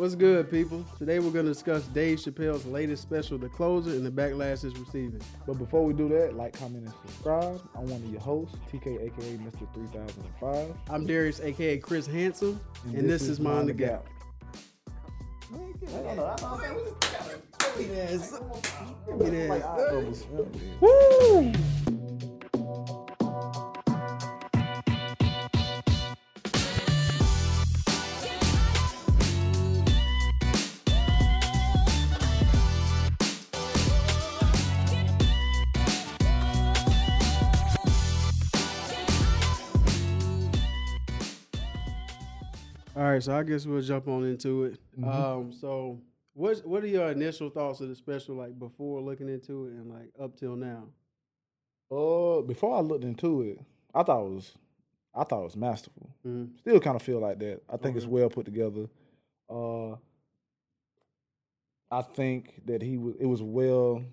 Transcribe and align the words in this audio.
What's 0.00 0.14
good, 0.14 0.50
people? 0.50 0.82
Today 0.96 1.18
we're 1.18 1.30
going 1.30 1.44
to 1.44 1.52
discuss 1.52 1.82
Dave 1.88 2.20
Chappelle's 2.20 2.64
latest 2.64 3.02
special, 3.02 3.36
The 3.36 3.50
Closer, 3.50 3.90
and 3.90 4.06
the 4.06 4.10
backlash 4.10 4.64
it's 4.64 4.74
receiving. 4.78 5.20
But 5.46 5.58
before 5.58 5.84
we 5.84 5.92
do 5.92 6.08
that, 6.08 6.34
like, 6.34 6.54
comment, 6.54 6.86
and 6.86 6.94
subscribe. 7.06 7.60
I'm 7.74 7.84
one 7.84 8.02
of 8.02 8.10
your 8.10 8.22
hosts, 8.22 8.56
TK, 8.72 8.96
aka 8.96 9.36
Mr. 9.36 9.74
3005. 9.74 10.74
I'm 10.88 11.06
Darius, 11.06 11.40
aka 11.40 11.76
Chris 11.76 12.06
Handsome, 12.06 12.58
and, 12.86 13.10
this, 13.10 13.28
is 13.28 13.40
Mind 13.40 13.68
the 13.68 13.74
Gap. 13.74 14.06
Woo! 20.80 21.52
Right, 43.28 43.34
so 43.34 43.38
I 43.38 43.42
guess 43.42 43.66
we'll 43.66 43.82
jump 43.82 44.08
on 44.08 44.24
into 44.24 44.64
it. 44.64 44.78
Mhm. 44.98 45.04
Um, 45.06 45.52
so 45.52 46.00
what 46.34 46.64
what 46.66 46.82
are 46.84 46.88
your 46.88 47.10
initial 47.10 47.50
thoughts 47.50 47.80
of 47.80 47.88
the 47.88 47.94
special, 47.94 48.34
like 48.36 48.58
before 48.58 49.00
looking 49.00 49.28
into 49.28 49.66
it 49.66 49.72
and 49.72 49.90
like 49.90 50.10
up 50.18 50.36
till 50.36 50.56
now? 50.56 50.88
Uh, 51.90 52.42
before 52.42 52.76
I 52.76 52.80
looked 52.80 53.04
into 53.04 53.42
it, 53.42 53.60
I 53.94 54.02
thought 54.04 54.24
it 54.26 54.30
was, 54.34 54.54
I 55.14 55.24
thought 55.24 55.40
it 55.40 55.44
was 55.44 55.56
masterful. 55.56 56.08
Mhm. 56.24 56.58
Still 56.60 56.80
kind 56.80 56.96
of 56.96 57.02
feel 57.02 57.18
like 57.18 57.38
that. 57.40 57.62
I 57.68 57.76
think 57.76 57.96
it's 57.96 58.06
well 58.06 58.30
put 58.30 58.44
together. 58.46 58.88
Uh, 59.48 59.96
I 61.90 62.02
think 62.02 62.62
that 62.66 62.82
he 62.82 62.96
was. 62.96 63.16
It 63.18 63.26
was 63.26 63.42
well. 63.42 64.04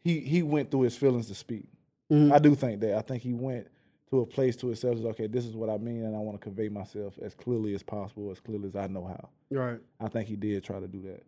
He 0.00 0.20
he 0.20 0.42
went 0.42 0.70
through 0.70 0.82
his 0.82 0.96
feelings 0.96 1.28
to 1.28 1.34
speak. 1.34 1.68
Mhm. 2.10 2.32
I 2.32 2.38
do 2.38 2.54
think 2.54 2.80
that. 2.80 2.96
I 2.96 3.02
think 3.02 3.22
he 3.22 3.34
went 3.34 3.68
to 4.12 4.20
a 4.20 4.26
place 4.26 4.54
to 4.56 4.66
himself. 4.66 4.98
Is 4.98 5.04
okay. 5.06 5.26
This 5.26 5.46
is 5.46 5.56
what 5.56 5.70
I 5.70 5.78
mean, 5.78 6.04
and 6.04 6.14
I 6.14 6.18
want 6.18 6.38
to 6.38 6.44
convey 6.44 6.68
myself 6.68 7.14
as 7.22 7.34
clearly 7.34 7.74
as 7.74 7.82
possible, 7.82 8.30
as 8.30 8.40
clearly 8.40 8.68
as 8.68 8.76
I 8.76 8.86
know 8.86 9.06
how. 9.06 9.28
Right. 9.50 9.80
I 9.98 10.08
think 10.08 10.28
he 10.28 10.36
did 10.36 10.62
try 10.62 10.78
to 10.80 10.86
do 10.86 11.00
that. 11.02 11.22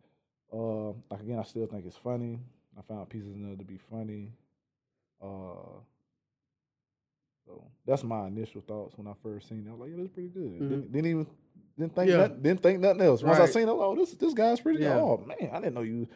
Uh, 0.56 0.88
like 1.10 1.20
again, 1.22 1.38
I 1.38 1.44
still 1.44 1.66
think 1.66 1.86
it's 1.86 1.96
funny. 1.96 2.38
I 2.78 2.82
found 2.82 3.08
pieces 3.08 3.34
in 3.34 3.50
it 3.52 3.58
to 3.58 3.64
be 3.64 3.78
funny. 3.90 4.32
Uh, 5.22 5.80
so 7.46 7.64
that's 7.86 8.04
my 8.04 8.26
initial 8.26 8.60
thoughts 8.60 8.96
when 8.98 9.06
I 9.06 9.12
first 9.22 9.48
seen 9.48 9.64
it. 9.66 9.70
I 9.70 9.72
was 9.72 9.80
like, 9.80 9.90
yeah, 9.90 9.96
that's 9.98 10.10
pretty 10.12 10.28
good. 10.28 10.42
Mhm. 10.60 10.68
Didn't, 10.68 10.92
didn't 10.92 11.10
even 11.10 11.26
didn't 11.78 11.94
think 11.94 12.10
Yeah. 12.10 12.16
nothing, 12.18 12.42
didn't 12.42 12.62
think 12.62 12.80
nothing 12.80 13.00
else. 13.00 13.22
Once 13.22 13.38
I 13.38 13.46
seen 13.46 13.62
it, 13.62 13.68
oh, 13.72 13.94
this 13.96 14.12
this 14.14 14.34
guy's 14.34 14.60
pretty 14.60 14.80
Yeah. 14.82 14.94
good. 14.94 15.00
Oh 15.00 15.24
man, 15.26 15.50
I 15.52 15.60
didn't 15.60 15.74
know 15.74 15.80
you. 15.82 16.06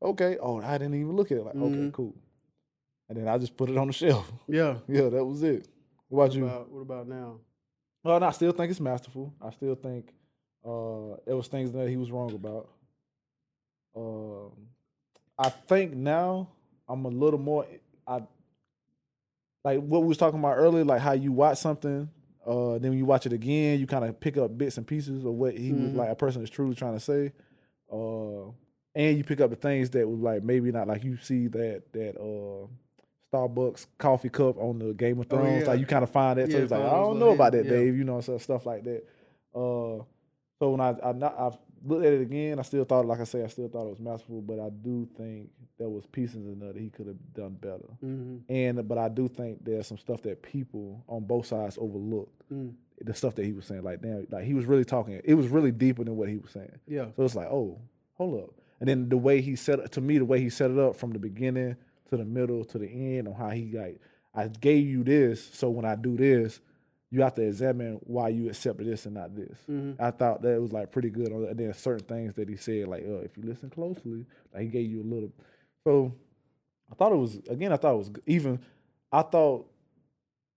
Okay. 0.00 0.38
Oh, 0.40 0.60
I 0.60 0.78
didn't 0.78 0.94
even 0.94 1.16
look 1.16 1.32
at 1.32 1.38
it. 1.38 1.44
Like, 1.44 1.56
okay, 1.56 1.74
Mhm. 1.74 1.92
cool. 1.92 2.14
And 3.08 3.18
then 3.18 3.26
I 3.28 3.36
just 3.38 3.56
put 3.56 3.68
it 3.68 3.76
on 3.76 3.88
the 3.88 3.92
shelf. 3.92 4.30
Yeah. 4.46 4.78
yeah, 4.88 5.08
that 5.08 5.24
was 5.24 5.42
it. 5.42 5.66
What 6.14 6.24
about 6.26 6.36
you? 6.36 6.44
about, 6.46 6.70
what 6.70 6.80
about 6.80 7.08
now? 7.08 7.40
Well, 8.02 8.16
and 8.16 8.24
I 8.24 8.30
still 8.30 8.52
think 8.52 8.70
it's 8.70 8.80
masterful. 8.80 9.32
I 9.40 9.50
still 9.50 9.74
think 9.74 10.12
uh, 10.64 11.16
there 11.26 11.36
was 11.36 11.48
things 11.48 11.72
that 11.72 11.88
he 11.88 11.96
was 11.96 12.10
wrong 12.10 12.32
about. 12.34 12.68
Um, 13.96 14.50
I 15.38 15.48
think 15.48 15.94
now 15.94 16.48
I'm 16.88 17.04
a 17.04 17.08
little 17.08 17.38
more. 17.40 17.66
I 18.06 18.20
like 19.64 19.80
what 19.80 20.02
we 20.02 20.08
was 20.08 20.18
talking 20.18 20.38
about 20.38 20.56
earlier, 20.58 20.84
like 20.84 21.00
how 21.00 21.12
you 21.12 21.32
watch 21.32 21.58
something, 21.58 22.08
uh, 22.46 22.72
then 22.78 22.90
when 22.90 22.98
you 22.98 23.06
watch 23.06 23.24
it 23.26 23.32
again, 23.32 23.80
you 23.80 23.86
kind 23.86 24.04
of 24.04 24.20
pick 24.20 24.36
up 24.36 24.56
bits 24.56 24.76
and 24.76 24.86
pieces 24.86 25.24
of 25.24 25.32
what 25.32 25.56
he 25.56 25.72
was 25.72 25.90
Mhm. 25.92 25.96
like 25.96 26.10
a 26.10 26.14
person 26.14 26.42
is 26.42 26.50
truly 26.50 26.74
trying 26.74 26.94
to 26.94 27.00
say, 27.00 27.32
uh, 27.90 28.50
and 28.94 29.16
you 29.16 29.24
pick 29.24 29.40
up 29.40 29.48
the 29.50 29.56
things 29.56 29.88
that 29.90 30.06
was 30.06 30.20
like 30.20 30.42
maybe 30.42 30.70
not 30.70 30.86
like 30.86 31.02
you 31.02 31.16
see 31.16 31.46
that 31.48 31.92
that 31.92 32.20
uh. 32.20 32.66
Starbucks 33.34 33.86
coffee 33.98 34.28
cup 34.28 34.56
on 34.58 34.78
the 34.78 34.92
Game 34.94 35.18
of 35.18 35.26
Oh, 35.30 35.36
Thrones, 35.36 35.62
yeah. 35.62 35.68
like 35.68 35.80
you 35.80 35.86
kind 35.86 36.02
of 36.04 36.10
find 36.10 36.38
that. 36.38 36.50
so 36.50 36.56
Yeah, 36.56 36.62
it's 36.64 36.72
like 36.72 36.82
I 36.82 36.90
don't 36.90 37.18
know 37.18 37.30
about 37.30 37.52
that, 37.52 37.64
yeah. 37.64 37.70
Dave. 37.70 37.96
You 37.96 38.04
know, 38.04 38.20
so 38.20 38.38
stuff 38.38 38.66
like 38.66 38.84
that. 38.84 39.04
Uh, 39.54 40.02
so 40.58 40.70
when 40.70 40.80
I 40.80 40.90
I 40.90 41.50
looked 41.86 42.06
at 42.06 42.12
it 42.12 42.20
again, 42.22 42.58
I 42.58 42.62
still 42.62 42.84
thought, 42.84 43.06
like 43.06 43.20
I 43.20 43.24
say, 43.24 43.42
I 43.44 43.48
still 43.48 43.68
thought 43.68 43.86
it 43.86 43.90
was 43.90 44.00
masterful, 44.00 44.40
but 44.40 44.58
I 44.58 44.70
do 44.70 45.08
think 45.16 45.50
there 45.78 45.88
was 45.88 46.06
pieces 46.06 46.46
in 46.46 46.58
there 46.60 46.72
that 46.72 46.80
he 46.80 46.88
could 46.90 47.06
have 47.06 47.16
done 47.34 47.56
better. 47.60 47.88
Mm-hmm. 48.04 48.36
And 48.52 48.88
but 48.88 48.98
I 48.98 49.08
do 49.08 49.28
think 49.28 49.64
there's 49.64 49.86
some 49.86 49.98
stuff 49.98 50.22
that 50.22 50.42
people 50.42 51.04
on 51.08 51.24
both 51.24 51.46
sides 51.46 51.76
overlooked. 51.80 52.42
Mm. 52.52 52.74
The 53.00 53.12
stuff 53.14 53.34
that 53.34 53.44
he 53.44 53.52
was 53.52 53.66
saying, 53.66 53.82
like 53.82 54.00
damn, 54.00 54.26
like 54.30 54.44
he 54.44 54.54
was 54.54 54.66
really 54.66 54.84
talking. 54.84 55.20
It 55.24 55.34
was 55.34 55.48
really 55.48 55.72
deeper 55.72 56.04
than 56.04 56.16
what 56.16 56.28
he 56.28 56.36
was 56.36 56.52
saying. 56.52 56.78
Yeah. 56.86 57.06
So 57.16 57.24
it's 57.24 57.34
like, 57.34 57.48
oh, 57.48 57.80
hold 58.14 58.40
up. 58.44 58.50
And 58.80 58.88
then 58.88 59.08
the 59.08 59.16
way 59.16 59.40
he 59.40 59.56
set 59.56 59.90
to 59.92 60.00
me, 60.00 60.18
the 60.18 60.24
way 60.24 60.40
he 60.40 60.48
set 60.50 60.70
it 60.70 60.78
up 60.78 60.96
from 60.96 61.12
the 61.12 61.18
beginning 61.18 61.76
to 62.10 62.16
the 62.16 62.24
middle 62.24 62.64
to 62.66 62.78
the 62.78 62.88
end, 62.88 63.28
on 63.28 63.34
how 63.34 63.50
he 63.50 63.70
like, 63.72 64.00
I 64.34 64.48
gave 64.48 64.86
you 64.86 65.04
this, 65.04 65.42
so 65.52 65.70
when 65.70 65.84
I 65.84 65.94
do 65.94 66.16
this, 66.16 66.60
you 67.10 67.22
have 67.22 67.34
to 67.34 67.42
examine 67.42 68.00
why 68.04 68.28
you 68.30 68.48
accepted 68.48 68.86
this 68.86 69.06
and 69.06 69.14
not 69.14 69.36
this. 69.36 69.56
Mhm. 69.70 69.94
I 70.00 70.10
thought 70.10 70.42
that 70.42 70.60
was 70.60 70.72
like 70.72 70.90
pretty 70.90 71.10
good. 71.10 71.32
on 71.32 71.44
And 71.44 71.58
then 71.58 71.72
certain 71.74 72.06
things 72.06 72.34
that 72.34 72.48
he 72.48 72.56
said, 72.56 72.88
like, 72.88 73.04
oh, 73.06 73.20
if 73.24 73.36
you 73.36 73.44
listen 73.44 73.70
closely, 73.70 74.26
like 74.52 74.62
he 74.64 74.68
gave 74.68 74.90
you 74.90 75.02
a 75.02 75.04
little. 75.04 75.32
So 75.86 76.12
I 76.90 76.94
thought 76.96 77.12
it 77.12 77.16
was 77.16 77.36
again. 77.48 77.72
I 77.72 77.76
thought 77.76 77.94
it 77.94 77.98
was 77.98 78.10
even. 78.26 78.58
I 79.12 79.22
thought 79.22 79.70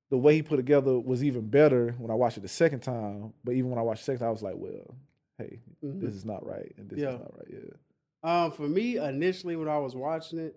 the 0.10 0.18
way 0.18 0.36
he 0.36 0.42
put 0.42 0.56
together 0.56 0.98
was 1.00 1.24
even 1.24 1.48
better 1.48 1.92
when 2.00 2.10
I 2.10 2.16
watched 2.16 2.38
it 2.38 2.42
the 2.42 2.48
second 2.48 2.80
time. 2.80 3.34
But 3.44 3.52
even 3.54 3.70
when 3.70 3.78
I 3.78 3.84
watched 3.84 4.02
the 4.02 4.06
second 4.06 4.20
time, 4.22 4.30
I 4.30 4.32
was 4.32 4.42
like, 4.42 4.56
well, 4.58 4.96
hey, 5.38 5.60
Mhm. 5.84 6.00
this 6.02 6.16
is 6.16 6.26
not 6.26 6.44
right, 6.46 6.74
and 6.78 6.90
this 6.90 6.98
Yeah. 7.00 7.14
is 7.14 7.20
not 7.20 7.38
right. 7.38 7.48
Yeah. 7.52 8.46
Um, 8.46 8.52
for 8.52 8.68
me, 8.68 8.98
initially 8.98 9.56
when 9.56 9.68
I 9.68 9.78
was 9.78 9.96
watching 9.96 10.40
it, 10.40 10.56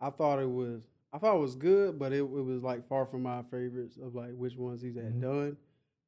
I 0.00 0.10
thought 0.10 0.38
it 0.40 0.50
was 0.50 0.86
I 1.12 1.18
thought 1.18 1.36
it 1.36 1.40
was 1.40 1.54
good, 1.54 1.98
but 1.98 2.12
it, 2.12 2.18
it 2.18 2.22
was 2.44 2.62
like 2.62 2.86
far 2.88 3.06
from 3.06 3.22
my 3.22 3.42
favorites 3.50 3.96
of 4.02 4.14
like 4.14 4.32
which 4.34 4.56
ones 4.56 4.82
he's 4.82 4.96
had 4.96 5.14
Mhm. 5.14 5.20
done. 5.20 5.56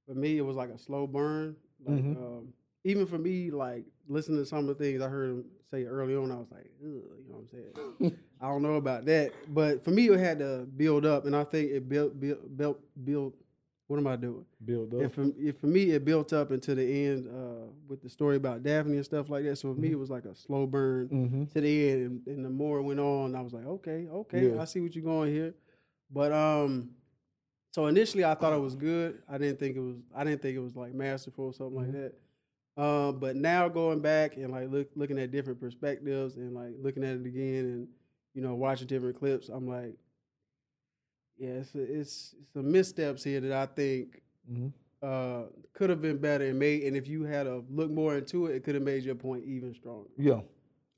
For 0.07 0.15
me, 0.15 0.37
it 0.39 0.43
was 0.43 0.57
like 0.57 0.71
a 0.71 0.79
slow 0.79 1.07
burn. 1.07 1.57
Like 1.85 2.03
Mhm. 2.05 2.17
um, 2.17 2.53
even 2.85 3.07
for 3.07 3.19
me, 3.19 3.51
like 3.51 3.85
listening 4.09 4.39
to 4.39 4.47
some 4.47 4.61
of 4.61 4.67
the 4.67 4.75
things 4.75 5.01
I 5.01 5.09
heard 5.09 5.31
him 5.31 5.45
say 5.71 5.85
early 5.85 6.15
on, 6.17 6.31
I 6.33 6.37
was 6.37 6.51
like, 6.51 6.71
Ugh, 6.83 6.87
you 6.87 7.29
know 7.29 7.39
what 7.39 7.41
I'm 7.41 7.49
saying? 7.49 8.17
I 8.41 8.49
don't 8.49 8.63
know 8.63 8.75
about 8.75 9.05
that, 9.07 9.33
but 9.53 9.83
for 9.85 9.91
me, 9.91 10.09
it 10.09 10.19
had 10.21 10.39
to 10.41 10.67
build 10.77 11.05
up, 11.07 11.25
and 11.27 11.35
I 11.35 11.45
think 11.45 11.71
it 11.71 11.89
built 11.89 12.19
built 12.21 12.57
built 12.57 12.81
built. 13.05 13.35
What 13.89 13.97
am 13.97 14.07
I 14.07 14.17
doing? 14.17 14.45
Build 14.65 14.95
up. 14.95 15.01
If 15.01 15.15
for, 15.15 15.27
for 15.61 15.67
me, 15.67 15.91
it 15.93 16.05
built 16.05 16.35
up 16.35 16.53
into 16.53 16.75
the 16.75 17.07
end 17.07 17.27
uh, 17.27 17.67
with 17.89 18.03
the 18.03 18.11
story 18.11 18.37
about 18.37 18.63
Daphne 18.63 18.97
and 18.97 19.05
stuff 19.05 19.31
like 19.31 19.45
that. 19.45 19.57
So 19.57 19.73
for 19.75 19.81
me, 19.81 19.89
Mhm. 19.89 19.93
it 19.93 19.99
was 19.99 20.11
like 20.11 20.27
a 20.27 20.35
slow 20.35 20.67
burn 20.67 21.09
mm-hmm. 21.09 21.45
to 21.47 21.61
the 21.61 21.91
end, 21.91 22.03
and, 22.27 22.27
and 22.37 22.45
the 22.45 22.51
more 22.51 22.79
it 22.79 22.83
went 22.83 23.01
on, 23.01 23.35
I 23.35 23.41
was 23.41 23.55
like, 23.55 23.65
okay, 23.67 24.07
okay, 24.13 24.51
Yeah. 24.51 24.61
I 24.61 24.67
see 24.67 24.81
what 24.81 24.95
you're 24.95 25.05
going 25.05 25.33
here. 25.33 25.55
But 26.11 26.33
um, 26.33 26.91
so 27.73 27.87
initially, 27.87 28.25
I 28.27 28.35
thought 28.35 28.53
it 28.53 28.61
was 28.61 28.75
good. 28.77 29.23
I 29.29 29.39
didn't 29.39 29.59
think 29.59 29.77
it 29.77 29.81
was. 29.81 29.97
I 30.15 30.23
didn't 30.23 30.43
think 30.43 30.57
it 30.57 30.61
was 30.61 30.77
like 30.77 30.93
masterful 30.93 31.47
or 31.47 31.53
something 31.55 31.77
like 31.77 31.89
Mhm. 31.89 31.93
that. 32.77 32.83
Um, 32.83 33.19
but 33.19 33.37
now 33.37 33.69
going 33.69 34.01
back 34.01 34.37
and 34.37 34.53
like 34.53 34.71
look, 34.71 34.89
looking 34.97 35.19
at 35.19 35.31
different 35.31 35.61
perspectives 35.61 36.37
and 36.37 36.55
like 36.55 36.75
looking 36.79 37.05
at 37.05 37.17
it 37.17 37.27
again 37.27 37.65
and 37.65 37.89
you 38.35 38.43
know 38.43 38.55
watching 38.55 38.87
different 38.87 39.19
clips, 39.19 39.49
I'm 39.49 39.67
like, 39.67 39.97
yeah, 41.39 41.49
it's 41.51 41.75
a, 41.75 42.01
it's 42.01 42.35
some 42.53 42.71
missteps 42.71 43.25
here 43.25 43.41
that 43.41 43.53
I 43.53 43.67
think 43.67 44.21
Mm-hmm. 44.51 44.69
uh, 45.03 45.43
could 45.75 45.91
have 45.91 46.01
been 46.01 46.17
better 46.17 46.47
and 46.47 46.59
made. 46.59 46.83
And 46.85 46.97
if 46.97 47.07
you 47.07 47.25
had 47.25 47.47
a 47.47 47.63
look 47.71 47.91
more 47.91 48.17
into 48.17 48.47
it, 48.47 48.57
it 48.57 48.65
could 48.65 48.75
have 48.75 48.83
made 48.83 49.05
your 49.05 49.15
point 49.15 49.45
even 49.45 49.75
stronger. 49.75 50.09
Yeah. 50.17 50.41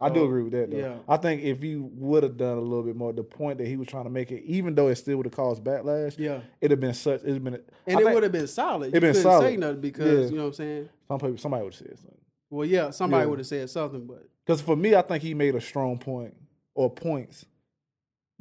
I 0.00 0.08
do 0.08 0.24
agree 0.24 0.44
with 0.44 0.52
that. 0.52 0.70
Though. 0.70 0.76
yeah. 0.78 0.94
I 1.08 1.16
think 1.18 1.42
if 1.42 1.62
you 1.64 1.90
would 1.94 2.22
have 2.22 2.36
done 2.38 2.56
a 2.56 2.60
little 2.60 2.84
bit 2.84 2.94
more, 2.96 3.12
the 3.12 3.22
point 3.24 3.58
that 3.58 3.66
he 3.66 3.76
was 3.76 3.88
trying 3.88 4.04
to 4.04 4.10
make 4.10 4.30
it, 4.30 4.44
even 4.44 4.74
though 4.76 4.86
it 4.88 4.94
still 4.94 5.16
would 5.18 5.26
have 5.26 5.34
caused 5.34 5.62
backlash, 5.64 6.16
Yeah. 6.16 6.40
it'd 6.60 6.70
have 6.70 6.80
been 6.80 6.94
such. 6.94 7.20
It'd 7.24 7.42
been. 7.44 7.60
And 7.88 7.98
I 7.98 8.00
it 8.10 8.14
would 8.14 8.22
have 8.22 8.32
been 8.32 8.46
solid. 8.46 8.88
it 8.88 8.94
You 8.94 9.00
been 9.00 9.14
solid. 9.14 9.44
say 9.46 9.56
nothing 9.56 9.80
because 9.80 10.06
Yeah. 10.26 10.30
you 10.30 10.36
know 10.36 10.42
what 10.44 10.48
I'm 10.48 10.54
saying. 10.54 10.88
Some 11.08 11.18
people, 11.18 11.36
somebody 11.38 11.64
would 11.64 11.74
have 11.74 11.78
said 11.86 11.98
something. 11.98 12.18
Well, 12.50 12.66
yeah, 12.66 12.90
somebody 12.90 13.22
Yeah. 13.24 13.26
would 13.30 13.38
have 13.40 13.46
said 13.48 13.68
something, 13.68 14.06
but 14.06 14.26
Because 14.46 14.60
for 14.62 14.76
me, 14.76 14.94
I 14.94 15.02
think 15.02 15.22
he 15.24 15.34
made 15.34 15.54
a 15.56 15.60
strong 15.60 15.98
point 15.98 16.34
or 16.74 16.88
points. 16.88 17.44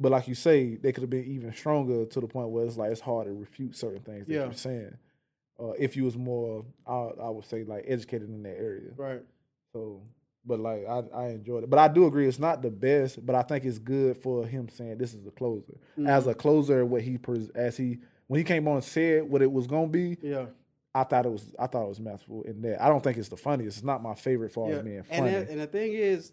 But 0.00 0.12
like 0.12 0.26
you 0.28 0.34
say, 0.34 0.76
they 0.76 0.92
could 0.92 1.02
have 1.02 1.10
been 1.10 1.26
even 1.26 1.52
stronger 1.52 2.06
to 2.06 2.20
the 2.20 2.26
point 2.26 2.48
where 2.48 2.64
it's 2.64 2.78
like 2.78 2.90
it's 2.90 3.00
hard 3.02 3.26
to 3.26 3.32
refute 3.34 3.76
certain 3.76 4.00
things 4.00 4.26
that 4.26 4.32
Yeah. 4.32 4.44
you're 4.44 4.52
saying. 4.54 4.96
Uh, 5.62 5.72
if 5.78 5.94
you 5.94 6.04
was 6.04 6.16
more, 6.16 6.64
I, 6.86 7.10
I 7.22 7.28
would 7.28 7.44
say 7.44 7.64
like 7.64 7.84
educated 7.86 8.28
in 8.30 8.42
that 8.44 8.56
area. 8.58 8.90
right. 8.96 9.22
So, 9.74 10.00
but 10.46 10.58
like 10.58 10.86
I, 10.88 11.02
I 11.14 11.26
enjoyed 11.28 11.64
it. 11.64 11.70
But 11.70 11.78
I 11.78 11.88
do 11.88 12.06
agree, 12.06 12.26
it's 12.26 12.38
not 12.38 12.62
the 12.62 12.70
best. 12.70 13.24
But 13.24 13.34
I 13.36 13.42
think 13.42 13.64
it's 13.66 13.78
good 13.78 14.16
for 14.16 14.46
him 14.46 14.70
saying 14.70 14.96
this 14.96 15.12
is 15.12 15.22
the 15.22 15.30
closer. 15.30 15.74
As 16.06 16.22
Mm-hmm. 16.22 16.30
a 16.30 16.34
closer, 16.34 16.86
what 16.86 17.02
he 17.02 17.18
pres- 17.18 17.50
as 17.50 17.76
he 17.76 17.98
when 18.26 18.38
he 18.38 18.44
came 18.44 18.66
on 18.68 18.76
and 18.76 18.84
said 18.84 19.28
what 19.28 19.42
it 19.42 19.52
was 19.52 19.66
gonna 19.66 19.86
be, 19.88 20.16
Yeah. 20.22 20.46
I 20.94 21.04
thought 21.04 21.26
it 21.26 21.30
was 21.30 21.52
I 21.58 21.66
thought 21.66 21.84
it 21.84 21.88
was 21.90 22.00
masterful 22.00 22.42
in 22.44 22.62
that. 22.62 22.82
I 22.82 22.88
don't 22.88 23.02
think 23.04 23.18
it's 23.18 23.28
the 23.28 23.36
funniest. 23.36 23.76
It's 23.76 23.84
not 23.86 24.02
my 24.02 24.14
favorite 24.14 24.50
for 24.52 24.70
yeah. 24.70 24.76
as 24.76 24.82
being 24.82 24.96
And, 24.96 25.06
funny. 25.08 25.34
and 25.34 25.60
the 25.60 25.66
thing 25.66 25.92
is, 25.92 26.32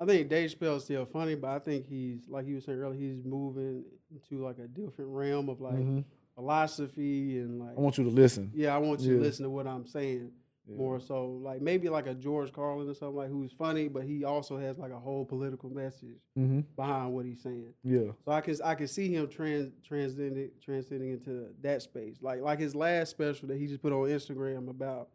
I 0.00 0.06
think 0.06 0.28
Dave 0.30 0.50
Chappelle 0.50 0.76
is 0.78 0.84
still 0.84 1.04
funny, 1.04 1.34
but 1.34 1.50
I 1.50 1.58
think 1.58 1.86
he's 1.86 2.20
like 2.28 2.46
you 2.46 2.54
were 2.54 2.60
saying 2.62 2.78
earlier, 2.80 2.98
he's 2.98 3.22
moving 3.24 3.84
into 4.10 4.42
like 4.42 4.58
a 4.58 4.66
different 4.66 5.10
realm 5.10 5.48
of 5.50 5.60
like 5.60 5.74
Mhm. 5.74 6.04
philosophy 6.34 7.38
and 7.38 7.58
like 7.60 7.76
I 7.76 7.80
want 7.80 7.98
you 7.98 8.04
to 8.04 8.10
listen. 8.10 8.50
yeah, 8.54 8.74
I 8.74 8.78
want 8.78 9.00
you 9.00 9.16
to 9.16 9.22
listen 9.22 9.44
to 9.44 9.50
what 9.50 9.66
I'm 9.66 9.86
saying. 9.86 10.32
Yeah. 10.68 10.76
more 10.76 11.00
so 11.00 11.26
like 11.42 11.60
maybe 11.62 11.88
like 11.88 12.06
a 12.06 12.14
George 12.14 12.52
Carlin 12.52 12.88
or 12.88 12.94
something 12.94 13.16
like 13.16 13.28
who's 13.30 13.50
funny, 13.50 13.88
but 13.88 14.04
he 14.04 14.22
also 14.22 14.56
has 14.56 14.78
like 14.78 14.92
a 14.92 14.98
whole 15.00 15.24
political 15.24 15.68
message 15.68 16.20
Mm-hmm. 16.38 16.60
behind 16.76 17.12
what 17.12 17.24
he's 17.24 17.42
saying. 17.42 17.72
Yeah. 17.82 18.12
So 18.24 18.30
I 18.30 18.40
can 18.40 18.54
I 18.62 18.74
can 18.76 18.86
see 18.86 19.12
him 19.12 19.26
trans 19.28 19.72
transcending 19.82 20.50
transcending 20.62 21.10
into 21.10 21.48
that 21.62 21.82
space. 21.82 22.18
Like 22.22 22.40
like 22.42 22.60
his 22.60 22.76
last 22.76 23.10
special 23.10 23.48
that 23.48 23.56
he 23.58 23.66
just 23.66 23.82
put 23.82 23.92
on 23.92 24.08
Instagram 24.10 24.68
about 24.70 25.08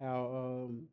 how 0.00 0.64
um 0.64 0.84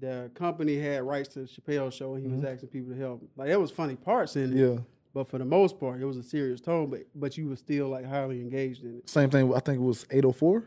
the 0.00 0.30
company 0.34 0.76
had 0.78 1.02
rights 1.02 1.28
to 1.30 1.40
the 1.40 1.46
Chappelle 1.46 1.92
show 1.92 2.14
and 2.14 2.24
he 2.24 2.30
was 2.30 2.40
Mhm. 2.40 2.52
asking 2.54 2.68
people 2.68 2.92
to 2.92 2.98
help. 2.98 3.22
Like 3.36 3.48
there 3.48 3.58
was 3.60 3.70
funny 3.70 3.96
parts 3.96 4.36
in 4.36 4.52
it, 4.52 4.56
Yeah. 4.58 4.78
but 5.12 5.24
for 5.26 5.38
the 5.38 5.44
most 5.44 5.78
part 5.80 6.00
it 6.00 6.04
was 6.04 6.16
a 6.16 6.22
serious 6.22 6.60
tone. 6.60 6.88
But 6.90 7.06
but 7.14 7.36
you 7.36 7.48
were 7.48 7.56
still 7.56 7.88
like 7.88 8.04
highly 8.04 8.40
engaged 8.40 8.84
in 8.84 8.98
it. 8.98 9.08
Same 9.08 9.28
thing. 9.30 9.52
I 9.54 9.60
think 9.60 9.78
it 9.80 9.84
was 9.84 10.06
804. 10.10 10.64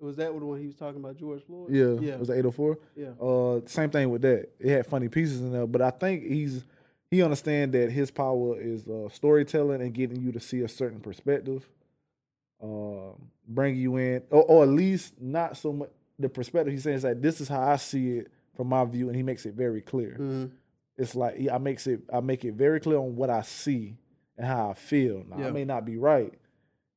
Was 0.00 0.16
that 0.16 0.32
the 0.38 0.44
one 0.44 0.60
he 0.60 0.66
was 0.66 0.74
talking 0.76 1.00
about 1.00 1.16
George 1.16 1.42
Floyd? 1.44 1.70
Yeah. 1.72 1.94
yeah, 2.00 2.14
It 2.14 2.20
was 2.20 2.28
804. 2.30 2.78
yeah. 2.94 3.10
Uh, 3.20 3.60
same 3.66 3.88
thing 3.90 4.10
with 4.10 4.22
that. 4.22 4.50
It 4.58 4.68
had 4.68 4.86
funny 4.86 5.08
pieces 5.08 5.40
in 5.40 5.52
there, 5.52 5.66
but 5.66 5.80
I 5.82 5.90
think 5.90 6.24
he's 6.24 6.64
he 7.10 7.22
understand 7.22 7.72
that 7.72 7.90
his 7.92 8.10
power 8.10 8.58
is 8.60 8.86
uh, 8.88 9.08
storytelling 9.08 9.80
and 9.80 9.94
getting 9.94 10.20
you 10.20 10.32
to 10.32 10.40
see 10.40 10.60
a 10.62 10.68
certain 10.68 10.98
perspective, 11.00 11.68
uh, 12.62 13.12
bringing 13.46 13.80
you 13.80 13.96
in, 13.96 14.22
or, 14.30 14.42
or 14.44 14.62
at 14.64 14.68
least 14.68 15.20
not 15.20 15.56
so 15.56 15.72
much 15.72 15.90
the 16.18 16.28
perspective. 16.28 16.72
He's 16.72 16.82
saying 16.84 16.96
is 16.96 17.02
that 17.02 17.20
this 17.22 17.40
is 17.40 17.48
how 17.48 17.60
I 17.62 17.76
see 17.76 18.18
it 18.18 18.28
from 18.54 18.68
my 18.68 18.84
view, 18.84 19.08
and 19.08 19.16
he 19.16 19.22
makes 19.22 19.46
it 19.46 19.54
very 19.54 19.80
clear. 19.80 20.16
Mhm. 20.18 20.50
It's 20.96 21.14
like 21.16 21.36
I 21.50 21.58
makes 21.58 21.86
it 21.86 22.02
I 22.12 22.20
make 22.20 22.44
it 22.44 22.54
very 22.54 22.78
clear 22.80 22.98
on 22.98 23.16
what 23.16 23.30
I 23.30 23.42
see 23.42 23.96
and 24.38 24.46
how 24.46 24.70
I 24.70 24.74
feel. 24.74 25.24
Now, 25.28 25.38
Yeah. 25.40 25.48
I 25.48 25.50
may 25.50 25.64
not 25.64 25.84
be 25.84 25.96
right 25.96 26.32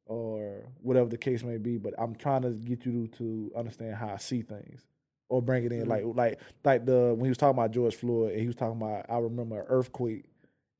or 0.05 0.63
whatever 0.81 1.09
the 1.09 1.17
case 1.17 1.43
may 1.43 1.57
be, 1.57 1.77
but 1.77 1.93
I'm 1.97 2.15
trying 2.15 2.43
to 2.43 2.51
get 2.51 2.85
you 2.85 3.07
to, 3.07 3.17
to 3.17 3.51
understand 3.57 3.95
how 3.95 4.09
I 4.09 4.17
see 4.17 4.41
things 4.41 4.85
or 5.29 5.41
bring 5.41 5.65
it 5.65 5.71
in 5.71 5.85
Mhm. 5.85 5.87
like 5.89 6.05
like 6.15 6.39
like 6.63 6.85
the 6.85 7.13
when 7.15 7.25
he 7.25 7.29
was 7.29 7.37
talking 7.37 7.57
about 7.57 7.71
George 7.71 7.95
Floyd 7.95 8.31
and 8.33 8.39
he 8.41 8.47
was 8.47 8.55
talking 8.55 8.77
about 8.81 9.05
I 9.09 9.17
remember 9.19 9.59
an 9.61 9.65
earthquake 9.67 10.25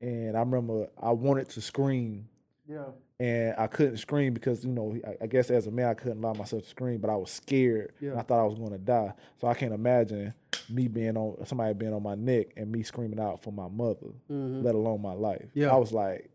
and 0.00 0.36
I 0.36 0.40
remember 0.40 0.88
I 0.96 1.10
wanted 1.10 1.48
to 1.50 1.60
scream 1.60 2.28
Yeah. 2.68 2.84
and 3.18 3.54
I 3.56 3.66
couldn't 3.66 3.96
scream 3.96 4.34
because 4.34 4.62
you 4.64 4.70
know 4.70 4.94
I, 5.06 5.24
I 5.24 5.26
guess 5.26 5.50
as 5.50 5.66
a 5.66 5.70
man 5.70 5.88
I 5.88 5.94
couldn't 5.94 6.22
allow 6.22 6.34
myself 6.34 6.62
to 6.64 6.68
scream, 6.68 6.98
but 7.00 7.08
I 7.10 7.16
was 7.16 7.30
scared. 7.30 7.92
Yeah. 8.00 8.16
I 8.18 8.22
thought 8.22 8.40
I 8.40 8.46
was 8.46 8.58
going 8.58 8.72
to 8.72 8.78
die, 8.78 9.12
so 9.40 9.46
I 9.48 9.54
can't 9.54 9.72
imagine 9.72 10.34
me 10.68 10.86
being 10.86 11.16
on 11.16 11.44
somebody 11.46 11.72
being 11.74 11.94
on 11.94 12.02
my 12.02 12.14
neck 12.14 12.48
and 12.56 12.70
me 12.70 12.82
screaming 12.82 13.18
out 13.20 13.42
for 13.42 13.52
my 13.52 13.68
mother, 13.68 14.08
Mhm. 14.30 14.62
let 14.62 14.74
alone 14.74 15.00
my 15.00 15.14
life. 15.14 15.46
Yeah. 15.54 15.72
I 15.72 15.76
was 15.76 15.92
like, 15.92 16.30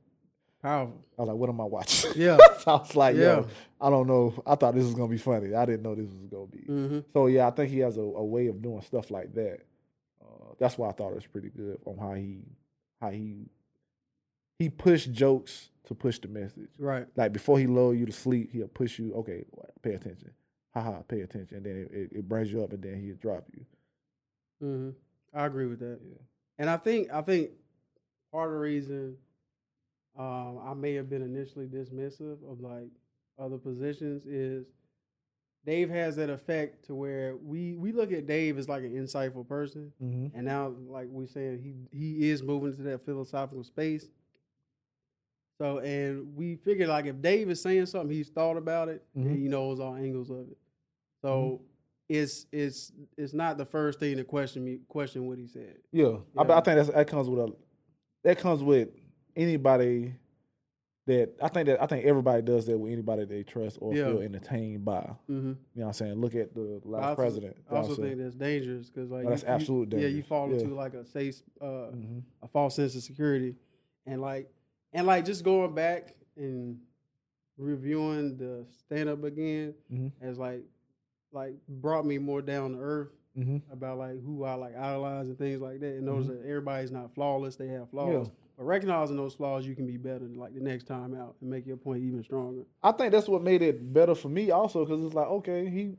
Powerful. 0.63 1.03
I 1.19 1.21
was 1.21 1.27
like, 1.27 1.37
what 1.37 1.49
am 1.49 1.59
I 1.61 1.65
watching? 1.65 2.11
Yeah. 2.15 2.37
so 2.59 2.71
I 2.71 2.75
was 2.77 2.95
like, 2.95 3.15
Yeah. 3.17 3.21
yo, 3.41 3.47
I 3.81 3.89
don't 3.89 4.07
know. 4.07 4.33
I 4.47 4.55
thought 4.55 4.73
this 4.75 4.85
was 4.85 4.93
gonna 4.95 5.09
be 5.09 5.17
funny. 5.17 5.53
I 5.53 5.65
didn't 5.65 5.83
know 5.83 5.93
this 5.93 6.07
was 6.09 6.25
gonna 6.31 6.47
be. 6.47 6.59
hmm 6.61 6.99
So 7.13 7.27
yeah, 7.27 7.47
I 7.47 7.51
think 7.51 7.69
he 7.69 7.79
has 7.79 7.97
a, 7.97 8.01
a 8.01 8.23
way 8.23 8.47
of 8.47 8.61
doing 8.61 8.81
stuff 8.81 9.11
like 9.11 9.33
that. 9.35 9.59
Uh, 10.21 10.53
that's 10.57 10.77
why 10.77 10.87
I 10.89 10.93
thought 10.93 11.09
it 11.11 11.15
was 11.15 11.27
pretty 11.27 11.49
good 11.49 11.79
on 11.85 11.97
how 11.97 12.13
he 12.13 12.39
how 13.01 13.09
he 13.11 13.49
he 14.57 14.69
pushed 14.69 15.11
jokes 15.11 15.69
to 15.85 15.95
push 15.95 16.19
the 16.19 16.27
message. 16.27 16.69
Right. 16.77 17.05
Like 17.15 17.33
before 17.33 17.59
he 17.59 17.67
lull 17.67 17.93
you 17.93 18.05
to 18.05 18.11
sleep, 18.11 18.51
he'll 18.51 18.67
push 18.67 18.99
you. 18.99 19.13
Okay, 19.15 19.45
pay 19.81 19.93
attention. 19.93 20.31
Haha, 20.73 21.01
pay 21.07 21.21
attention. 21.21 21.57
And 21.57 21.65
then 21.65 21.75
it, 21.91 21.95
it, 21.95 22.17
it 22.19 22.29
brings 22.29 22.51
you 22.51 22.63
up, 22.63 22.73
and 22.73 22.81
then 22.81 23.01
he'll 23.01 23.15
drop 23.15 23.45
you. 23.53 23.65
hmm 24.59 24.89
I 25.33 25.45
agree 25.45 25.65
with 25.65 25.79
that. 25.79 25.99
Yeah. 26.07 26.17
And 26.59 26.69
I 26.69 26.77
think 26.77 27.11
I 27.11 27.21
think 27.21 27.51
part 28.31 28.49
of 28.49 28.53
the 28.53 28.59
reason 28.59 29.17
um, 30.17 30.59
I 30.63 30.73
may 30.73 30.93
have 30.93 31.09
been 31.09 31.21
initially 31.23 31.65
dismissive 31.67 32.37
of 32.49 32.61
like 32.61 32.87
other 33.39 33.57
positions 33.57 34.25
is 34.25 34.65
Dave 35.65 35.89
has 35.89 36.15
that 36.17 36.29
effect 36.29 36.85
to 36.85 36.95
where 36.95 37.35
we 37.37 37.75
we 37.77 37.91
look 37.91 38.11
at 38.11 38.27
Dave 38.27 38.57
as 38.59 38.69
like 38.69 38.83
an 38.83 38.93
insightful 38.93 39.47
person, 39.47 39.91
Mm-hmm. 40.03 40.35
and 40.37 40.45
now 40.45 40.73
like 40.87 41.07
we're 41.09 41.25
saying 41.25 41.59
he 41.91 41.97
he 41.97 42.29
is 42.29 42.43
moving 42.43 42.69
into 42.71 42.83
that 42.83 43.03
philosophical 43.05 43.63
space. 43.63 44.07
So 45.59 45.79
and 45.79 46.35
we 46.35 46.55
figured 46.57 46.89
like 46.89 47.05
if 47.05 47.21
Dave 47.21 47.49
is 47.49 47.61
saying 47.61 47.85
something, 47.85 48.09
he's 48.15 48.29
thought 48.29 48.57
about 48.57 48.89
it 48.89 49.03
Mhm. 49.15 49.25
and 49.27 49.37
he 49.37 49.47
knows 49.47 49.79
all 49.79 49.95
angles 49.95 50.29
of 50.29 50.49
it. 50.49 50.57
So 51.21 51.61
it's 52.09 52.47
it's 52.51 52.91
it's 53.17 53.33
not 53.33 53.57
the 53.57 53.65
first 53.65 53.99
thing 53.99 54.17
to 54.17 54.23
question 54.23 54.63
me 54.65 54.79
question 54.87 55.25
what 55.27 55.37
he 55.37 55.47
said. 55.47 55.77
Yeah, 55.91 56.17
I, 56.37 56.41
I 56.41 56.61
think 56.61 56.75
that's, 56.77 56.89
that 56.89 57.07
comes 57.07 57.29
with 57.29 57.39
a 57.39 57.53
that 58.23 58.39
comes 58.39 58.63
with 58.63 58.89
anybody 59.35 60.15
that 61.05 61.33
I 61.41 61.49
think 61.49 61.67
that 61.67 61.81
I 61.81 61.85
think 61.85 62.05
everybody 62.05 62.41
does 62.41 62.65
that 62.65 62.77
with 62.77 62.91
anybody 62.91 63.25
they 63.25 63.43
trust 63.43 63.77
or 63.81 63.93
Yeah. 63.93 64.05
feel 64.05 64.19
entertained 64.21 64.85
by. 64.85 65.01
Mm-hmm. 65.29 65.33
You 65.35 65.43
know 65.45 65.55
what 65.75 65.87
I'm 65.87 65.93
saying? 65.93 66.13
Look 66.15 66.33
at 66.35 66.53
the 66.55 66.81
last 66.85 67.03
also- 67.03 67.15
president. 67.21 67.57
I 67.69 67.75
also 67.75 67.95
think 67.95 68.17
that's 68.17 68.35
dangerous 68.35 68.89
because 68.89 69.11
like 69.11 69.25
Oh, 69.25 69.29
that's 69.29 69.43
you- 69.43 69.47
you- 69.49 69.53
absolute 69.53 69.93
Yeah, 69.93 70.07
you 70.07 70.23
fall 70.23 70.49
Yeah. 70.49 70.59
into 70.59 70.73
like 70.75 70.93
a 70.93 71.05
safe, 71.05 71.41
uh, 71.61 71.91
Mhm. 71.91 72.23
a 72.41 72.47
false 72.47 72.75
sense 72.75 72.95
of 72.95 73.03
security, 73.03 73.55
and 74.05 74.21
like 74.21 74.49
and 74.93 75.07
like 75.07 75.25
just 75.25 75.43
going 75.43 75.73
back 75.75 76.15
and 76.37 76.79
reviewing 77.57 78.37
the 78.37 78.65
stand 78.71 79.09
up 79.09 79.23
again 79.23 79.73
Mhm. 79.91 80.11
has 80.21 80.37
like 80.37 80.63
like 81.31 81.55
brought 81.67 82.05
me 82.05 82.17
more 82.17 82.41
down 82.41 82.73
to 82.73 82.79
earth 82.79 83.09
Mhm. 83.37 83.61
about 83.71 83.97
like 83.97 84.21
who 84.21 84.43
I 84.43 84.53
like 84.55 84.75
idolize 84.75 85.27
and 85.27 85.37
things 85.37 85.59
like 85.61 85.79
that, 85.79 85.95
and 85.95 86.05
notice 86.05 86.27
Mm-hmm. 86.27 86.41
that 86.43 86.47
everybody's 86.47 86.91
not 86.91 87.13
flawless; 87.15 87.55
they 87.55 87.67
have 87.67 87.89
flaws. 87.89 88.29
But 88.55 88.65
recognizing 88.65 89.17
those 89.17 89.33
flaws, 89.33 89.65
you 89.65 89.75
can 89.75 89.87
be 89.87 89.97
better 89.97 90.25
like 90.27 90.53
the 90.53 90.59
next 90.61 90.83
time 90.83 91.15
out 91.15 91.35
and 91.41 91.49
make 91.49 91.65
your 91.65 91.75
point 91.77 92.03
even 92.03 92.21
stronger. 92.23 92.65
I 92.83 92.91
think 92.91 93.11
that's 93.11 93.27
what 93.27 93.41
made 93.41 93.63
it 93.63 93.91
better 93.93 94.13
for 94.13 94.29
me 94.29 94.51
also 94.51 94.85
because 94.85 95.03
it's 95.03 95.15
like 95.15 95.27
okay 95.27 95.67
he. 95.69 95.97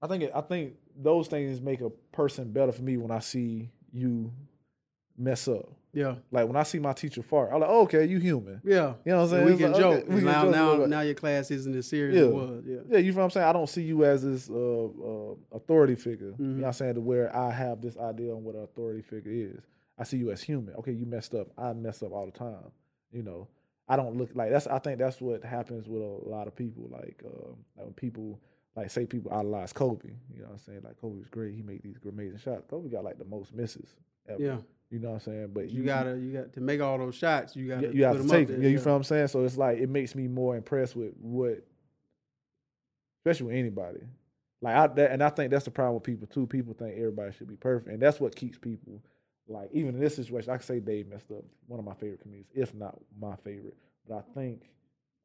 I 0.00 0.06
think 0.08 0.22
it, 0.24 0.32
I 0.34 0.40
think 0.40 0.74
those 0.96 1.28
things 1.28 1.60
make 1.60 1.80
a 1.82 1.90
person 1.90 2.50
better 2.50 2.72
for 2.72 2.82
me 2.82 2.96
when 2.96 3.10
I 3.10 3.20
see 3.20 3.70
you 3.92 4.32
mess 5.18 5.46
up. 5.48 5.70
Yeah, 5.94 6.14
Like 6.30 6.46
when 6.46 6.56
I 6.56 6.62
see 6.62 6.78
my 6.78 6.94
teacher 6.94 7.22
fart, 7.22 7.50
I'm 7.52 7.60
like, 7.60 7.68
oh, 7.70 7.82
okay, 7.82 8.06
you 8.06 8.18
human. 8.18 8.62
yeah. 8.64 8.94
You 9.04 9.12
know 9.12 9.16
what 9.18 9.22
I'm 9.24 9.28
saying? 9.28 9.44
we 9.44 9.52
It's 9.52 9.60
can 9.60 9.72
like, 9.72 9.82
okay, 9.82 10.00
joke. 10.00 10.08
we 10.08 10.14
can 10.16 10.24
now, 10.24 10.42
joke 10.44 10.52
now, 10.54 10.86
now 10.86 11.00
your 11.02 11.14
class 11.14 11.50
isn't 11.50 11.74
as 11.76 11.86
serious 11.86 12.16
Yeah. 12.16 12.22
as 12.22 12.28
it 12.28 12.34
was. 12.34 12.64
Yeah. 12.66 12.76
Yeah, 12.88 12.98
you 12.98 13.12
know 13.12 13.18
what 13.18 13.24
I'm 13.24 13.30
saying? 13.30 13.46
I 13.46 13.52
don't 13.52 13.68
see 13.68 13.82
you 13.82 14.04
as 14.06 14.22
this 14.22 14.48
uh, 14.48 14.54
uh, 14.54 15.34
authority 15.52 15.94
figure. 15.94 16.28
You 16.28 16.32
Mhm. 16.32 16.38
know 16.56 16.60
what 16.62 16.66
I'm 16.68 16.72
saying? 16.72 16.94
To 16.94 17.00
where 17.02 17.34
I 17.36 17.50
have 17.50 17.82
this 17.82 17.98
idea 17.98 18.34
on 18.34 18.42
what 18.42 18.54
an 18.54 18.62
authority 18.62 19.02
figure 19.02 19.32
is. 19.32 19.60
I 19.98 20.04
see 20.04 20.16
you 20.16 20.30
as 20.30 20.40
human. 20.42 20.74
Okay, 20.76 20.92
you 20.92 21.04
messed 21.04 21.34
up. 21.34 21.48
I 21.58 21.74
mess 21.74 22.02
up 22.02 22.12
all 22.12 22.24
the 22.24 22.32
time. 22.32 22.70
You 23.12 23.22
know, 23.22 23.48
I 23.86 23.96
don't 23.96 24.16
look 24.16 24.30
like 24.34 24.50
that's. 24.50 24.66
I 24.66 24.78
think 24.78 24.98
that's 24.98 25.20
what 25.20 25.44
happens 25.44 25.86
with 25.86 26.00
a 26.00 26.28
lot 26.28 26.46
of 26.46 26.56
people. 26.56 26.88
Like, 26.90 27.22
uh, 27.22 27.50
like 27.76 27.84
when 27.84 27.92
people 27.92 28.40
like 28.74 28.90
say 28.90 29.04
people 29.04 29.30
idolize 29.30 29.74
Kobe. 29.74 30.08
You 30.34 30.38
know 30.40 30.44
what 30.46 30.52
I'm 30.52 30.58
saying? 30.60 30.80
Like 30.84 30.98
Kobe's 30.98 31.28
great. 31.28 31.54
He 31.54 31.60
made 31.60 31.82
these 31.82 31.98
amazing 32.08 32.38
shots. 32.38 32.64
Kobe 32.70 32.88
got 32.88 33.04
like 33.04 33.18
the 33.18 33.26
most 33.26 33.52
misses 33.54 33.94
ever. 34.26 34.42
Yeah. 34.42 34.56
You 34.92 34.98
know 34.98 35.08
what 35.08 35.14
I'm 35.14 35.20
saying? 35.20 35.50
But 35.54 35.70
You 35.70 35.84
gotta, 35.84 36.18
you 36.18 36.32
got 36.32 36.52
to 36.52 36.60
make 36.60 36.82
all 36.82 36.98
those 36.98 37.14
shots. 37.14 37.56
You 37.56 37.66
gotta 37.66 37.94
you 37.94 38.04
have 38.04 38.20
to 38.20 38.28
take 38.28 38.48
there. 38.48 38.58
Yeah, 38.58 38.68
you 38.68 38.78
feel 38.78 38.92
what 38.92 38.98
I'm 38.98 39.04
saying? 39.04 39.28
So 39.28 39.42
it's 39.42 39.56
like 39.56 39.78
it 39.78 39.88
makes 39.88 40.14
me 40.14 40.28
more 40.28 40.54
impressed 40.54 40.94
with 40.94 41.14
what, 41.18 41.66
especially 43.20 43.46
with 43.46 43.56
anybody. 43.56 44.00
Like 44.60 44.76
I 44.76 44.86
that, 44.88 45.12
and 45.12 45.22
I 45.22 45.30
think 45.30 45.50
that's 45.50 45.64
the 45.64 45.70
problem 45.70 45.94
with 45.94 46.02
people 46.02 46.26
too. 46.26 46.46
People 46.46 46.74
think 46.74 46.96
everybody 46.98 47.32
should 47.32 47.48
be 47.48 47.56
perfect, 47.56 47.90
and 47.90 48.00
that's 48.02 48.20
what 48.20 48.36
keeps 48.36 48.58
people 48.58 49.02
like 49.48 49.70
even 49.72 49.94
in 49.94 50.00
this 50.00 50.14
situation. 50.16 50.50
I 50.50 50.58
can 50.58 50.66
say 50.66 50.78
Dave 50.78 51.08
messed 51.08 51.30
up. 51.30 51.42
One 51.68 51.80
of 51.80 51.86
my 51.86 51.94
favorite 51.94 52.20
comedians, 52.20 52.50
if 52.54 52.74
not 52.74 52.98
my 53.18 53.34
favorite. 53.36 53.76
But 54.06 54.16
I 54.16 54.34
think 54.34 54.68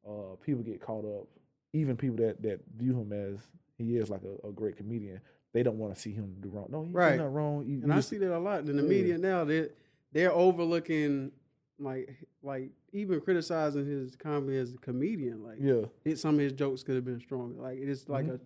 uh, 0.08 0.36
people 0.42 0.62
get 0.62 0.80
caught 0.80 1.04
up. 1.04 1.26
Even 1.74 1.94
people 1.94 2.16
that 2.16 2.40
that 2.42 2.60
view 2.78 2.98
him 2.98 3.12
as 3.12 3.38
he 3.76 3.96
is 3.98 4.08
like 4.08 4.22
a, 4.22 4.48
a 4.48 4.50
great 4.50 4.78
comedian, 4.78 5.20
they 5.52 5.62
don't 5.62 5.78
want 5.78 5.94
to 5.94 6.00
see 6.00 6.12
him 6.12 6.36
do 6.40 6.48
wrong. 6.50 6.66
No, 6.70 6.84
he's 6.84 6.94
Right. 6.94 7.18
not 7.18 7.32
wrong. 7.32 7.66
You, 7.66 7.74
And 7.78 7.86
you 7.86 7.92
I 7.92 7.96
just- 7.96 8.08
see 8.10 8.18
that 8.18 8.36
a 8.36 8.38
lot 8.38 8.60
in 8.68 8.76
the 8.76 8.82
Yeah. 8.82 8.88
media 8.88 9.18
now. 9.18 9.44
They 9.44 9.70
they're 10.12 10.32
overlooking 10.32 11.32
like 11.78 12.16
like 12.42 12.70
even 12.92 13.20
criticizing 13.20 13.86
his 13.86 14.16
comedy 14.16 14.56
as 14.56 14.72
a 14.74 14.78
comedian. 14.78 15.42
Like 15.44 15.58
yeah, 15.60 15.84
it, 16.04 16.18
some 16.18 16.34
of 16.36 16.40
his 16.40 16.52
jokes 16.52 16.82
could 16.82 16.94
have 16.96 17.04
been 17.04 17.20
stronger. 17.20 17.60
Like 17.60 17.78
it's 17.78 18.08
like 18.08 18.26
Mhm. 18.26 18.34
a 18.34 18.40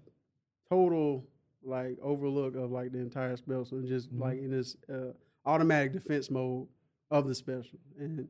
total 0.69 1.27
like 1.65 1.99
overlook 2.01 2.57
of 2.57 2.73
like 2.73 2.91
the 2.93 2.99
entire 2.99 3.37
special 3.37 3.79
and 3.79 3.87
just 3.87 4.13
Mhm. 4.13 4.21
like 4.21 4.39
in 4.41 4.51
this 4.51 4.77
uh, 4.89 5.13
automatic 5.47 5.93
defense 5.93 6.31
mode 6.31 6.67
of 7.11 7.27
the 7.29 7.35
special. 7.35 7.79
And 7.99 8.29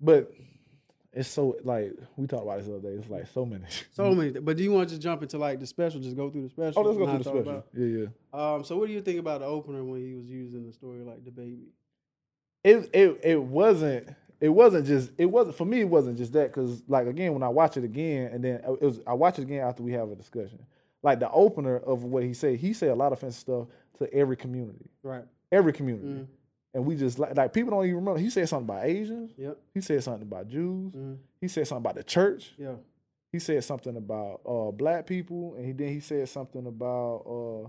but 0.00 0.32
it's 1.12 1.28
so 1.28 1.56
like 1.64 1.92
we 2.16 2.26
talked 2.26 2.42
about 2.44 2.58
this 2.58 2.66
the 2.66 2.76
other 2.76 2.88
day. 2.90 2.94
It's 2.96 3.10
like 3.10 3.26
so 3.26 3.44
many. 3.44 3.64
so 3.92 4.14
many. 4.14 4.30
But 4.30 4.56
do 4.56 4.62
you 4.62 4.72
want 4.72 4.88
to 4.88 4.94
just 4.94 5.02
jump 5.02 5.22
into 5.22 5.38
like 5.38 5.60
the 5.60 5.66
special? 5.66 6.00
Just 6.00 6.16
go 6.16 6.30
through 6.30 6.42
the 6.44 6.48
special. 6.50 6.72
Oh, 6.80 6.82
let's 6.82 6.98
go 6.98 7.06
through 7.06 7.18
the 7.18 7.24
special. 7.24 7.64
Yeah, 7.76 8.06
yeah. 8.32 8.54
Um. 8.54 8.64
So 8.64 8.76
what 8.78 8.86
do 8.86 8.92
you 8.92 9.02
think 9.02 9.18
about 9.18 9.40
the 9.40 9.46
opener 9.46 9.84
when 9.84 10.00
he 10.00 10.14
was 10.14 10.26
using 10.26 10.66
the 10.66 10.72
story 10.72 11.00
like 11.04 11.24
the 11.24 11.30
baby? 11.30 11.68
It 12.64 12.90
it 12.94 13.20
it 13.24 13.42
wasn't 13.42 14.08
it 14.40 14.48
wasn't 14.48 14.86
just 14.86 15.10
it 15.18 15.26
wasn't 15.26 15.56
for 15.56 15.64
me. 15.64 15.80
It 15.80 15.88
wasn't 15.88 16.16
just 16.16 16.32
that 16.32 16.48
because 16.54 16.82
like 16.88 17.06
again 17.06 17.32
when 17.34 17.42
I 17.42 17.48
watch 17.48 17.76
it 17.76 17.84
again 17.84 18.30
and 18.32 18.42
then 18.42 18.60
it 18.64 18.80
was 18.82 19.00
I 19.06 19.14
watch 19.14 19.38
it 19.38 19.42
again 19.42 19.60
after 19.66 19.82
we 19.82 19.92
have 19.92 20.10
a 20.10 20.14
discussion. 20.14 20.60
Like 21.02 21.18
the 21.18 21.30
opener 21.30 21.78
of 21.78 22.04
what 22.04 22.22
he 22.22 22.32
said, 22.32 22.56
he 22.58 22.72
said 22.72 22.90
a 22.90 22.94
lot 22.94 23.12
of 23.12 23.18
offensive 23.18 23.40
stuff 23.40 23.66
to 23.98 24.14
every 24.14 24.36
community, 24.36 24.88
Right. 25.02 25.24
every 25.50 25.72
community, 25.72 26.06
Mm. 26.08 26.26
And 26.74 26.84
we 26.86 26.96
just 26.96 27.18
like 27.18 27.36
like 27.36 27.52
people 27.52 27.70
don't 27.70 27.84
even 27.84 27.96
remember. 27.96 28.18
He 28.20 28.30
said 28.30 28.48
something 28.48 28.68
about 28.74 28.84
Asians. 28.86 29.32
Yep. 29.36 29.58
He 29.74 29.80
said 29.80 30.02
something 30.02 30.22
about 30.22 30.48
Jews. 30.48 30.92
Mm. 30.94 31.18
He 31.40 31.48
said 31.48 31.66
something 31.66 31.82
about 31.82 31.96
the 31.96 32.04
church. 32.04 32.52
Yeah. 32.58 32.74
he 33.32 33.38
said 33.38 33.62
something 33.64 33.96
about 33.96 34.40
uh 34.46 34.70
black 34.70 35.06
people, 35.06 35.54
and 35.56 35.64
he 35.66 35.72
then 35.72 35.88
he 35.92 36.00
said 36.00 36.28
something 36.28 36.66
about 36.66 37.24
uh 37.26 37.68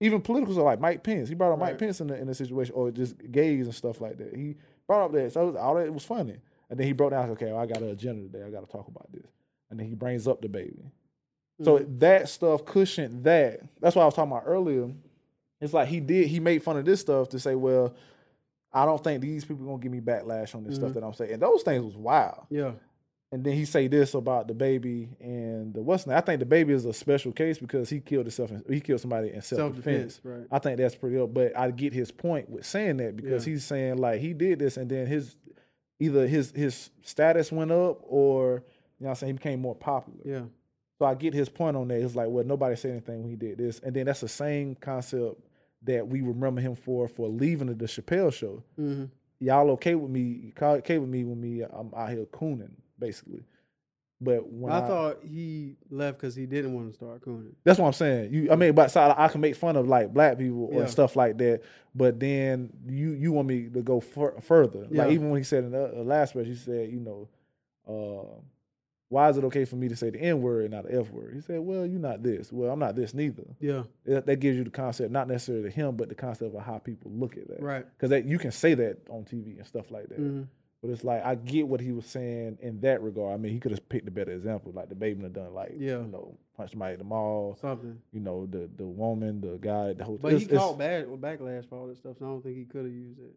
even 0.00 0.20
political 0.20 0.58
are 0.58 0.62
like 0.64 0.80
Mike 0.80 1.02
Pence. 1.02 1.28
He 1.28 1.34
brought 1.34 1.52
up 1.52 1.58
Mike 1.58 1.78
Pence 1.78 2.00
in 2.00 2.08
the 2.08 2.16
in 2.18 2.26
the 2.26 2.34
situation, 2.34 2.74
or 2.74 2.90
just 2.90 3.14
gays 3.30 3.66
and 3.66 3.74
stuff 3.74 4.00
like 4.00 4.18
that. 4.18 4.34
He 4.34 4.56
brought 4.86 5.04
up 5.06 5.12
that, 5.12 5.32
so 5.32 5.42
it 5.42 5.46
was, 5.52 5.56
all 5.56 5.74
that 5.76 5.86
it 5.86 5.94
was 5.94 6.04
funny. 6.04 6.36
And 6.68 6.78
then 6.78 6.86
he 6.86 6.92
broke 6.92 7.10
down, 7.12 7.30
okay, 7.30 7.46
well, 7.46 7.58
I 7.58 7.66
got 7.66 7.78
an 7.82 7.90
agenda 7.90 8.22
today. 8.28 8.44
I 8.44 8.50
got 8.50 8.66
to 8.66 8.70
talk 8.72 8.88
about 8.88 9.10
this. 9.12 9.26
And 9.70 9.78
then 9.78 9.86
he 9.86 9.94
brings 9.94 10.26
up 10.26 10.40
the 10.42 10.48
baby. 10.48 10.82
So 11.62 11.78
Mhm. 11.78 11.98
that 12.00 12.28
stuff 12.28 12.64
cushioned 12.64 13.22
that. 13.24 13.60
That's 13.80 13.94
what 13.94 14.02
I 14.02 14.06
was 14.06 14.14
talking 14.14 14.32
about 14.32 14.44
earlier. 14.46 14.90
It's 15.60 15.72
like 15.72 15.88
he 15.88 16.00
did. 16.00 16.28
He 16.28 16.40
made 16.40 16.62
fun 16.62 16.76
of 16.76 16.84
this 16.84 17.00
stuff 17.00 17.28
to 17.30 17.38
say, 17.38 17.54
well, 17.54 17.94
I 18.72 18.84
don't 18.84 19.02
think 19.02 19.20
these 19.22 19.44
people 19.44 19.64
gonna 19.66 19.78
give 19.78 19.92
me 19.92 20.00
backlash 20.00 20.54
on 20.54 20.64
this 20.64 20.74
stuff 20.76 20.90
Mhm. 20.90 20.94
that 20.94 21.04
I'm 21.04 21.14
saying. 21.14 21.32
And 21.34 21.42
those 21.42 21.62
things 21.62 21.84
was 21.84 21.96
wild. 21.96 22.46
yeah, 22.50 22.72
And 23.32 23.42
then 23.44 23.54
he 23.54 23.64
say 23.64 23.88
this 23.88 24.14
about 24.14 24.46
the 24.48 24.54
baby 24.54 25.08
and 25.20 25.72
the 25.74 25.82
what's 25.82 26.06
name. 26.06 26.16
I 26.16 26.20
think 26.20 26.38
the 26.40 26.46
baby 26.46 26.72
is 26.72 26.84
a 26.84 26.92
special 26.92 27.32
case 27.32 27.58
because 27.58 27.88
he 27.88 28.00
killed 28.00 28.26
himself. 28.26 28.50
In, 28.50 28.62
he 28.68 28.80
killed 28.80 29.00
somebody 29.00 29.32
in 29.32 29.42
self 29.42 29.74
defense. 29.76 30.20
right? 30.24 30.46
I 30.50 30.58
think 30.58 30.78
that's 30.78 30.94
pretty 30.96 31.18
up. 31.18 31.32
But 31.34 31.56
I 31.56 31.70
get 31.70 31.92
his 31.92 32.10
point 32.10 32.48
with 32.50 32.66
saying 32.66 32.96
that 32.98 33.16
because 33.16 33.46
Yeah. 33.46 33.52
he's 33.54 33.64
saying 33.64 33.98
like 33.98 34.20
he 34.20 34.34
did 34.34 34.58
this 34.58 34.76
and 34.76 34.90
then 34.90 35.06
his 35.06 35.36
either 36.00 36.26
his 36.26 36.50
his 36.52 36.90
status 37.02 37.50
went 37.52 37.70
up 37.70 38.00
or 38.02 38.62
you 38.98 39.04
know 39.04 39.06
what 39.06 39.10
I'm 39.10 39.14
saying 39.16 39.28
he 39.34 39.38
became 39.38 39.60
more 39.60 39.74
popular. 39.76 40.18
Yeah, 40.24 40.42
So 40.98 41.06
I 41.06 41.14
get 41.14 41.34
his 41.34 41.48
point 41.48 41.76
on 41.76 41.88
that. 41.88 42.00
It's 42.00 42.14
like, 42.14 42.28
well, 42.28 42.44
nobody 42.44 42.76
said 42.76 42.92
anything 42.92 43.22
when 43.22 43.30
he 43.30 43.36
did 43.36 43.58
this. 43.58 43.80
And 43.80 43.94
then 43.94 44.06
that's 44.06 44.20
the 44.20 44.28
same 44.28 44.74
concept 44.76 45.40
that 45.82 46.06
we 46.06 46.22
remember 46.22 46.60
him 46.60 46.74
for 46.76 47.08
for 47.08 47.28
leaving 47.28 47.66
the, 47.68 47.74
the 47.74 47.86
Chappelle 47.86 48.32
show. 48.32 48.62
hmm 48.76 49.04
Y'all 49.40 49.70
okay 49.72 49.94
with 49.94 50.10
me? 50.10 50.54
Okay 50.60 50.98
with 50.98 51.08
me 51.08 51.24
when 51.24 51.40
me 51.40 51.62
I'm 51.62 51.92
out 51.94 52.10
here 52.10 52.24
cooning, 52.26 52.70
basically. 52.98 53.44
But 54.20 54.48
when 54.50 54.72
I, 54.72 54.78
I, 54.78 54.86
thought 54.86 55.18
he 55.22 55.76
left 55.90 56.18
because 56.18 56.34
he 56.34 56.46
didn't 56.46 56.72
want 56.72 56.88
to 56.88 56.94
start 56.94 57.20
cooning. 57.20 57.52
that's 57.64 57.78
what 57.78 57.88
I'm 57.88 57.92
saying. 57.92 58.32
You, 58.32 58.50
I 58.52 58.56
mean, 58.56 58.72
but 58.72 58.90
so 58.90 59.00
I, 59.02 59.24
I 59.24 59.28
can 59.28 59.40
make 59.42 59.56
fun 59.56 59.76
of 59.76 59.86
like 59.88 60.14
black 60.14 60.38
people 60.38 60.68
or 60.72 60.82
Yeah. 60.82 60.86
stuff 60.86 61.16
like 61.16 61.36
that. 61.38 61.60
But 61.94 62.20
then 62.20 62.70
you 62.88 63.10
you 63.10 63.32
want 63.32 63.48
me 63.48 63.68
to 63.68 63.82
go 63.82 64.00
fur- 64.00 64.40
further. 64.40 64.86
Yeah. 64.90 65.02
Like 65.02 65.12
even 65.12 65.28
when 65.30 65.40
he 65.40 65.44
said 65.44 65.64
in 65.64 65.72
the 65.72 66.02
last 66.04 66.30
speech, 66.30 66.46
he 66.46 66.54
said, 66.54 66.90
you 66.90 67.00
know, 67.00 67.28
uh, 67.86 68.40
why 69.08 69.28
is 69.28 69.36
it 69.36 69.44
okay 69.44 69.64
for 69.64 69.76
me 69.76 69.88
to 69.88 69.96
say 69.96 70.10
the 70.10 70.18
N 70.20 70.40
word 70.42 70.62
and 70.64 70.72
not 70.72 70.84
the 70.88 70.98
F 70.98 71.10
word? 71.10 71.34
He 71.34 71.40
said, 71.40 71.60
well, 71.60 71.86
you're 71.86 72.00
not 72.00 72.22
this. 72.22 72.50
Well, 72.52 72.70
I'm 72.72 72.78
not 72.78 72.96
this 72.96 73.14
neither. 73.14 73.44
Yeah, 73.60 73.84
That, 74.06 74.26
that 74.26 74.36
gives 74.40 74.56
you 74.56 74.64
the 74.64 74.70
concept, 74.70 75.10
not 75.12 75.28
necessarily 75.28 75.64
to 75.64 75.70
him, 75.70 75.96
but 75.96 76.08
the 76.08 76.14
concept 76.14 76.54
of 76.54 76.62
how 76.64 76.78
people 76.78 77.10
look 77.14 77.36
at 77.36 77.46
that. 77.48 77.60
right. 77.62 77.86
Because 77.96 78.10
that 78.10 78.24
you 78.24 78.38
can 78.38 78.50
say 78.50 78.74
that 78.74 78.98
on 79.10 79.24
TV 79.24 79.56
and 79.58 79.66
stuff 79.66 79.90
like 79.90 80.08
that. 80.08 80.18
hmm 80.18 80.42
But 80.82 80.90
it's 80.90 81.04
like 81.04 81.24
I 81.24 81.34
get 81.36 81.68
what 81.68 81.80
he 81.80 81.92
was 81.92 82.06
saying 82.06 82.58
in 82.60 82.80
that 82.80 83.02
regard. 83.02 83.34
I 83.34 83.36
mean, 83.36 83.52
he 83.52 83.60
could 83.60 83.70
have 83.72 83.88
picked 83.88 84.08
a 84.08 84.10
better 84.10 84.32
example, 84.32 84.72
like 84.74 84.88
the 84.88 84.94
baby 84.94 85.22
done 85.22 85.32
done, 85.32 85.54
like 85.54 85.72
Yeah. 85.76 85.98
you 86.00 86.08
know, 86.08 86.36
punched 86.56 86.72
somebody 86.72 86.92
at 86.94 86.98
the 86.98 87.04
mall. 87.04 87.56
Something. 87.60 87.98
You 88.12 88.20
know, 88.20 88.46
the 88.46 88.68
the 88.76 88.86
woman, 88.86 89.40
the 89.40 89.58
guy, 89.60 89.90
at 89.90 89.98
the 89.98 90.04
hotel. 90.04 90.18
But 90.22 90.32
he 90.32 90.36
It's- 90.38 90.46
it's- 90.50 90.60
caught 90.60 90.78
bad 90.78 91.06
backlash 91.06 91.68
for 91.68 91.76
all 91.78 91.86
that 91.88 91.98
stuff, 91.98 92.16
so 92.18 92.24
I 92.24 92.28
don't 92.28 92.42
think 92.42 92.56
he 92.56 92.64
could 92.64 92.84
have 92.86 92.92
used 92.94 93.20
it. 93.20 93.34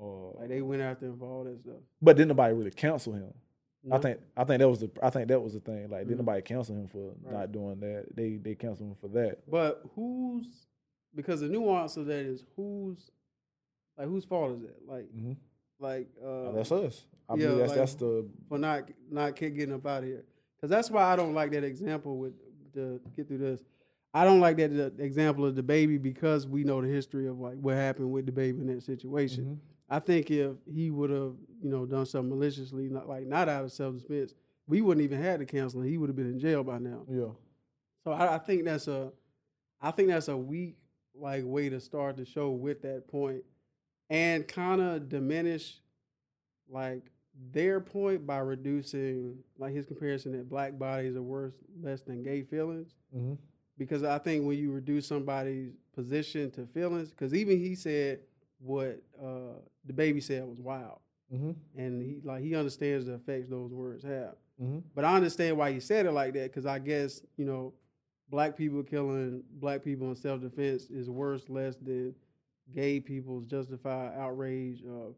uh, 0.00 0.38
Like 0.38 0.48
they 0.48 0.62
went 0.62 0.82
after 0.82 1.06
him 1.06 1.18
for 1.18 1.26
all 1.26 1.44
that 1.44 1.58
stuff. 1.60 1.80
but 2.00 2.16
didn't 2.16 2.28
nobody 2.28 2.54
really 2.54 2.70
cancel 2.70 3.12
him. 3.12 3.32
I 3.92 3.98
think 3.98 4.18
I 4.36 4.44
think 4.44 4.58
that 4.60 4.68
was 4.68 4.80
the 4.80 4.90
I 5.02 5.10
think 5.10 5.28
that 5.28 5.40
was 5.42 5.54
the 5.54 5.60
thing. 5.60 5.88
Like, 5.88 6.02
Mhm. 6.04 6.08
didn't 6.08 6.18
nobody 6.18 6.42
cancel 6.42 6.74
him 6.76 6.88
for 6.88 7.14
Right. 7.22 7.32
not 7.32 7.52
doing 7.52 7.80
that? 7.80 8.06
They 8.14 8.36
they 8.36 8.54
canceled 8.54 8.90
him 8.90 8.96
for 8.96 9.08
that. 9.08 9.48
But 9.50 9.82
who's 9.94 10.66
because 11.14 11.40
the 11.40 11.48
nuance 11.48 11.96
of 11.96 12.06
that 12.06 12.24
is 12.26 12.44
who's 12.56 13.10
like 13.96 14.08
whose 14.08 14.24
fault 14.24 14.56
is 14.58 14.62
it? 14.64 14.82
Like 14.86 15.10
hmm 15.10 15.32
like 15.80 16.08
uh 16.24 16.52
that's 16.52 16.72
us. 16.72 17.06
I 17.28 17.34
yeah, 17.34 17.46
believe 17.46 17.58
that's 17.58 17.68
like- 17.70 17.78
that's 17.78 17.94
the 17.94 18.26
for 18.48 18.58
not 18.58 18.90
not 19.10 19.36
getting 19.36 19.72
up 19.72 19.86
out 19.86 20.02
of 20.02 20.08
here. 20.08 20.24
Because 20.56 20.70
that's 20.70 20.90
why 20.90 21.04
I 21.04 21.14
don't 21.16 21.34
like 21.34 21.52
that 21.52 21.62
example 21.64 22.18
with 22.18 22.34
to 22.74 23.00
get 23.16 23.28
through 23.28 23.38
this. 23.38 23.64
I 24.12 24.24
don't 24.24 24.40
like 24.40 24.56
that 24.56 24.94
example 24.98 25.44
of 25.46 25.54
the 25.54 25.62
baby 25.62 25.98
because 25.98 26.46
we 26.48 26.64
know 26.64 26.80
the 26.82 26.88
history 26.88 27.28
of 27.28 27.38
like 27.38 27.58
what 27.58 27.74
happened 27.76 28.10
with 28.10 28.26
the 28.26 28.32
baby 28.32 28.58
in 28.60 28.66
that 28.68 28.82
situation. 28.82 29.44
Mhm. 29.44 29.58
I 29.88 29.98
think 30.00 30.30
if 30.30 30.52
he 30.70 30.90
would 30.90 31.10
have 31.10 31.34
you 31.62 31.70
know 31.70 31.86
done 31.86 32.06
something 32.06 32.28
maliciously, 32.30 32.88
not 32.88 33.08
like 33.08 33.26
not 33.26 33.48
out 33.48 33.64
of 33.64 33.72
self 33.72 33.94
defense, 33.96 34.34
we 34.66 34.80
wouldn't 34.82 35.04
even 35.04 35.20
had 35.22 35.40
the 35.40 35.46
counseling. 35.46 35.88
He 35.88 35.98
would 35.98 36.08
have 36.08 36.16
been 36.16 36.30
in 36.30 36.38
jail 36.38 36.62
by 36.64 36.78
now. 36.78 37.04
yeah. 37.10 37.30
So 38.04 38.12
I, 38.12 38.36
I 38.36 38.38
think 38.38 38.64
that's 38.64 38.86
a, 38.88 39.10
I 39.80 39.90
think 39.90 40.08
that's 40.08 40.28
a 40.28 40.36
weak 40.36 40.76
like 41.14 41.42
way 41.44 41.68
to 41.68 41.80
start 41.80 42.16
the 42.16 42.24
show 42.24 42.50
with 42.50 42.82
that 42.82 43.08
point, 43.08 43.42
and 44.10 44.46
kind 44.46 44.80
of 44.80 45.08
diminish, 45.08 45.80
like 46.68 47.02
their 47.52 47.80
point 47.80 48.26
by 48.26 48.38
reducing 48.38 49.38
like 49.58 49.72
his 49.74 49.86
comparison 49.86 50.32
that 50.32 50.48
black 50.48 50.78
bodies 50.78 51.16
are 51.16 51.22
worse 51.22 51.54
less 51.82 52.00
than 52.02 52.22
gay 52.22 52.42
feelings. 52.42 52.94
hmm 53.12 53.34
Because 53.78 54.02
I 54.02 54.18
think 54.18 54.44
when 54.44 54.58
you 54.58 54.70
reduce 54.72 55.06
somebody's 55.06 55.72
position 55.94 56.50
to 56.52 56.66
feelings, 56.66 57.10
because 57.10 57.32
even 57.34 57.58
he 57.58 57.74
said 57.74 58.20
what 58.58 59.02
uh, 59.22 59.58
the 59.84 59.92
baby 59.92 60.20
said 60.20 60.44
was 60.44 60.60
wild, 60.60 60.98
hmm 61.30 61.52
and 61.76 62.02
he 62.02 62.20
like 62.24 62.42
he 62.42 62.54
understands 62.54 63.06
the 63.06 63.14
effects 63.14 63.48
those 63.48 63.72
words 63.72 64.02
have. 64.04 64.34
hmm 64.58 64.78
But 64.94 65.04
I 65.04 65.14
understand 65.14 65.56
why 65.56 65.72
he 65.72 65.80
said 65.80 66.06
it 66.06 66.12
like 66.12 66.32
that 66.34 66.44
because 66.50 66.66
I 66.66 66.78
guess 66.78 67.20
you 67.36 67.44
know, 67.44 67.72
black 68.30 68.56
people 68.56 68.82
killing 68.82 69.42
black 69.52 69.82
people 69.84 70.08
in 70.10 70.16
self 70.16 70.40
defense 70.40 70.84
is 70.90 71.08
worse 71.10 71.48
less 71.48 71.76
than 71.76 72.14
gay 72.74 73.00
people's 73.00 73.46
justified 73.46 74.12
outrage 74.16 74.82
of 74.84 75.14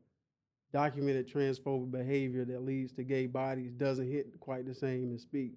documented 0.72 1.28
transphobic 1.28 1.90
behavior 1.90 2.44
that 2.44 2.62
leads 2.64 2.92
to 2.92 3.02
gay 3.02 3.26
bodies 3.26 3.72
doesn't 3.72 4.08
hit 4.10 4.38
quite 4.38 4.64
the 4.66 4.74
same 4.74 5.10
and 5.10 5.20
speak 5.20 5.54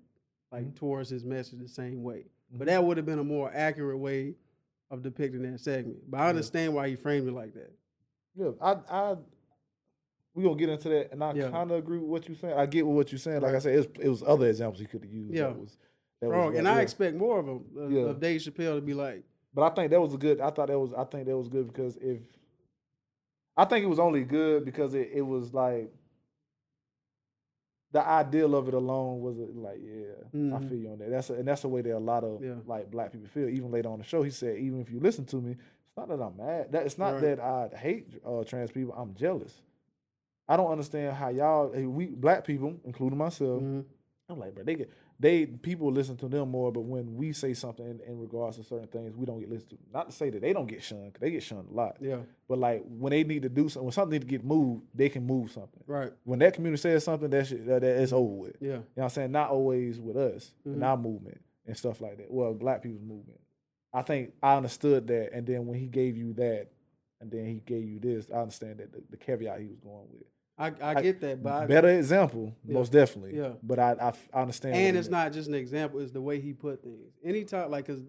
like 0.51 0.65
Mhm. 0.65 0.75
towards 0.75 1.09
his 1.09 1.23
message 1.23 1.59
the 1.59 1.67
same 1.67 2.01
way. 2.03 2.25
But 2.51 2.63
Mhm. 2.63 2.65
that 2.71 2.83
would 2.83 2.97
have 2.97 3.05
been 3.05 3.19
a 3.19 3.23
more 3.23 3.51
accurate 3.53 3.99
way 3.99 4.35
of 4.93 5.01
depicting 5.01 5.41
that 5.51 5.59
segment. 5.59 5.97
But 6.09 6.19
I 6.19 6.23
Yeah. 6.23 6.29
understand 6.29 6.73
why 6.73 6.87
he 6.89 6.95
framed 6.95 7.27
it 7.27 7.33
like 7.33 7.53
that. 7.55 7.71
Yeah, 8.35 8.51
I, 8.61 8.71
I, 8.89 9.15
we 10.35 10.43
gonna 10.43 10.55
get 10.55 10.69
into 10.69 10.89
that, 10.89 11.11
and 11.11 11.23
I 11.23 11.33
Yeah. 11.33 11.49
kind 11.49 11.71
of 11.71 11.77
agree 11.77 11.97
with 11.97 12.07
what 12.09 12.27
you're 12.27 12.37
saying. 12.37 12.53
I 12.57 12.65
get 12.65 12.85
what 12.85 13.11
you're 13.11 13.19
saying. 13.19 13.41
Like 13.41 13.55
I 13.55 13.59
said, 13.59 13.73
it 13.75 13.77
was, 13.77 13.87
it 14.05 14.09
was 14.09 14.23
other 14.23 14.47
examples 14.47 14.79
he 14.79 14.85
could 14.85 15.03
have 15.03 15.11
used. 15.11 15.33
Yeah. 15.33 15.47
that 15.47 15.59
was, 15.59 15.77
that 16.21 16.27
Wrong. 16.29 16.49
was 16.51 16.57
and 16.59 16.67
right, 16.67 16.77
I 16.77 16.81
expect 16.81 17.15
more 17.15 17.39
of 17.39 17.47
him, 17.47 17.65
of, 17.77 17.91
Yeah. 17.91 18.01
of 18.03 18.19
Dave 18.19 18.41
Chappelle 18.41 18.75
to 18.75 18.81
be 18.81 18.93
like, 18.93 19.23
But 19.53 19.71
I 19.71 19.75
think 19.75 19.91
that 19.91 20.01
was 20.01 20.13
a 20.13 20.17
good. 20.17 20.39
I 20.41 20.49
thought 20.51 20.67
that 20.67 20.79
was. 20.79 20.93
I 20.93 21.03
think 21.03 21.27
that 21.27 21.37
was 21.37 21.47
good 21.47 21.67
because 21.67 21.97
if, 21.97 22.21
I 23.55 23.65
think 23.65 23.83
it 23.83 23.87
was 23.87 23.99
only 23.99 24.23
good 24.23 24.65
because 24.65 24.93
it, 24.95 25.09
it 25.13 25.21
was 25.21 25.53
like. 25.53 25.91
The 27.93 28.05
ideal 28.05 28.55
of 28.55 28.67
it 28.67 28.73
alone 28.73 29.21
was 29.21 29.37
uh, 29.39 29.45
like, 29.53 29.79
yeah, 29.81 30.13
I 30.33 30.37
Mhm. 30.59 30.67
feel 30.69 30.77
you 30.79 30.89
on 30.91 30.97
that. 30.99 31.09
That's 31.11 31.29
a, 31.29 31.33
and 31.35 31.47
that's 31.47 31.61
the 31.61 31.69
way 31.69 31.81
that 31.81 31.95
a 31.95 31.99
lot 31.99 32.23
of 32.25 32.43
Yeah. 32.43 32.55
like 32.65 32.89
black 32.91 33.11
people 33.13 33.27
feel. 33.27 33.47
Even 33.47 33.71
later 33.71 33.89
on 33.89 33.99
the 33.99 34.03
show, 34.03 34.21
he 34.23 34.31
said, 34.31 34.57
even 34.57 34.81
if 34.81 34.91
you 34.91 34.99
listen 34.99 35.25
to 35.25 35.35
me, 35.39 35.51
it's 35.51 35.95
not 35.97 36.07
that 36.09 36.19
I'm 36.21 36.35
mad. 36.35 36.71
That 36.71 36.85
it's 36.85 36.97
not 36.97 37.13
Right. 37.13 37.37
that 37.37 37.39
I 37.39 37.67
hate 37.75 38.19
uh, 38.25 38.43
trans 38.43 38.71
people. 38.71 38.93
I'm 38.97 39.13
jealous. 39.13 39.61
I 40.49 40.57
don't 40.57 40.71
understand 40.71 41.15
how 41.15 41.29
y'all, 41.29 41.69
we 41.69 42.07
black 42.07 42.43
people, 42.45 42.73
including 42.83 43.17
myself, 43.17 43.61
mhm. 43.61 43.85
I'm 44.27 44.39
like, 44.39 44.55
bro, 44.55 44.63
they 44.63 44.75
get 44.75 44.89
they 45.23 45.45
people 45.45 45.91
listen 45.91 46.17
to 46.17 46.27
them 46.27 46.49
more, 46.51 46.71
but 46.71 46.81
when 46.81 47.15
we 47.15 47.31
say 47.33 47.53
something 47.53 47.85
in, 47.85 47.99
in 48.05 48.19
regards 48.19 48.57
to 48.57 48.63
certain 48.63 48.87
things, 48.87 49.15
we 49.15 49.25
don't 49.25 49.39
get 49.39 49.49
listened 49.49 49.69
to. 49.71 49.77
Not 49.93 50.09
to 50.09 50.15
say 50.15 50.29
that 50.29 50.41
they 50.41 50.51
don't 50.53 50.67
get 50.67 50.83
shunned, 50.83 51.13
'cause 51.13 51.21
they 51.21 51.31
get 51.31 51.41
shunned 51.41 51.69
a 51.69 51.73
lot. 51.73 51.97
yeah, 52.01 52.19
But 52.47 52.59
like 52.59 52.83
when 52.87 53.11
they 53.11 53.23
need 53.23 53.41
to 53.43 53.49
do 53.49 53.69
something, 53.69 53.85
when 53.85 53.91
something 53.93 54.11
need 54.11 54.21
to 54.21 54.27
get 54.27 54.43
moved, 54.43 54.83
they 54.93 55.07
can 55.09 55.25
move 55.25 55.49
something. 55.51 55.81
right, 55.87 56.11
When 56.25 56.39
that 56.39 56.53
community 56.53 56.81
says 56.81 57.03
something, 57.05 57.29
that 57.29 57.47
shit, 57.47 57.65
that, 57.65 57.81
that 57.81 58.01
it's 58.01 58.11
over 58.13 58.33
with. 58.33 58.57
You 58.59 58.67
yeah. 58.67 58.73
know 58.75 58.83
what 58.95 59.03
I'm 59.05 59.09
saying? 59.09 59.31
Not 59.31 59.49
always 59.49 59.99
with 59.99 60.17
us 60.17 60.53
Mhm. 60.67 60.73
and 60.73 60.83
our 60.83 60.97
movement 60.97 61.41
and 61.65 61.75
stuff 61.77 62.01
like 62.01 62.17
that. 62.17 62.29
Well, 62.29 62.53
black 62.53 62.83
people's 62.83 63.01
movement. 63.03 63.39
I 63.93 64.01
think 64.01 64.33
I 64.43 64.57
understood 64.57 65.07
that, 65.07 65.31
and 65.33 65.47
then 65.47 65.65
when 65.67 65.79
he 65.79 65.87
gave 65.87 66.17
you 66.17 66.33
that, 66.33 66.67
and 67.21 67.31
then 67.31 67.45
he 67.45 67.61
gave 67.65 67.87
you 67.87 67.99
this, 67.99 68.29
I 68.29 68.41
understand 68.41 68.79
that 68.79 68.91
the, 68.91 69.01
the 69.11 69.17
caveat 69.17 69.61
he 69.61 69.67
was 69.67 69.79
going 69.79 70.07
with. 70.11 70.23
I, 70.57 70.67
I 70.67 70.73
I- 70.95 71.01
get 71.01 71.19
that, 71.21 71.41
but 71.43 71.51
I, 71.53 71.65
Better 71.65 71.89
example, 71.89 72.55
Yeah. 72.65 72.73
most 72.75 72.91
definitely. 72.91 73.35
Yeah. 73.37 73.53
But 73.63 73.79
I 73.79 73.91
I, 73.93 74.13
I 74.33 74.41
understand. 74.41 74.75
and 74.75 74.95
it's 74.97 75.09
not 75.09 75.33
just 75.33 75.47
an 75.49 75.55
example; 75.55 75.99
it's 75.99 76.11
the 76.11 76.21
way 76.21 76.39
he 76.39 76.53
put 76.53 76.83
things. 76.83 77.11
Anytime, 77.23 77.71
like, 77.71 77.85
cause 77.87 78.01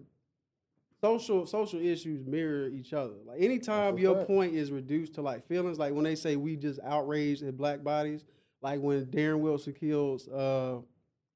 social 1.01 1.45
social 1.45 1.79
issues 1.79 2.25
mirror 2.25 2.67
each 2.69 2.93
other. 2.93 3.15
Like, 3.25 3.41
anytime 3.41 3.97
your 3.97 4.15
fact. 4.15 4.27
point 4.27 4.53
is 4.55 4.71
reduced 4.71 5.15
to 5.15 5.21
like 5.21 5.47
feelings, 5.47 5.77
like 5.79 5.93
when 5.93 6.03
they 6.03 6.15
say 6.15 6.35
we 6.35 6.55
just 6.55 6.79
outraged 6.83 7.43
at 7.43 7.57
black 7.57 7.83
bodies, 7.83 8.23
like 8.61 8.79
when 8.79 9.05
Darren 9.07 9.39
Wilson 9.39 9.73
kills, 9.73 10.27
uh, 10.27 10.77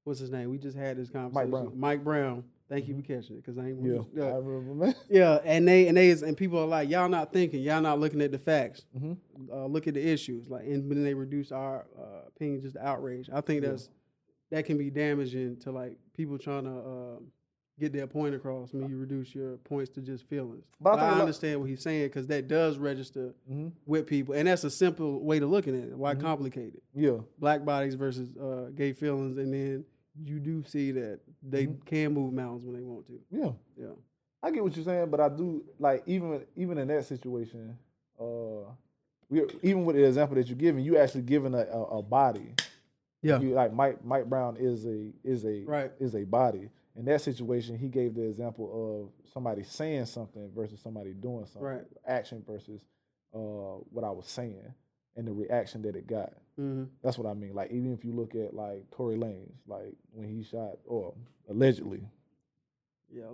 what's 0.03 0.19
his 0.19 0.31
name? 0.31 0.49
We 0.49 0.57
just 0.57 0.77
had 0.77 0.97
this 0.97 1.09
conversation. 1.09 1.51
Brown. 1.51 1.71
Mike 1.75 2.03
Brown. 2.03 2.43
Thank 2.69 2.87
you 2.87 2.95
for 2.95 3.01
catching 3.01 3.37
it, 3.37 3.43
cause 3.45 3.57
I 3.57 3.67
ain't. 3.69 3.79
Yeah, 4.13 4.25
I 4.25 4.35
remember, 4.37 4.73
man. 4.85 4.95
Yeah, 5.09 5.39
and 5.43 5.67
they 5.67 5.87
and 5.87 5.97
they 5.97 6.09
is, 6.09 6.21
and 6.21 6.37
people 6.37 6.59
are 6.59 6.67
like, 6.67 6.87
y'all 6.89 7.09
not 7.09 7.33
thinking, 7.33 7.61
y'all 7.61 7.81
not 7.81 7.99
looking 7.99 8.21
at 8.21 8.31
the 8.31 8.37
facts. 8.37 8.85
hmm 8.97 9.13
uh, 9.51 9.65
look 9.65 9.87
at 9.87 9.93
the 9.95 10.05
issues, 10.07 10.49
like, 10.49 10.65
and 10.65 10.91
then 10.91 11.03
they 11.03 11.13
reduce 11.13 11.51
our 11.51 11.87
uh, 11.97 12.27
opinion 12.27 12.61
just 12.61 12.75
to 12.75 12.85
outrage. 12.85 13.29
I 13.33 13.41
think 13.41 13.63
Yeah. 13.63 13.69
that's 13.71 13.89
that 14.51 14.65
can 14.65 14.77
be 14.77 14.89
damaging 14.89 15.57
to 15.61 15.71
like 15.71 15.97
people 16.13 16.37
trying 16.37 16.63
to 16.65 16.77
uh, 16.77 17.19
get 17.79 17.93
their 17.93 18.05
point 18.07 18.35
across 18.35 18.73
when 18.73 18.89
you 18.89 18.97
reduce 18.97 19.33
your 19.33 19.55
points 19.57 19.89
to 19.91 20.01
just 20.01 20.27
feelings. 20.27 20.65
But 20.81 20.89
I 20.89 20.93
But, 20.95 20.99
I 21.03 21.11
lot- 21.13 21.19
understand 21.21 21.61
what 21.61 21.69
he's 21.69 21.81
saying 21.81 22.07
because 22.07 22.27
that 22.27 22.47
does 22.47 22.77
register 22.77 23.33
hmm 23.47 23.69
with 23.87 24.05
people, 24.05 24.35
and 24.35 24.47
that's 24.47 24.63
a 24.63 24.69
simple 24.69 25.23
way 25.23 25.39
to 25.39 25.47
look 25.47 25.67
at 25.67 25.73
it. 25.73 25.97
Why 25.97 26.13
Mhm. 26.13 26.21
complicate 26.21 26.75
it? 26.75 26.83
Yeah, 26.93 27.17
Black 27.39 27.65
bodies 27.65 27.95
versus 27.95 28.35
uh, 28.37 28.69
gay 28.75 28.93
feelings, 28.93 29.37
and 29.37 29.51
then 29.53 29.85
you 30.23 30.39
do 30.39 30.63
see 30.63 30.91
that 30.91 31.19
they 31.41 31.67
Mhm. 31.67 31.85
can 31.85 32.13
move 32.13 32.33
mountains 32.33 32.63
when 32.65 32.75
they 32.75 32.83
want 32.83 33.05
to. 33.07 33.19
Yeah, 33.29 33.51
Yeah. 33.77 33.93
I 34.41 34.51
get 34.51 34.63
what 34.63 34.75
you're 34.75 34.85
saying, 34.85 35.09
but 35.09 35.19
I 35.19 35.29
do 35.29 35.63
like 35.79 36.03
even 36.07 36.45
even 36.55 36.77
in 36.77 36.87
that 36.87 37.05
situation, 37.05 37.77
uh, 38.19 38.71
we 39.29 39.43
even 39.61 39.85
with 39.85 39.95
the 39.97 40.05
example 40.05 40.35
that 40.35 40.47
you're 40.47 40.57
giving, 40.57 40.83
you 40.83 40.97
actually 40.97 41.23
giving 41.23 41.53
a, 41.53 41.59
a, 41.65 41.83
a 41.99 42.01
body. 42.01 42.55
Yeah. 43.21 43.39
You, 43.41 43.49
like 43.51 43.73
Mike 43.73 44.03
Mike 44.03 44.29
Brown 44.29 44.55
is 44.57 44.85
a 44.85 45.11
is 45.23 45.45
a 45.45 45.63
Right. 45.65 45.91
is 45.99 46.15
a 46.15 46.23
body. 46.23 46.69
In 46.95 47.05
that 47.05 47.21
situation, 47.21 47.77
he 47.77 47.87
gave 47.89 48.15
the 48.15 48.23
example 48.23 49.11
of 49.13 49.29
somebody 49.31 49.63
saying 49.63 50.05
something 50.05 50.49
versus 50.55 50.79
somebody 50.81 51.13
doing 51.13 51.45
something. 51.45 51.61
Right. 51.61 51.85
Action 52.05 52.43
versus 52.47 52.81
uh, 53.33 53.37
what 53.91 54.03
I 54.03 54.09
was 54.11 54.25
saying 54.27 54.73
and 55.15 55.27
the 55.27 55.31
reaction 55.33 55.81
that 55.83 55.95
it 55.95 56.07
got. 56.07 56.33
Mm-hmm. 56.59 56.85
That's 57.03 57.17
what 57.17 57.29
I 57.29 57.33
mean. 57.33 57.53
Like 57.55 57.71
even 57.71 57.93
if 57.93 58.03
you 58.05 58.11
look 58.13 58.35
at 58.35 58.53
like 58.53 58.85
Tory 58.91 59.15
Lanez, 59.17 59.51
like 59.67 59.93
when 60.11 60.27
he 60.27 60.43
shot 60.43 60.77
or 60.85 61.13
allegedly, 61.49 62.01
Yeah. 63.13 63.23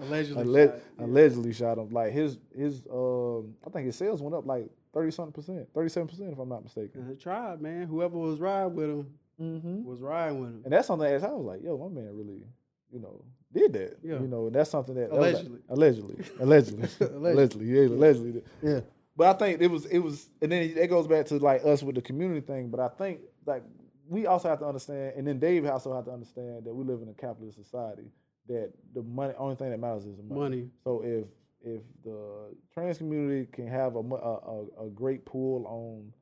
Allegedly. 0.00 0.42
allegedly. 0.42 0.42
Alle- 0.42 0.66
shot, 0.68 0.80
yeah. 0.98 1.04
allegedly 1.04 1.52
shot 1.52 1.78
him. 1.78 1.90
Like 1.90 2.12
his 2.12 2.38
his 2.56 2.82
um 2.92 3.54
I 3.66 3.70
think 3.70 3.86
his 3.86 3.96
sales 3.96 4.22
went 4.22 4.34
up 4.34 4.46
like 4.46 4.70
thirty 4.94 5.10
something 5.10 5.32
percent, 5.32 5.68
thirty 5.74 5.88
seven 5.88 6.08
percent 6.08 6.32
if 6.32 6.38
I'm 6.38 6.48
not 6.48 6.62
mistaken. 6.62 7.08
The 7.08 7.14
tribe, 7.16 7.60
man. 7.60 7.86
Whoever 7.86 8.16
was 8.16 8.40
riding 8.40 8.74
with 8.74 8.90
him 8.90 9.06
Mm-hmm. 9.40 9.84
was 9.84 10.00
riding 10.00 10.40
with 10.40 10.50
him. 10.50 10.60
And 10.64 10.72
that's 10.72 10.86
something 10.86 11.08
that 11.10 11.24
I 11.28 11.32
was 11.32 11.44
like, 11.44 11.64
yo, 11.64 11.76
my 11.76 11.88
man 11.88 12.14
really, 12.16 12.44
you 12.92 13.00
know, 13.00 13.24
did 13.52 13.72
that. 13.72 13.98
Yeah. 14.02 14.20
You 14.20 14.28
know, 14.28 14.46
and 14.46 14.54
that's 14.54 14.70
something 14.70 14.94
that, 14.94 15.10
that 15.10 15.18
like- 15.20 15.34
Allegedly. 15.34 15.58
allegedly, 15.68 16.24
allegedly, 16.38 16.88
Allegedly. 17.00 17.32
allegedly, 17.32 17.66
yeah, 17.66 17.80
allegedly. 17.88 18.32
did. 18.32 18.44
Yeah. 18.62 18.80
But 19.16 19.36
I 19.36 19.38
think 19.38 19.60
it 19.60 19.70
was 19.70 19.84
it 19.86 19.98
was, 19.98 20.28
and 20.40 20.50
then 20.50 20.62
it 20.62 20.88
goes 20.88 21.06
back 21.06 21.26
to 21.26 21.36
like 21.38 21.64
us 21.64 21.82
with 21.82 21.96
the 21.96 22.02
community 22.02 22.40
thing. 22.40 22.70
But 22.70 22.80
I 22.80 22.88
think 22.88 23.20
like 23.44 23.62
we 24.08 24.26
also 24.26 24.48
have 24.48 24.58
to 24.60 24.66
understand, 24.66 25.14
and 25.16 25.26
then 25.26 25.38
Dave 25.38 25.66
also 25.66 25.94
have 25.94 26.06
to 26.06 26.12
understand 26.12 26.64
that 26.64 26.74
we 26.74 26.84
live 26.84 27.02
in 27.02 27.08
a 27.08 27.14
capitalist 27.14 27.58
society. 27.58 28.10
That 28.48 28.72
the 28.94 29.02
money, 29.02 29.34
only 29.38 29.54
thing 29.54 29.70
that 29.70 29.78
matters 29.78 30.04
is 30.04 30.18
money. 30.22 30.40
Money. 30.40 30.68
So 30.82 31.02
if 31.04 31.26
if 31.64 31.82
the 32.04 32.54
trans 32.74 32.98
community 32.98 33.48
can 33.52 33.68
have 33.68 33.96
a 33.96 34.00
a, 34.00 34.86
a, 34.86 34.90
great 34.90 35.24
pool 35.24 35.64
on 35.66 36.12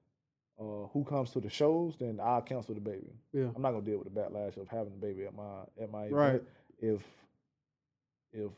uh, 0.60 0.88
who 0.92 1.02
comes 1.04 1.30
to 1.30 1.40
the 1.40 1.48
shows, 1.48 1.96
then 1.98 2.20
I'll 2.22 2.42
cancel 2.42 2.74
the 2.74 2.80
baby. 2.80 3.08
Yeah. 3.32 3.46
I'm 3.54 3.62
not 3.62 3.70
gonna 3.70 3.84
deal 3.84 3.98
with 3.98 4.12
the 4.12 4.20
backlash 4.20 4.56
of 4.58 4.68
having 4.68 4.92
the 4.92 5.06
baby 5.06 5.24
at 5.24 5.34
my 5.34 5.62
at 5.80 5.90
my 5.90 6.04
event 6.04 6.14
Right. 6.14 6.42
if 6.80 7.00
if 8.32 8.50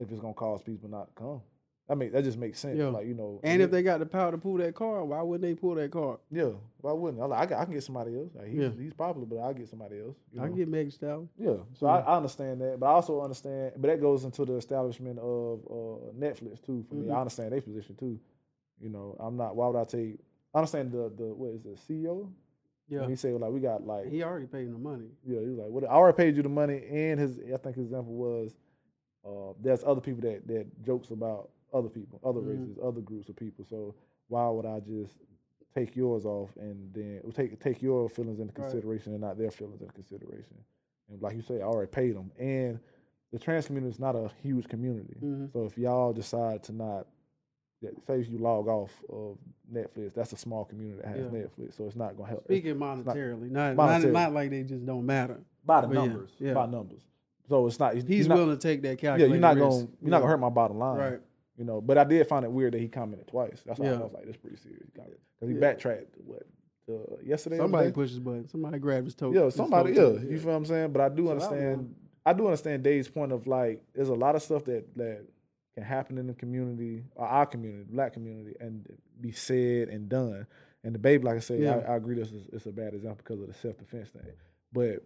if 0.00 0.10
it's 0.10 0.20
gonna 0.20 0.34
cause 0.34 0.62
people 0.62 0.88
not 0.88 1.08
to 1.08 1.14
come. 1.14 1.42
I 1.88 1.94
mean, 1.94 2.12
that 2.12 2.24
just 2.24 2.38
makes 2.38 2.58
sense. 2.60 2.78
Yeah. 2.78 2.86
Like 2.88 3.06
you 3.06 3.12
know, 3.14 3.40
And 3.44 3.60
if 3.60 3.70
they 3.70 3.82
got 3.82 3.98
the 4.00 4.06
power 4.06 4.30
to 4.30 4.38
pull 4.38 4.56
that 4.56 4.74
car, 4.74 5.04
why 5.04 5.20
wouldn't 5.20 5.42
they 5.42 5.54
pull 5.54 5.74
that 5.74 5.90
car? 5.90 6.18
yeah, 6.30 6.50
why 6.80 6.92
wouldn't 6.92 7.22
I? 7.22 7.26
Like, 7.26 7.40
I, 7.40 7.46
can, 7.46 7.56
I 7.58 7.64
can 7.64 7.74
get 7.74 7.82
somebody 7.84 8.16
else. 8.18 8.30
Like, 8.34 8.46
he's, 8.48 8.58
Yeah. 8.60 8.68
he's 8.78 8.94
popular, 8.94 9.26
but 9.26 9.36
I'll 9.36 9.52
get 9.52 9.68
somebody 9.68 10.00
else. 10.00 10.16
you 10.32 10.40
I 10.40 10.46
can 10.46 10.56
get 10.56 10.68
Meg 10.68 10.90
Stallion. 10.92 11.28
Yeah, 11.38 11.56
so 11.78 11.86
I, 11.86 12.00
I 12.00 12.16
understand 12.16 12.60
that, 12.62 12.80
but 12.80 12.86
I 12.86 12.90
also 12.92 13.20
understand, 13.20 13.72
but 13.76 13.88
that 13.88 14.00
goes 14.00 14.24
into 14.24 14.46
the 14.46 14.54
establishment 14.54 15.18
of 15.18 15.60
uh, 15.70 16.12
Netflix 16.18 16.62
too. 16.64 16.84
For 16.88 16.94
me, 16.94 17.08
Mhm. 17.08 17.14
I 17.14 17.20
understand 17.20 17.52
their 17.52 17.60
position 17.60 17.96
too. 17.96 18.18
You 18.80 18.88
know, 18.88 19.16
I'm 19.20 19.36
not. 19.36 19.54
Why 19.54 19.68
would 19.68 19.78
I 19.78 19.84
take? 19.84 20.18
I 20.54 20.58
understand 20.58 20.90
the 20.92 21.12
the 21.14 21.34
what 21.34 21.50
is 21.50 21.66
it, 21.66 21.78
CEO? 21.86 22.30
Yeah. 22.88 23.00
When 23.00 23.10
he 23.10 23.16
said 23.16 23.32
like 23.40 23.50
we 23.50 23.60
got 23.60 23.86
like 23.86 24.08
He 24.10 24.22
already 24.22 24.46
paid 24.46 24.66
him 24.68 24.72
the 24.72 24.78
money. 24.78 25.06
yeah, 25.24 25.40
he 25.40 25.46
was 25.48 25.58
like, 25.58 25.68
what? 25.68 25.84
I 25.84 25.88
already 25.94 26.16
paid 26.16 26.36
you 26.36 26.42
the 26.42 26.48
money, 26.48 26.82
and 26.90 27.20
his 27.20 27.38
I 27.52 27.56
think 27.58 27.76
his 27.76 27.84
example 27.86 28.14
was 28.14 28.54
uh, 29.26 29.52
there's 29.60 29.82
other 29.84 30.00
people 30.00 30.22
that 30.22 30.46
that 30.48 30.66
jokes 30.82 31.10
about 31.10 31.50
other 31.74 31.88
people, 31.90 32.20
other 32.24 32.40
Mhm. 32.40 32.48
races, 32.60 32.78
other 32.82 33.00
groups 33.00 33.28
of 33.28 33.36
people. 33.36 33.64
So 33.64 33.94
why 34.28 34.48
would 34.48 34.64
I 34.64 34.80
just 34.80 35.18
take 35.74 35.96
yours 35.96 36.24
off 36.24 36.56
and 36.56 36.92
then 36.94 37.20
take 37.32 37.58
take 37.60 37.82
your 37.82 38.08
feelings 38.08 38.38
into 38.40 38.52
Right. 38.52 38.70
consideration 38.70 39.12
and 39.12 39.20
not 39.20 39.36
their 39.36 39.50
feelings 39.50 39.80
into 39.82 39.92
consideration? 39.92 40.56
And 41.10 41.20
like 41.20 41.34
you 41.36 41.42
say, 41.42 41.60
I 41.60 41.64
already 41.64 41.90
paid 41.90 42.14
them, 42.16 42.30
and 42.38 42.78
the 43.32 43.38
trans 43.38 43.66
community 43.66 43.90
is 43.92 43.98
not 44.00 44.14
a 44.16 44.28
huge 44.42 44.68
community. 44.68 45.16
Mhm. 45.20 45.52
So 45.52 45.64
if 45.64 45.76
y'all 45.76 46.12
decide 46.12 46.62
to 46.64 46.72
not, 46.72 47.06
say 48.06 48.20
if 48.20 48.30
you 48.30 48.38
log 48.38 48.66
off 48.68 49.02
of 49.10 49.36
Netflix, 49.70 50.14
that's 50.14 50.32
a 50.32 50.36
small 50.38 50.64
community 50.64 51.02
that 51.02 51.08
has 51.08 51.24
Yeah. 51.32 51.40
Netflix, 51.40 51.74
so 51.74 51.84
it's 51.86 51.96
not 51.96 52.16
gonna 52.16 52.30
help. 52.30 52.44
Speaking 52.44 52.76
monetarily, 52.76 53.50
not, 53.50 53.76
not 53.76 54.02
not 54.04 54.32
like 54.32 54.48
they 54.50 54.62
just 54.62 54.86
don't 54.86 55.04
matter. 55.04 55.40
by 55.66 55.80
the 55.80 55.88
But 55.88 55.94
numbers, 55.94 56.30
yeah. 56.38 56.54
by 56.54 56.66
numbers. 56.66 57.00
So 57.48 57.66
it's 57.66 57.78
not. 57.78 57.94
He's 57.94 58.08
you're 58.20 58.28
not- 58.28 58.34
willing 58.38 58.56
to 58.56 58.62
take 58.62 58.80
that 58.82 59.02
Yeah, 59.02 59.16
you're 59.16 59.36
not 59.38 59.56
gonna 59.58 59.76
you're 60.00 60.10
not 60.10 60.20
gonna 60.20 60.30
hurt 60.30 60.40
my 60.40 60.48
bottom 60.50 60.78
line, 60.78 60.98
Right. 60.98 61.20
You 61.56 61.64
know, 61.64 61.80
but 61.80 61.98
I 61.98 62.04
did 62.04 62.26
find 62.26 62.44
it 62.44 62.50
weird 62.50 62.74
that 62.74 62.80
he 62.80 62.88
commented 62.88 63.28
twice. 63.28 63.62
That's 63.64 63.78
why 63.78 63.86
Yeah. 63.86 63.94
I 63.94 64.02
was 64.02 64.12
like, 64.12 64.24
"That's 64.26 64.36
pretty 64.36 64.56
serious." 64.56 64.86
Because 64.92 65.08
he 65.48 65.54
Yeah. 65.54 65.60
backtracked 65.60 66.16
what 66.24 66.42
uh, 66.88 67.16
yesterday. 67.24 67.56
Somebody 67.58 67.86
today? 67.86 67.94
pushed 67.94 68.10
his 68.10 68.20
button. 68.20 68.48
Somebody 68.48 68.78
grabbed 68.78 69.06
his 69.06 69.14
toe. 69.14 69.32
yeah, 69.32 69.48
somebody, 69.50 69.94
toe 69.94 70.12
yeah, 70.14 70.18
tag, 70.18 70.30
you 70.30 70.38
feel 70.38 70.50
what 70.50 70.56
I'm 70.56 70.64
saying? 70.66 70.92
But 70.92 71.00
I 71.02 71.08
do 71.08 71.26
So 71.26 71.30
understand. 71.32 71.76
one. 71.76 71.94
I 72.26 72.32
do 72.32 72.46
understand 72.46 72.82
Dave's 72.82 73.08
point 73.08 73.32
of 73.32 73.46
like, 73.46 73.82
there's 73.94 74.08
a 74.08 74.14
lot 74.14 74.34
of 74.34 74.42
stuff 74.42 74.64
that 74.64 74.94
that 74.96 75.24
can 75.74 75.82
happen 75.82 76.18
in 76.18 76.26
the 76.26 76.34
community, 76.34 77.04
or 77.16 77.26
our 77.26 77.46
community, 77.46 77.84
black 77.90 78.12
community, 78.12 78.54
and 78.60 78.86
be 79.20 79.32
said 79.32 79.88
and 79.88 80.08
done. 80.08 80.46
And 80.82 80.94
the 80.94 80.98
baby, 80.98 81.24
like 81.24 81.36
I 81.36 81.40
said, 81.40 81.60
Yeah. 81.60 81.76
I, 81.88 81.92
I 81.92 81.96
agree. 81.96 82.16
This 82.16 82.32
is 82.32 82.48
it's 82.52 82.66
a 82.66 82.72
bad 82.72 82.94
example 82.94 83.18
because 83.24 83.40
of 83.40 83.46
the 83.46 83.54
self 83.54 83.78
defense 83.78 84.10
thing, 84.10 84.22
but 84.72 85.02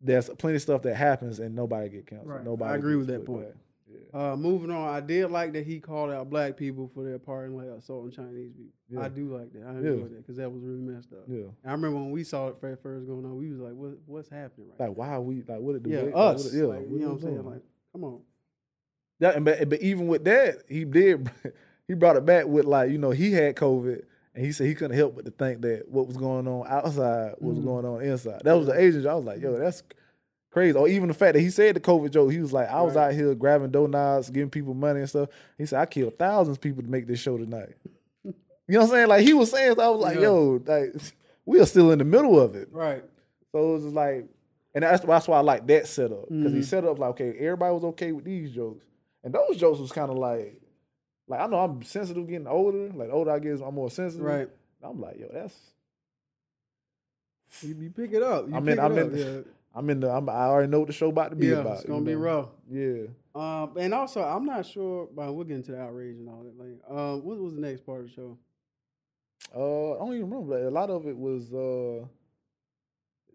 there's 0.00 0.28
plenty 0.30 0.56
of 0.56 0.62
stuff 0.62 0.82
that 0.82 0.96
happens 0.96 1.38
and 1.38 1.54
nobody 1.54 1.88
get 1.88 2.06
canceled. 2.06 2.28
Right. 2.60 2.68
I 2.70 2.74
agree 2.76 2.96
with 2.96 3.06
that 3.08 3.24
point. 3.24 3.46
back. 3.46 3.54
Yeah. 4.14 4.32
Uh, 4.32 4.36
moving 4.36 4.70
on, 4.70 4.88
I 4.88 5.00
did 5.00 5.30
like 5.30 5.52
that 5.54 5.66
he 5.66 5.80
called 5.80 6.10
out 6.10 6.30
black 6.30 6.56
people 6.56 6.90
for 6.94 7.02
their 7.04 7.18
part 7.18 7.46
in 7.46 7.56
like 7.56 7.66
assaulting 7.68 8.12
Chinese 8.12 8.52
people. 8.52 8.72
Yeah. 8.88 9.00
I 9.02 9.08
do 9.08 9.34
like 9.36 9.52
that. 9.52 9.62
I 9.66 9.72
Yeah. 9.74 9.80
that 10.02 10.16
because 10.18 10.36
that 10.36 10.50
was 10.50 10.62
really 10.62 10.80
messed 10.80 11.12
up. 11.12 11.24
Yeah. 11.28 11.44
I 11.64 11.72
remember 11.72 11.98
when 11.98 12.10
we 12.10 12.24
saw 12.24 12.48
it 12.48 12.56
first 12.60 12.82
going 13.06 13.24
on, 13.24 13.36
we 13.38 13.50
was 13.50 13.60
like, 13.60 13.74
"What? 13.74 13.98
What's 14.06 14.28
happening 14.28 14.68
right 14.70 14.88
Like, 14.88 14.96
why 14.96 15.08
are 15.08 15.20
we 15.20 15.42
like 15.46 15.60
what 15.60 15.72
did 15.74 15.84
the 15.84 15.90
now?" 15.90 15.96
Yeah, 15.96 16.02
like, 16.04 16.14
what 16.14 16.34
us. 16.36 16.54
yeah, 16.54 16.64
like, 16.64 16.80
you 16.90 16.98
know 16.98 17.06
what 17.08 17.12
I'm 17.14 17.20
saying? 17.20 17.44
Like, 17.44 17.62
come 17.92 18.04
on. 18.04 18.20
That, 19.20 19.36
and 19.36 19.44
but, 19.44 19.68
but 19.68 19.80
even 19.80 20.08
with 20.08 20.24
that, 20.24 20.62
he 20.68 20.84
did 20.84 21.30
he 21.88 21.94
brought 21.94 22.16
it 22.16 22.26
back 22.26 22.46
with 22.46 22.64
like 22.64 22.90
you 22.90 22.98
know 22.98 23.10
he 23.10 23.32
had 23.32 23.54
COVID 23.56 24.02
and 24.34 24.44
he 24.44 24.50
said 24.52 24.66
he 24.66 24.74
couldn't 24.74 24.96
help 24.96 25.14
but 25.14 25.24
to 25.26 25.30
think 25.30 25.60
that 25.62 25.88
what 25.88 26.06
was 26.06 26.16
going 26.16 26.48
on 26.48 26.66
outside 26.66 27.34
was 27.40 27.58
Mhm. 27.58 27.64
going 27.64 27.84
on 27.84 28.02
inside. 28.02 28.42
That 28.44 28.54
was 28.54 28.66
the 28.66 28.78
agent. 28.80 29.06
I 29.06 29.14
was 29.14 29.24
like, 29.24 29.40
yo, 29.40 29.56
that's 29.58 29.82
crazy. 30.52 30.76
Or 30.78 30.86
even 30.86 31.08
the 31.08 31.14
fact 31.14 31.34
that 31.34 31.40
he 31.40 31.50
said 31.50 31.74
the 31.76 31.80
COVID 31.80 32.10
joke, 32.12 32.30
he 32.30 32.38
was 32.38 32.52
like, 32.52 32.68
I 32.68 32.80
was 32.82 32.94
Right. 32.94 33.08
out 33.08 33.14
here 33.14 33.34
grabbing 33.34 33.70
donuts, 33.72 34.30
giving 34.30 34.50
people 34.50 34.74
money 34.74 35.00
and 35.00 35.08
stuff. 35.08 35.28
He 35.58 35.66
said 35.66 35.80
I 35.80 35.86
killed 35.86 36.18
thousands 36.18 36.56
of 36.58 36.60
people 36.60 36.82
to 36.82 36.88
make 36.88 37.06
this 37.06 37.18
show 37.18 37.36
tonight. 37.38 37.74
you 38.24 38.32
know 38.68 38.80
what 38.80 38.84
I'm 38.84 38.90
saying? 38.90 39.08
Like 39.08 39.22
he 39.26 39.32
was 39.32 39.50
saying, 39.50 39.74
so 39.76 39.82
I 39.82 39.88
was 39.88 40.00
like, 40.00 40.14
Yeah. 40.16 40.22
yo, 40.22 40.62
like 40.64 40.94
we 41.44 41.58
are 41.60 41.66
still 41.66 41.90
in 41.90 41.98
the 41.98 42.04
middle 42.04 42.38
of 42.38 42.54
it. 42.54 42.68
Right. 42.70 43.02
So 43.50 43.58
it 43.70 43.72
was 43.74 43.82
just 43.82 43.94
like, 43.96 44.26
and 44.74 44.84
that's 44.84 45.04
that's 45.04 45.26
why 45.28 45.38
I 45.38 45.40
like 45.42 45.66
that 45.66 45.86
setup 45.86 46.28
because 46.28 46.52
he 46.52 46.60
Mhm. 46.60 46.64
set 46.64 46.84
up 46.84 46.98
like, 46.98 47.10
okay, 47.10 47.34
everybody 47.38 47.74
was 47.74 47.84
okay 47.84 48.12
with 48.12 48.24
these 48.24 48.52
jokes, 48.52 48.84
and 49.24 49.34
those 49.34 49.56
jokes 49.58 49.78
was 49.80 49.92
kind 49.92 50.10
of 50.10 50.16
like, 50.16 50.58
like 51.28 51.40
I 51.40 51.46
know 51.46 51.58
I'm 51.58 51.82
sensitive 51.82 52.26
getting 52.28 52.46
older. 52.46 52.88
Like 52.88 53.08
the 53.08 53.14
older 53.14 53.30
I 53.32 53.38
get, 53.38 53.60
I'm 53.60 53.74
more 53.74 53.90
sensitive. 53.90 54.24
Right. 54.24 54.48
I'm 54.82 55.00
like, 55.00 55.18
yo, 55.18 55.28
that's 55.32 55.54
You, 57.62 57.74
you 57.74 57.90
pick 57.90 58.12
it 58.12 58.22
up. 58.22 58.48
You 58.48 58.54
I'm 58.56 58.64
pick 58.64 58.78
in- 58.78 59.14
it 59.18 59.46
I'm 59.74 59.88
in- 59.90 60.00
the. 60.00 60.10
I'm, 60.10 60.28
I 60.28 60.44
already 60.44 60.68
know 60.68 60.80
what 60.80 60.88
the 60.88 60.92
show 60.92 61.08
about 61.08 61.30
to 61.30 61.36
be 61.36 61.46
Yeah, 61.48 61.58
about. 61.60 61.78
it's 61.78 61.84
gonna 61.86 62.04
be 62.04 62.12
know? 62.12 62.18
rough. 62.18 62.48
Yeah. 62.70 63.06
Um, 63.34 63.76
and 63.78 63.94
also, 63.94 64.22
I'm 64.22 64.44
not 64.44 64.66
sure. 64.66 65.08
But 65.14 65.32
we'll 65.32 65.44
get 65.44 65.56
into 65.56 65.72
the 65.72 65.80
outrage 65.80 66.16
and 66.16 66.28
all 66.28 66.42
that 66.44 66.58
later. 66.58 66.78
Um, 66.88 67.24
what 67.24 67.38
was 67.38 67.54
the 67.54 67.60
next 67.60 67.86
part 67.86 68.00
of 68.00 68.06
the 68.08 68.12
show? 68.12 68.38
Uh, 69.54 69.94
I 69.94 69.98
don't 69.98 70.14
even 70.14 70.28
remember. 70.30 70.56
Like, 70.58 70.68
a 70.68 70.74
lot 70.74 70.90
of 70.90 71.06
it 71.06 71.16
was 71.16 71.52
uh, 71.54 72.04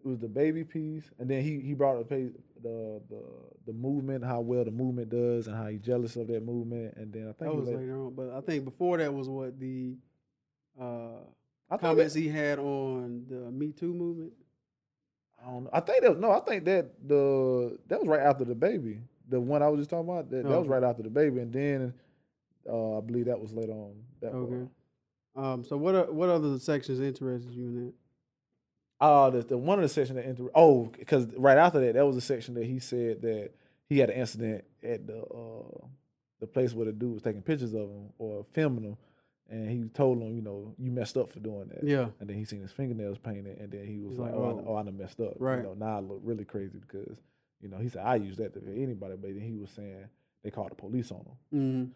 it 0.04 0.06
was 0.08 0.18
the 0.20 0.28
baby 0.28 0.62
piece, 0.64 1.10
and 1.18 1.28
then 1.28 1.42
he 1.42 1.58
he 1.60 1.74
brought 1.74 1.96
up 1.98 2.08
the 2.08 2.32
the 2.62 3.00
the 3.66 3.72
movement, 3.72 4.24
how 4.24 4.40
well 4.40 4.64
the 4.64 4.70
movement 4.70 5.10
does, 5.10 5.48
and 5.48 5.56
how 5.56 5.66
he's 5.66 5.80
jealous 5.80 6.14
of 6.16 6.28
that 6.28 6.44
movement, 6.44 6.94
and 6.96 7.12
then 7.12 7.22
I 7.22 7.32
think 7.32 7.38
That 7.50 7.54
was 7.54 7.66
like- 7.68 7.76
later 7.78 7.98
on, 8.06 8.14
but 8.14 8.30
I 8.30 8.40
think 8.40 8.64
before 8.64 8.96
that 8.98 9.12
was 9.12 9.28
what 9.28 9.58
the 9.60 9.96
uh, 10.80 11.18
comments 11.78 12.14
that- 12.14 12.20
he 12.20 12.28
had 12.28 12.58
on 12.58 13.26
the 13.28 13.50
Me 13.50 13.72
Too 13.72 13.92
movement. 13.92 14.32
I 15.40 15.50
don't 15.50 15.64
know. 15.64 15.70
I 15.72 15.80
think 15.80 16.02
that 16.02 16.10
was, 16.10 16.18
no. 16.18 16.30
I 16.30 16.40
think 16.40 16.64
that 16.64 16.90
the 17.06 17.78
that 17.88 18.00
was 18.00 18.08
right 18.08 18.20
after 18.20 18.44
the 18.44 18.54
baby. 18.54 19.00
The 19.28 19.40
one 19.40 19.62
I 19.62 19.68
was 19.68 19.80
just 19.80 19.90
talking 19.90 20.08
about. 20.08 20.30
That, 20.30 20.48
that 20.48 20.58
was 20.58 20.68
right 20.68 20.82
after 20.82 21.02
the 21.02 21.10
baby, 21.10 21.40
and 21.40 21.52
then 21.52 21.94
uh, 22.68 22.98
I 22.98 23.00
believe 23.00 23.26
that 23.26 23.40
was 23.40 23.52
later 23.52 23.72
on. 23.72 23.94
Okay. 24.22 24.68
Um, 25.36 25.64
so 25.64 25.76
what 25.76 25.94
are, 25.94 26.10
what 26.10 26.28
other 26.28 26.58
sections 26.58 26.98
interested 26.98 27.52
you 27.52 27.64
in 27.64 27.86
that? 27.86 27.94
Uh, 29.00 29.30
the, 29.30 29.42
the 29.42 29.56
one 29.56 29.78
of 29.78 29.82
the 29.82 29.88
section 29.88 30.16
that 30.16 30.24
inter- 30.24 30.50
oh, 30.54 30.84
because 30.98 31.26
right 31.36 31.56
after 31.56 31.78
that, 31.78 31.94
that 31.94 32.04
was 32.04 32.16
a 32.16 32.20
section 32.20 32.54
that 32.54 32.64
he 32.64 32.80
said 32.80 33.22
that 33.22 33.50
he 33.88 33.98
had 34.00 34.10
an 34.10 34.16
incident 34.16 34.64
at 34.82 35.06
the 35.06 35.20
uh 35.22 35.86
the 36.40 36.46
place 36.46 36.72
where 36.72 36.86
the 36.86 36.92
dude 36.92 37.14
was 37.14 37.22
taking 37.22 37.42
pictures 37.42 37.74
of 37.74 37.82
him 37.82 38.10
or 38.18 38.44
filming 38.52 38.84
him, 38.84 38.96
and 39.48 39.70
he 39.70 39.88
told 39.88 40.20
him, 40.20 40.34
you 40.34 40.42
know, 40.42 40.74
you 40.78 40.90
messed 40.90 41.16
up 41.16 41.30
for 41.30 41.40
doing 41.40 41.68
that. 41.68 41.82
Yeah. 41.82 42.08
And 42.20 42.28
then 42.28 42.36
he 42.36 42.44
seen 42.44 42.60
his 42.60 42.72
fingernails 42.72 43.18
painted, 43.18 43.58
and 43.58 43.70
then 43.70 43.86
he 43.86 43.98
was 43.98 44.10
He's 44.12 44.18
like, 44.18 44.32
like, 44.32 44.40
"Oh, 44.40 44.44
I, 44.44 44.50
"Oh." 44.50 44.64
oh, 44.68 44.76
I 44.76 44.82
done 44.82 44.96
messed 44.98 45.20
up." 45.20 45.34
Right. 45.38 45.58
You 45.58 45.62
know, 45.64 45.74
now 45.74 45.96
I 45.96 46.00
look 46.00 46.20
really 46.22 46.44
crazy 46.44 46.78
because, 46.78 47.18
you 47.60 47.68
know, 47.68 47.78
he 47.78 47.88
said 47.88 48.02
I 48.04 48.16
use 48.16 48.36
that 48.36 48.52
to 48.54 48.60
anybody, 48.82 49.14
but 49.20 49.30
then 49.34 49.40
he 49.40 49.56
was 49.56 49.70
saying 49.70 50.04
they 50.44 50.50
called 50.50 50.70
the 50.70 50.74
police 50.76 51.10
on 51.10 51.18
him. 51.20 51.24
Mm-hmm. 51.54 51.90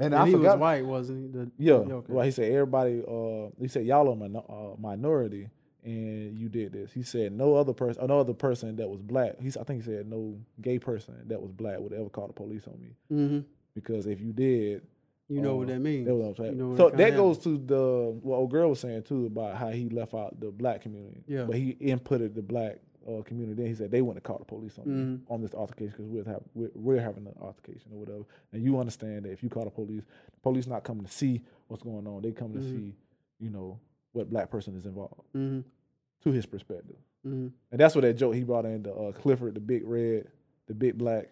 And, 0.00 0.14
And, 0.14 0.14
I 0.14 0.26
he 0.26 0.32
forgot. 0.32 0.58
was 0.58 0.60
white, 0.60 0.86
wasn't 0.86 1.20
he? 1.22 1.38
The, 1.38 1.50
Yeah. 1.58 1.72
okay. 1.74 2.12
Well, 2.12 2.24
he 2.24 2.30
said 2.30 2.52
everybody. 2.52 3.02
Uh, 3.06 3.50
he 3.60 3.66
said 3.68 3.84
y'all 3.84 4.08
are 4.12 4.14
min- 4.16 4.36
uh, 4.36 4.76
minority, 4.78 5.48
and 5.82 6.38
you 6.38 6.48
did 6.48 6.72
this. 6.72 6.92
He 6.92 7.02
said 7.02 7.32
no 7.32 7.54
other 7.56 7.72
person, 7.72 8.06
no 8.06 8.20
other 8.20 8.34
person 8.34 8.76
that 8.76 8.88
was 8.88 9.00
black. 9.00 9.40
He's, 9.40 9.56
I 9.56 9.64
think 9.64 9.82
he 9.82 9.90
said 9.90 10.08
no 10.08 10.38
gay 10.60 10.78
person 10.78 11.14
that 11.26 11.40
was 11.42 11.50
black 11.50 11.80
would 11.80 11.92
ever 11.92 12.08
call 12.10 12.28
the 12.28 12.32
police 12.32 12.66
on 12.68 12.78
me 12.80 12.90
Mm-hmm. 13.12 13.38
because 13.74 14.06
if 14.06 14.20
you 14.20 14.32
did, 14.32 14.82
You 15.28 15.42
know 15.42 15.52
Uh, 15.52 15.56
what 15.58 15.66
that 15.68 15.80
means. 15.80 16.06
that 16.06 16.14
was 16.14 16.22
what 16.22 16.28
I'm 16.30 16.36
saying. 16.36 16.56
You 16.58 16.64
know 16.68 16.76
so 16.76 16.90
that 16.90 17.16
goes 17.16 17.38
to 17.40 17.58
the 17.58 18.18
what 18.22 18.36
old 18.36 18.50
girl 18.50 18.70
was 18.70 18.80
saying 18.80 19.02
too 19.02 19.26
about 19.26 19.56
how 19.56 19.68
he 19.68 19.88
left 19.90 20.14
out 20.14 20.38
the 20.40 20.50
black 20.50 20.80
community. 20.82 21.22
Yeah. 21.26 21.44
but 21.44 21.56
he 21.56 21.74
inputted 21.74 22.34
the 22.34 22.42
black 22.42 22.78
uh, 23.06 23.22
community. 23.22 23.54
Then 23.62 23.66
he 23.66 23.74
said 23.74 23.90
they 23.90 24.00
wouldn't 24.02 24.24
call 24.24 24.38
the 24.38 24.44
police 24.44 24.78
on 24.78 24.86
me 24.86 24.94
Mhm. 25.18 25.20
on 25.30 25.40
this 25.42 25.54
altercation 25.54 25.92
because 25.96 26.06
we're, 26.08 26.24
have, 26.24 26.42
we're 26.54 26.70
we're 26.74 27.00
having 27.00 27.26
an 27.26 27.34
altercation 27.40 27.90
or 27.92 27.98
whatever. 28.00 28.24
And 28.52 28.62
you 28.62 28.78
understand 28.78 29.24
that 29.24 29.32
if 29.32 29.42
you 29.42 29.48
call 29.48 29.64
the 29.64 29.70
police, 29.70 30.02
the 30.32 30.40
police 30.42 30.66
not 30.66 30.82
coming 30.84 31.04
to 31.04 31.12
see 31.12 31.42
what's 31.68 31.82
going 31.82 32.06
on. 32.06 32.22
They 32.22 32.32
come 32.32 32.52
to 32.54 32.58
Mhm. 32.60 32.70
see, 32.70 32.94
you 33.38 33.50
know, 33.50 33.78
what 34.12 34.30
black 34.30 34.50
person 34.50 34.76
is 34.76 34.86
involved 34.86 35.20
Mm-hmm. 35.34 35.60
to 36.24 36.30
his 36.32 36.46
perspective. 36.46 36.96
Mm-hmm. 37.26 37.48
And 37.72 37.80
that's 37.80 37.94
what 37.94 38.02
that 38.02 38.14
joke 38.14 38.34
he 38.34 38.44
brought 38.44 38.64
in 38.64 38.82
the 38.82 38.94
uh, 38.94 39.12
Clifford, 39.12 39.54
the 39.54 39.60
big 39.60 39.86
red, 39.86 40.28
the 40.66 40.74
big 40.74 40.96
black. 40.96 41.28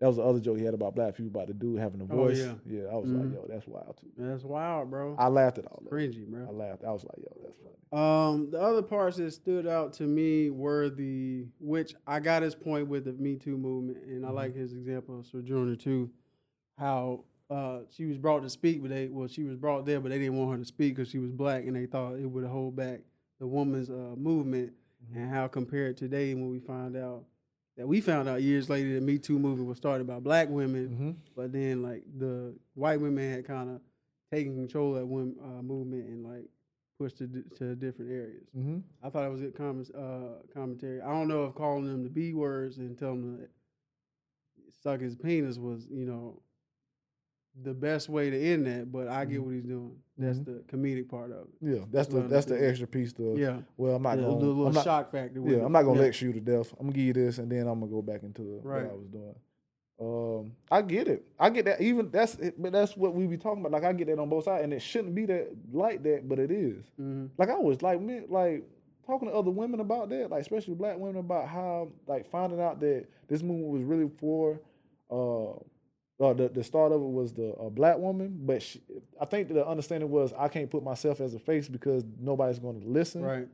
That 0.00 0.06
was 0.06 0.16
the 0.16 0.22
other 0.22 0.38
joke 0.38 0.58
he 0.58 0.64
had 0.64 0.74
about 0.74 0.94
black 0.94 1.16
people 1.16 1.28
about 1.28 1.48
the 1.48 1.54
dude 1.54 1.78
having 1.80 2.00
a 2.00 2.04
Oh, 2.04 2.06
voice. 2.06 2.38
yeah. 2.38 2.54
yeah, 2.66 2.82
I 2.84 2.94
was 2.96 3.08
Mhm. 3.08 3.20
like, 3.20 3.32
yo, 3.32 3.46
that's 3.48 3.66
wild 3.66 3.96
too. 4.00 4.06
That's 4.16 4.44
wild, 4.44 4.90
bro. 4.90 5.16
I 5.18 5.26
laughed 5.28 5.58
at 5.58 5.66
all 5.66 5.82
that. 5.84 5.90
Cringy, 5.92 6.24
bro. 6.26 6.46
I 6.46 6.50
laughed. 6.50 6.84
I 6.84 6.92
was 6.92 7.04
like, 7.04 7.18
yo, 7.18 7.36
that's 7.42 7.58
funny. 7.58 7.74
Um, 7.90 8.50
the 8.50 8.60
other 8.60 8.82
parts 8.82 9.16
that 9.16 9.30
stood 9.32 9.66
out 9.66 9.92
to 9.94 10.04
me 10.04 10.50
were 10.50 10.88
the 10.90 11.46
which 11.58 11.94
I 12.06 12.20
got 12.20 12.42
his 12.42 12.54
point 12.54 12.86
with 12.86 13.06
the 13.06 13.14
Me 13.14 13.36
Too 13.36 13.56
movement, 13.58 14.04
and 14.04 14.24
I 14.24 14.28
Mhm. 14.28 14.34
like 14.34 14.54
his 14.54 14.72
example 14.72 15.18
of 15.18 15.26
Sojourner 15.26 15.74
too, 15.76 16.10
how 16.76 17.24
uh 17.50 17.80
she 17.88 18.04
was 18.04 18.18
brought 18.18 18.42
to 18.42 18.50
speak, 18.50 18.82
but 18.82 18.90
they 18.90 19.08
well 19.08 19.26
she 19.26 19.42
was 19.42 19.56
brought 19.56 19.86
there, 19.86 20.00
but 20.00 20.10
they 20.10 20.18
didn't 20.18 20.36
want 20.36 20.52
her 20.52 20.58
to 20.58 20.64
speak 20.66 20.94
because 20.94 21.08
she 21.08 21.18
was 21.18 21.32
black, 21.32 21.64
and 21.66 21.74
they 21.74 21.86
thought 21.86 22.18
it 22.18 22.26
would 22.26 22.44
hold 22.44 22.76
back 22.76 23.00
the 23.40 23.46
woman's 23.46 23.88
uh 23.90 24.14
movement, 24.16 24.74
and 25.14 25.30
how 25.30 25.48
compared 25.48 25.96
today 25.96 26.34
when 26.34 26.50
we 26.50 26.60
find 26.60 26.94
out 26.94 27.24
that 27.78 27.86
we 27.86 28.00
found 28.02 28.28
out 28.28 28.42
years 28.42 28.68
later 28.68 28.92
the 28.94 29.00
Me 29.00 29.16
Too 29.18 29.38
movement 29.38 29.68
was 29.68 29.78
started 29.78 30.06
by 30.06 30.18
black 30.20 30.48
women, 30.50 30.88
Mm-hmm. 30.90 31.10
but 31.34 31.52
then 31.52 31.82
like 31.82 32.02
the 32.18 32.54
white 32.74 33.00
women 33.00 33.32
had 33.32 33.46
kind 33.46 33.70
of 33.70 33.80
taken 34.30 34.54
control 34.56 34.94
of 34.94 35.00
that 35.00 35.06
women, 35.06 35.36
uh, 35.42 35.62
movement 35.62 36.06
and 36.08 36.22
like 36.26 36.44
pushed 36.98 37.20
it 37.22 37.32
to, 37.32 37.42
to 37.56 37.74
different 37.76 38.10
areas. 38.10 38.46
Mm-hmm. 38.58 38.78
I 39.02 39.08
thought 39.08 39.24
it 39.24 39.30
was 39.30 39.40
good 39.40 39.54
comments, 39.56 39.90
uh, 39.90 40.42
commentary. 40.52 41.00
I 41.00 41.08
don't 41.08 41.28
know 41.28 41.44
if 41.46 41.54
calling 41.54 41.86
them 41.86 42.02
the 42.02 42.10
B 42.10 42.34
words 42.34 42.76
and 42.78 42.98
telling 42.98 43.22
them 43.22 43.38
that 43.40 43.50
suck 44.82 45.00
his 45.00 45.16
penis 45.16 45.56
was, 45.58 45.86
you 45.90 46.04
know, 46.04 46.42
the 47.62 47.74
best 47.74 48.08
way 48.08 48.30
to 48.30 48.38
end 48.40 48.66
that. 48.66 48.90
But 48.92 49.08
I 49.08 49.24
get 49.24 49.40
Mhm. 49.40 49.44
what 49.44 49.54
he's 49.54 49.64
doing. 49.64 49.96
That's 50.16 50.38
Mhm. 50.40 50.44
the 50.46 50.52
comedic 50.76 51.08
part 51.08 51.30
of 51.32 51.46
it. 51.48 51.54
Yeah, 51.76 51.84
that's 51.90 52.08
the 52.08 52.22
that's 52.22 52.46
the 52.46 52.68
extra 52.68 52.86
piece. 52.88 53.12
To 53.14 53.36
Yeah, 53.36 53.60
well, 53.76 53.96
I'm 53.96 54.02
not 54.02 54.16
the, 54.16 54.22
going. 54.22 54.38
the 54.40 54.46
little 54.46 54.66
I'm 54.68 54.74
not, 54.74 54.84
shock 54.84 55.12
factor. 55.12 55.40
with 55.40 55.52
yeah, 55.52 55.58
it. 55.58 55.64
I'm 55.64 55.72
not 55.72 55.82
gonna 55.82 55.98
Yeah. 55.98 56.04
lecture 56.06 56.26
you 56.26 56.32
to 56.34 56.40
death. 56.40 56.72
I'm 56.78 56.86
gonna 56.86 56.92
give 56.96 57.04
you 57.04 57.12
this, 57.12 57.38
and 57.38 57.50
then 57.50 57.66
I'm 57.68 57.80
gonna 57.80 57.90
go 57.92 58.02
back 58.02 58.22
into 58.22 58.60
Right. 58.62 58.84
what 58.84 58.92
I 58.92 58.96
was 58.96 59.08
doing. 59.08 59.34
Um, 60.00 60.52
I 60.70 60.82
get 60.82 61.08
it. 61.08 61.24
I 61.40 61.50
get 61.50 61.64
that. 61.64 61.80
Even 61.80 62.10
that's, 62.10 62.36
it, 62.36 62.54
but 62.60 62.70
that's 62.72 62.96
what 62.96 63.14
we 63.14 63.26
be 63.26 63.36
talking 63.36 63.60
about. 63.60 63.72
Like 63.72 63.84
I 63.84 63.92
get 63.92 64.06
that 64.06 64.18
on 64.20 64.28
both 64.28 64.44
sides, 64.44 64.62
and 64.62 64.72
it 64.72 64.80
shouldn't 64.80 65.14
be 65.14 65.26
that 65.26 65.48
like 65.72 66.02
that, 66.04 66.28
but 66.28 66.38
it 66.38 66.50
is. 66.52 66.84
Mhm. 67.00 67.30
Like 67.36 67.48
I 67.50 67.58
was 67.58 67.82
like 67.82 68.00
me, 68.00 68.20
like 68.28 68.62
talking 69.04 69.26
to 69.28 69.34
other 69.34 69.50
women 69.50 69.80
about 69.80 70.08
that, 70.10 70.30
like 70.30 70.40
especially 70.42 70.74
black 70.74 70.98
women 70.98 71.16
about 71.16 71.48
how 71.48 71.88
like 72.06 72.26
finding 72.30 72.60
out 72.60 72.78
that 72.80 73.06
this 73.26 73.42
movement 73.42 73.72
was 73.72 73.82
really 73.82 74.08
for. 74.18 74.60
Uh, 75.10 75.54
uh, 76.20 76.32
the 76.32 76.48
the 76.48 76.64
start 76.64 76.92
of 76.92 77.00
it 77.00 77.08
was 77.08 77.32
the 77.32 77.52
uh, 77.54 77.68
black 77.68 77.98
woman, 77.98 78.36
but 78.42 78.62
she, 78.62 78.80
I 79.20 79.24
think 79.24 79.48
the 79.48 79.66
understanding 79.66 80.10
was 80.10 80.32
I 80.36 80.48
can't 80.48 80.68
put 80.70 80.82
myself 80.82 81.20
as 81.20 81.34
a 81.34 81.38
face 81.38 81.68
because 81.68 82.04
nobody's 82.20 82.58
going 82.58 82.80
to 82.80 82.88
listen. 82.88 83.22
Right. 83.22 83.48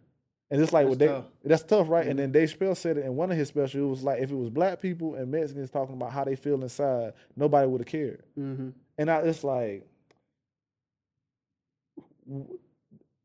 And 0.51 0.61
it's 0.63 0.73
like 0.73 0.85
That's 0.85 0.91
what 0.91 0.99
they 0.99 1.07
tough. 1.09 1.25
that's 1.43 1.63
tough, 1.63 1.89
right? 1.89 2.07
And 2.07 2.15
Mhm. 2.15 2.23
then 2.23 2.33
Dave 2.33 2.57
Chappelle 2.57 2.77
said 2.77 2.97
it 2.99 3.05
in 3.05 3.17
one 3.17 3.31
of 3.33 3.37
his 3.37 3.49
specials. 3.49 3.75
It 3.83 3.89
was 3.91 4.03
like 4.03 4.21
if 4.23 4.31
it 4.31 4.35
was 4.37 4.51
black 4.51 4.81
people 4.81 5.15
and 5.15 5.31
Mexicans 5.31 5.71
talking 5.71 5.95
about 5.95 6.13
how 6.13 6.25
they 6.25 6.37
feel 6.37 6.63
inside, 6.63 7.15
nobody 7.37 7.67
would 7.67 7.81
have 7.81 7.89
cared. 7.89 8.23
Mm-hmm. 8.39 8.69
And 8.99 9.11
I, 9.11 9.19
it's 9.21 9.43
like 9.43 9.87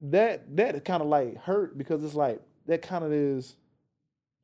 that 0.02 0.56
that 0.56 0.86
kind 0.86 1.02
of 1.02 1.08
like 1.10 1.38
hurt 1.38 1.78
because 1.78 2.04
it's 2.04 2.16
like 2.16 2.42
that 2.68 2.82
kind 2.82 3.04
of 3.04 3.12
is 3.12 3.56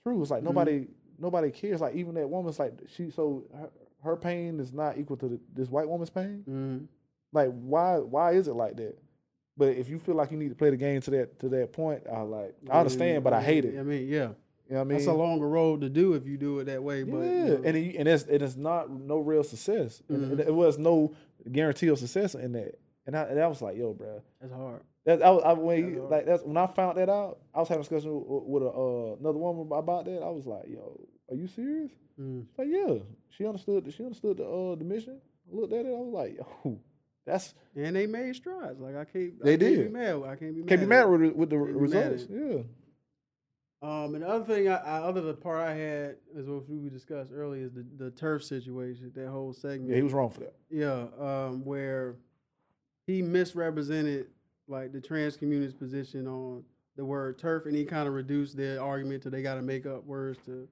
true. 0.06 0.22
It's 0.22 0.32
like 0.32 0.42
Mhm. 0.42 0.46
nobody 0.46 0.88
nobody 1.18 1.52
cares. 1.52 1.82
Like 1.82 1.96
even 1.96 2.16
that 2.16 2.30
woman's 2.30 2.60
like 2.60 2.74
she 2.96 3.10
so 3.10 3.44
her, 3.54 3.70
her 4.06 4.16
pain 4.16 4.60
is 4.60 4.72
not 4.72 4.98
equal 4.98 5.18
to 5.18 5.28
the, 5.28 5.40
this 5.54 5.70
white 5.70 5.88
woman's 5.90 6.10
pain. 6.10 6.44
Mm-hmm. 6.50 6.86
Like 7.34 7.50
why 7.50 7.98
why 7.98 8.32
is 8.34 8.48
it 8.48 8.54
like 8.54 8.78
that? 8.78 8.98
But 9.58 9.70
if 9.78 9.90
you 9.90 10.00
feel 10.00 10.16
like 10.16 10.32
you 10.32 10.38
need 10.38 10.50
to 10.50 10.56
play 10.56 10.70
the 10.70 10.78
game 10.78 11.02
to 11.02 11.12
that 11.12 11.40
to 11.40 11.50
that 11.50 11.74
point, 11.74 12.04
I 12.12 12.22
like 12.22 12.56
I 12.70 12.80
understand, 12.80 13.24
but 13.24 13.34
I 13.34 13.42
hate 13.42 13.66
it. 13.66 13.78
I 13.80 13.84
mean, 13.84 14.08
yeah, 14.08 14.16
You 14.16 14.18
know 14.22 14.32
what 14.78 14.82
I 14.82 14.84
mean? 14.86 14.98
that's 14.98 15.08
a 15.08 15.14
longer 15.14 15.48
road 15.48 15.82
to 15.82 15.90
do 15.90 16.14
if 16.14 16.26
you 16.26 16.38
do 16.38 16.60
it 16.60 16.66
that 16.66 16.82
way. 16.84 17.04
But 17.04 17.18
yeah, 17.20 17.24
you 17.26 17.46
know, 17.50 17.62
and 17.66 17.78
it, 17.78 17.96
and 17.98 18.08
it's 18.08 18.24
it 18.24 18.42
is 18.42 18.56
not 18.58 18.90
no 18.90 19.18
real 19.20 19.44
success. 19.44 20.02
Mhm. 20.10 20.40
it, 20.40 20.54
was 20.54 20.78
no 20.78 21.14
guarantee 21.52 21.88
of 21.88 22.00
success 22.00 22.36
in 22.36 22.52
that. 22.54 22.76
And 23.08 23.16
I, 23.16 23.22
and 23.24 23.40
I 23.40 23.48
was 23.48 23.62
like, 23.62 23.78
yo, 23.78 23.94
bro, 23.94 24.22
that's 24.42 24.52
hard. 24.52 24.82
that 25.06 25.22
I, 25.22 25.30
was- 25.30 25.44
I 25.46 25.54
when 25.54 25.86
That's 25.86 26.00
hard. 26.00 26.12
like 26.12 26.26
that's 26.26 26.44
when 26.44 26.58
I 26.58 26.68
found 26.68 26.98
that 26.98 27.08
out. 27.10 27.38
I 27.54 27.60
was 27.60 27.68
having 27.70 27.82
a 27.82 27.84
discussion 27.84 28.14
with, 28.16 28.44
with 28.46 28.64
a, 28.64 28.68
uh, 28.70 29.16
another 29.20 29.38
woman 29.38 29.68
about 29.78 30.06
that. 30.06 30.22
I 30.24 30.30
was 30.32 30.46
like, 30.48 30.64
yo, 30.68 31.00
are 31.30 31.36
you 31.36 31.48
serious? 31.48 31.92
Mm. 32.20 32.46
She's 32.48 32.58
like, 32.58 32.68
yeah. 32.70 32.96
She 33.30 33.46
understood. 33.46 33.94
She 33.96 34.04
understood 34.04 34.38
the 34.38 34.46
uh, 34.46 34.76
the 34.76 34.84
mission. 34.84 35.20
I 35.52 35.56
looked 35.56 35.74
at 35.74 35.86
it. 35.86 35.90
I 35.90 36.00
was 36.00 36.14
like, 36.14 36.38
yo, 36.38 36.80
that's 37.26 37.54
And 37.76 37.96
they 37.96 38.06
made 38.08 38.36
strides. 38.36 38.80
Like 38.80 38.96
I 38.96 39.06
can't. 39.06 39.44
They 39.44 39.54
I 39.56 39.58
can't 39.58 39.60
did. 39.60 39.94
Be 39.94 40.00
mad. 40.00 40.16
I 40.24 40.36
can't 40.36 40.56
be 40.56 40.62
mad. 40.62 40.68
can't 40.70 40.82
be 40.82 40.88
mad 40.88 41.04
with, 41.06 41.22
the- 41.22 41.30
with 41.34 41.50
the 41.50 41.58
Can't 41.58 41.74
be 41.82 41.88
mad 41.88 42.04
at 42.06 42.12
results. 42.12 42.28
Yeah. 42.32 42.62
Um, 43.82 44.16
and 44.16 44.24
the 44.24 44.28
other 44.28 44.46
thing, 44.46 44.68
I, 44.68 44.78
I, 44.78 44.98
other 45.02 45.22
the 45.22 45.34
part 45.34 45.60
I 45.60 45.76
had 45.76 46.16
is 46.36 46.48
what 46.48 46.68
we 46.68 46.90
discussed 46.90 47.32
earlier 47.34 47.66
is 47.66 47.74
the 47.74 47.86
the 47.98 48.12
TERF 48.12 48.42
situation. 48.44 49.12
That 49.16 49.28
whole 49.30 49.54
segment. 49.54 49.90
Yeah, 49.90 49.98
he 49.98 50.02
was 50.02 50.14
wrong 50.14 50.30
for 50.32 50.40
that. 50.42 50.56
Yeah, 50.72 51.06
um, 51.20 51.64
where 51.66 52.16
he 53.06 53.22
misrepresented 53.22 54.28
like 54.68 54.92
the 54.92 55.02
trans 55.02 55.36
community's 55.38 55.74
position 55.76 56.26
on 56.28 56.64
the 56.96 57.06
word 57.06 57.38
TERF, 57.38 57.66
and 57.66 57.76
he 57.76 57.86
kind 57.86 58.08
of 58.08 58.14
reduced 58.16 58.56
their 58.58 58.82
argument 58.82 59.22
to 59.24 59.30
they 59.30 59.42
got 59.44 59.56
to 59.56 59.62
make 59.62 59.86
up 59.86 60.04
words 60.06 60.40
to 60.46 60.68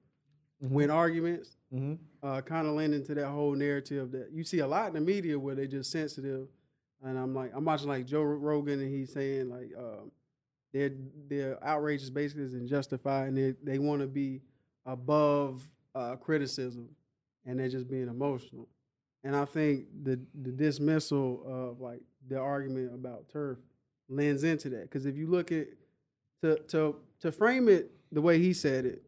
win 0.70 0.90
arguments. 0.90 1.56
Mm-hmm. 1.72 1.94
Uh, 2.22 2.40
kind 2.40 2.66
of 2.66 2.74
lending 2.74 3.00
into 3.00 3.14
that 3.14 3.28
whole 3.28 3.54
narrative 3.54 4.12
that 4.12 4.30
you 4.32 4.44
see 4.44 4.60
a 4.60 4.66
lot 4.66 4.88
in 4.88 4.94
the 4.94 5.00
media 5.00 5.38
where 5.38 5.54
they're 5.54 5.66
just 5.66 5.90
sensitive, 5.90 6.46
and 7.02 7.18
I'm 7.18 7.34
like, 7.34 7.52
I'm 7.54 7.64
watching 7.64 7.88
like 7.88 8.06
Joe 8.06 8.22
Rogan, 8.22 8.80
and 8.80 8.94
he's 8.94 9.12
saying 9.12 9.50
like 9.50 9.70
um, 9.76 10.10
their 10.72 10.90
their 11.28 11.64
outrage 11.64 12.02
is 12.02 12.10
basically 12.10 12.44
is 12.44 12.54
unjustified, 12.54 13.28
and 13.28 13.36
they 13.36 13.54
they 13.62 13.78
want 13.78 14.00
to 14.00 14.06
be 14.06 14.40
above 14.86 15.68
uh, 15.94 16.16
criticism, 16.16 16.88
and 17.44 17.58
they're 17.58 17.68
just 17.68 17.88
being 17.88 18.08
emotional. 18.08 18.68
And 19.22 19.34
I 19.34 19.44
think 19.44 19.86
the 20.02 20.20
the 20.42 20.52
dismissal 20.52 21.42
of 21.46 21.80
like 21.80 22.00
the 22.28 22.38
argument 22.38 22.94
about 22.94 23.28
TERF 23.28 23.56
lends 24.08 24.44
into 24.44 24.68
that 24.70 24.82
because 24.82 25.06
if 25.06 25.16
you 25.16 25.26
look 25.26 25.52
at 25.52 25.66
to 26.42 26.56
to 26.68 26.96
to 27.20 27.32
frame 27.32 27.68
it 27.68 27.90
the 28.12 28.20
way 28.20 28.38
he 28.38 28.52
said 28.52 28.84
it, 28.86 29.02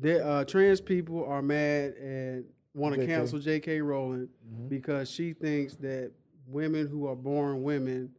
the 0.00 0.24
uh, 0.24 0.44
trans 0.44 0.80
people 0.80 1.24
are 1.24 1.42
mad 1.42 1.94
and 1.94 2.44
want 2.74 2.94
to 2.94 3.04
cancel 3.06 3.38
J.K. 3.38 3.80
Rowling 3.80 4.28
Mhm. 4.48 4.68
because 4.68 5.10
she 5.10 5.32
thinks 5.32 5.74
that 5.76 6.12
women 6.46 6.86
who 6.86 7.06
are 7.06 7.16
born 7.16 7.62
women 7.62 8.10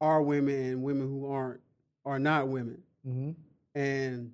are 0.00 0.22
women 0.22 0.54
and 0.54 0.82
women 0.82 1.06
who 1.08 1.26
aren't 1.26 1.60
are 2.04 2.18
not 2.18 2.48
women 2.48 2.82
Mm-hmm. 3.06 3.30
and 3.78 4.32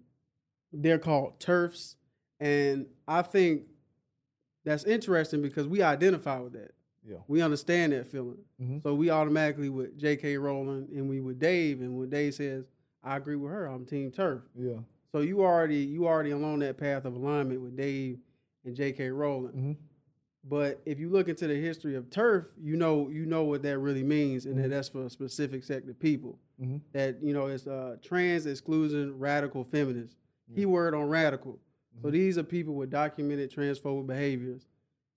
they're 0.72 0.98
called 0.98 1.38
TERFs. 1.38 1.96
And 2.40 2.86
I 3.06 3.22
think 3.22 3.62
that's 4.64 4.84
interesting 4.84 5.42
because 5.42 5.68
we 5.68 5.82
identify 5.82 6.40
with 6.40 6.54
that. 6.54 6.72
Yeah. 7.06 7.18
We 7.28 7.42
understand 7.42 7.92
that 7.92 8.06
feeling. 8.06 8.38
Mhm. 8.60 8.82
So 8.82 8.94
we 8.94 9.10
automatically 9.10 9.68
with 9.68 9.96
J.K. 9.98 10.36
Rowling 10.38 10.88
and 10.94 11.08
we 11.08 11.20
with 11.20 11.38
Dave. 11.38 11.80
And 11.82 11.96
when 11.98 12.08
Dave 12.10 12.34
says, 12.34 12.64
I 13.02 13.16
agree 13.16 13.36
with 13.36 13.52
her, 13.52 13.66
I'm 13.66 13.84
team 13.86 14.10
TERF. 14.10 14.42
Yeah. 14.56 14.78
So 15.14 15.20
you 15.20 15.42
already 15.44 15.76
you 15.76 16.08
already 16.08 16.32
along 16.32 16.58
that 16.58 16.76
path 16.76 17.04
of 17.04 17.14
alignment 17.14 17.60
with 17.60 17.76
Dave 17.76 18.18
and 18.64 18.74
J.K. 18.74 19.10
Rowling. 19.10 19.52
Mm-hmm. 19.52 19.72
But 20.42 20.80
if 20.84 20.98
you 20.98 21.08
look 21.08 21.28
into 21.28 21.46
the 21.46 21.54
history 21.54 21.94
of 21.94 22.10
TERF, 22.10 22.46
you 22.60 22.74
know 22.76 23.08
you 23.10 23.24
know 23.24 23.44
what 23.44 23.62
that 23.62 23.78
really 23.78 24.02
means, 24.02 24.44
and 24.44 24.58
that 24.58 24.66
Mhm. 24.66 24.70
that's 24.70 24.88
for 24.88 25.04
a 25.04 25.10
specific 25.10 25.62
sect 25.62 25.88
of 25.88 26.00
people. 26.00 26.40
Mhm. 26.60 26.80
That 26.90 27.22
you 27.22 27.32
know 27.32 27.46
it's 27.46 27.68
uh, 27.68 27.96
trans 28.02 28.46
exclusion 28.46 29.16
radical 29.16 29.62
feminists. 29.62 30.16
Yeah. 30.48 30.56
Keyword 30.56 30.94
on 30.94 31.08
radical. 31.08 31.60
So 32.02 32.08
Mhm. 32.08 32.12
these 32.12 32.36
are 32.36 32.42
people 32.42 32.74
with 32.74 32.90
documented 32.90 33.52
transphobic 33.52 34.08
behaviors. 34.08 34.66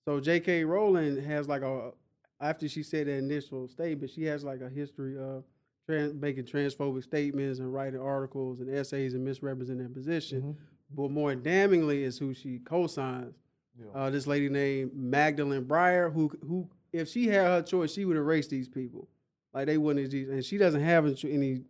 So 0.05 0.19
J.K. 0.19 0.63
Rowling 0.63 1.17
has 1.23 1.47
like 1.47 1.63
a 1.63 1.91
after 2.39 2.69
she 2.69 2.83
said 2.83 3.07
that 3.07 3.13
initial 3.17 3.67
statement, 3.67 4.11
she 4.11 4.25
has 4.25 4.43
like 4.43 4.61
a 4.61 4.69
history 4.69 5.17
of 5.17 5.43
trans, 5.87 6.13
making 6.13 6.43
transphobic 6.45 7.03
statements 7.03 7.59
and 7.59 7.73
writing 7.73 7.99
articles 7.99 8.59
and 8.59 8.69
essays 8.69 9.13
and 9.13 9.23
misrepresenting 9.23 9.79
their 9.85 9.89
position. 9.93 10.41
Mhm. 10.41 10.55
But 10.95 11.11
more 11.11 11.33
damningly 11.35 12.01
is 12.03 12.17
who 12.17 12.33
she 12.33 12.59
co-signs 12.59 13.33
Yeah. 13.79 13.85
uh, 13.93 14.09
this 14.09 14.27
lady 14.27 14.49
named 14.49 14.93
Magdalene 14.95 15.65
Breyer, 15.65 16.11
who 16.11 16.29
who 16.45 16.69
if 16.93 17.07
she 17.07 17.27
had 17.27 17.45
her 17.47 17.61
choice, 17.61 17.91
she 17.91 18.05
would 18.05 18.17
erase 18.17 18.47
these 18.47 18.67
people. 18.69 19.07
Like 19.53 19.65
they 19.67 19.77
wouldn't 19.77 20.05
exist, 20.05 20.29
and 20.29 20.43
she 20.43 20.57
doesn't 20.57 20.81
have 20.81 21.05
any 21.25 21.63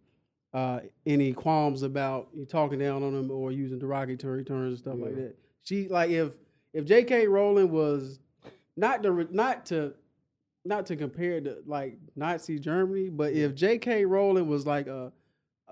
uh, 0.54 0.80
any 1.06 1.34
qualms 1.34 1.84
about 1.84 2.30
you 2.34 2.46
talking 2.46 2.80
down 2.80 3.04
on 3.04 3.14
them 3.14 3.30
or 3.30 3.52
using 3.52 3.78
derogatory 3.80 4.44
terms 4.44 4.70
and 4.70 4.78
stuff 4.78 4.98
like 5.00 5.16
that. 5.16 5.36
She 5.64 5.88
like 5.90 6.10
if 6.10 6.34
if 6.74 6.86
J.K. 6.86 7.28
Rowling 7.28 7.70
was 7.72 8.20
not 8.76 9.04
to 9.04 9.28
not 9.32 9.66
to 9.68 9.94
not 10.68 10.86
to 10.88 10.96
compare 10.96 11.40
to 11.42 11.58
like 11.66 11.98
Nazi 12.16 12.60
Germany, 12.60 13.10
but 13.10 13.34
if 13.34 13.56
J.K. 13.56 14.06
Rowling 14.06 14.48
was 14.48 14.66
like 14.66 14.88
a 14.88 15.12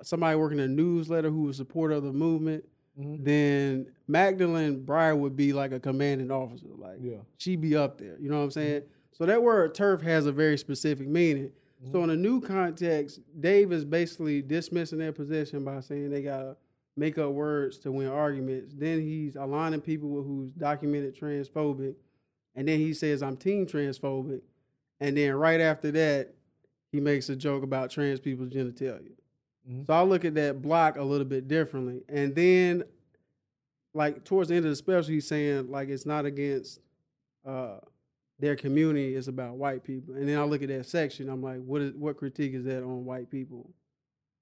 somebody 0.02 0.38
working 0.38 0.60
in 0.60 0.66
a 0.66 0.74
newsletter 0.74 1.30
who 1.30 1.44
was 1.44 1.58
supporter 1.58 1.96
of 1.96 2.04
the 2.04 2.12
movement, 2.14 2.66
Mhm. 3.00 3.24
then 3.26 3.86
Magdalene 4.08 4.86
Breyer 4.86 5.18
would 5.18 5.36
be 5.36 5.52
like 5.54 5.72
a 5.74 5.80
commanding 5.80 6.32
officer. 6.32 6.68
Like 6.78 6.98
Yeah. 7.02 7.18
she 7.38 7.56
be 7.58 7.76
up 7.76 7.98
there. 7.98 8.18
You 8.20 8.30
know 8.30 8.38
what 8.38 8.44
I'm 8.46 8.52
saying? 8.52 8.84
So 9.12 9.26
that 9.26 9.42
word 9.44 9.74
TERF 9.74 10.02
has 10.02 10.26
a 10.26 10.32
very 10.32 10.58
specific 10.58 11.08
meaning. 11.08 11.52
So 11.92 12.04
in 12.04 12.10
a 12.10 12.16
new 12.16 12.42
context, 12.42 13.20
Dave 13.40 13.72
is 13.72 13.86
basically 13.86 14.42
dismissing 14.42 14.98
their 15.00 15.12
position 15.12 15.64
by 15.64 15.82
saying 15.82 16.10
they 16.10 16.24
gotta 16.24 16.58
make 16.98 17.18
up 17.18 17.32
words 17.34 17.78
to 17.80 17.92
win 17.92 18.08
arguments. 18.08 18.74
Then 18.74 19.02
he's 19.02 19.36
aligning 19.36 19.82
people 19.82 20.10
with 20.10 20.26
who's 20.26 20.52
documented 20.54 21.16
transphobic, 21.16 21.96
and 22.56 22.68
then 22.68 22.80
he 22.80 22.94
says 22.94 23.22
I'm 23.22 23.38
team 23.38 23.66
transphobic, 23.66 24.42
and 25.00 25.16
then 25.18 25.34
right 25.36 25.60
after 25.62 25.92
that, 25.92 26.34
he 26.92 27.00
makes 27.00 27.30
a 27.30 27.36
joke 27.36 27.64
about 27.64 27.90
trans 27.92 28.20
people's 28.20 28.50
genitalia. 28.50 29.12
Mhm. 29.70 29.86
So 29.88 29.94
I 29.94 30.04
look 30.04 30.24
at 30.26 30.36
that 30.36 30.62
block 30.62 30.98
a 30.98 31.04
little 31.04 31.26
bit 31.26 31.48
differently, 31.48 32.04
and 32.08 32.34
then 32.36 32.84
like 33.94 34.24
towards 34.24 34.50
the 34.50 34.56
end 34.56 34.66
of 34.66 34.72
the 34.72 34.76
special, 34.76 35.10
he's 35.12 35.28
saying 35.28 35.70
like 35.72 35.90
it's 35.90 36.06
not 36.06 36.26
against 36.26 36.80
uh, 37.46 37.80
their 38.40 38.56
community; 38.56 39.16
it's 39.16 39.28
about 39.28 39.56
white 39.56 39.84
people. 39.84 40.16
And 40.16 40.28
then 40.28 40.38
I 40.40 40.44
look 40.44 40.62
at 40.62 40.68
that 40.70 40.86
section, 40.86 41.30
I'm 41.30 41.42
like, 41.42 41.62
what 41.64 41.82
is 41.82 41.94
what 41.94 42.18
critique 42.18 42.54
is 42.54 42.64
that 42.66 42.84
on 42.84 43.06
white 43.06 43.30
people 43.30 43.74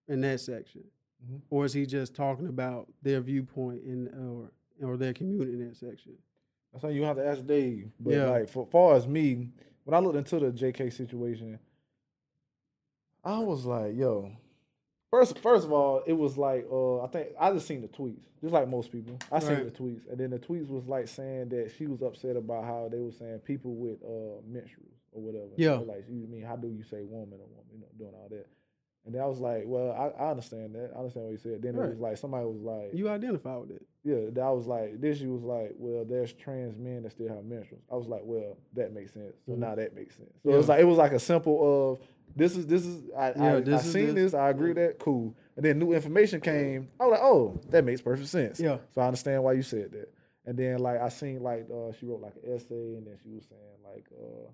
in 0.08 0.22
that 0.22 0.40
section, 0.40 0.84
Mhm. 1.26 1.42
or 1.50 1.66
is 1.66 1.74
he 1.74 1.86
just 1.86 2.16
talking 2.16 2.48
about 2.48 2.92
their 3.02 3.22
viewpoint 3.22 3.84
in 3.84 4.08
or 4.10 4.52
or 4.82 4.98
their 4.98 5.14
community 5.14 5.54
in 5.54 5.68
that 5.68 5.78
section? 5.78 6.14
That's 6.72 6.82
something 6.82 6.98
you 6.98 7.04
have 7.04 7.18
to 7.18 7.26
ask 7.26 7.46
Dave. 7.46 7.92
But 8.00 8.14
Yeah. 8.14 8.30
like 8.30 8.50
for 8.50 8.66
far 8.66 8.96
as 8.96 9.08
me, 9.08 9.52
when 9.84 9.94
I 9.94 10.00
looked 10.00 10.18
into 10.18 10.40
the 10.40 10.52
JK 10.52 10.92
situation, 10.94 11.60
I 13.24 13.40
was 13.40 13.66
like, 13.66 13.96
yo. 13.96 14.32
First, 15.12 15.38
first 15.40 15.64
of 15.66 15.72
all, 15.72 16.02
it 16.08 16.14
was 16.14 16.38
like 16.38 16.66
uh, 16.72 17.04
I 17.04 17.08
think 17.08 17.28
I 17.40 17.52
just 17.54 17.68
seen 17.68 17.82
the 17.84 17.88
tweets, 17.88 18.24
just 18.42 18.52
like 18.52 18.68
most 18.68 18.92
people. 18.92 19.20
I 19.32 19.38
seen 19.40 19.50
Right. 19.52 19.66
the 19.74 19.84
tweets, 19.84 20.10
and 20.10 20.18
then 20.20 20.32
the 20.32 20.40
tweets 20.40 20.68
was 20.68 20.88
like 20.88 21.08
saying 21.08 21.50
that 21.50 21.72
she 21.78 21.86
was 21.86 22.02
upset 22.02 22.36
about 22.36 22.64
how 22.66 22.90
they 22.92 22.98
were 23.00 23.12
saying 23.12 23.40
people 23.46 23.76
with 23.76 24.02
uh, 24.04 24.42
menstruals 24.50 24.98
or 25.12 25.22
whatever. 25.22 25.52
Yeah. 25.56 25.78
So, 25.78 25.84
like 25.84 26.06
you 26.10 26.26
mean 26.28 26.42
how 26.42 26.56
do 26.56 26.68
you 26.68 26.82
say 26.84 27.04
woman 27.04 27.40
or 27.40 27.46
woman? 27.48 27.66
You 27.72 27.80
know, 27.82 27.88
doing 27.98 28.14
all 28.16 28.28
that. 28.32 28.48
And 29.06 29.14
then 29.14 29.22
I 29.22 29.26
was 29.28 29.38
like, 29.40 29.64
well, 29.68 29.92
I, 29.92 30.24
I 30.24 30.32
understand 30.32 30.74
that. 30.76 30.92
I 30.96 31.00
understand 31.00 31.26
what 31.26 31.32
you 31.34 31.38
said. 31.38 31.62
Then 31.62 31.76
Right. 31.76 31.90
it 31.90 31.92
was 31.92 32.00
like 32.00 32.18
somebody 32.18 32.46
was 32.46 32.62
like, 32.64 32.94
You 32.96 33.08
identify 33.10 33.56
with 33.58 33.70
it. 33.72 33.86
Yeah, 34.04 34.30
that 34.34 34.50
was 34.50 34.68
like 34.68 35.00
this. 35.00 35.20
She 35.20 35.28
was 35.28 35.44
like, 35.44 35.74
well, 35.78 36.04
there's 36.06 36.34
trans 36.34 36.78
men 36.78 37.04
that 37.04 37.12
still 37.12 37.30
have 37.30 37.44
menstruals. 37.46 37.82
I 37.92 37.96
was 37.96 38.08
like, 38.08 38.22
well, 38.24 38.58
that 38.74 38.94
makes 38.94 39.14
sense. 39.14 39.36
So 39.46 39.54
Mhm. 39.54 39.58
now 39.60 39.76
that 39.76 39.96
makes 39.96 40.16
sense. 40.16 40.32
So 40.44 40.50
Yeah. 40.50 40.56
it 40.56 40.58
was 40.58 40.70
like 40.70 40.80
it 40.82 40.86
was 40.86 40.98
like 40.98 41.14
a 41.14 41.20
simple 41.20 41.92
of 41.94 42.00
this 42.36 42.58
is 42.58 42.66
this 42.68 42.86
is 42.86 43.10
I 43.16 43.32
Yeah, 43.36 43.56
I, 43.56 43.60
this 43.62 43.82
I 43.84 43.86
is 43.86 43.92
seen 43.94 44.06
this. 44.08 44.32
this. 44.32 44.34
I 44.34 44.50
agree 44.50 44.70
with 44.70 44.78
that. 44.78 45.00
Cool. 45.00 45.36
And 45.56 45.64
then 45.66 45.80
new 45.80 45.94
information 45.94 46.42
came. 46.42 46.90
I 47.00 47.06
was 47.06 47.12
like, 47.12 47.22
oh, 47.22 47.60
that 47.70 47.86
makes 47.86 48.02
perfect 48.02 48.28
sense. 48.30 48.60
Yeah. 48.60 48.80
So 48.92 49.02
I 49.02 49.06
understand 49.08 49.44
why 49.44 49.54
you 49.54 49.62
said 49.62 49.92
that. 49.92 50.12
And 50.46 50.58
then 50.58 50.80
like 50.80 51.00
I 51.00 51.10
seen 51.10 51.42
like 51.42 51.68
uh, 51.72 51.92
she 51.94 52.06
wrote 52.06 52.22
like 52.22 52.36
an 52.44 52.54
essay, 52.54 52.96
and 52.96 53.06
then 53.08 53.18
she 53.24 53.30
was 53.30 53.46
saying 53.46 53.62
like 53.96 54.06
uh, 54.20 54.50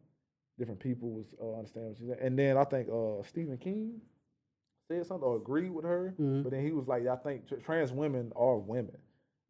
different 0.59 0.79
people 0.79 1.09
was 1.09 1.25
uh, 1.41 1.55
understand 1.57 1.87
what 1.87 1.97
she 1.97 2.05
said. 2.05 2.19
And 2.19 2.37
then 2.37 2.57
I 2.57 2.63
think 2.65 2.89
uh, 2.89 3.23
Stephen 3.23 3.57
King 3.57 4.01
said 4.87 5.05
something 5.05 5.27
or 5.27 5.37
agreed 5.37 5.69
with 5.71 5.85
her. 5.85 6.13
Mhm. 6.19 6.43
But 6.43 6.51
then 6.51 6.63
he 6.65 6.71
was 6.71 6.87
like, 6.87 7.07
I 7.07 7.15
think 7.15 7.47
tr- 7.47 7.55
trans 7.55 7.91
women 7.91 8.31
are 8.35 8.57
women. 8.57 8.97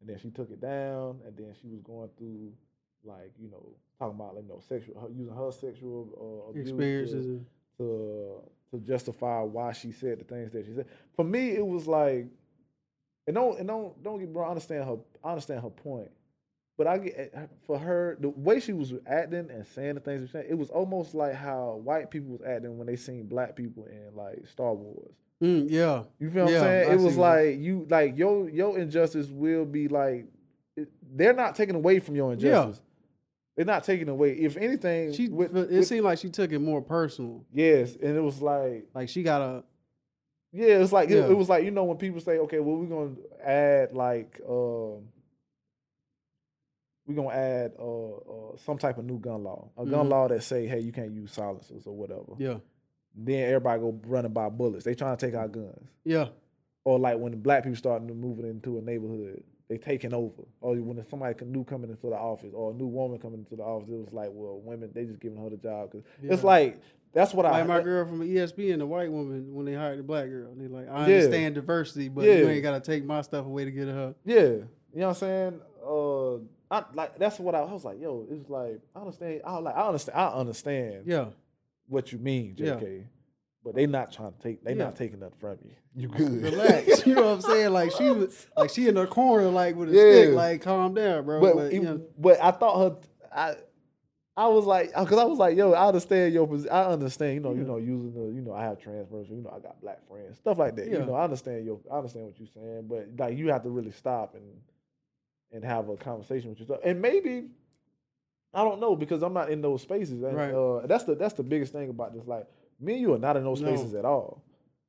And 0.00 0.08
then 0.08 0.18
she 0.18 0.30
took 0.30 0.50
it 0.50 0.60
down, 0.60 1.20
and 1.26 1.36
then 1.36 1.54
she 1.60 1.68
was 1.68 1.80
going 1.82 2.08
through, 2.16 2.52
like, 3.04 3.32
you 3.38 3.50
know, 3.50 3.66
talking 3.98 4.16
about, 4.18 4.34
like, 4.34 4.44
you 4.44 4.48
know, 4.48 4.60
sexual, 4.66 4.98
her, 5.00 5.08
using 5.10 5.34
her 5.34 5.52
sexual 5.52 6.46
uh, 6.46 6.50
abuse 6.50 6.70
Experiences. 6.70 7.40
to 7.78 8.40
to 8.70 8.78
justify 8.80 9.40
why 9.42 9.72
she 9.72 9.92
said 9.92 10.20
the 10.20 10.24
things 10.24 10.52
that 10.52 10.64
she 10.64 10.72
said. 10.74 10.86
For 11.16 11.24
me, 11.24 11.50
it 11.50 11.66
was 11.66 11.86
like, 11.86 12.26
and 13.26 13.34
don't 13.34 13.58
and 13.58 13.68
don't 13.68 14.02
don't 14.02 14.18
get 14.18 14.28
wrong. 14.34 14.46
I 14.46 14.50
understand 14.50 14.84
her. 14.84 14.96
I 15.24 15.30
understand 15.30 15.62
her 15.62 15.70
point, 15.70 16.10
but 16.78 16.86
I 16.86 16.98
get 16.98 17.30
eh, 17.34 17.46
for 17.66 17.78
her 17.78 18.16
the 18.20 18.30
way 18.30 18.60
she 18.60 18.72
was 18.72 18.94
acting 19.06 19.50
and 19.50 19.66
saying 19.66 19.94
the 19.96 20.00
things 20.00 20.22
she 20.22 20.28
said. 20.30 20.46
It 20.48 20.54
was 20.54 20.70
almost 20.70 21.14
like 21.14 21.34
how 21.34 21.80
white 21.82 22.10
people 22.10 22.30
was 22.32 22.42
acting 22.42 22.78
when 22.78 22.86
they 22.86 22.96
seen 22.96 23.26
black 23.26 23.56
people 23.56 23.86
in 23.86 24.14
like 24.14 24.46
Star 24.46 24.72
Wars. 24.72 25.14
Mm, 25.42 25.66
yeah. 25.70 26.02
You 26.18 26.30
feel 26.30 26.44
what 26.44 26.52
Yeah, 26.52 26.58
I'm 26.58 26.64
saying? 26.64 26.90
I 26.90 26.92
It 26.94 27.00
was 27.00 27.16
like 27.16 27.58
you 27.58 27.86
like 27.88 28.16
your 28.18 28.48
your 28.50 28.78
injustice 28.78 29.28
will 29.28 29.64
be 29.64 29.88
like 29.88 30.26
they're 31.14 31.32
not 31.32 31.54
taking 31.54 31.74
away 31.74 31.98
from 31.98 32.14
your 32.16 32.32
injustice. 32.32 32.80
They're 33.56 33.64
not 33.66 33.84
taking 33.84 34.08
away. 34.08 34.32
If 34.32 34.56
anything, 34.56 35.12
She 35.12 35.28
with- 35.28 35.54
it 35.56 35.70
with- 35.70 35.86
seemed 35.86 36.04
like 36.04 36.18
she 36.18 36.30
took 36.30 36.52
it 36.52 36.58
more 36.60 36.80
personal. 36.82 37.44
yes, 37.52 37.96
and 37.96 38.16
it 38.16 38.20
was 38.20 38.40
like 38.42 38.86
Like 38.94 39.08
she 39.08 39.22
got 39.22 39.40
a 39.42 39.64
yeah, 40.52 40.78
it's 40.82 40.92
like 40.92 41.10
it, 41.10 41.16
Yeah. 41.16 41.28
it 41.30 41.36
was 41.36 41.48
like 41.48 41.64
you 41.64 41.70
know 41.70 41.84
when 41.84 41.96
people 41.96 42.20
say, 42.20 42.38
okay, 42.38 42.58
well 42.60 42.76
we're 42.76 42.86
gonna 42.86 43.16
add 43.42 43.92
like 43.92 44.40
um 44.48 45.08
we're 47.06 47.14
gonna 47.16 47.28
add 47.34 47.72
uh, 47.78 48.10
uh 48.16 48.56
some 48.64 48.78
type 48.78 48.98
of 48.98 49.04
new 49.04 49.18
gun 49.18 49.42
law, 49.42 49.68
a 49.76 49.84
gun 49.86 50.06
Mhm. 50.06 50.10
law 50.10 50.28
that 50.28 50.42
say, 50.42 50.66
hey, 50.66 50.80
you 50.80 50.92
can't 50.92 51.10
use 51.12 51.32
silencers 51.32 51.86
or 51.86 51.94
whatever. 51.94 52.34
yeah. 52.38 52.58
Then 53.14 53.44
everybody 53.48 53.80
go 53.80 53.98
running 54.06 54.32
by 54.32 54.48
bullets. 54.48 54.84
They 54.84 54.94
trying 54.94 55.16
to 55.16 55.26
take 55.26 55.34
our 55.34 55.48
guns. 55.48 55.88
Yeah. 56.04 56.28
or 56.84 56.98
like 56.98 57.18
when 57.18 57.32
the 57.32 57.36
black 57.38 57.62
people 57.64 57.76
starting 57.76 58.08
to 58.08 58.14
moving 58.14 58.46
into 58.48 58.78
a 58.78 58.80
neighborhood, 58.80 59.42
they 59.68 59.76
taking 59.78 60.14
over. 60.14 60.42
Or 60.60 60.74
when 60.76 61.04
somebody 61.08 61.44
new 61.44 61.62
coming 61.64 61.90
into 61.90 62.06
the 62.08 62.16
office, 62.16 62.52
or 62.54 62.70
a 62.70 62.74
new 62.74 62.86
woman 62.86 63.18
coming 63.18 63.40
into 63.40 63.56
the 63.56 63.62
office, 63.62 63.88
it 63.90 63.96
was 63.96 64.12
like, 64.12 64.30
well, 64.32 64.58
women 64.64 64.90
they 64.94 65.04
just 65.04 65.20
giving 65.20 65.38
her 65.42 65.50
the 65.50 65.56
job 65.58 65.90
because 65.92 66.06
it's 66.22 66.42
like 66.42 66.78
that's 67.12 67.34
what 67.34 67.44
I 67.46 67.50
Like 67.50 67.66
my 67.66 67.80
girl 67.82 68.06
from 68.06 68.20
ESPN, 68.20 68.78
the 68.78 68.86
white 68.86 69.10
woman, 69.10 69.52
when 69.54 69.66
they 69.66 69.74
hired 69.74 69.98
the 69.98 70.02
black 70.04 70.28
girl, 70.28 70.52
they 70.56 70.68
like, 70.68 70.88
I 70.88 71.08
Yeah. 71.08 71.16
understand 71.16 71.54
diversity, 71.56 72.08
but 72.08 72.24
Yeah. 72.24 72.34
you 72.36 72.48
ain't 72.48 72.62
gotta 72.62 72.80
take 72.80 73.04
my 73.04 73.20
stuff 73.22 73.44
away 73.46 73.64
to 73.64 73.70
get 73.70 73.88
her. 73.88 74.14
yeah, 74.24 74.40
you 74.40 74.66
know 74.94 75.08
what 75.08 75.08
I'm 75.08 75.14
saying. 75.14 75.60
Uh, 75.84 76.34
I 76.72 76.84
like 76.94 77.18
that's 77.18 77.38
what 77.40 77.54
I, 77.54 77.60
I 77.60 77.72
was 77.72 77.84
like, 77.84 78.00
yo, 78.00 78.26
it's 78.30 78.48
like 78.48 78.80
I 78.94 79.00
understand. 79.00 79.40
I 79.44 79.58
like 79.58 79.76
I 79.76 79.86
understand. 79.86 80.18
I 80.18 80.26
understand 80.28 81.02
Yeah. 81.06 81.26
What 81.90 82.12
you 82.12 82.18
mean, 82.18 82.54
Yeah. 82.56 82.74
JK. 82.76 83.04
But 83.62 83.74
they 83.74 83.86
not 83.86 84.10
trying 84.10 84.32
to 84.32 84.38
take. 84.38 84.64
They 84.64 84.70
Yeah. 84.72 84.84
not 84.84 84.96
taking 84.96 85.20
nothing 85.20 85.38
from 85.38 85.58
you. 85.62 85.72
You 85.94 86.08
good? 86.08 86.42
Relax. 86.42 87.06
you 87.06 87.14
know 87.14 87.22
what 87.26 87.30
I'm 87.34 87.40
saying? 87.52 87.72
Like 87.74 87.92
she 87.92 88.04
was 88.10 88.46
like 88.56 88.70
she 88.70 88.88
in 88.88 88.94
the 88.94 89.06
corner 89.06 89.48
like 89.48 89.76
with 89.76 89.90
a 89.90 89.92
Yeah. 89.92 90.22
stick, 90.22 90.34
like 90.34 90.62
calm 90.62 90.94
down, 90.94 91.24
bro. 91.26 91.40
but 91.40 91.54
But, 91.56 91.72
it- 91.72 92.22
but 92.22 92.42
I 92.42 92.52
thought 92.52 92.78
her. 92.78 92.96
I 93.32 93.54
I 94.36 94.46
was 94.46 94.64
like, 94.64 94.88
because 94.98 95.18
I 95.18 95.24
was 95.24 95.38
like, 95.38 95.54
yo, 95.58 95.72
I 95.72 95.88
understand 95.88 96.32
your 96.32 96.46
position. 96.46 96.72
I 96.72 96.84
understand, 96.86 97.34
you 97.34 97.40
know, 97.40 97.52
you 97.52 97.64
know, 97.64 97.76
using 97.76 98.14
the, 98.14 98.32
you 98.34 98.40
know, 98.40 98.54
I 98.54 98.62
have 98.62 98.78
trans 98.78 99.06
friends, 99.10 99.28
you 99.28 99.36
know, 99.36 99.50
I 99.54 99.58
got 99.58 99.78
black 99.82 99.98
friends, 100.08 100.38
stuff 100.38 100.56
like 100.56 100.76
that. 100.76 100.88
You 100.88 101.04
know, 101.04 101.12
I 101.14 101.24
understand 101.24 101.66
your, 101.66 101.78
I 101.92 101.96
understand 101.98 102.24
what 102.26 102.38
you're 102.38 102.48
saying, 102.54 102.86
but 102.88 103.08
like 103.18 103.36
you 103.36 103.48
have 103.48 103.62
to 103.64 103.68
really 103.70 103.90
stop 103.90 104.34
and 104.34 104.44
and 105.52 105.62
have 105.64 105.88
a 105.90 105.96
conversation 105.96 106.48
with 106.48 106.60
yourself, 106.60 106.80
and 106.84 107.02
maybe. 107.02 107.48
I 108.52 108.64
don't 108.64 108.80
know 108.80 108.96
because 108.96 109.22
I'm 109.22 109.32
not 109.32 109.50
in 109.50 109.60
those 109.60 109.82
spaces. 109.82 110.22
And, 110.22 110.36
Right. 110.36 110.52
uh, 110.52 110.86
that's 110.86 111.04
the 111.04 111.14
that's 111.14 111.34
the 111.34 111.42
biggest 111.42 111.72
thing 111.72 111.88
about 111.88 112.12
this. 112.14 112.26
Like 112.26 112.46
me 112.80 112.94
and 112.94 113.02
you 113.02 113.14
are 113.14 113.18
not 113.18 113.36
in 113.36 113.44
those 113.44 113.60
No. 113.60 113.68
spaces 113.74 113.94
at 113.94 114.04
all. 114.04 114.42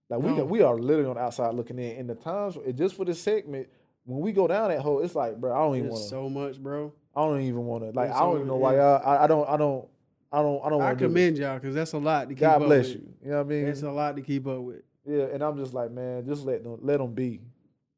Like 0.09 0.21
we 0.21 0.31
No. 0.35 0.45
we 0.45 0.61
are 0.61 0.75
literally 0.77 1.09
on 1.09 1.15
the 1.15 1.21
outside 1.21 1.53
looking 1.53 1.77
in. 1.79 1.97
In 1.97 2.07
the 2.07 2.15
times 2.15 2.57
just 2.75 2.95
for 2.95 3.05
this 3.05 3.19
segment, 3.21 3.67
when 4.05 4.19
we 4.19 4.31
go 4.31 4.47
down 4.47 4.69
that 4.69 4.79
hole, 4.79 4.99
it's 5.01 5.15
like, 5.15 5.39
bro, 5.39 5.53
I 5.53 5.59
don't 5.59 5.75
even 5.77 5.89
want 5.91 6.01
to. 6.03 6.09
so 6.09 6.27
much, 6.29 6.61
bro. 6.61 6.91
I 7.15 7.21
don't 7.25 7.41
even 7.41 7.65
want 7.65 7.83
to. 7.83 7.91
Like 7.91 8.09
I 8.11 8.19
don't 8.19 8.31
so- 8.31 8.35
even 8.37 8.47
know 8.47 8.55
why 8.57 8.75
y'all. 8.75 9.01
I, 9.05 9.23
I 9.23 9.27
don't. 9.27 9.47
I 9.47 9.57
don't. 9.57 9.87
I 10.33 10.41
don't. 10.41 10.61
I 10.65 10.69
don't 10.69 10.81
I 10.81 10.85
want 10.85 10.99
to. 10.99 11.05
commend 11.05 11.37
y'all 11.37 11.55
because 11.59 11.75
that's 11.75 11.93
a 11.93 11.97
lot 11.97 12.29
to 12.29 12.33
keep 12.33 12.39
God 12.39 12.61
up 12.61 12.67
bless 12.67 12.87
with. 12.87 12.95
you. 12.97 13.13
You 13.23 13.31
know 13.31 13.37
what 13.37 13.45
I 13.45 13.49
mean? 13.49 13.67
It's 13.67 13.83
a 13.83 13.91
lot 13.91 14.15
to 14.15 14.21
keep 14.21 14.47
up 14.47 14.59
with. 14.61 14.81
yeah, 15.05 15.23
and 15.25 15.43
I'm 15.43 15.57
just 15.57 15.73
like, 15.73 15.91
man, 15.91 16.25
just 16.25 16.45
let 16.45 16.63
them 16.63 16.77
let 16.81 16.97
them 16.99 17.13
be. 17.13 17.41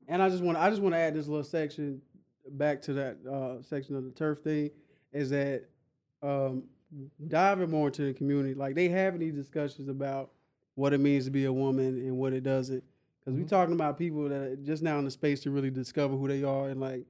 And 0.08 0.22
I 0.22 0.30
just 0.30 0.44
want 0.44 0.58
I 0.58 0.70
just 0.70 0.82
want 0.82 0.94
to 0.96 1.00
add 1.00 1.14
this 1.14 1.28
little 1.28 1.44
section 1.44 2.02
back 2.52 2.82
to 2.84 2.94
that 2.94 3.18
uh, 3.26 3.62
section 3.62 3.96
of 3.96 4.04
the 4.04 4.10
TERF 4.12 4.40
thing 4.40 4.72
is 5.14 5.30
that 5.30 5.64
um, 6.22 6.64
diving 7.28 7.70
more 7.70 7.88
into 7.88 8.04
the 8.04 8.14
community, 8.14 8.54
like 8.54 8.76
they 8.76 8.90
having 8.90 9.20
these 9.20 9.34
discussions 9.34 9.88
about 9.88 10.32
what 10.76 10.94
it 10.94 11.00
means 11.00 11.26
to 11.26 11.32
be 11.32 11.46
a 11.46 11.54
woman 11.54 11.98
and 12.00 12.18
what 12.18 12.34
it 12.34 12.44
doesn't. 12.44 12.84
Because 13.20 13.40
we're 13.40 13.48
talking 13.48 13.74
about 13.74 13.98
people 13.98 14.28
that 14.28 14.42
are 14.42 14.56
just 14.58 14.84
now 14.84 15.00
in 15.00 15.06
the 15.06 15.12
space 15.12 15.42
to 15.42 15.52
really 15.52 15.70
discover 15.70 16.16
who 16.18 16.28
they 16.28 16.44
are 16.44 16.70
and 16.70 16.82
like 16.82 17.06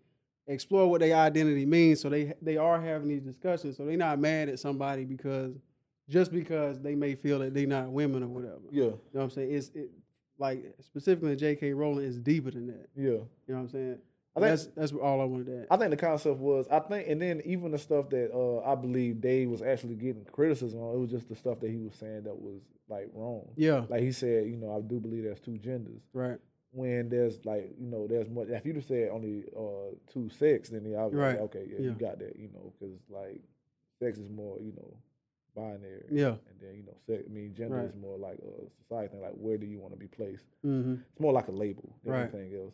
explore 0.47 0.89
what 0.89 0.99
their 1.01 1.15
identity 1.15 1.65
means. 1.65 2.01
So 2.01 2.09
they 2.09 2.33
they 2.41 2.57
are 2.57 2.79
having 2.79 3.07
these 3.07 3.23
discussions. 3.23 3.77
So 3.77 3.85
they're 3.85 3.97
not 3.97 4.19
mad 4.19 4.49
at 4.49 4.59
somebody 4.59 5.05
because 5.05 5.55
just 6.09 6.31
because 6.31 6.79
they 6.81 6.95
may 6.95 7.15
feel 7.15 7.39
that 7.39 7.53
they're 7.53 7.65
not 7.65 7.89
women 7.89 8.21
or 8.23 8.27
whatever. 8.27 8.59
Yeah, 8.69 8.83
You 8.83 8.89
know 8.89 8.99
what 9.13 9.23
I'm 9.23 9.29
saying? 9.31 9.51
It's 9.53 9.71
it, 9.73 9.89
like 10.37 10.63
specifically 10.81 11.35
J.K. 11.35 11.73
Rowling 11.73 12.05
is 12.05 12.19
deeper 12.19 12.51
than 12.51 12.67
that. 12.67 12.89
yeah. 12.95 13.03
You 13.11 13.27
know 13.47 13.55
what 13.55 13.59
I'm 13.59 13.69
saying? 13.69 13.97
I 14.35 14.39
think 14.39 14.49
that's 14.51 14.65
that's 14.75 14.91
all 14.93 15.21
I 15.21 15.25
wanted 15.25 15.45
to 15.47 15.59
add. 15.61 15.67
I 15.69 15.77
think 15.77 15.91
the 15.91 15.97
concept 15.97 16.37
was 16.39 16.65
I 16.71 16.79
think, 16.79 17.07
and 17.07 17.21
then 17.21 17.41
even 17.45 17.71
the 17.71 17.77
stuff 17.77 18.09
that 18.09 18.31
uh, 18.33 18.61
I 18.69 18.73
believe 18.75 19.21
Dave 19.21 19.49
was 19.49 19.61
actually 19.61 19.95
getting 19.95 20.25
criticism 20.31 20.79
on, 20.79 20.95
it 20.95 20.99
was 20.99 21.11
just 21.11 21.29
the 21.29 21.35
stuff 21.35 21.59
that 21.59 21.69
he 21.69 21.77
was 21.77 21.93
saying 21.95 22.23
that 22.23 22.35
was 22.35 22.61
like 22.89 23.09
wrong. 23.13 23.47
yeah, 23.55 23.85
Like 23.89 24.01
he 24.01 24.11
said, 24.11 24.47
you 24.47 24.57
know, 24.57 24.75
I 24.75 24.81
do 24.81 24.99
believe 24.99 25.23
there's 25.23 25.39
two 25.39 25.57
genders. 25.57 26.01
right. 26.13 26.37
When 26.75 27.07
there's 27.09 27.45
like, 27.45 27.75
you 27.79 27.85
know, 27.85 28.07
there's 28.07 28.27
more. 28.27 28.47
If 28.49 28.65
you'd 28.65 28.77
have 28.77 28.85
said 28.85 29.09
only 29.09 29.43
uh, 29.55 29.93
two 30.11 30.27
sex, 30.31 30.69
then 30.69 30.83
yeah, 30.85 30.97
I 30.97 31.05
was 31.05 31.13
Right. 31.13 31.29
like, 31.33 31.39
okay, 31.41 31.65
yeah, 31.69 31.75
Yeah. 31.77 31.89
you 31.91 31.91
got 31.91 32.17
that, 32.17 32.35
you 32.35 32.49
know, 32.51 32.73
because 32.79 32.97
like 33.11 33.39
sex 33.99 34.17
is 34.17 34.27
more, 34.31 34.57
you 34.59 34.73
know, 34.75 34.97
binary. 35.55 36.05
Yeah. 36.09 36.29
And 36.49 36.59
then 36.59 36.73
you 36.75 36.83
know, 36.83 36.95
sex. 37.05 37.23
I 37.29 37.31
mean, 37.31 37.53
gender 37.53 37.75
Right. 37.75 37.85
is 37.85 37.95
more 37.95 38.17
like 38.17 38.39
a 38.39 38.67
society 38.81 39.09
thing. 39.09 39.21
Like, 39.21 39.33
where 39.35 39.57
do 39.59 39.67
you 39.67 39.77
want 39.79 39.93
to 39.93 39.99
be 39.99 40.07
placed? 40.07 40.47
Mm-hmm. 40.65 40.93
It's 41.11 41.19
more 41.19 41.31
like 41.31 41.47
a 41.47 41.51
label 41.51 41.95
than 42.03 42.13
Right. 42.13 42.21
anything 42.33 42.55
else. 42.59 42.73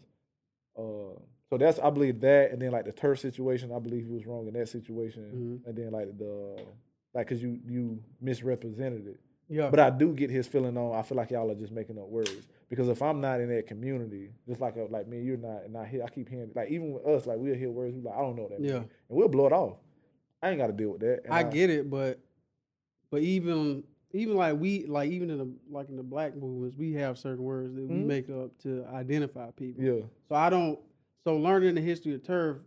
Uh, 0.77 1.19
so 1.49 1.57
that's 1.57 1.79
I 1.79 1.89
believe 1.89 2.19
that, 2.21 2.51
and 2.51 2.61
then 2.61 2.71
like 2.71 2.85
the 2.85 2.93
TERF 2.93 3.19
situation, 3.19 3.71
I 3.71 3.79
believe 3.79 4.05
he 4.05 4.11
was 4.11 4.25
wrong 4.25 4.47
in 4.47 4.53
that 4.53 4.69
situation, 4.69 5.23
Mhm. 5.63 5.67
and 5.67 5.75
then 5.77 5.91
like 5.91 6.17
the 6.17 6.57
like 7.13 7.27
because 7.27 7.41
you 7.41 7.59
you 7.67 7.99
misrepresented 8.21 9.07
it. 9.07 9.19
Yeah, 9.51 9.71
But 9.71 9.79
I 9.79 9.89
do 9.89 10.13
get 10.13 10.29
his 10.29 10.45
feeling 10.47 10.77
on. 10.77 10.95
I 10.95 11.01
feel 11.01 11.17
like 11.17 11.31
y'all 11.31 11.49
are 11.49 11.55
just 11.55 11.71
making 11.73 11.97
up 11.97 12.07
words 12.07 12.47
because 12.69 12.87
if 12.87 13.01
I'm 13.01 13.19
not 13.19 13.41
in 13.41 13.49
that 13.49 13.65
community, 13.65 14.29
just 14.47 14.61
like 14.61 14.77
uh, 14.77 14.85
like 14.91 15.07
me, 15.07 15.21
you're 15.23 15.37
not, 15.37 15.63
and 15.63 15.75
I 15.75 15.87
hear 15.87 16.03
I 16.03 16.07
keep 16.09 16.29
hearing 16.29 16.51
like 16.53 16.69
even 16.69 16.91
with 16.93 17.03
us, 17.07 17.25
like 17.25 17.37
we'll 17.39 17.55
hear 17.55 17.71
words 17.71 17.95
we 17.95 18.01
like 18.01 18.15
I 18.15 18.21
don't 18.21 18.35
know 18.35 18.47
that 18.47 18.59
Yeah. 18.61 18.73
means, 18.81 18.91
and 19.09 19.17
we'll 19.17 19.27
blow 19.27 19.47
it 19.47 19.53
off. 19.53 19.77
I 20.43 20.49
ain't 20.51 20.59
got 20.59 20.67
to 20.67 20.73
deal 20.73 20.91
with 20.91 21.01
that. 21.01 21.21
and 21.25 21.33
I 21.33 21.41
get 21.43 21.71
it, 21.71 21.89
but 21.89 22.19
but 23.09 23.21
even 23.23 23.83
even 24.13 24.35
like 24.35 24.55
we 24.59 24.85
like 24.85 25.09
even 25.09 25.31
in 25.31 25.39
the 25.39 25.49
like 25.71 25.89
in 25.89 25.95
the 25.95 26.03
black 26.03 26.35
movements, 26.35 26.77
we 26.77 26.93
have 26.93 27.17
certain 27.17 27.43
words 27.43 27.73
that 27.73 27.87
we 27.87 27.95
Mhm. 27.95 28.05
make 28.05 28.29
up 28.29 28.55
to 28.59 28.85
identify 28.93 29.49
people. 29.51 29.83
Yeah, 29.83 30.01
So 30.27 30.35
I 30.35 30.51
don't. 30.51 30.79
So 31.25 31.35
learning 31.37 31.75
the 31.75 31.81
history 31.81 32.13
of 32.15 32.23
TERF 32.23 32.59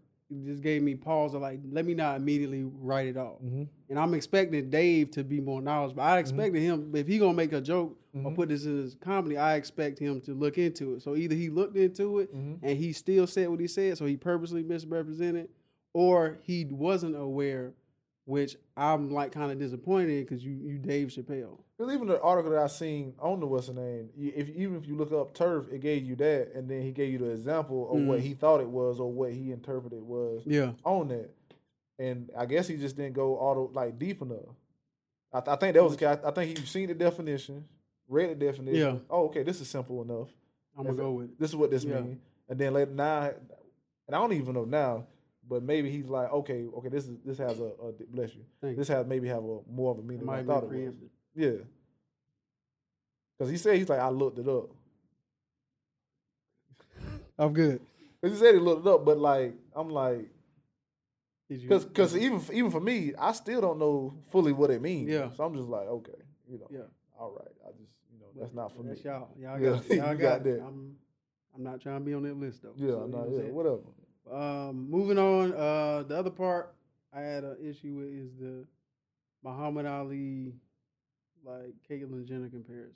just 0.44 0.62
gave 0.62 0.82
me 0.82 0.94
pause. 0.94 1.34
Of 1.34 1.42
like, 1.42 1.60
let 1.70 1.84
me 1.84 1.94
not 1.94 2.16
immediately 2.16 2.64
write 2.64 3.06
it 3.08 3.16
off. 3.16 3.38
hmm 3.40 3.64
And 3.88 3.98
I'm 3.98 4.14
expecting 4.14 4.70
Dave 4.70 5.10
to 5.12 5.24
be 5.24 5.40
more 5.40 5.60
knowledgeable. 5.60 6.02
I 6.02 6.18
expected 6.18 6.60
him 6.60 6.94
if 6.94 7.06
he 7.06 7.18
gonna 7.18 7.34
make 7.34 7.52
a 7.52 7.60
joke 7.60 7.98
or 8.14 8.30
Mhm. 8.30 8.34
put 8.34 8.48
this 8.50 8.64
in 8.66 8.76
his 8.78 8.94
comedy, 8.94 9.36
I 9.38 9.56
expect 9.56 9.98
him 9.98 10.20
to 10.22 10.34
look 10.34 10.58
into 10.58 10.94
it. 10.94 11.02
So 11.02 11.16
either 11.16 11.34
he 11.34 11.48
looked 11.50 11.76
into 11.76 12.18
it 12.20 12.34
Mhm. 12.34 12.58
and 12.62 12.78
he 12.78 12.92
still 12.92 13.26
said 13.26 13.48
what 13.48 13.60
he 13.60 13.66
said, 13.66 13.96
so 13.98 14.06
he 14.06 14.16
purposely 14.16 14.62
misrepresented, 14.62 15.48
or 15.94 16.38
he 16.42 16.64
wasn't 16.66 17.16
aware, 17.16 17.72
which 18.26 18.56
I'm 18.76 19.10
like 19.10 19.32
kind 19.32 19.50
of 19.52 19.58
disappointed 19.58 20.26
because 20.26 20.44
you 20.44 20.52
you 20.52 20.78
Dave 20.78 21.08
Chappelle. 21.08 21.58
Because 21.82 21.96
even 21.96 22.06
the 22.06 22.20
article 22.20 22.52
that 22.52 22.60
I 22.62 22.68
seen 22.68 23.12
on 23.18 23.40
the 23.40 23.46
what's 23.46 23.66
the 23.66 23.72
name, 23.74 24.08
if 24.16 24.48
even 24.50 24.76
if 24.76 24.86
you 24.86 24.94
look 24.94 25.10
up 25.10 25.34
TERF, 25.34 25.72
it 25.72 25.80
gave 25.80 26.04
you 26.04 26.14
that, 26.14 26.52
and 26.54 26.68
then 26.70 26.80
he 26.82 26.92
gave 26.92 27.10
you 27.12 27.18
the 27.18 27.30
example 27.30 27.90
of 27.92 28.00
what 28.02 28.20
Mhm. 28.20 28.22
he 28.22 28.34
thought 28.34 28.60
it 28.60 28.68
was 28.68 29.00
or 29.00 29.10
what 29.10 29.32
he 29.32 29.50
interpreted 29.50 30.00
was 30.00 30.42
Yeah, 30.46 30.74
on 30.84 31.08
that. 31.08 31.30
And 31.98 32.30
I 32.38 32.46
guess 32.46 32.68
he 32.68 32.76
just 32.76 32.96
didn't 32.96 33.14
go 33.14 33.36
all 33.36 33.66
the 33.66 33.74
like 33.74 33.98
deep 33.98 34.22
enough. 34.22 34.54
I, 35.32 35.40
th- 35.40 35.48
I 35.48 35.56
think 35.56 35.74
that 35.74 35.82
was 35.82 35.96
the. 35.96 36.08
I 36.24 36.30
think 36.30 36.56
he 36.56 36.64
seen 36.66 36.86
the 36.86 36.94
definition, 36.94 37.64
read 38.08 38.30
the 38.38 38.46
definition. 38.46 38.94
Yeah. 38.94 38.98
Oh, 39.10 39.24
okay, 39.24 39.42
this 39.42 39.60
is 39.60 39.68
simple 39.68 40.02
enough. 40.02 40.28
I'm 40.78 40.84
gonna 40.84 40.94
That's 40.96 41.04
go 41.04 41.12
with 41.14 41.30
it. 41.30 41.40
This 41.40 41.50
is 41.50 41.56
what 41.56 41.72
this 41.72 41.82
Yeah. 41.84 42.00
means. 42.00 42.20
And 42.48 42.60
then 42.60 42.74
later 42.74 42.92
now, 42.92 43.22
and 44.06 44.14
I 44.14 44.20
don't 44.20 44.32
even 44.34 44.54
know 44.54 44.64
now, 44.66 45.06
but 45.48 45.64
maybe 45.64 45.90
he's 45.90 46.06
like, 46.06 46.30
okay, 46.32 46.64
okay, 46.78 46.88
this 46.90 47.08
is 47.08 47.16
this 47.24 47.38
has 47.38 47.58
a, 47.58 47.72
a 47.82 47.92
bless 48.08 48.36
you. 48.36 48.42
Thank 48.60 48.76
This 48.76 48.86
has 48.86 49.04
maybe 49.04 49.26
have 49.26 49.42
a 49.42 49.58
more 49.68 49.90
of 49.90 49.98
a 49.98 50.02
meaning 50.02 50.26
than 50.26 50.28
I 50.28 50.44
thought 50.44 50.62
it 50.62 50.70
was. 50.70 50.94
Yeah. 51.34 51.62
Because 53.38 53.50
he 53.50 53.56
said 53.56 53.76
he's 53.76 53.88
like, 53.88 54.00
I 54.00 54.08
looked 54.08 54.38
it 54.38 54.48
up. 54.48 54.70
I'm 57.38 57.52
good. 57.52 57.80
Because 58.20 58.38
he 58.38 58.44
said 58.44 58.54
he 58.54 58.60
looked 58.60 58.86
it 58.86 58.90
up, 58.90 59.04
but 59.04 59.18
like, 59.18 59.54
I'm 59.74 59.90
like, 59.90 60.28
because 61.48 61.84
because 61.84 62.16
even 62.16 62.40
even 62.52 62.70
for 62.70 62.80
me, 62.80 63.12
I 63.18 63.32
still 63.32 63.60
don't 63.60 63.78
know 63.78 64.14
fully 64.30 64.52
what 64.52 64.70
it 64.70 64.80
means. 64.80 65.10
Yeah. 65.10 65.30
So 65.36 65.44
I'm 65.44 65.54
just 65.54 65.68
like, 65.68 65.86
okay, 65.86 66.12
you 66.48 66.58
know, 66.58 66.66
yeah, 66.70 66.80
all 67.18 67.32
right. 67.32 67.48
I 67.66 67.70
just 67.72 67.90
you 68.12 68.18
know 68.20 68.26
that's 68.40 68.54
not 68.54 68.74
for 68.74 68.82
me. 68.82 68.94
Y'all. 69.04 69.28
Y'all 69.38 69.60
Yeah, 69.60 69.70
got, 69.70 69.90
y'all 69.90 69.98
got, 69.98 70.18
got 70.18 70.44
that. 70.44 70.62
I'm 70.66 70.96
I'm 71.54 71.62
not 71.62 71.80
trying 71.80 71.98
to 71.98 72.04
be 72.04 72.14
on 72.14 72.22
that 72.22 72.36
list 72.38 72.62
though. 72.62 72.72
Yeah, 72.76 72.92
So, 72.92 73.06
no, 73.06 73.28
yeah, 73.30 73.50
whatever. 73.50 73.80
Um, 74.32 74.88
moving 74.88 75.18
on. 75.18 75.52
Uh, 75.52 76.04
the 76.04 76.16
other 76.16 76.30
part 76.30 76.74
I 77.12 77.20
had 77.20 77.44
an 77.44 77.56
issue 77.62 77.94
with 77.96 78.06
is 78.08 78.30
the 78.40 78.64
Muhammad 79.42 79.84
Ali, 79.84 80.54
like 81.44 81.74
Caitlyn 81.88 82.24
Jenner 82.26 82.48
comparison, 82.48 82.94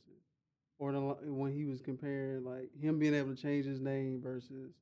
or 0.79 0.93
the 0.93 1.01
when 1.33 1.53
he 1.53 1.65
was 1.65 1.81
comparing 1.81 2.45
like 2.45 2.71
him 2.81 2.99
being 2.99 3.15
able 3.15 3.35
to 3.35 3.41
change 3.41 3.65
his 3.67 3.81
name 3.81 4.21
versus 4.23 4.73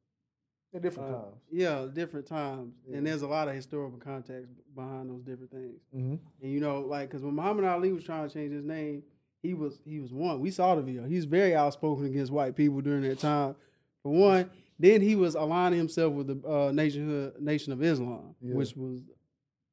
At 0.74 0.82
different 0.82 1.10
uh, 1.10 1.12
times. 1.18 1.34
yeah, 1.50 1.86
different 1.92 2.26
times, 2.26 2.74
Yeah. 2.88 2.98
and 2.98 3.06
there's 3.06 3.22
a 3.22 3.28
lot 3.28 3.48
of 3.48 3.54
historical 3.54 3.98
context 3.98 4.50
behind 4.74 5.10
those 5.10 5.22
different 5.22 5.50
things. 5.50 5.80
Mm-hmm. 5.94 6.14
And 6.42 6.52
you 6.52 6.60
know, 6.60 6.80
like, 6.80 7.08
because 7.08 7.22
when 7.22 7.34
Muhammad 7.34 7.64
Ali 7.64 7.92
was 7.92 8.04
trying 8.04 8.28
to 8.28 8.32
change 8.34 8.52
his 8.52 8.64
name, 8.64 9.02
he 9.42 9.54
was 9.54 9.78
he 9.84 10.00
was 10.00 10.12
one. 10.12 10.40
We 10.40 10.50
saw 10.50 10.74
the 10.74 10.82
video. 10.82 11.04
He's 11.04 11.24
very 11.26 11.54
outspoken 11.54 12.06
against 12.06 12.32
white 12.32 12.56
people 12.56 12.80
during 12.80 13.02
that 13.02 13.18
time. 13.20 13.54
For 14.02 14.12
one, 14.12 14.50
then 14.78 15.00
he 15.00 15.14
was 15.16 15.34
aligning 15.34 15.78
himself 15.78 16.12
with 16.12 16.26
the 16.26 16.48
uh, 16.48 16.72
nationhood 16.72 17.40
Nation 17.40 17.72
of 17.72 17.82
Islam, 17.82 18.34
Yeah. 18.42 18.54
which 18.54 18.74
was 18.76 19.00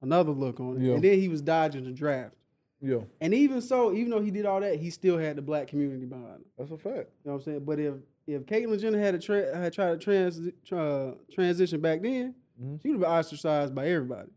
another 0.02 0.32
look 0.32 0.60
on 0.60 0.78
it. 0.78 0.84
Yeah. 0.86 0.94
And 0.96 1.04
then 1.04 1.20
he 1.20 1.28
was 1.28 1.42
dodging 1.42 1.84
the 1.86 1.92
draft. 1.92 2.36
Yeah, 2.84 3.02
And 3.22 3.32
even 3.34 3.62
so, 3.62 3.94
even 3.94 4.10
though 4.10 4.22
he 4.22 4.32
did 4.32 4.46
all 4.48 4.60
that, 4.60 4.78
he 4.80 4.90
still 4.90 5.18
had 5.20 5.36
the 5.36 5.42
black 5.44 5.68
community 5.68 6.06
behind 6.06 6.38
him. 6.38 6.46
that's 6.58 6.72
a 6.72 6.78
fact. 6.78 7.10
You 7.24 7.30
know 7.30 7.34
what 7.34 7.36
I'm 7.36 7.42
saying? 7.44 7.64
But 7.66 7.80
if 7.80 7.94
if 8.28 8.46
Caitlyn 8.46 8.80
Jenner 8.80 9.00
had 9.00 9.14
a 9.16 9.20
tra- 9.20 9.56
had 9.56 9.74
tried 9.74 9.92
to 9.92 9.98
trans 9.98 10.40
tra- 10.66 11.16
transition 11.32 11.80
back 11.82 12.02
then, 12.02 12.34
Mhm. 12.62 12.82
she 12.82 12.88
would 12.90 12.96
have 12.96 13.02
been 13.02 13.10
ostracized 13.10 13.76
by 13.76 13.88
everybody. 13.88 14.32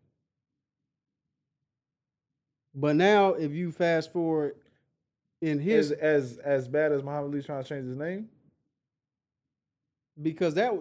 But 2.74 2.96
now, 2.96 3.35
if 3.35 3.52
you 3.52 3.70
fast 3.70 4.12
forward 4.12 4.57
in 5.40 5.59
his, 5.59 5.92
As 5.92 5.98
as 6.33 6.38
as 6.38 6.68
bad 6.68 6.92
as 6.92 7.02
Muhammad 7.02 7.30
Ali 7.33 7.42
trying 7.42 7.62
to 7.62 7.68
change 7.68 7.87
his 7.87 7.96
name. 7.96 8.28
because 10.20 10.54
that 10.54 10.72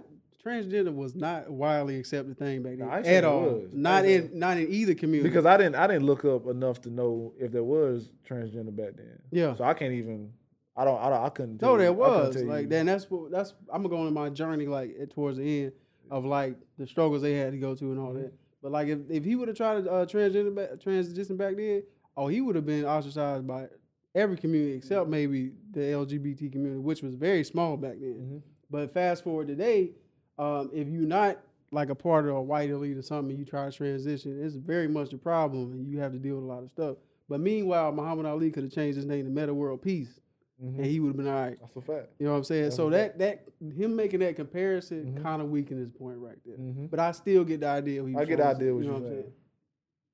transgender 0.46 0.94
was 0.94 1.16
not 1.16 1.48
a 1.48 1.52
widely 1.52 1.98
accepted 1.98 2.38
thing 2.38 2.62
back 2.64 2.78
then 2.78 2.88
Nah, 2.88 2.94
I 2.94 2.98
ain't 2.98 3.06
saying 3.06 3.18
at 3.20 3.24
all. 3.24 3.42
was. 3.44 3.74
Not 3.74 4.06
in 4.06 4.32
not 4.38 4.58
in 4.58 4.68
either 4.70 4.94
community. 4.94 5.30
Because 5.30 5.46
I 5.46 5.58
didn't 5.58 5.76
I 5.76 5.88
didn't 5.88 6.06
look 6.06 6.26
up 6.26 6.48
enough 6.48 6.82
to 6.82 6.90
know 6.90 7.34
if 7.40 7.52
there 7.52 7.64
was 7.64 8.10
transgender 8.28 8.76
back 8.76 8.96
then. 8.98 9.20
yeah, 9.32 9.56
So 9.56 9.64
I 9.64 9.74
can't 9.74 9.94
even. 9.94 10.32
I 10.76 10.86
don't. 10.86 11.00
I 11.00 11.10
don't. 11.10 11.24
I 11.24 11.30
couldn't. 11.30 11.62
no, 11.62 11.78
there 11.78 11.88
you- 11.88 11.94
was 11.94 12.36
like 12.44 12.68
then 12.68 12.88
that's 12.88 13.10
what 13.10 13.32
that's 13.32 13.54
I'm 13.72 13.84
going 13.84 14.08
on 14.08 14.14
my 14.14 14.30
journey 14.30 14.66
like 14.66 14.96
at- 15.00 15.12
towards 15.12 15.38
the 15.38 15.64
end 15.66 15.72
of 16.10 16.26
like 16.26 16.56
the 16.78 16.88
struggles 16.88 17.22
they 17.22 17.34
had 17.36 17.52
to 17.52 17.58
go 17.60 17.76
to 17.76 17.92
and 17.92 18.00
all 18.00 18.12
Mhm. 18.14 18.24
that. 18.24 18.34
But 18.62 18.72
like 18.72 18.88
if, 18.88 19.00
if 19.10 19.24
he 19.24 19.36
would 19.36 19.48
have 19.50 19.58
tried 19.58 19.84
to 19.84 19.92
uh, 19.92 20.06
transgender 20.06 20.54
back, 20.56 20.80
transition 20.82 21.38
back 21.38 21.56
then, 21.58 21.84
oh, 22.18 22.28
he 22.28 22.42
would 22.42 22.56
have 22.56 22.66
been 22.66 22.86
ostracized 22.86 23.46
by 23.46 23.68
every 24.16 24.38
community 24.38 24.74
except 24.74 25.10
maybe 25.10 25.52
the 25.72 25.80
LGBT 25.82 26.52
community, 26.52 26.80
which 26.80 27.02
was 27.04 27.16
very 27.16 27.44
small 27.44 27.78
back 27.78 28.00
then. 28.00 28.16
Mhm. 28.16 28.42
But 28.72 28.92
fast 28.94 29.24
forward 29.24 29.48
today, 29.48 29.92
um, 30.38 30.69
if 30.74 30.88
you're 30.88 31.08
not 31.08 31.39
like 31.72 31.89
a 31.89 31.96
part 31.96 32.28
of 32.28 32.36
a 32.36 32.41
white 32.41 32.69
elite 32.69 32.98
or 32.98 33.02
something, 33.02 33.32
and 33.32 33.39
you 33.39 33.46
try 33.46 33.65
to 33.69 33.72
transition, 33.76 34.43
it's 34.43 34.56
very 34.56 34.88
much 34.88 35.12
a 35.13 35.17
problem, 35.17 35.72
and 35.74 35.88
you 35.88 36.00
have 36.00 36.12
to 36.12 36.19
deal 36.19 36.36
with 36.36 36.43
a 36.43 36.48
lot 36.48 36.63
of 36.63 36.69
stuff. 36.69 36.98
But 37.30 37.39
meanwhile, 37.39 37.91
Muhammad 37.91 38.26
Ali 38.26 38.52
could 38.52 38.63
have 38.63 38.72
changed 38.74 38.96
his 38.98 39.06
name 39.06 39.26
to 39.26 39.32
Metta 39.32 39.54
World 39.54 39.82
Peace, 39.82 40.19
Mhm. 40.63 40.78
and 40.78 40.86
he 40.86 41.00
would 41.00 41.08
have 41.10 41.17
been 41.17 41.28
all 41.28 41.34
right. 41.34 41.58
That's 41.60 41.76
a 41.76 41.82
fact. 41.82 42.10
You 42.19 42.26
know 42.28 42.34
what 42.34 42.38
I'm 42.39 42.43
saying? 42.43 42.63
That's 42.65 42.76
so 42.76 42.89
that 42.91 43.17
that 43.19 43.48
him 43.76 43.96
making 43.96 44.19
that 44.19 44.36
comparison 44.36 45.15
Mhm. 45.17 45.24
kind 45.24 45.41
of 45.41 45.50
weakened 45.50 45.80
his 45.80 45.89
point 45.89 46.19
right 46.19 46.38
there. 46.46 46.58
Mhm. 46.58 46.89
But 46.91 47.00
I 47.00 47.12
still 47.12 47.43
get 47.43 47.62
the 47.62 47.67
idea. 47.67 48.04
What 48.04 48.10
he 48.12 48.17
I 48.17 48.26
get 48.26 48.38
the 48.38 48.46
idea 48.48 48.74
what 48.74 48.84
you 48.84 48.89
know 48.91 48.98
you're 48.98 49.08
I'm 49.08 49.12
saying. 49.13 49.24
saying? 49.24 49.34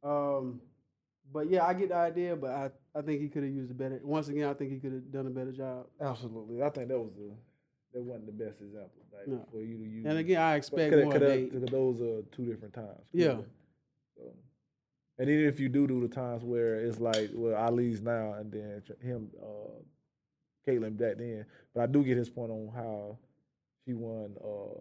Um, 0.03 0.62
but 1.34 1.49
yeah, 1.49 1.65
I 1.65 1.73
get 1.73 1.89
the 1.89 1.95
idea. 1.95 2.36
But 2.36 2.51
I, 2.51 2.69
I 2.95 3.01
think 3.01 3.21
he 3.21 3.27
could 3.27 3.43
have 3.43 3.51
used 3.51 3.71
a 3.71 3.73
better. 3.73 3.99
Once 4.03 4.29
again, 4.29 4.47
I 4.47 4.53
think 4.53 4.71
he 4.71 4.79
could 4.79 4.93
have 4.93 5.12
done 5.12 5.27
a 5.27 5.32
better 5.32 5.51
job. 5.51 5.88
Absolutely. 5.99 6.63
I 6.63 6.69
think 6.69 6.88
that 6.88 6.99
was 6.99 7.12
the 7.17 7.32
that 7.93 8.02
wasn't 8.02 8.25
the 8.28 8.32
best 8.45 8.62
example. 8.62 9.02
Like 9.13 9.28
No. 9.28 9.45
for 9.52 9.62
you 9.62 9.78
to 9.78 9.84
use. 9.84 10.06
And 10.06 10.17
again, 10.17 10.39
I 10.41 10.56
expect 10.56 10.91
coulda- 10.91 11.04
more. 11.06 11.12
coulda- 11.13 11.28
They, 11.60 11.71
those 11.71 12.02
are 12.02 12.21
two 12.32 12.45
different 12.45 12.73
times. 12.73 13.04
Yeah. 13.12 13.38
So, 14.17 14.23
and 15.17 15.30
even 15.30 15.45
if 15.47 15.60
you 15.60 15.69
do 15.69 15.88
do 15.88 15.99
the 16.08 16.13
times 16.13 16.43
where 16.43 16.75
it's 16.75 16.99
like, 16.99 17.30
well, 17.34 17.56
Ali's 17.56 18.02
now 18.02 18.34
and 18.34 18.52
then 18.52 18.82
him, 19.02 19.30
uh, 19.41 19.71
Caitlyn 20.67 20.98
back 20.98 21.17
then, 21.17 21.46
but 21.73 21.81
I 21.81 21.85
do 21.87 22.04
get 22.04 22.17
his 22.17 22.29
point 22.29 22.52
on 22.52 22.69
how 22.73 23.17
she 23.85 23.94
won 23.94 24.35
uh, 24.44 24.79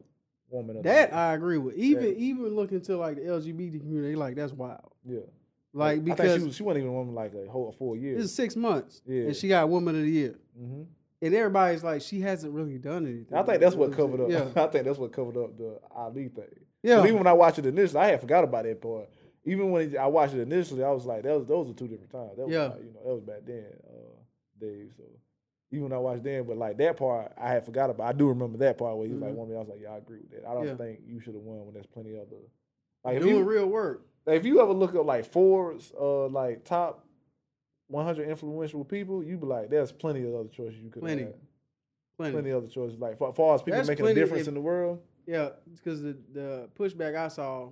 woman 0.51 0.77
of 0.77 0.83
that 0.85 1.11
Year. 1.11 1.19
I 1.19 1.35
agree 1.35 1.59
with. 1.59 1.75
Even 1.77 2.05
That- 2.05 2.17
even 2.19 2.55
looking 2.55 2.81
to 2.83 2.97
like 2.99 3.17
the 3.17 3.23
LGBT 3.23 3.81
community, 3.81 4.15
like 4.17 4.37
that's 4.37 4.53
wild. 4.53 4.93
yeah. 5.05 5.21
Like 5.75 6.03
because 6.05 6.39
she, 6.41 6.47
was, 6.47 6.57
she 6.57 6.63
wasn't 6.63 6.85
even 6.85 6.95
a 6.95 6.97
woman 6.97 7.15
like 7.15 7.33
a 7.35 7.49
whole 7.51 7.71
four 7.73 7.97
years. 7.97 8.25
It's 8.25 8.33
six 8.33 8.57
months, 8.57 9.03
Yeah. 9.07 9.25
and 9.25 9.37
she 9.37 9.49
got 9.49 9.69
Woman 9.69 9.95
of 9.97 10.03
the 10.03 10.11
Year, 10.11 10.35
hmm 10.59 10.83
and 11.23 11.35
everybody's 11.35 11.83
like, 11.85 12.03
she 12.03 12.21
hasn't 12.21 12.53
really 12.53 12.79
done 12.79 13.07
anything. 13.07 13.37
I 13.37 13.43
think 13.43 13.61
that's 13.61 13.75
what 13.75 13.93
covered 13.93 14.21
up. 14.21 14.29
I'm? 14.57 14.63
I 14.65 14.67
think 14.69 14.85
that's 14.85 14.99
what 14.99 15.13
covered 15.13 15.37
up 15.37 15.57
the 15.59 15.81
Ali 15.95 16.29
thing. 16.29 16.45
Yeah, 16.83 17.03
Even 17.03 17.19
when 17.19 17.27
I 17.27 17.33
watched 17.33 17.59
it 17.59 17.67
initially, 17.67 18.01
I 18.01 18.07
had 18.09 18.21
forgot 18.21 18.45
about 18.45 18.65
that 18.65 18.81
part. 18.81 19.09
Even 19.45 19.71
when 19.73 19.97
I 19.97 20.07
watched 20.07 20.35
it 20.35 20.41
initially, 20.41 20.85
I 20.85 20.91
was 20.91 21.07
like, 21.07 21.23
"That 21.23 21.37
was 21.39 21.47
those 21.47 21.71
are 21.71 21.73
two 21.75 21.89
different 21.89 22.11
times." 22.13 22.37
That 22.37 22.47
was 22.47 22.53
Yeah. 22.55 22.67
like, 22.69 22.79
you 22.81 22.93
know, 22.93 23.01
that 23.05 23.15
was 23.15 23.23
back 23.23 23.41
then, 23.47 23.65
uh, 23.89 24.17
Dave. 24.61 24.93
So 24.97 25.05
even 25.73 25.85
when 25.85 25.93
I 25.93 25.99
watched 25.99 26.23
then, 26.23 26.45
but 26.45 26.57
like 26.57 26.77
that 26.79 26.97
part 26.97 27.33
I 27.37 27.49
had 27.51 27.65
forgot 27.65 27.91
about. 27.91 28.07
I 28.09 28.13
do 28.13 28.29
remember 28.29 28.59
that 28.59 28.79
part 28.79 28.97
where 28.97 29.07
he 29.07 29.13
was 29.15 29.23
like 29.23 29.35
one 29.35 29.49
me. 29.49 29.57
I 29.57 29.59
was 29.61 29.69
like, 29.69 29.81
yeah, 29.83 29.91
I 29.93 29.97
agree 29.99 30.19
with 30.21 30.31
that. 30.33 30.49
I 30.49 30.55
don't 30.55 30.67
Yeah. 30.67 30.77
think 30.77 31.01
you 31.07 31.19
should 31.21 31.35
have 31.35 31.43
won 31.43 31.65
when 31.65 31.75
there's 31.75 31.87
plenty 31.87 32.15
of 32.15 32.21
other. 32.23 32.37
Like 33.05 33.21
Doing 33.21 33.37
you, 33.39 33.43
real 33.45 33.67
work. 33.67 34.07
like, 34.27 34.37
if 34.37 34.45
you 34.45 34.61
ever 34.61 34.73
look 34.73 34.95
up 34.95 35.07
like 35.07 35.25
Forbes, 35.25 35.93
uh, 35.99 36.27
like 36.29 36.65
top 36.65 37.05
100 37.89 38.29
influential 38.29 38.85
people, 38.85 39.23
you'd 39.25 39.41
be 39.41 39.47
like, 39.47 39.71
there's 39.71 39.93
plenty 39.93 40.23
of 40.25 40.35
other 40.35 40.49
choices 40.49 40.77
you 40.81 40.91
could 40.91 41.03
have 41.03 41.09
Plenty. 41.09 41.23
had. 41.25 41.35
Plenty. 42.19 42.33
Plenty 42.33 42.51
of 42.51 42.57
other 42.65 42.69
choices. 42.73 42.99
Like 42.99 43.19
for, 43.19 43.33
far 43.35 43.55
as 43.55 43.63
people 43.63 43.79
That's 43.79 43.89
making 43.89 44.07
a 44.07 44.15
difference 44.15 44.43
if- 44.43 44.49
in 44.49 44.55
the 44.55 44.61
world. 44.61 45.01
Yeah, 45.27 45.51
because 45.75 46.01
the 46.03 46.17
the 46.33 46.69
pushback 46.79 47.15
I 47.15 47.29
saw, 47.29 47.69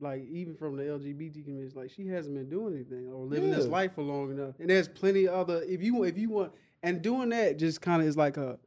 like 0.00 0.26
even 0.30 0.54
from 0.56 0.76
the 0.76 0.82
LGBT 0.84 1.42
community, 1.44 1.66
is 1.66 1.74
like 1.74 1.90
she 1.90 2.06
hasn't 2.06 2.34
been 2.36 2.48
doing 2.50 2.74
anything 2.74 3.08
or 3.10 3.24
living 3.24 3.50
this 3.50 3.66
life 3.66 3.94
for 3.94 4.02
long 4.02 4.30
enough. 4.30 4.54
And 4.60 4.68
there's 4.68 4.88
plenty 4.88 5.26
of 5.26 5.34
other. 5.34 5.62
If 5.66 5.82
you 5.82 6.04
if 6.04 6.18
you 6.18 6.28
want 6.28 6.52
and 6.82 7.00
doing 7.02 7.30
that 7.30 7.58
just 7.58 7.80
kind 7.80 8.02
of 8.02 8.08
is 8.08 8.16
like 8.16 8.36
a 8.36 8.58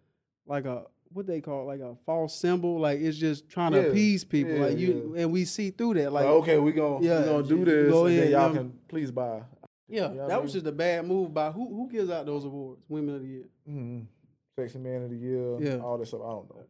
like 0.48 0.66
a 0.66 0.86
what 1.14 1.28
they 1.28 1.40
call 1.40 1.62
it, 1.62 1.66
like 1.66 1.82
a 1.82 1.96
false 2.06 2.36
symbol. 2.36 2.80
Like 2.80 3.00
it's 3.00 3.18
just 3.18 3.48
trying 3.48 3.74
Yeah. 3.74 3.84
to 3.84 3.90
appease 3.92 4.24
people. 4.24 4.56
Yeah, 4.56 4.66
like 4.66 4.78
you 4.80 5.14
and 5.18 5.32
we 5.32 5.46
see 5.46 5.70
through 5.70 5.94
that. 5.96 6.12
Like, 6.12 6.26
Like 6.26 6.34
okay, 6.34 6.58
we 6.58 6.72
gonna 6.72 7.06
yeah, 7.06 7.20
we 7.20 7.26
gonna 7.26 7.44
do 7.48 7.64
this, 7.64 7.92
go 7.92 8.06
and 8.08 8.16
then 8.18 8.24
ahead, 8.24 8.32
y'all 8.32 8.54
can 8.54 8.74
please 8.88 9.12
buy. 9.12 9.42
Yeah, 9.92 10.10
you 10.10 10.16
know 10.16 10.28
that 10.28 10.36
I 10.36 10.38
was 10.38 10.54
just 10.54 10.66
a 10.66 10.72
bad 10.72 11.06
move 11.06 11.34
by 11.34 11.52
who 11.52 11.68
who 11.68 11.89
gives 11.92 12.10
out 12.10 12.26
those 12.26 12.46
awards? 12.46 12.82
Women 12.89 13.16
of 13.16 13.22
the 13.22 13.28
year. 13.28 13.46
Mm-hmm. 13.70 14.00
Sexy 14.56 14.80
man 14.80 15.04
of 15.04 15.10
the 15.10 15.18
year, 15.18 15.62
Yeah. 15.62 15.78
all 15.78 15.98
that 15.98 16.08
stuff. 16.08 16.22
I 16.22 16.30
don't 16.30 16.50
know. 16.50 16.66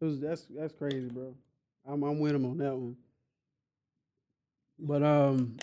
It 0.00 0.04
was 0.04 0.20
that's 0.20 0.46
that's 0.56 0.72
crazy, 0.72 1.08
bro. 1.08 1.34
I'm 1.86 2.02
I'm 2.02 2.18
with 2.18 2.34
him 2.34 2.44
on 2.46 2.58
that 2.58 2.74
one. 2.76 2.96
But 4.78 5.02
um, 5.02 5.56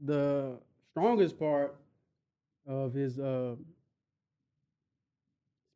the 0.00 0.58
strongest 0.90 1.38
part 1.38 1.76
of 2.66 2.92
his 2.92 3.18
uh 3.18 3.54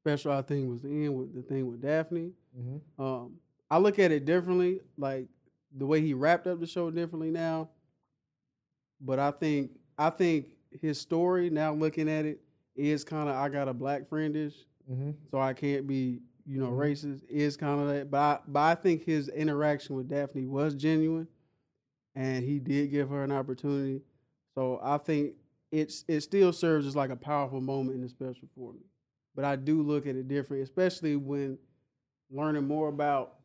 special, 0.03 0.33
I 0.33 0.43
think, 0.43 0.69
was 0.69 0.83
the 0.83 0.89
end 0.89 1.17
with 1.17 1.35
the 1.35 1.43
thing 1.43 1.67
with 1.71 1.81
Daphne. 1.83 2.33
Mm-hmm. 2.59 3.03
Um, 3.03 3.35
I 3.71 3.79
look 3.79 3.99
at 3.99 4.11
it 4.11 4.25
differently, 4.25 4.81
like 4.97 5.27
the 5.77 5.87
way 5.87 6.01
he 6.01 6.15
wrapped 6.15 6.47
up 6.47 6.61
the 6.61 6.67
show 6.67 6.91
differently 6.91 7.31
now. 7.31 7.69
But 9.01 9.19
I 9.19 9.31
think 9.31 9.73
I 9.99 10.11
think 10.11 10.47
his 10.81 11.01
story 11.01 11.51
now 11.51 11.73
looking 11.75 12.09
at 12.09 12.25
it 12.25 12.41
is 12.77 13.05
kind 13.05 13.29
of 13.29 13.35
I 13.35 13.49
got 13.49 13.69
a 13.69 13.75
black 13.75 14.09
friendish 14.09 14.55
Mm-hmm. 14.91 15.11
so 15.31 15.39
I 15.39 15.53
can't 15.53 15.87
be, 15.87 16.21
you 16.47 16.59
know, 16.61 16.71
Mhm. 16.71 16.79
racist. 16.79 17.23
Is 17.29 17.59
kind 17.59 17.79
of 17.81 17.89
that, 17.89 18.11
but 18.11 18.19
I, 18.19 18.39
but 18.49 18.61
I 18.61 18.75
think 18.75 19.03
his 19.05 19.29
interaction 19.29 19.97
with 19.97 20.09
Daphne 20.09 20.47
was 20.47 20.75
genuine, 20.75 21.29
and 22.15 22.43
he 22.43 22.59
did 22.59 22.91
give 22.91 23.11
her 23.11 23.23
an 23.23 23.31
opportunity. 23.33 24.01
So 24.55 24.81
I 24.83 24.97
think 24.97 25.35
it's 25.71 26.07
it 26.09 26.23
still 26.23 26.55
serves 26.55 26.87
as 26.87 26.97
like 26.97 27.11
a 27.11 27.17
powerful 27.17 27.61
moment 27.61 27.97
in 27.97 28.01
the 28.03 28.09
special 28.09 28.49
for 28.55 28.73
me. 28.73 28.81
But 29.35 29.45
I 29.45 29.57
do 29.57 29.83
look 29.83 30.07
at 30.07 30.17
it 30.17 30.27
different, 30.27 30.63
especially 30.63 31.17
when 31.17 31.59
learning 32.31 32.67
more 32.67 32.89
about 32.89 33.38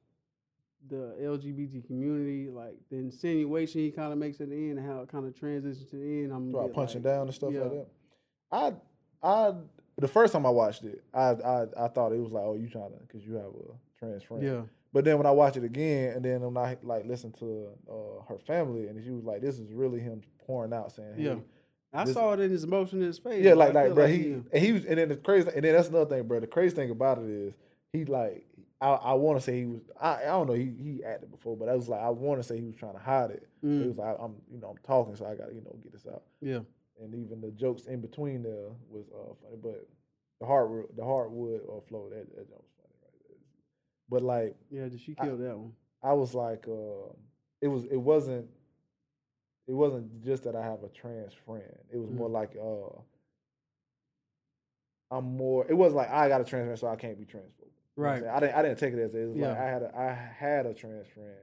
the 0.89 1.15
LGBT 1.21 1.85
community, 1.87 2.49
like 2.49 2.75
the 2.89 2.97
insinuation 2.97 3.81
he 3.81 3.91
kind 3.91 4.11
of 4.11 4.17
makes 4.19 4.39
at 4.41 4.49
the 4.49 4.55
end, 4.55 4.77
and 4.79 4.87
how 4.87 5.01
it 5.01 5.09
kind 5.09 5.25
of 5.25 5.37
transitions 5.37 5.89
to 5.91 5.95
the 5.95 6.03
end. 6.23 6.31
I'm 6.31 6.49
Start 6.51 6.73
punching 6.73 7.03
like, 7.03 7.13
down 7.13 7.21
and 7.27 7.33
stuff 7.33 7.51
yeah. 7.53 7.61
like 7.61 7.71
that. 7.71 7.87
I, 8.51 8.73
I, 9.27 9.53
the 9.97 10.07
first 10.07 10.33
time 10.33 10.45
I 10.45 10.49
watched 10.49 10.83
it, 10.83 11.03
I, 11.13 11.31
I, 11.31 11.65
I 11.77 11.87
thought 11.87 12.11
it 12.11 12.19
was 12.19 12.31
like, 12.31 12.43
oh, 12.43 12.55
you 12.55 12.67
trying 12.67 12.91
to, 12.91 12.97
because 13.07 13.25
you 13.25 13.35
have 13.35 13.45
a 13.45 13.97
trans 13.99 14.23
friend. 14.23 14.43
Yeah, 14.43 14.61
But 14.91 15.05
then 15.05 15.17
when 15.17 15.25
I 15.25 15.31
watched 15.31 15.57
it 15.57 15.63
again, 15.63 16.13
and 16.15 16.25
then 16.25 16.41
when 16.41 16.57
I 16.57 16.77
like 16.83 17.05
listen 17.05 17.31
to 17.39 17.69
uh, 17.89 18.23
her 18.27 18.37
family, 18.39 18.87
and 18.87 19.03
she 19.03 19.11
was 19.11 19.23
like, 19.23 19.41
this 19.41 19.59
is 19.59 19.71
really 19.71 19.99
him 19.99 20.21
pouring 20.45 20.73
out, 20.73 20.91
saying, 20.91 21.13
hey, 21.15 21.23
Yeah. 21.23 21.35
I 21.95 22.05
This- 22.05 22.15
saw 22.15 22.33
it 22.33 22.39
in 22.39 22.49
his 22.49 22.63
emotion 22.63 23.01
in 23.01 23.07
his 23.07 23.19
face. 23.19 23.43
Yeah, 23.43 23.53
like 23.53 23.73
like 23.75 23.93
bro, 23.93 24.05
like 24.05 24.13
he 24.15 24.17
he- 24.23 24.33
and 24.51 24.63
he 24.63 24.71
was 24.71 24.85
and 24.85 24.97
then 24.97 25.09
the 25.09 25.15
crazy 25.15 25.49
and 25.55 25.63
then 25.63 25.73
that's 25.75 25.89
another 25.89 26.09
thing, 26.09 26.27
bro. 26.27 26.39
The 26.39 26.47
crazy 26.47 26.75
thing 26.75 26.89
about 26.89 27.19
it 27.19 27.29
is 27.29 27.53
he 27.91 28.03
like 28.05 28.47
I, 28.83 28.89
I 28.95 29.13
want 29.13 29.39
to 29.39 29.43
say 29.43 29.59
he 29.59 29.65
was 29.65 29.81
I, 29.99 30.23
I 30.23 30.25
don't 30.25 30.47
know 30.47 30.53
he 30.53 30.73
he 30.77 31.03
acted 31.03 31.31
before, 31.31 31.55
but 31.55 31.69
I 31.69 31.75
was 31.75 31.87
like 31.87 32.01
I 32.01 32.09
want 32.09 32.39
to 32.41 32.47
say 32.47 32.57
he 32.57 32.65
was 32.65 32.75
trying 32.75 32.93
to 32.93 32.99
hide 32.99 33.31
it. 33.31 33.47
He 33.61 33.67
Mm, 33.67 33.87
was 33.87 33.97
like 33.97 34.17
I'm 34.19 34.35
you 34.51 34.59
know 34.59 34.67
I'm 34.67 34.77
talking, 34.85 35.15
so 35.15 35.25
I 35.25 35.35
got 35.35 35.47
to 35.49 35.55
you 35.55 35.61
know 35.61 35.75
get 35.81 35.93
this 35.93 36.05
out. 36.05 36.23
yeah. 36.41 36.59
And 37.01 37.15
even 37.15 37.41
the 37.41 37.51
jokes 37.51 37.85
in 37.85 38.01
between 38.01 38.43
there 38.43 38.69
was 38.89 39.05
uh 39.09 39.33
funny, 39.41 39.57
but 39.61 39.87
the 40.39 40.45
hardwood 40.45 40.87
the 40.97 41.03
hardwood 41.03 41.61
or 41.67 41.81
flow 41.87 42.09
that 42.09 42.27
that 42.35 42.49
was 42.49 42.71
funny 42.77 42.95
right 43.01 43.19
there. 43.29 43.37
But 44.09 44.21
like 44.21 44.55
Yeah, 44.69 44.89
did 44.89 44.99
she 44.99 45.15
I- 45.17 45.25
kill 45.25 45.37
that 45.37 45.57
one? 45.57 45.73
I 46.03 46.11
was 46.13 46.33
like, 46.35 46.65
uh, 46.67 47.13
it 47.61 47.67
was 47.69 47.85
it 47.85 47.95
wasn't 47.95 48.47
it 49.67 49.73
wasn't 49.73 50.21
just 50.23 50.43
that 50.43 50.55
I 50.57 50.63
have 50.63 50.83
a 50.83 50.89
trans 50.89 51.33
friend. 51.45 51.63
It 51.91 51.97
was 51.97 52.09
more 52.09 52.27
Mhm. 52.27 52.33
like 52.33 52.55
uh 52.61 52.99
I'm 55.15 55.37
more 55.37 55.65
it 55.69 55.73
wasn't 55.73 55.97
like 55.97 56.09
I 56.09 56.27
got 56.27 56.41
a 56.41 56.43
trans 56.43 56.65
friend 56.65 56.79
so 56.79 56.87
I 56.87 56.95
can't 56.95 57.17
be 57.17 57.25
transphobic. 57.25 57.71
You 57.95 58.03
know 58.03 58.09
what 58.09 58.17
I'm 58.17 58.23
Right. 58.23 58.31
I 58.35 58.39
didn't 58.39 58.55
I 58.55 58.61
didn't 58.63 58.79
take 58.79 58.93
it 58.93 58.99
as. 58.99 59.13
It 59.13 59.27
was 59.29 59.37
like 59.37 59.57
I 59.57 59.65
had 59.65 59.83
a 59.83 59.97
I 59.97 60.13
had 60.13 60.65
a 60.65 60.73
trans 60.73 61.07
friend 61.07 61.37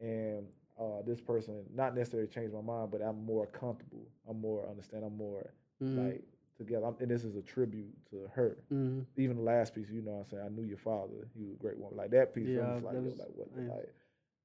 and 0.00 0.46
uh 0.80 1.02
this 1.06 1.20
person 1.20 1.64
not 1.74 1.94
necessarily 1.94 2.28
changed 2.28 2.52
my 2.54 2.60
mind, 2.60 2.90
but 2.90 3.00
I'm 3.02 3.24
more 3.24 3.46
comfortable. 3.46 4.06
I'm 4.28 4.40
more 4.40 4.68
understand, 4.68 5.04
I'm 5.04 5.16
more 5.16 5.52
Mhm. 5.82 6.04
like 6.12 6.24
together. 6.58 6.86
I'm, 6.86 6.96
and 7.00 7.10
this 7.10 7.24
is 7.24 7.36
a 7.36 7.42
tribute 7.42 7.92
to 8.10 8.28
her. 8.34 8.56
Mhm. 8.70 9.06
Even 9.16 9.36
the 9.36 9.42
last 9.42 9.74
piece, 9.74 9.88
you 9.90 10.02
know 10.02 10.12
what 10.12 10.18
I'm 10.20 10.26
saying? 10.30 10.42
I 10.44 10.48
knew 10.48 10.62
your 10.64 10.76
father. 10.78 11.28
He 11.36 11.44
was 11.44 11.54
a 11.54 11.58
great 11.58 11.78
one. 11.78 11.94
Like 11.96 12.10
that 12.10 12.34
piece, 12.34 12.48
Yeah, 12.48 12.70
I 12.70 12.74
was 12.74 12.82
like, 12.82 12.94
that 12.94 13.02
was- 13.02 13.18
like 13.18 13.28
what 13.36 13.48
yeah. 13.56 13.68
like 13.74 13.94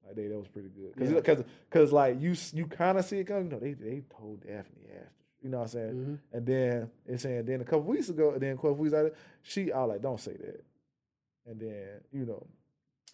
like 0.06 0.16
they 0.16 0.28
that 0.28 0.38
was 0.38 0.48
pretty 0.48 0.70
good. 0.70 0.96
Cause, 0.96 1.12
Yeah. 1.12 1.22
cause, 1.22 1.44
cause 1.70 1.92
like 1.92 2.22
you 2.22 2.36
you 2.54 2.66
kind 2.68 2.98
of 3.00 3.06
see 3.06 3.18
it 3.20 3.26
coming. 3.26 3.46
You 3.46 3.52
know, 3.54 3.60
they 3.60 3.74
they 3.74 4.02
told 4.16 4.42
Daphne 4.42 4.88
ass. 4.96 5.12
You 5.42 5.50
know 5.50 5.58
what 5.60 5.64
I'm 5.64 5.70
saying? 5.70 5.94
Mhm. 5.94 6.20
And 6.38 6.46
then 6.46 6.92
it's 7.06 7.24
saying 7.24 7.46
then 7.46 7.62
a 7.62 7.66
couple 7.66 7.82
weeks 7.84 8.10
ago, 8.10 8.32
and 8.32 8.42
then 8.42 8.54
a 8.54 8.56
couple 8.56 8.76
weeks 8.76 8.94
later, 8.94 9.14
she 9.42 9.72
I 9.72 9.82
was 9.84 9.90
like, 9.90 10.02
don't 10.02 10.20
say 10.20 10.36
that. 10.38 10.64
And 11.48 11.60
then 11.60 12.02
you 12.12 12.26
know, 12.26 12.46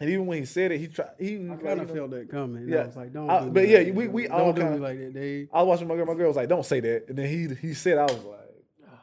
and 0.00 0.10
even 0.10 0.26
when 0.26 0.38
he 0.38 0.44
said 0.44 0.72
it, 0.72 0.80
he 0.80 0.88
tried. 0.88 1.10
He 1.20 1.36
I 1.36 1.54
kind 1.56 1.80
of 1.80 1.90
felt 1.90 2.10
that 2.10 2.28
coming. 2.28 2.68
Yeah. 2.68 2.80
I 2.82 2.86
was 2.86 2.96
like, 2.96 3.12
don't. 3.12 3.30
I- 3.30 3.44
do 3.44 3.50
but 3.50 3.62
like 3.62 3.68
yeah, 3.68 3.84
that, 3.84 3.94
we- 3.94 4.08
we 4.08 4.26
don't 4.26 4.40
all 4.40 4.52
do 4.52 4.62
kinda- 4.62 4.78
like 4.78 4.98
that, 4.98 5.14
Dave. 5.14 5.48
I 5.52 5.62
was 5.62 5.68
watching 5.68 5.88
my 5.88 5.94
girl. 5.94 6.06
My 6.06 6.14
girl 6.14 6.28
was 6.28 6.36
like, 6.36 6.48
"Don't 6.48 6.66
say 6.66 6.80
that." 6.80 7.08
And 7.08 7.16
then 7.16 7.28
he 7.28 7.54
he 7.66 7.74
said, 7.74 7.98
"I 7.98 8.04
was 8.04 8.24
like." 8.24 8.40
Ah. 8.90 8.98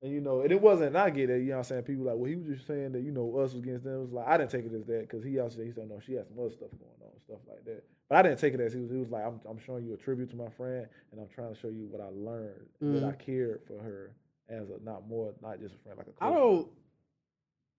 And 0.00 0.12
you 0.12 0.22
know, 0.22 0.40
and 0.40 0.50
it 0.50 0.60
wasn't. 0.60 0.88
And 0.88 0.98
I 0.98 1.10
get 1.10 1.28
it. 1.28 1.40
You 1.40 1.48
know 1.48 1.52
what 1.52 1.58
I'm 1.58 1.64
saying? 1.64 1.82
People 1.82 2.04
like, 2.06 2.16
well, 2.16 2.30
he 2.30 2.36
was 2.36 2.46
just 2.46 2.66
saying 2.66 2.92
that 2.92 3.02
you 3.02 3.12
know 3.12 3.36
us 3.36 3.52
was 3.52 3.62
against 3.62 3.84
them. 3.84 3.96
It 3.96 4.00
was 4.00 4.12
like 4.12 4.26
I 4.26 4.38
didn't 4.38 4.50
take 4.50 4.64
it 4.64 4.72
as 4.72 4.86
that 4.86 5.00
because 5.02 5.22
he 5.22 5.38
also 5.40 5.62
he 5.62 5.72
said 5.72 5.90
no, 5.90 6.00
she 6.00 6.14
had 6.14 6.26
some 6.26 6.38
other 6.40 6.50
stuff 6.50 6.70
going 6.70 7.00
on, 7.04 7.20
stuff 7.20 7.40
like 7.46 7.64
that. 7.66 7.84
But 8.08 8.16
I 8.16 8.22
didn't 8.22 8.38
take 8.38 8.54
it 8.54 8.60
as 8.60 8.72
he 8.72 8.80
was. 8.80 8.90
He 8.90 8.96
was 8.96 9.10
like, 9.10 9.26
I'm 9.26 9.40
I'm 9.46 9.58
showing 9.58 9.84
you 9.84 9.92
a 9.92 9.98
tribute 9.98 10.30
to 10.30 10.36
my 10.36 10.48
friend, 10.56 10.86
and 11.12 11.20
I'm 11.20 11.28
trying 11.28 11.54
to 11.54 11.60
show 11.60 11.68
you 11.68 11.86
what 11.90 12.00
I 12.00 12.08
learned 12.14 12.64
that 12.80 13.04
I 13.04 13.12
mm-hmm. 13.12 13.20
cared 13.20 13.60
for 13.66 13.82
her 13.82 14.12
as 14.48 14.70
a 14.70 14.82
not 14.82 15.06
more 15.06 15.34
not 15.42 15.60
just 15.60 15.74
a 15.74 15.78
friend 15.80 15.98
like 15.98 16.06
a. 16.06 16.24
a. 16.24 16.28
I 16.28 16.34
don't. 16.34 16.68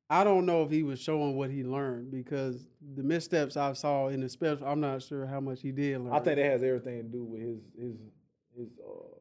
I 0.10 0.24
don't 0.24 0.46
know 0.46 0.64
if 0.64 0.72
he 0.72 0.84
was 0.84 1.00
showing 1.00 1.36
what 1.36 1.50
he 1.52 1.64
learned 1.64 2.12
because 2.12 2.66
the 2.96 3.04
missteps 3.04 3.58
I 3.58 3.74
saw 3.74 4.08
in 4.08 4.22
the 4.22 4.30
special, 4.30 4.66
I'm 4.66 4.80
not 4.80 5.04
sure 5.04 5.26
how 5.26 5.42
much 5.42 5.62
he 5.62 5.72
did 5.72 6.00
learn. 6.00 6.14
I 6.14 6.20
think 6.20 6.38
that 6.38 6.46
has 6.46 6.64
everything 6.64 6.98
to 7.04 7.04
do 7.10 7.24
with 7.24 7.42
his 7.42 7.60
his 7.78 7.96
his. 8.58 8.70
uh 8.80 9.16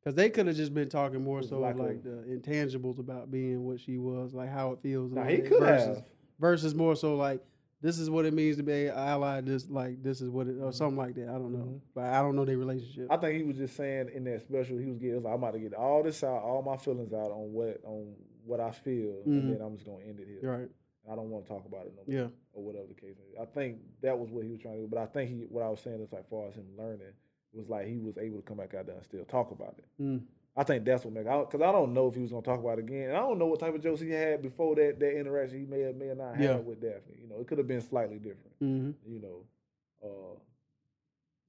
because 0.00 0.16
they 0.16 0.30
could 0.30 0.48
have 0.48 0.56
just 0.56 0.74
been 0.74 0.88
talking 0.88 1.22
more 1.22 1.42
so 1.44 1.60
lack 1.60 1.76
like 1.78 2.02
the 2.02 2.24
intangibles 2.28 2.98
about 2.98 3.30
being 3.30 3.62
what 3.64 3.78
she 3.80 3.98
was, 3.98 4.34
like 4.34 4.50
how 4.50 4.72
it 4.72 4.80
feels. 4.82 5.12
Now 5.12 5.22
he 5.24 5.38
could 5.38 5.60
versus, 5.60 5.96
have. 5.98 6.04
versus 6.40 6.74
more 6.74 6.96
so 6.96 7.14
like 7.16 7.40
this 7.82 7.98
is 8.00 8.10
what 8.10 8.24
it 8.24 8.34
means 8.34 8.56
to 8.56 8.64
be 8.64 8.86
an 8.86 8.96
ally. 8.96 9.40
This 9.42 9.68
like 9.70 10.02
this 10.02 10.20
is 10.20 10.28
what 10.28 10.48
it 10.48 10.56
or 10.60 10.72
something 10.72 10.96
like 10.96 11.14
that. 11.16 11.28
I 11.28 11.32
don't 11.34 11.52
know, 11.52 11.58
Mhm. 11.66 11.80
but 11.94 12.04
I 12.04 12.20
don't 12.20 12.34
know 12.36 12.44
their 12.44 12.58
relationship. 12.58 13.08
I 13.10 13.16
think 13.16 13.36
he 13.36 13.42
was 13.44 13.56
just 13.56 13.76
saying 13.76 14.10
in 14.14 14.24
that 14.24 14.42
special, 14.42 14.76
he 14.78 14.86
was 14.86 14.98
getting, 14.98 15.16
was 15.16 15.24
like, 15.24 15.34
I'm 15.34 15.40
about 15.42 15.52
to 15.54 15.60
get 15.60 15.72
all 15.74 16.02
this 16.02 16.22
out, 16.24 16.42
all 16.42 16.62
my 16.62 16.76
feelings 16.76 17.12
out 17.12 17.30
on 17.30 17.52
what 17.52 17.80
on 17.84 18.12
what 18.44 18.60
I 18.60 18.70
feel, 18.72 19.22
Mhm. 19.26 19.26
and 19.26 19.52
then 19.52 19.60
I'm 19.60 19.74
just 19.76 19.86
gonna 19.86 20.04
end 20.04 20.20
it 20.20 20.26
here. 20.28 20.40
right? 20.42 20.68
I 21.08 21.16
don't 21.16 21.30
want 21.30 21.44
to 21.46 21.52
talk 21.52 21.66
about 21.66 21.86
it 21.86 21.94
no 21.96 22.02
more, 22.06 22.22
Yeah. 22.26 22.30
or 22.52 22.62
whatever 22.62 22.86
the 22.86 22.94
case 22.94 23.16
is. 23.18 23.36
I 23.40 23.44
think 23.44 23.80
that 24.02 24.16
was 24.18 24.30
what 24.30 24.44
he 24.44 24.50
was 24.50 24.60
trying 24.60 24.76
to 24.76 24.80
do, 24.82 24.86
but 24.86 24.98
I 25.00 25.06
think 25.06 25.30
he, 25.30 25.46
what 25.46 25.62
I 25.64 25.68
was 25.68 25.80
saying 25.80 26.00
is 26.00 26.12
like, 26.12 26.28
far 26.28 26.46
as 26.46 26.54
him 26.54 26.76
learning, 26.76 27.12
was 27.52 27.68
like 27.68 27.86
he 27.86 27.98
was 27.98 28.16
able 28.18 28.36
to 28.36 28.42
come 28.42 28.58
back 28.58 28.72
out 28.74 28.86
there 28.86 28.94
and 28.94 29.04
still 29.04 29.24
talk 29.24 29.50
about 29.50 29.74
it. 29.78 29.84
Mm. 30.00 30.22
I 30.54 30.64
think 30.64 30.84
that's 30.84 31.04
what 31.04 31.12
make 31.14 31.24
because 31.24 31.60
I 31.62 31.72
don't 31.72 31.92
know 31.94 32.06
if 32.08 32.14
he 32.14 32.20
was 32.22 32.30
gonna 32.30 32.42
talk 32.42 32.60
about 32.60 32.78
it 32.78 32.82
again. 32.84 33.08
And 33.08 33.16
I 33.16 33.20
don't 33.20 33.38
know 33.38 33.46
what 33.46 33.58
type 33.58 33.74
of 33.74 33.80
jokes 33.82 34.00
he 34.00 34.10
had 34.10 34.42
before 34.42 34.74
that 34.76 34.98
that 35.00 35.18
interaction 35.18 35.58
he 35.60 35.66
may 35.66 35.80
have 35.80 35.96
may 35.96 36.06
have 36.08 36.18
not 36.18 36.38
Yeah. 36.38 36.56
had 36.56 36.66
with 36.66 36.80
Daphne. 36.80 37.16
You 37.20 37.26
know, 37.28 37.40
it 37.40 37.46
could 37.46 37.58
have 37.58 37.66
been 37.66 37.80
slightly 37.80 38.18
different 38.18 38.54
hmm 38.58 38.90
you 39.06 39.18
know. 39.18 39.44
Uh, 40.02 40.38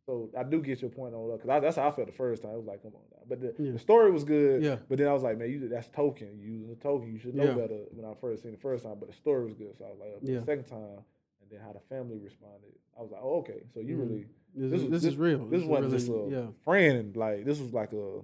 so 0.05 0.29
I 0.37 0.43
do 0.43 0.61
get 0.61 0.81
your 0.81 0.89
point 0.91 1.13
on 1.15 1.29
that 1.29 1.41
because 1.41 1.61
that's 1.61 1.75
how 1.77 1.87
I 1.87 1.91
felt 1.91 2.07
the 2.07 2.13
first 2.13 2.41
time. 2.43 2.51
I 2.51 2.55
was 2.57 2.65
like, 2.65 2.81
come 2.81 2.91
on 2.95 3.01
now. 3.11 3.19
But 3.27 3.39
the, 3.41 3.55
Yeah. 3.63 3.71
the 3.71 3.79
story 3.79 4.11
was 4.11 4.23
good. 4.23 4.61
Yeah. 4.61 4.77
But 4.89 4.97
then 4.97 5.07
I 5.07 5.13
was 5.13 5.23
like, 5.23 5.37
man, 5.37 5.49
you 5.49 5.69
that's 5.69 5.87
token. 5.89 6.37
You 6.39 6.51
using 6.51 6.69
the 6.69 6.75
token. 6.75 7.11
You 7.13 7.19
should 7.19 7.35
know 7.35 7.45
Yeah. 7.45 7.53
better 7.53 7.79
when 7.91 8.05
I 8.09 8.13
first 8.19 8.43
seen 8.43 8.51
the 8.51 8.57
first 8.57 8.83
time. 8.83 8.95
But 8.99 9.09
the 9.09 9.15
story 9.15 9.45
was 9.45 9.53
good. 9.53 9.73
So 9.77 9.85
I 9.85 9.89
was 9.89 9.99
like, 9.99 10.09
Yeah. 10.21 10.39
the 10.39 10.45
second 10.45 10.65
time, 10.65 10.99
and 11.41 11.49
then 11.49 11.59
how 11.61 11.71
the 11.73 11.79
family 11.89 12.17
responded. 12.19 12.73
I 12.97 13.01
was 13.01 13.11
like, 13.11 13.21
oh, 13.23 13.39
okay. 13.39 13.63
So 13.73 13.79
you 13.79 13.95
Mhm. 13.97 13.99
really 13.99 14.25
This, 14.55 14.69
This 14.71 14.81
is, 14.81 14.89
was- 14.89 15.01
this 15.01 15.11
is 15.13 15.17
real. 15.17 15.45
this 15.47 15.61
is 15.61 15.67
wasn't 15.67 15.85
really- 15.93 15.97
just 15.97 16.09
a 16.11 16.29
yeah, 16.29 16.47
friend. 16.63 17.15
Like 17.17 17.43
this 17.45 17.59
was 17.59 17.73
like 17.73 17.91
a 17.93 18.21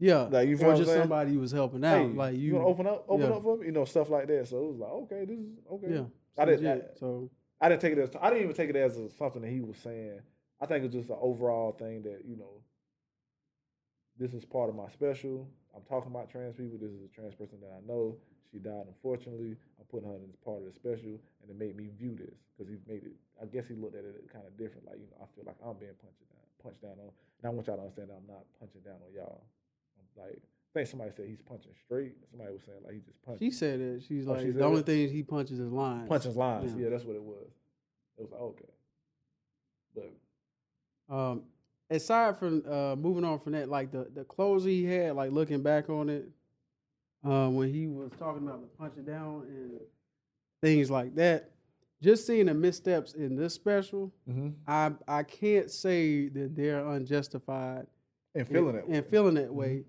yeah. 0.00 0.22
like 0.22 0.48
you 0.48 0.56
or 0.56 0.74
just 0.76 0.92
somebody 0.92 1.32
who 1.34 1.38
was 1.40 1.52
helping 1.52 1.84
out. 1.84 1.98
hey, 1.98 2.06
like 2.08 2.34
you, 2.34 2.40
you 2.40 2.54
wanna 2.54 2.66
open 2.66 2.86
up, 2.88 3.04
open 3.08 3.30
up 3.32 3.42
for 3.42 3.56
me, 3.58 3.66
you 3.66 3.72
know, 3.72 3.84
stuff 3.84 4.10
like 4.10 4.26
that. 4.28 4.48
So 4.48 4.56
it 4.64 4.68
was 4.72 4.78
like, 4.78 4.90
okay, 4.90 5.24
this 5.24 5.38
is 5.38 5.46
okay. 5.70 5.94
yeah. 5.94 6.04
I 6.38 6.44
didn't- 6.46 6.66
I- 6.66 6.82
so 6.98 7.30
I 7.60 7.68
didn't 7.68 7.80
take 7.80 7.92
it 7.92 7.98
as 7.98 8.10
I 8.20 8.28
didn't 8.30 8.42
even 8.42 8.54
take 8.56 8.70
it 8.70 8.76
as 8.76 8.98
a, 8.98 9.08
something 9.10 9.40
that 9.42 9.50
he 9.50 9.60
was 9.60 9.76
saying. 9.78 10.20
I 10.60 10.66
think 10.66 10.84
it's 10.84 10.94
just 10.94 11.10
an 11.10 11.18
overall 11.20 11.72
thing 11.72 12.02
that 12.02 12.22
you 12.26 12.36
know 12.36 12.62
this 14.18 14.32
is 14.32 14.44
part 14.44 14.70
of 14.70 14.74
my 14.76 14.88
special. 14.88 15.46
I'm 15.74 15.82
talking 15.84 16.10
about 16.10 16.30
trans 16.30 16.56
people. 16.56 16.78
This 16.80 16.90
is 16.92 17.04
a 17.04 17.08
trans 17.12 17.34
person 17.34 17.60
that 17.60 17.72
I 17.76 17.84
know. 17.86 18.16
She 18.50 18.58
died 18.58 18.88
unfortunately. 18.88 19.56
I'm 19.78 19.84
putting 19.90 20.08
her 20.08 20.16
in 20.16 20.24
as 20.32 20.36
part 20.40 20.64
of 20.64 20.64
the 20.64 20.72
special, 20.72 21.20
and 21.42 21.46
it 21.50 21.58
made 21.58 21.76
me 21.76 21.90
view 21.98 22.16
this 22.16 22.32
because 22.56 22.72
he 22.72 22.78
made 22.88 23.04
it. 23.04 23.16
I 23.42 23.44
guess 23.44 23.68
he 23.68 23.74
looked 23.74 23.96
at 23.96 24.04
it 24.08 24.16
kind 24.32 24.46
of 24.46 24.56
different. 24.56 24.86
Like 24.86 24.96
you 24.96 25.08
know, 25.12 25.20
I 25.20 25.26
feel 25.36 25.44
like 25.44 25.60
I'm 25.60 25.76
being 25.76 25.92
punched 26.00 26.24
down, 26.24 26.40
punched 26.62 26.80
down 26.80 26.96
on, 26.96 27.12
and 27.12 27.44
I 27.44 27.50
want 27.52 27.66
y'all 27.68 27.76
to 27.76 27.82
understand 27.84 28.08
that 28.08 28.16
I'm 28.16 28.30
not 28.30 28.48
punching 28.56 28.80
down 28.80 28.96
on 29.04 29.12
y'all. 29.12 29.44
I'm 30.00 30.08
like, 30.16 30.40
I 30.40 30.70
think 30.72 30.88
somebody 30.88 31.12
said 31.12 31.28
he's 31.28 31.44
punching 31.44 31.76
straight. 31.84 32.16
Somebody 32.32 32.56
was 32.56 32.64
saying 32.64 32.80
like 32.80 32.96
he 32.96 33.04
just 33.04 33.20
punched. 33.20 33.44
She 33.44 33.52
said 33.52 33.76
that. 33.84 34.00
She's 34.08 34.24
Oh, 34.24 34.32
like 34.32 34.48
she 34.48 34.56
the 34.56 34.64
only 34.64 34.80
thing 34.80 35.12
he 35.12 35.20
punches 35.20 35.60
is 35.60 35.68
lines. 35.68 36.08
Punches 36.08 36.36
lines. 36.40 36.72
Yeah. 36.72 36.88
Yeah. 36.88 36.90
that's 36.96 37.04
what 37.04 37.20
it 37.20 37.22
was. 37.22 37.52
It 38.16 38.24
was 38.24 38.32
like 38.32 38.40
okay, 38.56 38.72
but 39.92 40.08
Um, 41.08 41.42
aside 41.90 42.38
from 42.38 42.62
uh, 42.68 42.96
moving 42.96 43.24
on 43.24 43.38
from 43.40 43.52
that, 43.52 43.68
like 43.68 43.92
the 43.92 44.08
the 44.14 44.24
clothes 44.24 44.64
he 44.64 44.84
had, 44.84 45.14
like 45.16 45.30
looking 45.32 45.62
back 45.62 45.88
on 45.88 46.08
it, 46.08 46.28
uh, 47.24 47.48
when 47.48 47.72
he 47.72 47.86
was 47.86 48.10
talking 48.18 48.46
about 48.46 48.60
the 48.60 48.66
punching 48.78 49.04
down 49.04 49.44
and 49.48 49.80
things 50.62 50.90
like 50.90 51.14
that, 51.16 51.50
just 52.02 52.26
seeing 52.26 52.46
the 52.46 52.54
missteps 52.54 53.14
in 53.14 53.36
this 53.36 53.54
special, 53.54 54.12
mm-hmm. 54.28 54.48
I 54.66 54.92
I 55.06 55.22
can't 55.22 55.70
say 55.70 56.28
that 56.28 56.56
they're 56.56 56.84
unjustified 56.86 57.86
and 58.34 58.46
feeling 58.48 58.76
it. 58.76 58.84
Mm-hmm. 58.84 58.94
and 58.94 59.06
feeling 59.06 59.34
that 59.34 59.52
way. 59.52 59.84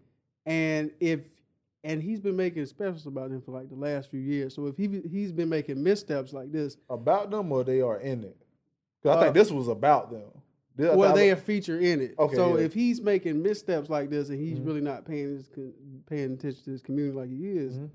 And 0.45 0.91
if 0.99 1.21
and 1.83 2.01
he's 2.01 2.19
been 2.19 2.35
making 2.35 2.65
specials 2.65 3.05
about 3.05 3.29
them 3.29 3.41
for 3.41 3.51
like 3.51 3.69
the 3.69 3.75
last 3.75 4.09
few 4.09 4.19
years. 4.19 4.53
So 4.55 4.67
if 4.67 4.77
he 4.77 5.01
he's 5.09 5.31
been 5.31 5.49
making 5.49 5.81
missteps 5.83 6.31
like 6.33 6.51
this, 6.51 6.77
about 6.89 7.31
them 7.31 7.51
or 7.51 7.63
they 7.63 7.81
are 7.81 7.99
in 7.99 8.23
it. 8.23 8.37
'Cause 9.03 9.15
I 9.15 9.19
Uh, 9.19 9.23
think 9.23 9.33
this 9.35 9.51
was 9.51 9.67
about 9.67 10.11
them. 10.11 10.29
Well, 10.77 11.13
they 11.15 11.31
a 11.31 11.35
feature 11.35 11.79
in 11.79 12.01
it. 12.01 12.15
Okay, 12.19 12.35
so 12.35 12.57
yeah. 12.57 12.63
if 12.65 12.73
he's 12.73 13.01
making 13.01 13.41
missteps 13.41 13.89
like 13.89 14.09
this 14.09 14.29
and 14.29 14.39
he's 14.39 14.59
Mhm. 14.59 14.65
really 14.65 14.81
not 14.81 15.05
paying 15.05 15.29
his 15.37 15.49
paying 16.05 16.33
attention 16.33 16.63
to 16.65 16.71
his 16.71 16.81
community 16.81 17.17
like 17.17 17.29
he 17.29 17.47
is, 17.57 17.77
Mhm. 17.77 17.89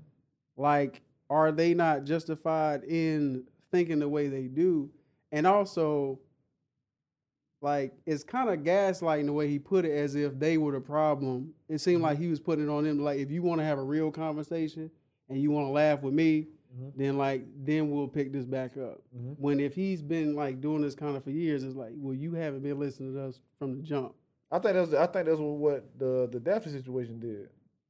like 0.57 1.01
are 1.29 1.51
they 1.51 1.73
not 1.73 2.03
justified 2.03 2.83
in 2.83 3.45
thinking 3.71 3.99
the 3.99 4.09
way 4.09 4.27
they 4.27 4.47
do? 4.47 4.89
And 5.31 5.47
also, 5.47 6.19
like 7.61 7.93
it's 8.05 8.23
kind 8.23 8.49
of 8.49 8.59
gaslighting 8.59 9.25
the 9.27 9.33
way 9.33 9.47
he 9.47 9.57
put 9.57 9.85
it, 9.85 9.91
as 9.91 10.15
if 10.15 10.37
they 10.37 10.57
were 10.57 10.73
the 10.73 10.81
problem. 10.81 11.53
It 11.69 11.79
seemed 11.79 11.99
Mhm. 12.01 12.03
like 12.03 12.17
he 12.17 12.27
was 12.27 12.39
putting 12.39 12.65
it 12.65 12.69
on 12.69 12.83
them. 12.83 12.99
Like 12.99 13.19
if 13.19 13.31
you 13.31 13.41
want 13.41 13.59
to 13.59 13.65
have 13.65 13.79
a 13.79 13.83
real 13.83 14.11
conversation 14.11 14.91
and 15.29 15.41
you 15.41 15.49
want 15.51 15.67
to 15.67 15.71
laugh 15.71 16.03
with 16.03 16.13
me, 16.13 16.47
Mhm. 16.75 16.91
then 16.95 17.17
like 17.17 17.45
then 17.63 17.91
we'll 17.91 18.07
pick 18.07 18.31
this 18.31 18.45
back 18.45 18.77
up. 18.77 19.01
Mhm. 19.15 19.35
When 19.39 19.59
if 19.59 19.75
he's 19.75 20.01
been 20.01 20.35
like 20.35 20.59
doing 20.61 20.81
this 20.81 20.95
kind 20.95 21.15
of 21.15 21.23
for 21.23 21.29
years, 21.31 21.63
it's 21.63 21.75
like, 21.75 21.93
well, 21.95 22.13
you 22.15 22.33
haven't 22.33 22.61
been 22.61 22.79
listening 22.79 23.13
to 23.13 23.21
us 23.21 23.39
from 23.59 23.75
the 23.75 23.81
jump. 23.83 24.13
I 24.51 24.59
think 24.59 24.73
that's 24.75 24.93
I 24.93 25.05
think 25.07 25.25
that's 25.27 25.39
what, 25.39 25.57
what 25.57 25.99
the 25.99 26.27
the 26.31 26.39
Daphne 26.39 26.71
situation 26.71 27.19
did. 27.19 27.29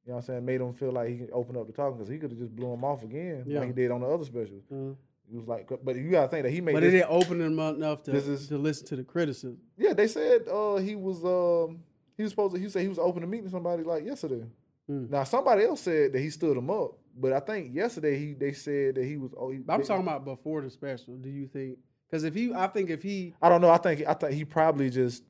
You 0.06 0.10
know 0.12 0.16
what 0.16 0.18
I'm 0.18 0.22
saying? 0.24 0.46
Made 0.46 0.60
him 0.62 0.74
feel 0.74 0.92
like 0.92 1.10
he 1.10 1.18
can 1.18 1.30
open 1.32 1.56
up 1.56 1.66
the 1.68 1.72
talking 1.74 1.98
because 1.98 2.10
he 2.10 2.18
could 2.18 2.32
have 2.32 2.40
just 2.40 2.54
blew 2.56 2.74
him 2.74 2.84
off 2.84 3.04
again 3.04 3.44
Yeah. 3.48 3.60
like 3.60 3.70
he 3.70 3.74
did 3.74 3.90
on 3.92 4.02
the 4.02 4.08
other 4.08 4.26
specials. 4.26 4.64
Uh, 4.72 4.96
He 5.30 5.38
was 5.38 5.48
like, 5.48 5.70
but 5.84 5.96
you 5.96 6.12
gotta 6.12 6.28
think 6.28 6.44
that 6.44 6.52
he 6.52 6.60
made. 6.60 6.74
but 6.74 6.84
it 6.84 6.92
didn't 6.92 7.10
open 7.10 7.40
him 7.40 7.58
up 7.58 7.76
enough 7.78 8.04
to, 8.04 8.12
is- 8.14 8.50
to 8.50 8.58
listen 8.58 8.86
to 8.88 8.96
the 8.98 9.04
criticism. 9.06 9.58
yeah, 9.78 9.94
they 9.94 10.08
said 10.08 10.48
uh, 10.50 10.76
he 10.76 10.96
was 10.96 11.24
um, 11.24 11.80
he 12.18 12.24
was 12.24 12.32
supposed 12.34 12.54
to. 12.56 12.60
He 12.62 12.68
said 12.70 12.82
he 12.82 12.90
was 12.90 13.00
open 13.00 13.22
to 13.22 13.28
meeting 13.28 13.50
somebody 13.50 13.84
like 13.84 14.04
yesterday. 14.06 14.44
Hmm. 14.88 15.06
Now 15.10 15.24
somebody 15.24 15.64
else 15.64 15.80
said 15.80 16.12
that 16.12 16.20
he 16.20 16.30
stood 16.30 16.58
him 16.58 16.70
up, 16.70 16.98
but 17.16 17.34
I 17.34 17.40
think 17.40 17.74
yesterday 17.76 18.18
he 18.18 18.34
they 18.34 18.54
said 18.54 18.96
that 18.96 19.06
he 19.06 19.18
was. 19.18 19.32
Oh, 19.38 19.50
he, 19.52 19.60
I'm 19.70 19.82
they- 19.82 19.86
talking 19.88 20.06
about 20.08 20.26
before 20.26 20.62
the 20.62 20.70
special. 20.70 21.16
Do 21.18 21.30
you 21.30 21.48
think? 21.48 21.78
Because 22.10 22.24
if 22.24 22.34
he, 22.36 22.54
I 22.54 22.68
think 22.68 22.90
if 22.92 23.02
he, 23.02 23.34
I 23.42 23.50
don't 23.50 23.62
know. 23.62 23.70
I 23.72 23.78
think 23.78 24.04
I 24.08 24.14
think 24.14 24.34
he 24.34 24.46
probably 24.46 24.90
just. 24.90 25.24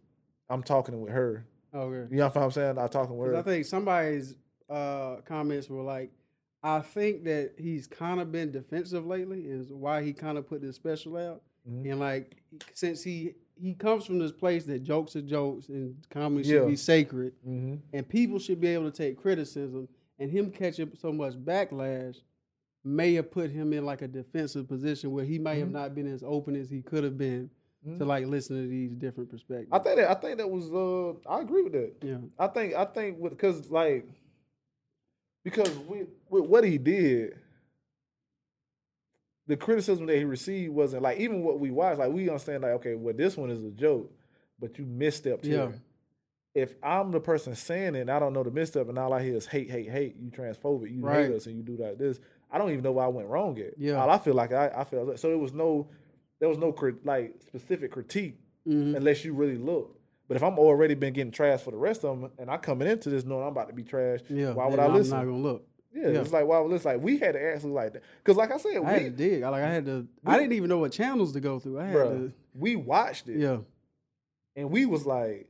I'm 0.50 0.62
talking 0.64 1.00
with 1.02 1.14
her. 1.14 1.46
okay, 1.74 2.08
You 2.14 2.18
know 2.18 2.28
what 2.28 2.38
I'm 2.38 2.52
saying? 2.52 2.78
I'm 2.78 2.90
talking 2.90 3.18
with 3.18 3.32
her. 3.32 3.38
I 3.38 3.42
think 3.42 3.66
somebody's 3.66 4.36
uh, 4.70 5.16
comments 5.26 5.70
were 5.70 5.82
like, 5.82 6.12
I 6.62 6.82
think 6.82 7.24
that 7.24 7.54
he's 7.58 7.88
kind 7.88 8.20
of 8.20 8.32
been 8.32 8.52
defensive 8.52 9.06
lately, 9.06 9.42
is 9.46 9.72
why 9.72 10.04
he 10.04 10.12
kind 10.14 10.38
of 10.38 10.48
put 10.48 10.62
this 10.62 10.76
special 10.76 11.16
out. 11.18 11.42
Mhm. 11.68 11.90
And 11.92 12.00
like, 12.00 12.44
since 12.74 13.02
he 13.02 13.36
he 13.56 13.74
comes 13.74 14.06
from 14.06 14.20
this 14.20 14.32
place 14.34 14.66
that 14.66 14.84
jokes 14.84 15.16
are 15.16 15.22
jokes 15.22 15.70
and 15.70 15.96
comedy 16.10 16.48
Yeah. 16.48 16.60
should 16.60 16.68
be 16.68 16.76
sacred, 16.76 17.34
mm-hmm. 17.48 17.76
and 17.94 18.08
people 18.08 18.38
should 18.40 18.60
be 18.60 18.68
able 18.68 18.92
to 18.92 18.96
take 18.98 19.16
criticism, 19.18 19.88
and 20.20 20.30
him 20.32 20.52
catching 20.52 20.92
so 21.00 21.12
much 21.12 21.34
backlash 21.34 22.18
may 22.84 23.14
have 23.14 23.32
put 23.32 23.50
him 23.50 23.72
in 23.74 23.86
like 23.86 24.02
a 24.02 24.08
defensive 24.08 24.68
position 24.68 25.12
where 25.12 25.24
he 25.26 25.40
may 25.40 25.60
have 25.60 25.70
Mhm. 25.70 25.74
not 25.74 25.96
been 25.96 26.08
as 26.08 26.24
open 26.24 26.56
as 26.56 26.70
he 26.70 26.82
could 26.82 27.04
have 27.04 27.18
been 27.18 27.50
to 27.98 28.06
like 28.06 28.26
listen 28.28 28.56
to 28.62 28.68
these 28.68 28.92
different 28.96 29.30
perspectives. 29.30 29.70
I 29.72 29.80
think 29.80 29.98
that 29.98 30.10
I 30.10 30.14
think 30.14 30.38
that 30.38 30.50
was. 30.50 30.72
Uh, 30.72 31.14
I 31.30 31.42
agree 31.42 31.64
with 31.64 31.74
that. 31.74 31.94
yeah. 32.02 32.18
I 32.40 32.48
think 32.48 32.74
I 32.76 32.86
think 32.86 33.20
with 33.20 33.32
because 33.34 33.70
like 33.70 34.06
because 35.44 35.70
with, 35.80 36.08
with 36.30 36.46
what 36.46 36.64
he 36.64 36.78
did, 36.78 37.38
the 39.48 39.58
criticism 39.58 40.06
that 40.06 40.16
he 40.18 40.24
received 40.24 40.74
wasn't 40.74 41.04
like 41.04 41.20
even 41.20 41.44
what 41.44 41.60
we 41.60 41.72
watched. 41.72 42.00
Like 42.00 42.12
we 42.14 42.30
understand 42.30 42.64
like 42.64 42.72
okay, 42.74 42.96
well 42.96 43.14
this 43.14 43.36
one 43.36 43.50
is 43.50 43.64
a 43.64 43.72
joke, 43.72 44.12
but 44.60 44.78
you 44.78 44.86
misstepped 44.86 45.44
Yeah. 45.44 45.68
here. 45.68 45.82
If 46.56 46.76
I'm 46.84 47.12
the 47.12 47.20
person 47.20 47.56
saying 47.56 47.96
it, 47.96 48.02
and 48.02 48.12
I 48.12 48.20
don't 48.20 48.34
know 48.34 48.44
the 48.44 48.52
misstep, 48.52 48.88
and 48.88 48.98
all 49.00 49.12
I 49.12 49.24
hear 49.24 49.36
is 49.36 49.48
hate, 49.48 49.72
hate, 49.72 49.90
hate. 49.90 50.16
You 50.20 50.30
transphobic. 50.30 50.94
You 50.94 51.02
Right. 51.02 51.26
hate 51.28 51.36
us, 51.36 51.48
and 51.48 51.58
you 51.58 51.64
do 51.64 51.76
like 51.82 51.98
this. 51.98 52.20
I 52.52 52.60
don't 52.60 52.70
even 52.70 52.84
know 52.84 52.92
where 52.92 53.06
I 53.06 53.08
went 53.08 53.28
wrong 53.28 53.58
yet. 53.58 53.74
Yeah. 53.78 53.94
All 54.02 54.10
I 54.10 54.20
feel 54.20 54.36
like 54.36 54.54
I, 54.54 54.72
I 54.76 54.84
felt 54.84 55.18
so. 55.20 55.30
There 55.30 55.38
was 55.40 55.54
no, 55.54 55.88
there 56.40 56.48
was 56.50 56.60
no 56.60 56.76
like 57.04 57.34
specific 57.42 57.92
critique 57.92 58.38
Mhm. 58.68 58.96
unless 58.96 59.26
you 59.26 59.34
really 59.34 59.58
look. 59.58 60.00
But 60.28 60.38
if 60.38 60.44
I'm 60.44 60.58
already 60.60 60.94
been 60.94 61.14
getting 61.14 61.32
trashed 61.32 61.62
for 61.62 61.72
the 61.72 61.78
rest 61.78 62.06
of 62.06 62.22
them, 62.22 62.32
and 62.38 62.50
I 62.52 62.58
coming 62.58 62.88
into 62.88 63.10
this 63.10 63.26
knowing 63.26 63.42
I'm 63.44 63.50
about 63.50 63.68
to 63.70 63.74
be 63.74 63.84
trashed, 63.84 64.26
Yeah. 64.30 64.54
why 64.54 64.68
would 64.68 64.80
I 64.80 64.88
listen? 64.88 65.14
I'm 65.16 65.26
not 65.26 65.32
gonna 65.32 65.44
look. 65.44 65.68
yeah, 65.92 66.10
yeah. 66.10 66.22
it's 66.22 66.32
like 66.32 66.46
why 66.46 66.60
would 66.60 66.68
I 66.70 66.74
listen? 66.74 66.92
Like 66.94 67.02
we 67.02 67.18
had 67.18 67.34
to 67.34 67.42
actually 67.44 67.72
like 67.72 67.94
that 67.94 68.04
because, 68.24 68.38
like 68.38 68.52
I 68.52 68.58
said, 68.58 68.78
I 68.78 68.92
had 68.92 69.02
to 69.02 69.10
dig. 69.10 69.42
I 69.44 69.50
like 69.50 69.64
I 69.64 69.70
had 69.74 69.86
to. 69.88 70.08
I 70.24 70.38
didn't 70.38 70.54
even 70.54 70.70
know 70.70 70.78
what 70.78 70.92
channels 70.92 71.34
to 71.34 71.40
go 71.40 71.58
through. 71.60 71.80
I 71.80 71.86
had 71.88 71.96
bruh, 71.96 72.34
we 72.54 72.76
watched 72.76 73.28
it, 73.28 73.40
Yeah. 73.40 73.58
and 74.56 74.70
we 74.70 74.86
was 74.86 75.06
like, 75.08 75.50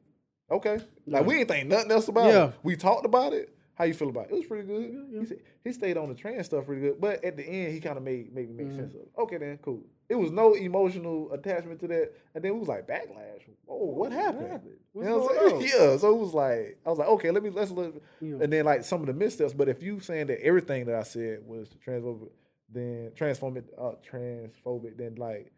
okay, 0.51 0.79
like 1.07 1.25
we 1.25 1.35
ain't 1.39 1.47
think 1.49 1.67
nothing 1.69 1.91
else 1.91 2.07
about 2.07 2.25
Yeah. 2.31 2.47
it. 2.47 2.53
We 2.63 2.75
talked 2.75 3.05
about 3.05 3.33
it. 3.33 3.49
How 3.75 3.85
you 3.85 3.95
feel 3.95 4.09
about 4.09 4.25
it? 4.25 4.33
It 4.33 4.35
was 4.37 4.45
pretty 4.45 4.67
good. 4.67 4.83
Yeah, 5.11 5.19
yeah. 5.21 5.25
He, 5.27 5.35
he 5.69 5.73
stayed 5.73 5.97
on 5.97 6.07
the 6.07 6.13
trans 6.13 6.45
stuff 6.45 6.65
pretty 6.67 6.81
good, 6.81 7.01
but 7.01 7.23
at 7.23 7.35
the 7.35 7.43
end, 7.43 7.73
he 7.73 7.79
kind 7.79 7.97
of 7.97 8.03
made 8.03 8.31
made 8.33 8.47
me 8.49 8.55
make 8.63 8.67
Mhm. 8.73 8.75
sense 8.75 8.93
of. 8.93 9.01
it. 9.01 9.09
Okay, 9.17 9.37
then 9.37 9.57
cool. 9.63 9.81
It 10.09 10.15
was 10.15 10.29
no 10.31 10.53
emotional 10.53 11.31
attachment 11.33 11.79
to 11.79 11.87
that, 11.87 12.11
and 12.35 12.43
then 12.43 12.51
it 12.51 12.55
was 12.55 12.67
like 12.67 12.85
backlash. 12.87 13.41
Oh, 13.67 13.85
what 13.87 14.11
happened? 14.11 14.47
happened? 14.51 14.77
You 14.93 15.01
know 15.03 15.17
what 15.19 15.41
I'm 15.41 15.49
saying? 15.61 15.71
Yeah, 15.75 15.97
so 15.97 16.13
it 16.13 16.19
was 16.19 16.33
like 16.35 16.77
I 16.85 16.89
was 16.89 16.99
like, 16.99 17.07
okay, 17.07 17.31
let 17.31 17.41
me 17.41 17.49
let's 17.49 17.71
look, 17.71 17.99
and 18.21 18.53
then 18.53 18.63
like 18.65 18.83
some 18.83 19.01
of 19.01 19.07
the 19.07 19.13
missteps. 19.13 19.53
But 19.53 19.69
if 19.69 19.81
you 19.81 19.99
saying 20.01 20.27
that 20.27 20.39
everything 20.45 20.85
that 20.85 20.95
I 20.95 21.03
said 21.03 21.39
was 21.47 21.69
transphobic, 21.83 22.29
then 22.69 23.11
transphobic, 23.15 23.63
uh, 23.75 23.93
transphobic, 24.07 24.97
then 24.97 25.15
like 25.15 25.51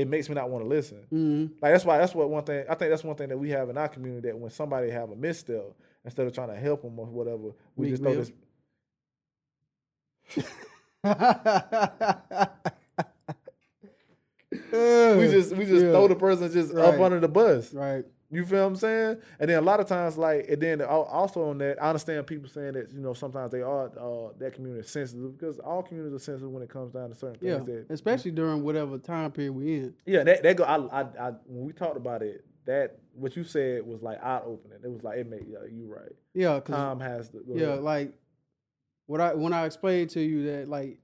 it 0.00 0.08
makes 0.08 0.28
me 0.28 0.34
not 0.34 0.50
want 0.50 0.64
to 0.64 0.68
listen. 0.68 0.98
mhm. 1.12 1.50
Like 1.62 1.72
that's 1.72 1.84
why 1.84 1.98
that's 1.98 2.14
what 2.14 2.28
one 2.30 2.42
thing 2.44 2.64
I 2.68 2.74
think 2.74 2.90
that's 2.90 3.04
one 3.04 3.16
thing 3.16 3.28
that 3.28 3.38
we 3.38 3.50
have 3.50 3.68
in 3.70 3.78
our 3.78 3.88
community 3.88 4.28
that 4.28 4.38
when 4.38 4.50
somebody 4.50 4.90
have 4.90 5.10
a 5.10 5.16
misstep, 5.16 5.72
instead 6.04 6.26
of 6.26 6.32
trying 6.32 6.48
to 6.48 6.56
help 6.56 6.82
them 6.82 6.98
or 6.98 7.06
whatever, 7.06 7.52
we 7.76 7.90
Meek 7.90 7.92
just 7.92 8.02
throw 8.02 8.14
this. 8.14 8.32
We 14.72 15.28
just 15.28 15.54
we 15.56 15.64
just 15.66 15.84
Yeah. 15.84 15.92
throw 15.92 16.08
the 16.08 16.16
person 16.16 16.50
just 16.52 16.74
up 16.74 16.98
under 17.00 17.20
the 17.20 17.28
bus. 17.28 17.72
right. 17.72 18.04
You 18.32 18.46
feel 18.46 18.60
what 18.60 18.66
I'm 18.68 18.76
saying? 18.76 19.16
And 19.40 19.50
then 19.50 19.58
a 19.58 19.60
lot 19.60 19.80
of 19.80 19.86
times, 19.88 20.16
like, 20.16 20.46
and 20.48 20.62
then 20.62 20.82
also 20.82 21.48
on 21.50 21.58
that, 21.58 21.82
I 21.82 21.88
understand 21.88 22.26
people 22.28 22.48
saying 22.48 22.74
that 22.74 22.92
you 22.92 23.00
know 23.00 23.12
sometimes 23.12 23.50
they 23.50 23.60
are 23.62 23.86
uh, 23.98 24.32
that 24.38 24.54
community 24.54 24.80
is 24.84 24.90
sensitive 24.90 25.36
because 25.36 25.58
all 25.58 25.82
communities 25.82 26.14
are 26.14 26.22
sensitive 26.22 26.50
when 26.50 26.62
it 26.62 26.68
comes 26.68 26.92
down 26.92 27.08
to 27.08 27.14
certain 27.16 27.38
Yeah. 27.46 27.58
things. 27.58 27.88
That, 27.88 27.94
Especially 27.94 28.30
during 28.30 28.62
whatever 28.62 28.98
time 28.98 29.32
period 29.32 29.52
we 29.52 29.74
in. 29.74 29.94
yeah, 30.06 30.22
that 30.22 30.42
that 30.44 30.56
go. 30.56 30.62
I, 30.64 30.76
I, 30.76 31.00
I 31.02 31.30
when 31.46 31.64
we 31.66 31.72
talked 31.72 31.96
about 31.96 32.22
it, 32.22 32.44
that 32.66 32.98
what 33.14 33.34
you 33.36 33.42
said 33.42 33.84
was 33.84 34.00
like 34.00 34.22
eye 34.22 34.40
opening. 34.46 34.78
It 34.84 34.90
was 34.92 35.02
like 35.02 35.18
it 35.18 35.28
made 35.28 35.46
yeah, 35.48 35.58
you 35.68 35.86
right. 35.92 36.12
Yeah. 36.32 36.60
Cause 36.60 36.74
Time 36.76 37.00
has 37.00 37.28
to. 37.30 37.38
Go 37.38 37.54
Yeah, 37.56 37.66
ahead. 37.70 37.82
like 37.82 38.12
what 39.06 39.20
I 39.20 39.34
when 39.34 39.52
I 39.52 39.66
explained 39.66 40.10
to 40.10 40.20
you 40.20 40.44
that 40.52 40.68
like 40.68 40.98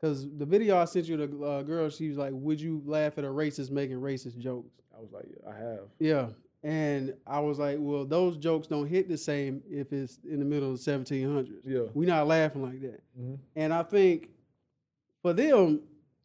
because 0.00 0.26
the 0.36 0.46
video 0.46 0.78
I 0.78 0.84
sent 0.86 1.06
you 1.06 1.16
the 1.16 1.44
uh, 1.46 1.62
girl 1.62 1.88
she 1.90 2.08
was 2.08 2.18
like, 2.18 2.32
would 2.34 2.60
you 2.60 2.82
laugh 2.84 3.18
at 3.18 3.24
a 3.24 3.28
racist 3.28 3.70
making 3.70 4.00
racist 4.00 4.36
jokes? 4.38 4.72
I 4.96 5.00
was 5.00 5.12
like, 5.12 5.26
yeah, 5.30 5.48
I 5.48 5.56
have. 5.58 5.80
Yeah, 6.00 6.26
and 6.64 7.14
I 7.26 7.40
was 7.40 7.58
like, 7.58 7.76
well, 7.80 8.04
those 8.04 8.36
jokes 8.36 8.66
don't 8.68 8.86
hit 8.86 9.08
the 9.08 9.16
same 9.18 9.62
if 9.68 9.92
it's 9.92 10.18
in 10.28 10.38
the 10.38 10.44
middle 10.44 10.70
of 10.72 10.76
the 10.84 10.90
1700s. 10.90 11.50
Yeah. 11.64 11.80
We 11.94 12.06
not 12.06 12.26
laughing 12.26 12.62
like 12.62 12.80
that, 12.82 13.00
Mhm. 13.20 13.38
and 13.56 13.74
I 13.74 13.82
think 13.82 14.30
for 15.22 15.32
them, 15.32 15.80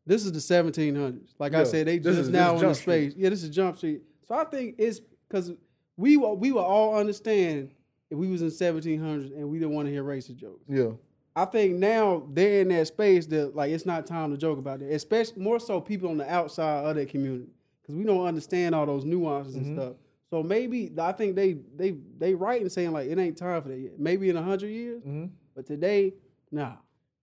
this 0.06 0.26
is 0.26 0.32
the 0.32 0.40
1700s. 0.42 1.34
Like 1.40 1.54
I 1.54 1.64
said, 1.64 1.88
they 1.88 1.98
this 2.00 2.16
just 2.16 2.28
is- 2.28 2.34
now 2.34 2.56
in 2.58 2.62
the 2.68 2.74
space. 2.76 3.14
Yeah, 3.16 3.30
this 3.30 3.44
is 3.44 3.50
Jump 3.50 3.78
Street. 3.78 4.02
So 4.28 4.36
I 4.36 4.44
think 4.46 4.76
it's 4.78 5.02
because 5.28 5.54
we 5.98 6.18
will 6.18 6.38
we 6.38 6.52
will 6.52 6.64
all 6.64 6.96
understand 6.96 7.72
if 8.10 8.18
we 8.18 8.28
was 8.30 8.42
in 8.42 8.50
1700s 8.52 9.32
and 9.32 9.50
we 9.50 9.60
didn't 9.60 9.74
want 9.76 9.88
to 9.88 9.92
hear 9.92 10.04
racist 10.04 10.38
jokes. 10.38 10.64
Yeah. 10.70 10.92
I 11.36 11.46
think 11.46 11.76
now 11.76 12.28
they're 12.34 12.62
in 12.62 12.70
that 12.70 12.88
space 12.88 13.26
that 13.28 13.56
like 13.56 13.72
it's 13.72 13.86
not 13.86 14.06
time 14.08 14.32
to 14.32 14.38
joke 14.38 14.58
about 14.60 14.82
it, 14.82 14.92
especially 14.94 15.42
more 15.42 15.60
so 15.60 15.80
people 15.82 16.10
on 16.10 16.18
the 16.18 16.32
outside 16.32 16.86
of 16.86 16.96
that 16.96 17.10
community 17.10 17.50
because 17.82 17.96
we 17.96 18.04
don't 18.06 18.26
understand 18.26 18.74
all 18.74 18.86
those 18.86 19.04
nuances 19.06 19.56
Mhm. 19.56 19.58
and 19.66 19.76
stuff. 19.78 19.94
So 20.30 20.44
maybe 20.44 20.92
I 21.00 21.12
think 21.14 21.36
they 21.36 21.54
they 21.76 21.96
they 22.18 22.34
right 22.36 22.62
in 22.62 22.70
saying 22.70 22.92
like 22.92 23.10
it 23.10 23.18
ain't 23.18 23.38
time 23.38 23.62
for 23.62 23.70
that 23.70 23.78
yet. 23.80 24.00
Maybe 24.00 24.30
in 24.30 24.36
a 24.38 24.42
hundred 24.44 24.70
years, 24.70 25.02
hmm 25.04 25.26
but 25.56 25.66
today, 25.66 26.14
nah. 26.52 26.74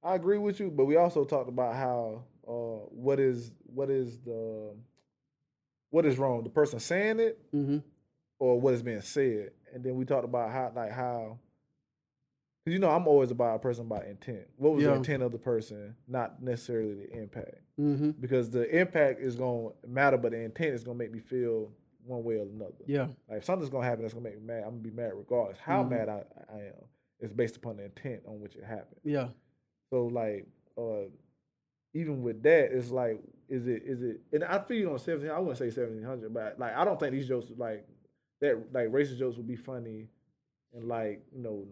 I 0.02 0.16
agree 0.16 0.38
with 0.38 0.58
you, 0.60 0.70
but 0.70 0.84
we 0.86 0.96
also 0.96 1.24
talked 1.24 1.48
about 1.48 1.74
how 1.76 2.24
uh, 2.46 2.50
what 2.90 3.20
is 3.20 3.52
what 3.66 3.90
is 3.90 4.18
the 4.20 4.74
what 5.90 6.04
is 6.04 6.18
wrong, 6.18 6.42
the 6.44 6.50
person 6.50 6.80
saying 6.80 7.20
it 7.20 7.38
Mm-hmm. 7.54 7.78
or 8.38 8.60
what 8.60 8.74
is 8.74 8.82
being 8.82 9.00
said, 9.00 9.50
and 9.72 9.84
then 9.84 9.94
we 9.96 10.04
talked 10.04 10.24
about 10.24 10.50
how 10.50 10.72
like 10.74 10.90
how. 10.92 11.38
Cause 12.66 12.72
you 12.72 12.78
know 12.78 12.90
I'm 12.90 13.06
always 13.06 13.30
about 13.30 13.56
a 13.56 13.58
person 13.58 13.86
by 13.88 14.04
intent. 14.06 14.46
What 14.56 14.74
was 14.74 14.84
the 14.84 14.92
intent 14.94 15.22
of 15.22 15.32
the 15.32 15.38
person, 15.38 15.94
not 16.08 16.42
necessarily 16.42 16.94
the 16.94 17.18
impact. 17.18 17.60
Mm-hmm. 17.78 18.10
Because 18.20 18.48
the 18.50 18.68
impact 18.74 19.20
is 19.20 19.36
gonna 19.36 19.68
matter, 19.86 20.16
but 20.16 20.32
the 20.32 20.40
intent 20.40 20.74
is 20.74 20.82
gonna 20.82 20.98
make 20.98 21.12
me 21.12 21.20
feel 21.20 21.70
one 22.04 22.22
way 22.24 22.36
or 22.36 22.42
another. 22.42 22.72
Yeah. 22.86 23.08
Like 23.28 23.38
if 23.38 23.44
something's 23.44 23.70
gonna 23.70 23.84
happen 23.86 24.02
that's 24.02 24.14
gonna 24.14 24.24
make 24.24 24.40
me 24.40 24.46
mad, 24.46 24.64
I'm 24.64 24.70
gonna 24.70 24.82
be 24.82 24.90
mad 24.90 25.12
regardless. 25.14 25.58
How 25.58 25.82
Mhm. 25.84 25.90
mad 25.90 26.08
I, 26.08 26.24
I 26.52 26.58
am 26.66 26.74
is 27.20 27.32
based 27.32 27.56
upon 27.56 27.76
the 27.78 27.84
intent 27.84 28.22
on 28.26 28.40
which 28.40 28.56
it 28.56 28.64
happened. 28.64 29.00
Yeah. 29.04 29.28
So 29.90 30.06
like, 30.06 30.46
uh, 30.76 31.08
even 31.94 32.22
with 32.22 32.42
that, 32.42 32.72
it's 32.72 32.90
like, 32.90 33.20
is 33.48 33.66
it 33.66 33.82
is 33.84 34.02
it? 34.02 34.20
And 34.32 34.44
I 34.44 34.58
feel 34.58 34.90
on 34.92 34.98
seventeen. 34.98 35.30
I 35.30 35.38
wouldn't 35.38 35.58
say 35.58 35.70
seventeen 35.70 36.02
hundred, 36.04 36.34
but 36.34 36.58
like, 36.58 36.74
I 36.74 36.84
don't 36.84 36.98
think 36.98 37.12
these 37.12 37.28
jokes 37.28 37.46
like 37.56 37.86
that. 38.40 38.72
Like 38.72 38.88
racist 38.88 39.18
jokes 39.18 39.36
would 39.36 39.46
be 39.46 39.56
funny 39.56 40.08
in 40.72 40.88
like 40.88 41.24
you 41.34 41.42
know. 41.42 41.66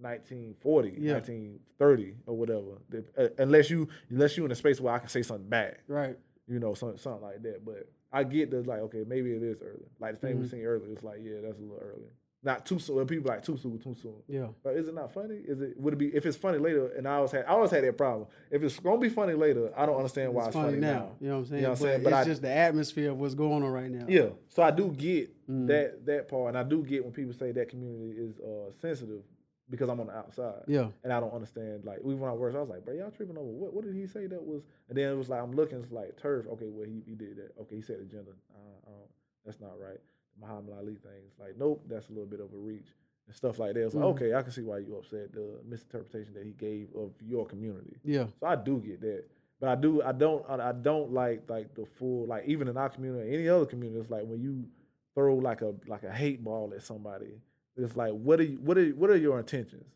1940, 0.00 0.90
Yeah. 0.98 1.12
1930, 1.14 2.16
or 2.26 2.36
whatever. 2.36 2.78
Uh, 3.16 3.28
unless 3.38 3.70
you, 3.70 3.88
unless 4.10 4.36
you 4.36 4.44
in 4.44 4.50
a 4.50 4.54
space 4.56 4.80
where 4.80 4.92
I 4.92 4.98
can 4.98 5.08
say 5.08 5.22
something 5.22 5.48
bad, 5.48 5.78
Right. 5.86 6.18
you 6.48 6.58
know, 6.58 6.74
something, 6.74 6.98
something 6.98 7.22
like 7.22 7.42
that. 7.44 7.64
But 7.64 7.88
I 8.14 8.22
get 8.24 8.50
the 8.50 8.62
like, 8.62 8.80
okay, 8.80 9.04
maybe 9.06 9.32
it 9.32 9.42
is 9.42 9.60
early. 9.60 9.86
Like 10.00 10.14
the 10.14 10.20
thing 10.26 10.38
we 10.40 10.46
Mhm. 10.46 10.50
seen 10.50 10.62
earlier, 10.64 10.92
it's 10.92 11.02
like, 11.02 11.18
yeah, 11.22 11.40
that's 11.42 11.58
a 11.58 11.62
little 11.62 11.78
early. 11.82 12.08
Not 12.42 12.66
too 12.66 12.78
soon. 12.78 13.06
People 13.06 13.30
like 13.30 13.42
too 13.42 13.56
soon, 13.56 13.78
too 13.78 13.94
soon. 13.94 14.16
Yeah. 14.28 14.48
But 14.62 14.76
is 14.76 14.86
it 14.86 14.94
not 14.94 15.12
funny? 15.14 15.36
Is 15.36 15.62
it 15.62 15.80
would 15.80 15.94
it 15.94 15.96
be 15.96 16.14
if 16.14 16.26
it's 16.26 16.36
funny 16.36 16.58
later? 16.58 16.88
And 16.88 17.08
I 17.08 17.14
always 17.14 17.30
had 17.32 17.46
I 17.46 17.52
always 17.52 17.70
had 17.70 17.84
that 17.84 17.96
problem. 17.96 18.28
If 18.50 18.62
it's 18.62 18.78
gonna 18.78 18.98
be 19.00 19.08
funny 19.08 19.32
later, 19.32 19.72
I 19.74 19.86
don't 19.86 19.96
understand 19.96 20.34
why 20.34 20.44
it's, 20.48 20.54
funny, 20.54 20.76
now. 20.76 21.12
You 21.20 21.28
know 21.28 21.34
what 21.36 21.38
I'm 21.40 21.46
saying? 21.46 21.62
know 21.62 21.70
what 21.70 21.78
I'm 21.78 21.82
but 21.82 21.88
saying? 21.88 22.02
But 22.02 22.12
it's 22.12 22.16
I- 22.18 22.24
just 22.24 22.42
the 22.42 22.50
atmosphere 22.52 23.10
of 23.12 23.18
what's 23.18 23.34
going 23.34 23.62
on 23.62 23.70
right 23.70 23.90
now. 23.90 24.04
Yeah. 24.08 24.28
So 24.48 24.62
I 24.62 24.70
do 24.70 24.90
get 24.92 25.30
Mm. 25.48 25.66
that 25.68 26.04
that 26.04 26.28
part, 26.28 26.48
and 26.50 26.58
I 26.58 26.62
do 26.64 26.82
get 26.84 27.02
when 27.02 27.12
people 27.14 27.32
say 27.32 27.50
that 27.52 27.68
community 27.70 28.10
is 28.18 28.38
uh, 28.40 28.70
sensitive 28.80 29.22
because 29.70 29.88
I'm 29.88 30.00
on 30.00 30.06
the 30.08 30.12
outside. 30.16 30.62
Yeah. 30.66 30.88
And 31.02 31.12
I 31.12 31.20
don't 31.20 31.32
understand. 31.32 31.84
Like 31.84 31.98
even 32.00 32.20
when 32.20 32.30
I 32.30 32.34
worked, 32.34 32.56
I 32.56 32.60
was 32.60 32.68
like, 32.68 32.84
bro, 32.84 32.94
y'all 32.94 33.10
tripping 33.10 33.36
over 33.38 33.46
what? 33.46 33.72
What 33.74 33.84
did 33.84 33.94
he 33.94 34.06
say 34.06 34.26
that 34.26 34.42
was? 34.44 34.62
And 34.88 34.96
then 34.98 35.10
it 35.10 35.16
was 35.16 35.28
like 35.28 35.42
I'm 35.42 35.52
looking, 35.52 35.78
it's 35.82 35.92
like 35.92 36.20
TERF. 36.20 36.46
Okay, 36.54 36.68
well 36.68 36.86
he, 36.86 37.02
he 37.06 37.14
did 37.14 37.36
that. 37.36 37.52
Okay, 37.62 37.76
he 37.76 37.82
said 37.82 37.96
agenda. 38.00 38.32
Uh, 38.54 38.90
uh, 38.90 39.06
that's 39.44 39.60
not 39.60 39.72
right. 39.80 39.98
Muhammad 40.40 40.74
Ali 40.78 40.94
thing. 40.96 41.22
It's 41.26 41.38
like 41.38 41.56
nope, 41.58 41.82
that's 41.88 42.08
a 42.08 42.12
little 42.12 42.26
bit 42.26 42.40
of 42.40 42.52
a 42.52 42.56
reach 42.56 42.88
and 43.26 43.34
stuff 43.34 43.58
like 43.58 43.74
that. 43.74 43.84
It's 43.86 43.94
like 43.94 44.04
Mhm. 44.04 44.14
okay, 44.16 44.34
I 44.34 44.42
can 44.42 44.52
see 44.52 44.62
why 44.62 44.78
you 44.78 44.96
upset 44.96 45.32
the 45.32 45.60
misinterpretation 45.66 46.34
that 46.34 46.44
he 46.44 46.52
gave 46.52 46.88
of 46.96 47.12
your 47.22 47.46
community. 47.46 47.96
Yeah. 48.04 48.26
So 48.40 48.46
I 48.46 48.56
do 48.56 48.78
get 48.80 49.00
that. 49.00 49.24
But 49.60 49.68
I 49.70 49.74
do 49.76 50.02
I 50.02 50.12
don't 50.12 50.44
I 50.48 50.70
I 50.70 50.72
don't 50.72 51.12
like 51.12 51.48
like 51.48 51.74
the 51.74 51.86
full 51.86 52.26
like 52.26 52.44
even 52.46 52.68
in 52.68 52.76
our 52.76 52.88
community 52.90 53.30
or 53.30 53.32
any 53.38 53.48
other 53.48 53.64
community, 53.66 54.00
it's 54.00 54.10
like 54.10 54.24
when 54.26 54.40
you 54.40 54.66
throw 55.14 55.36
like 55.36 55.62
a 55.62 55.72
like 55.86 56.02
a 56.02 56.12
hate 56.12 56.42
ball 56.42 56.72
at 56.74 56.82
somebody, 56.82 57.40
it's 57.76 57.96
like 57.96 58.12
what 58.12 58.40
are 58.40 58.44
you 58.44 58.58
what 58.62 58.78
are 58.78 58.86
what 58.90 59.10
are 59.10 59.16
your 59.16 59.38
intentions? 59.38 59.86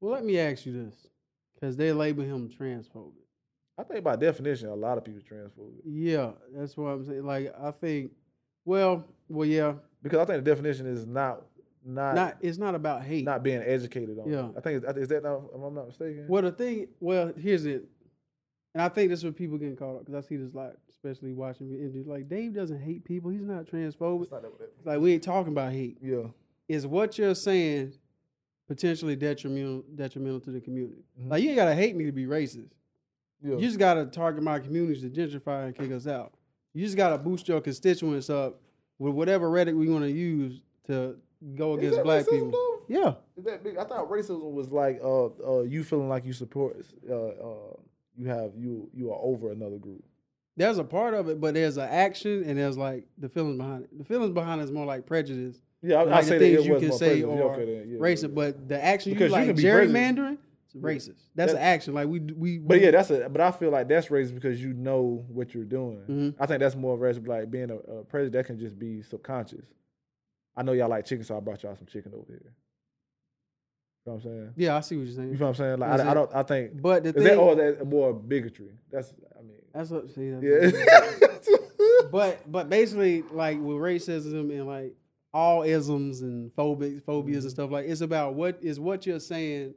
Well, 0.00 0.12
let 0.12 0.24
me 0.24 0.38
ask 0.38 0.66
you 0.66 0.72
this, 0.84 0.94
because 1.54 1.76
they 1.76 1.92
label 1.92 2.24
him 2.24 2.48
transphobic. 2.48 3.12
I 3.78 3.84
think 3.84 4.04
by 4.04 4.16
definition 4.16 4.68
a 4.68 4.74
lot 4.74 4.98
of 4.98 5.04
people 5.04 5.20
transphobic. 5.22 5.80
Yeah, 5.84 6.32
that's 6.54 6.76
what 6.76 6.88
I'm 6.88 7.04
saying. 7.06 7.24
Like, 7.24 7.54
I 7.60 7.70
think, 7.70 8.10
well, 8.64 9.04
well, 9.28 9.46
yeah, 9.46 9.74
Because 10.02 10.18
I 10.18 10.24
think 10.24 10.44
the 10.44 10.50
definition 10.50 10.86
is 10.86 11.06
not 11.06 11.42
not 11.84 12.14
not 12.14 12.36
it's 12.40 12.58
not 12.58 12.74
about 12.74 13.02
hate. 13.02 13.24
not 13.24 13.42
being 13.42 13.62
educated 13.62 14.18
on. 14.18 14.30
Yeah. 14.30 14.46
it. 14.48 14.54
I 14.56 14.60
think 14.60 14.84
is 14.98 15.08
that 15.08 15.22
not, 15.22 15.42
if 15.54 15.62
I'm 15.62 15.74
not 15.74 15.86
mistaken. 15.86 16.26
Well, 16.28 16.42
the 16.42 16.52
thing, 16.52 16.88
well, 17.00 17.32
here's 17.36 17.64
it, 17.64 17.84
and 18.74 18.82
I 18.82 18.88
think 18.88 19.10
this 19.10 19.20
is 19.20 19.24
what 19.24 19.36
people 19.36 19.58
getting 19.58 19.76
caught 19.76 19.96
up 19.96 20.04
because 20.06 20.24
I 20.24 20.28
see 20.28 20.36
this 20.36 20.52
like, 20.54 20.74
especially 20.90 21.32
watching 21.32 21.70
interviews. 21.72 22.06
Like, 22.06 22.28
Dave 22.28 22.54
doesn't 22.54 22.80
hate 22.80 23.04
people. 23.04 23.30
He's 23.30 23.42
not 23.42 23.66
transphobic. 23.66 24.22
It's 24.22 24.32
not 24.32 24.44
Like, 24.84 25.00
we 25.00 25.14
ain't 25.14 25.22
talking 25.22 25.52
about 25.52 25.72
hate. 25.72 25.98
yeah. 26.02 26.24
Is 26.72 26.86
what 26.86 27.18
you're 27.18 27.34
saying 27.34 27.92
potentially 28.66 29.16
detrimental 29.16 29.84
detrimental 29.94 30.40
to 30.40 30.50
the 30.50 30.60
community? 30.60 31.04
Mhm. 31.20 31.30
Like, 31.30 31.42
you 31.42 31.48
ain't 31.50 31.56
gotta 31.56 31.74
hate 31.74 31.94
me 31.96 32.04
to 32.06 32.12
be 32.12 32.24
racist. 32.26 32.70
Yeah. 33.42 33.56
You 33.56 33.60
just 33.60 33.78
gotta 33.78 34.06
target 34.06 34.42
my 34.42 34.58
communities 34.58 35.02
to 35.02 35.10
gentrify 35.10 35.66
and 35.66 35.74
kick 35.74 35.90
us 35.92 36.06
out. 36.06 36.32
You 36.72 36.84
just 36.84 36.96
gotta 36.96 37.18
boost 37.18 37.48
your 37.48 37.60
constituents 37.60 38.30
up 38.30 38.60
with 38.98 39.14
whatever 39.14 39.50
rhetoric 39.50 39.76
we 39.76 39.88
want 39.88 40.04
to 40.04 40.10
use 40.10 40.62
to 40.86 41.16
go 41.56 41.74
against 41.74 42.02
black 42.02 42.28
people. 42.28 42.50
though? 42.50 42.68
Yeah, 42.88 43.14
Is 43.36 43.44
that 43.44 43.62
big? 43.64 43.76
I 43.76 43.84
thought 43.84 44.08
racism 44.10 44.52
was 44.52 44.70
like 44.70 45.00
uh 45.02 45.26
uh 45.26 45.62
you 45.62 45.84
feeling 45.84 46.08
like 46.08 46.24
you 46.24 46.32
support 46.32 46.76
uh 47.08 47.14
uh 47.14 47.76
you 48.16 48.26
have 48.28 48.52
you 48.56 48.88
you 48.94 49.12
are 49.12 49.18
over 49.20 49.50
another 49.52 49.78
group. 49.78 50.02
there's 50.56 50.78
a 50.78 50.84
part 50.84 51.14
of 51.14 51.28
it, 51.28 51.40
but 51.40 51.54
there's 51.54 51.76
an 51.78 51.88
action 51.88 52.44
and 52.44 52.58
there's 52.58 52.76
like 52.78 53.06
the 53.18 53.28
feelings 53.28 53.56
behind 53.58 53.84
it. 53.84 53.98
The 53.98 54.04
feelings 54.04 54.32
behind 54.32 54.60
it 54.60 54.64
is 54.64 54.72
more 54.72 54.84
like 54.86 55.04
prejudice, 55.06 55.60
Yeah, 55.82 55.96
I, 55.96 56.00
I 56.00 56.04
Like 56.04 56.20
the 56.24 56.28
say 56.28 56.38
that 56.38 56.44
things 56.44 56.58
it 56.60 56.64
you 56.66 56.72
was 56.74 56.82
can 56.82 56.92
say 56.92 57.06
prejudice. 57.22 57.36
Yeah, 57.36 57.42
okay, 57.44 57.84
yeah, 57.88 57.98
racist. 57.98 58.22
yeah. 58.22 58.28
But 58.28 58.68
the 58.68 58.84
action 58.84 59.12
Because 59.12 59.30
you 59.32 59.36
you 59.36 59.40
like 59.40 59.46
can 59.48 59.56
be 59.56 59.62
prejudiced. 59.62 59.94
gerrymandering, 59.94 60.38
it's 60.66 60.74
racist. 60.76 61.20
That's 61.34 61.52
That- 61.52 61.58
an 61.58 61.64
action. 61.64 61.94
Like 61.94 62.06
we 62.08 62.20
we. 62.20 62.58
But 62.58 62.76
we- 62.78 62.84
yeah, 62.84 62.90
that's 62.92 63.10
a. 63.10 63.28
But 63.28 63.40
I 63.40 63.50
feel 63.50 63.70
like 63.70 63.88
that's 63.88 64.06
racist 64.08 64.34
because 64.34 64.62
you 64.62 64.72
know 64.74 65.24
what 65.28 65.54
you're 65.54 65.64
doing. 65.64 66.02
Mhm. 66.08 66.34
I 66.38 66.46
think 66.46 66.60
that's 66.60 66.76
more 66.76 66.96
racist. 66.96 67.26
Like 67.26 67.50
being 67.50 67.70
a, 67.70 67.76
a 67.76 68.04
president, 68.04 68.34
that 68.34 68.46
can 68.46 68.58
just 68.58 68.78
be 68.78 69.02
subconscious. 69.02 69.64
I 70.56 70.62
know 70.62 70.72
y'all 70.72 70.88
like 70.88 71.04
chicken, 71.06 71.24
so 71.24 71.36
I 71.36 71.40
brought 71.40 71.62
y'all 71.62 71.74
some 71.76 71.86
chicken 71.86 72.12
over 72.14 72.24
here. 72.28 72.54
You 74.04 74.10
know 74.12 74.16
what 74.16 74.24
I'm 74.26 74.30
saying? 74.30 74.52
yeah, 74.56 74.76
I 74.76 74.80
see 74.80 74.96
what 74.96 75.06
you're 75.06 75.14
saying. 75.14 75.30
You 75.32 75.36
know 75.38 75.46
what 75.46 75.48
I'm 75.50 75.54
saying? 75.56 75.78
Like 75.80 76.00
I, 76.00 76.10
I 76.10 76.14
don't. 76.14 76.30
I 76.34 76.42
think 76.44 76.80
But 76.80 77.02
the 77.04 77.08
is 77.10 77.14
thing, 77.14 77.24
that 77.24 77.38
or 77.38 77.54
that 77.56 77.86
more 77.86 78.12
bigotry? 78.14 78.72
That's. 78.90 79.12
I 79.38 79.42
mean. 79.42 79.56
that's 79.74 79.90
what. 79.90 80.10
See, 80.10 80.30
that's 80.30 80.44
Yeah. 80.44 81.56
but 82.12 82.50
but 82.50 82.68
basically 82.68 83.22
like 83.22 83.58
with 83.58 83.76
racism 83.78 84.50
and 84.50 84.66
like 84.66 84.94
all 85.34 85.62
isms 85.62 86.20
and 86.22 86.50
phobic 86.54 87.02
phobias 87.02 87.38
Mhm. 87.44 87.46
and 87.46 87.50
stuff 87.50 87.70
like 87.70 87.86
it's 87.86 88.00
about 88.02 88.34
what 88.34 88.58
is 88.62 88.78
what 88.78 89.06
you're 89.06 89.18
saying 89.20 89.74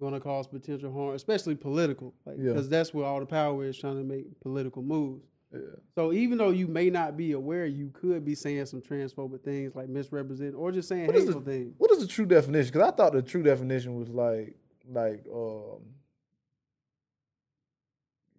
going 0.00 0.12
to 0.14 0.20
cause 0.20 0.46
potential 0.46 0.92
harm 0.92 1.14
especially 1.14 1.54
political 1.54 2.14
like 2.24 2.36
Yeah. 2.38 2.48
because 2.52 2.68
that's 2.68 2.92
where 2.94 3.04
all 3.06 3.20
the 3.20 3.26
power 3.26 3.64
is 3.64 3.76
trying 3.76 3.96
to 3.96 4.04
make 4.04 4.40
political 4.40 4.82
moves 4.82 5.24
yeah. 5.52 5.58
so 5.94 6.12
even 6.12 6.38
though 6.38 6.50
you 6.50 6.66
may 6.68 6.88
not 6.90 7.16
be 7.16 7.32
aware 7.32 7.66
you 7.66 7.90
could 7.90 8.24
be 8.24 8.34
saying 8.34 8.66
some 8.66 8.80
transphobic 8.80 9.42
things 9.42 9.74
like 9.74 9.88
misrepresent 9.88 10.54
or 10.54 10.70
just 10.72 10.88
saying 10.88 11.06
What 11.08 11.16
hateful 11.16 11.40
the- 11.40 11.50
things 11.50 11.74
What 11.78 11.90
is 11.90 11.98
the 12.00 12.06
true 12.06 12.26
definition? 12.26 12.72
Because 12.72 12.88
I 12.88 12.96
thought 12.96 13.12
the 13.12 13.22
true 13.22 13.42
definition 13.42 13.96
was 13.96 14.08
like, 14.08 14.54
like, 14.90 15.24
um, 15.32 15.80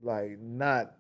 like 0.02 0.40
not. 0.40 0.96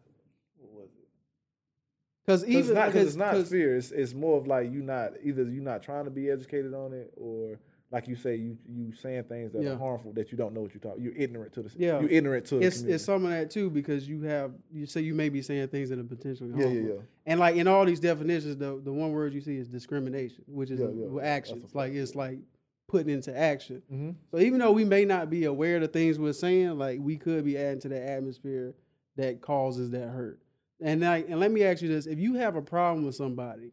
It? 2.27 2.43
even 2.47 2.59
it's 2.61 2.69
not 2.69 2.85
because 2.87 2.93
cause, 2.93 3.07
it's 3.07 3.15
not 3.15 3.31
'cause- 3.33 3.49
fear. 3.49 3.75
It's, 3.75 3.91
it's 3.91 4.13
more 4.13 4.37
of 4.37 4.47
like 4.47 4.71
you 4.71 4.81
not 4.81 5.13
either 5.23 5.43
you're 5.43 5.63
not 5.63 5.83
trying 5.83 6.05
to 6.05 6.11
be 6.11 6.29
educated 6.29 6.73
on 6.73 6.93
it 6.93 7.13
or 7.17 7.59
like 7.91 8.07
you 8.07 8.15
say 8.15 8.35
you 8.35 8.57
you 8.67 8.91
saying 8.93 9.23
things 9.25 9.51
that 9.51 9.61
Yeah. 9.61 9.71
are 9.73 9.77
harmful 9.77 10.13
that 10.13 10.31
you 10.31 10.37
don't 10.37 10.53
know 10.53 10.61
what 10.61 10.73
you're 10.73 10.81
talking. 10.81 11.03
You're 11.03 11.15
ignorant 11.15 11.53
to 11.53 11.61
the. 11.63 11.71
Yeah. 11.77 11.99
You're 11.99 12.09
ignorant 12.09 12.45
to 12.47 12.55
the 12.55 12.65
it's 12.65 12.81
it's 12.81 13.03
some 13.03 13.23
of 13.25 13.31
that 13.31 13.51
too 13.51 13.69
because 13.69 14.07
you 14.07 14.21
have 14.23 14.51
you 14.71 14.85
say 14.85 15.01
you 15.01 15.13
may 15.13 15.29
be 15.29 15.41
saying 15.41 15.67
things 15.67 15.89
that 15.89 15.99
are 15.99 16.03
potentially 16.03 16.49
harmful. 16.51 16.71
yeah, 16.73 16.81
yeah. 16.81 16.87
yeah. 16.93 16.99
And 17.27 17.39
like 17.39 17.55
in 17.55 17.67
all 17.67 17.85
these 17.85 17.99
definitions, 17.99 18.57
the 18.57 18.79
the 18.83 18.91
one 18.91 19.11
word 19.11 19.33
you 19.33 19.41
see 19.41 19.57
is 19.57 19.67
discrimination, 19.67 20.43
which 20.47 20.71
is 20.71 20.79
Yeah, 20.79 20.87
a 20.87 21.23
actions. 21.23 21.75
Like 21.75 21.93
it's 21.93 22.15
like 22.15 22.39
putting 22.87 23.13
into 23.13 23.35
action. 23.37 23.81
Mm-hmm. 23.91 24.11
So 24.31 24.39
even 24.39 24.59
though 24.59 24.71
we 24.71 24.85
may 24.85 25.03
not 25.05 25.29
be 25.29 25.43
aware 25.45 25.75
of 25.75 25.81
the 25.83 25.87
things 25.87 26.17
we're 26.17 26.33
saying, 26.33 26.77
like 26.79 26.99
we 27.01 27.17
could 27.17 27.43
be 27.45 27.57
adding 27.57 27.81
to 27.81 27.89
the 27.89 28.01
atmosphere 28.01 28.73
that 29.17 29.41
causes 29.41 29.91
that 29.91 30.09
hurt. 30.09 30.39
And 30.81 31.01
like, 31.01 31.29
and 31.29 31.39
let 31.39 31.51
me 31.51 31.63
ask 31.63 31.81
you 31.81 31.87
this: 31.89 32.05
If 32.05 32.19
you 32.19 32.35
have 32.35 32.55
a 32.55 32.61
problem 32.61 33.05
with 33.05 33.15
somebody, 33.15 33.71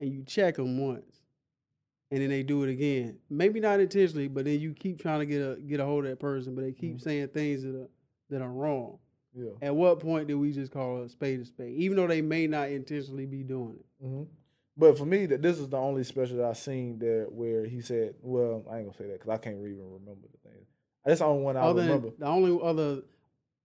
and 0.00 0.10
you 0.12 0.22
check 0.24 0.56
them 0.56 0.78
once, 0.78 1.20
and 2.10 2.20
then 2.22 2.28
they 2.30 2.42
do 2.42 2.62
it 2.64 2.70
again, 2.70 3.18
maybe 3.28 3.60
not 3.60 3.80
intentionally, 3.80 4.28
but 4.28 4.44
then 4.44 4.58
you 4.60 4.72
keep 4.72 5.00
trying 5.00 5.20
to 5.20 5.26
get 5.26 5.40
a 5.42 5.56
get 5.60 5.80
a 5.80 5.84
hold 5.84 6.04
of 6.04 6.10
that 6.10 6.20
person, 6.20 6.54
but 6.54 6.62
they 6.62 6.72
keep 6.72 6.96
Mhm. 6.96 7.00
saying 7.02 7.28
things 7.28 7.62
that 7.62 7.74
are 7.74 7.88
that 8.30 8.42
are 8.42 8.50
wrong. 8.52 8.98
Yeah. 9.34 9.50
At 9.62 9.76
what 9.76 10.00
point 10.00 10.26
do 10.28 10.38
we 10.38 10.52
just 10.52 10.72
call 10.72 11.02
a 11.02 11.08
spade 11.08 11.40
a 11.40 11.44
spade, 11.44 11.76
even 11.76 11.96
though 11.96 12.06
they 12.06 12.22
may 12.22 12.46
not 12.46 12.70
intentionally 12.70 13.26
be 13.26 13.42
doing 13.42 13.76
it? 13.78 13.86
hmm 14.04 14.22
But 14.76 14.96
for 14.96 15.04
me, 15.04 15.26
that 15.26 15.42
this 15.42 15.58
is 15.58 15.68
the 15.68 15.76
only 15.76 16.04
special 16.04 16.38
that 16.38 16.46
I 16.46 16.52
seen 16.54 16.98
there 16.98 17.26
where 17.26 17.66
he 17.66 17.80
said, 17.80 18.14
"Well, 18.22 18.64
I 18.70 18.78
ain't 18.78 18.86
gonna 18.86 18.96
say 18.96 19.06
that 19.08 19.20
because 19.20 19.28
I 19.28 19.36
can't 19.38 19.56
even 19.56 19.90
remember 19.92 20.26
the 20.32 20.48
thing." 20.48 20.66
That's 21.04 21.20
the 21.20 21.26
only 21.26 21.42
one 21.42 21.56
I 21.56 21.60
Other 21.60 21.82
remember. 21.82 22.10
than, 22.10 22.20
the 22.20 22.26
only 22.26 22.58
other, 22.62 23.02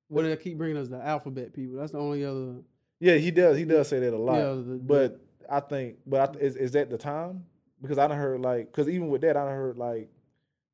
what 0.07 0.21
do 0.23 0.29
they 0.29 0.37
keep 0.37 0.57
bringing 0.57 0.77
us? 0.77 0.87
The 0.87 0.97
alphabet 1.05 1.53
people. 1.53 1.77
That's 1.79 1.91
the 1.91 1.99
only 1.99 2.23
other. 2.25 2.55
Yeah, 2.99 3.15
he 3.15 3.31
does. 3.31 3.57
He 3.57 3.65
does 3.65 3.87
say 3.87 3.99
that 3.99 4.13
a 4.13 4.17
lot. 4.17 4.37
Yeah, 4.37 4.49
the- 4.53 4.61
the- 4.61 4.75
but 4.77 5.21
I 5.49 5.59
think, 5.59 5.97
but 6.05 6.35
I, 6.35 6.39
is 6.39 6.55
is 6.55 6.71
that 6.71 6.89
the 6.89 6.97
time? 6.97 7.45
Because 7.81 7.97
I 7.97 8.07
don't 8.07 8.17
heard 8.17 8.39
like, 8.41 8.67
because 8.71 8.87
even 8.89 9.09
with 9.09 9.21
that, 9.21 9.35
I 9.37 9.43
don't 9.45 9.53
heard 9.53 9.77
like, 9.77 10.09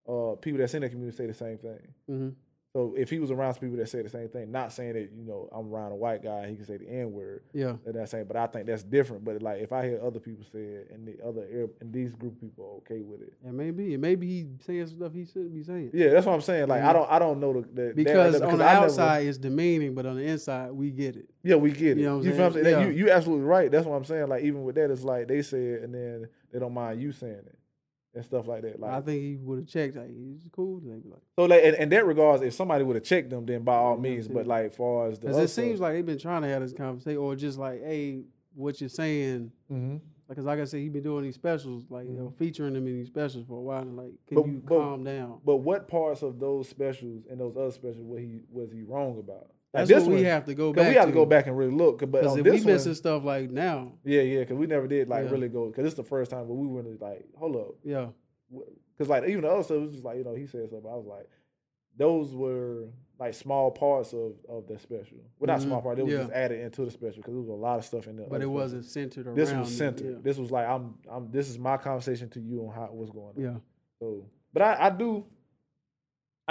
uh, 0.07 0.35
people 0.35 0.59
that's 0.59 0.73
in 0.73 0.81
the 0.81 0.89
community 0.89 1.15
say 1.17 1.25
the 1.27 1.33
same 1.33 1.57
thing. 1.57 1.79
hmm 2.07 2.29
So 2.73 2.93
if 2.97 3.09
he 3.09 3.19
was 3.19 3.31
around 3.31 3.53
some 3.55 3.59
people 3.61 3.75
that 3.77 3.89
say 3.89 4.01
the 4.01 4.07
same 4.07 4.29
thing, 4.29 4.49
not 4.49 4.71
saying 4.71 4.93
that 4.93 5.09
you 5.13 5.25
know 5.25 5.49
I'm 5.51 5.73
around 5.73 5.91
a 5.91 5.95
white 5.95 6.23
guy, 6.23 6.47
he 6.47 6.55
can 6.55 6.63
say 6.65 6.77
the 6.77 6.87
n 6.87 7.11
word. 7.11 7.43
Yeah. 7.53 7.75
And 7.85 7.93
that's 7.95 8.11
saying, 8.11 8.25
but 8.27 8.37
I 8.37 8.47
think 8.47 8.65
that's 8.65 8.81
different. 8.83 9.25
But 9.25 9.41
like 9.41 9.61
if 9.61 9.73
I 9.73 9.85
hear 9.85 9.99
other 10.01 10.19
people 10.19 10.45
say 10.53 10.59
it, 10.59 10.87
and 10.93 11.05
the 11.05 11.17
other 11.27 11.45
Arab- 11.51 11.73
and 11.81 11.91
these 11.91 12.13
group 12.13 12.39
people 12.39 12.63
are 12.63 12.77
okay 12.93 13.01
with 13.01 13.21
it. 13.23 13.33
And 13.43 13.57
maybe, 13.57 13.93
and 13.93 14.01
maybe 14.01 14.25
he 14.25 14.47
saying 14.65 14.87
stuff 14.87 15.11
he 15.11 15.25
shouldn't 15.25 15.53
be 15.53 15.63
saying. 15.63 15.91
Yeah, 15.93 16.11
that's 16.11 16.25
what 16.25 16.31
I'm 16.33 16.39
saying. 16.41 16.69
Like 16.69 16.81
I 16.81 16.93
don't 16.93 17.11
I 17.11 17.19
don't 17.19 17.41
know 17.41 17.51
the, 17.53 17.61
the 17.61 17.81
that- 17.87 17.95
Because 17.97 18.39
that- 18.39 18.47
on 18.47 18.57
the 18.57 18.63
I 18.63 18.73
never- 18.75 18.85
outside 18.85 19.27
it's 19.27 19.37
demeaning, 19.37 19.93
but 19.93 20.05
on 20.05 20.15
the 20.15 20.23
inside 20.23 20.71
we 20.71 20.91
get 20.91 21.17
it. 21.17 21.29
Yeah, 21.43 21.55
we 21.55 21.71
get 21.71 21.97
it. 21.97 21.97
You 21.97 22.03
You, 22.03 22.05
know 22.05 22.17
what 22.19 22.25
I'm 22.25 22.31
feel 22.31 22.37
what 22.37 22.45
I'm 22.57 22.63
saying? 22.63 22.65
Yeah. 22.79 22.85
You 22.85 22.91
you 22.93 23.11
absolutely 23.11 23.45
right. 23.45 23.69
That's 23.69 23.85
what 23.85 23.95
I'm 23.97 24.05
saying. 24.05 24.29
Like 24.29 24.43
even 24.45 24.63
with 24.63 24.75
that, 24.75 24.89
it's 24.89 25.03
like 25.03 25.27
they 25.27 25.41
say 25.41 25.61
it 25.61 25.83
and 25.83 25.93
then 25.93 26.29
they 26.53 26.59
don't 26.59 26.73
mind 26.73 27.01
you 27.01 27.11
saying 27.11 27.33
it 27.45 27.57
and 28.13 28.25
stuff 28.25 28.47
like 28.47 28.61
that. 28.63 28.79
Like 28.79 28.91
I 28.91 29.01
think 29.01 29.21
he 29.21 29.35
would 29.37 29.59
have 29.59 29.67
checked. 29.67 29.95
Like, 29.95 30.09
he's 30.09 30.41
cool. 30.51 30.79
They 30.81 30.91
like, 30.91 31.21
so, 31.37 31.45
like 31.45 31.63
in, 31.63 31.75
in 31.75 31.89
that 31.89 32.05
regards, 32.05 32.43
if 32.43 32.53
somebody 32.53 32.83
would 32.83 32.95
have 32.97 33.05
checked 33.05 33.29
them, 33.29 33.45
then 33.45 33.63
by 33.63 33.75
all 33.75 33.97
means. 33.97 34.27
But 34.27 34.47
like 34.47 34.73
far 34.73 35.07
as 35.07 35.19
the 35.19 35.27
because 35.27 35.43
it 35.43 35.47
seems 35.49 35.79
like 35.79 35.93
they've 35.93 36.05
been 36.05 36.19
trying 36.19 36.41
to 36.41 36.47
have 36.49 36.61
this 36.61 36.73
conversation, 36.73 37.17
or 37.17 37.35
just 37.35 37.57
like, 37.57 37.81
hey, 37.83 38.23
what 38.53 38.79
you're 38.81 38.89
saying. 38.89 39.51
hmm 39.69 39.97
Because 40.27 40.45
like 40.45 40.59
I 40.59 40.65
said, 40.65 40.79
he 40.81 40.89
been 40.89 41.03
doing 41.03 41.23
these 41.23 41.35
specials, 41.35 41.85
like 41.89 42.05
you 42.07 42.13
know, 42.13 42.25
Mhm. 42.29 42.35
featuring 42.37 42.73
them 42.73 42.87
in 42.87 42.93
these 42.95 43.07
specials 43.07 43.45
for 43.47 43.57
a 43.57 43.61
while. 43.61 43.81
And 43.81 43.95
like, 43.97 44.11
can 44.27 44.35
But- 44.35 44.47
you 44.47 44.61
but- 44.65 44.77
calm 44.77 45.03
down? 45.03 45.39
But 45.45 45.57
what 45.57 45.87
parts 45.87 46.21
of 46.21 46.39
those 46.39 46.67
specials 46.69 47.23
and 47.29 47.39
those 47.39 47.55
other 47.55 47.71
specials 47.71 48.05
was 48.05 48.19
he 48.19 48.41
was 48.51 48.71
he 48.71 48.81
wrong 48.83 49.17
about? 49.19 49.51
That's 49.73 49.87
this 49.89 50.03
what 50.03 50.15
we 50.15 50.23
have 50.23 50.45
to 50.45 50.53
go 50.53 50.73
back. 50.73 50.89
we 50.89 50.95
have 50.95 51.05
to 51.07 51.13
go 51.13 51.25
back 51.25 51.47
and 51.47 51.57
really 51.57 51.71
look. 51.71 51.99
But 51.99 52.11
Because 52.11 52.37
if 52.37 52.43
we 52.43 52.51
one, 52.51 52.65
missing 52.65 52.93
stuff 52.93 53.23
like 53.23 53.49
now, 53.49 53.93
yeah, 54.03 54.21
yeah, 54.21 54.39
because 54.41 54.57
we 54.57 54.67
never 54.67 54.85
did 54.87 55.07
like 55.07 55.25
Yeah. 55.25 55.31
really 55.31 55.47
go. 55.49 55.67
Because 55.67 55.85
it's 55.85 55.95
the 55.95 56.03
first 56.03 56.31
time, 56.31 56.47
but 56.47 56.53
we 56.55 56.67
were 56.67 56.81
really 56.81 56.97
like, 56.99 57.25
hold 57.37 57.55
up, 57.55 57.75
yeah, 57.83 58.07
because 58.49 59.07
like 59.09 59.23
even 59.29 59.41
the 59.43 59.49
other 59.49 59.63
stuff 59.63 59.79
was 59.81 59.91
just 59.91 60.03
like 60.03 60.17
you 60.17 60.23
know 60.25 60.35
he 60.35 60.45
said 60.45 60.69
something. 60.69 60.89
I 60.91 60.95
was 60.95 61.05
like, 61.07 61.29
those 61.97 62.35
were 62.35 62.87
like 63.17 63.33
small 63.33 63.71
parts 63.71 64.13
of 64.13 64.33
of 64.49 64.67
the 64.67 64.77
special. 64.77 65.17
Well, 65.39 65.47
not 65.47 65.59
Mhm. 65.59 65.63
small 65.63 65.81
part. 65.81 65.99
It 65.99 66.03
was 66.03 66.13
Yeah. 66.13 66.19
just 66.23 66.31
added 66.33 66.59
into 66.59 66.83
the 66.83 66.91
special 66.91 67.17
because 67.21 67.33
there 67.33 67.39
was 67.41 67.49
a 67.49 67.53
lot 67.53 67.79
of 67.79 67.85
stuff 67.85 68.07
in 68.07 68.17
there. 68.17 68.27
but 68.29 68.41
it 68.41 68.47
wasn't 68.47 68.83
centered 68.83 69.27
around. 69.27 69.37
This 69.37 69.53
was 69.53 69.71
it, 69.71 69.75
centered. 69.77 70.23
This 70.23 70.37
was 70.37 70.51
like 70.51 70.67
I'm 70.67 70.95
I'm. 71.09 71.31
This 71.31 71.49
is 71.49 71.57
my 71.57 71.77
conversation 71.77 72.29
to 72.31 72.41
you 72.41 72.67
on 72.67 72.73
how 72.73 72.89
what's 72.91 73.11
going 73.11 73.27
on. 73.27 73.33
Yeah, 73.37 73.51
yeah. 73.51 73.57
So, 73.99 74.25
but 74.51 74.63
I 74.63 74.87
I 74.87 74.89
do. 74.89 75.25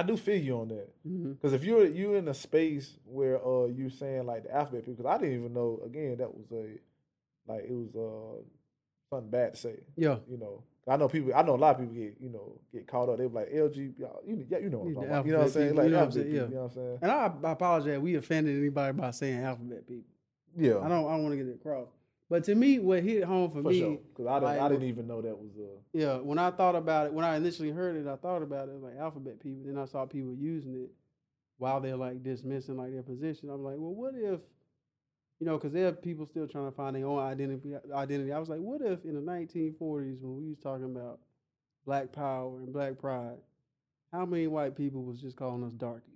I 0.01 0.03
do 0.03 0.17
feel 0.17 0.41
you 0.41 0.59
on 0.61 0.69
that. 0.69 0.89
Because 1.05 1.53
if 1.53 1.65
you're 1.65 1.87
you 1.87 2.15
in 2.15 2.27
a 2.29 2.35
space 2.35 2.97
where 3.05 3.37
uh 3.45 3.67
you're 3.67 3.91
saying 3.91 4.27
like 4.27 4.45
the 4.45 4.55
alphabet 4.55 4.85
people, 4.87 5.03
because 5.03 5.15
I 5.15 5.19
didn't 5.19 5.39
even 5.39 5.53
know 5.55 5.81
again 5.85 6.17
that 6.19 6.35
was 6.35 6.47
a 6.53 6.79
like 7.51 7.65
it 7.65 7.73
was 7.73 7.95
uh 7.97 8.43
something 9.11 9.31
bad 9.31 9.55
to 9.55 9.61
say. 9.61 9.75
yeah. 9.97 10.17
You 10.31 10.39
know, 10.39 10.63
I 10.89 10.97
know 10.97 11.09
people. 11.09 11.33
I 11.35 11.43
know 11.43 11.55
a 11.55 11.57
lot 11.57 11.75
of 11.77 11.81
people 11.81 11.95
get 11.95 12.17
you 12.21 12.31
know 12.31 12.59
get 12.73 12.87
caught 12.87 13.09
up. 13.09 13.19
They 13.19 13.27
be 13.27 13.35
like 13.35 13.51
LG, 13.53 13.99
y'all, 13.99 14.21
yeah, 14.27 14.59
you 14.59 14.71
know 14.71 14.79
what 14.79 14.87
I'm 14.87 14.91
Yeah, 14.91 14.95
talking 14.95 15.09
the 15.09 15.15
about. 15.15 15.27
You 15.27 15.33
know 15.33 15.39
what 15.39 15.45
I'm 15.45 15.51
saying? 15.53 15.69
people, 15.69 15.77
Like 15.77 15.85
you 15.87 15.91
know 15.93 15.99
what 15.99 16.03
I'm 16.03 16.09
alphabet 16.09 16.15
saying, 16.15 16.27
people, 16.27 16.37
yeah. 16.37 16.49
You 16.49 16.55
know 16.55 16.61
what 16.63 16.71
I'm 16.71 16.75
saying? 16.75 16.99
And 17.03 17.11
I, 17.13 17.49
I 17.49 17.53
apologize. 17.53 17.99
We 17.99 18.15
offended 18.17 18.57
anybody 18.59 18.93
by 18.99 19.11
saying 19.11 19.45
alphabet 19.45 19.87
people. 19.89 20.05
Yeah, 20.57 20.79
I 20.79 20.89
don't. 20.89 21.07
I 21.07 21.13
don't 21.15 21.23
want 21.23 21.33
to 21.33 21.37
get 21.37 21.47
it 21.47 21.55
across. 21.57 21.89
But 22.31 22.45
to 22.45 22.55
me, 22.55 22.79
what 22.79 23.03
hit 23.03 23.25
home 23.25 23.51
for, 23.51 23.61
for 23.61 23.71
me, 23.71 23.81
sure. 23.81 23.99
Because 24.09 24.27
I 24.29 24.39
didn't, 24.39 24.65
I 24.65 24.69
didn't 24.69 24.89
even 24.89 25.09
know 25.09 25.21
that 25.21 25.37
was 25.37 25.51
a 25.59 25.99
yeah, 25.99 26.17
when 26.19 26.39
I 26.39 26.53
thought 26.53 26.77
about 26.77 27.07
it, 27.07 27.13
when 27.13 27.25
I 27.25 27.37
initially 27.37 27.71
heard 27.71 27.97
it, 27.97 28.09
I 28.09 28.15
thought 28.15 28.43
about 28.43 28.69
it 28.69 28.81
like 28.81 28.97
alphabet 28.97 29.41
people. 29.41 29.65
Then 29.67 29.77
I 29.77 29.85
saw 29.87 30.07
people 30.07 30.37
using 30.37 30.77
it 30.77 30.91
while 31.59 31.81
they're 31.81 31.97
like 31.97 32.23
dismissing 32.23 32.77
like 32.77 32.93
their 32.93 33.03
position. 33.03 33.51
I'm 33.51 33.65
like, 33.65 33.75
well, 33.79 33.93
what 33.93 34.15
if, 34.15 34.39
you 35.41 35.47
know, 35.47 35.59
because 35.59 35.73
there 35.73 35.89
are 35.89 35.93
people 35.93 36.25
still 36.25 36.47
trying 36.47 36.71
to 36.71 36.77
find 36.77 36.95
their 36.95 37.05
own 37.05 37.19
identity. 37.19 37.75
Identity. 37.93 38.33
I 38.33 38.39
was 38.39 38.49
like, 38.49 38.61
what 38.61 38.81
if 38.81 39.05
in 39.05 39.15
the 39.15 39.21
1940s 39.21 40.23
when 40.23 40.37
we 40.37 40.49
was 40.51 40.59
talking 40.63 40.85
about 40.85 41.19
Black 41.85 42.13
Power 42.13 42.61
and 42.61 42.73
Black 42.73 42.97
Pride, 42.97 43.39
how 44.13 44.25
many 44.25 44.47
white 44.47 44.77
people 44.77 45.03
was 45.03 45.21
just 45.21 45.37
calling 45.37 45.65
us 45.65 45.73
darkies? 45.73 46.15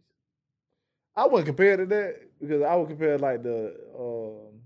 I 1.16 1.26
wouldn't 1.26 1.46
compare 1.46 1.76
to 1.76 1.86
that 1.86 2.20
because 2.40 2.62
I 2.62 2.76
would 2.76 2.88
compare 2.88 3.18
like 3.18 3.42
the 3.42 3.74
um 3.98 4.60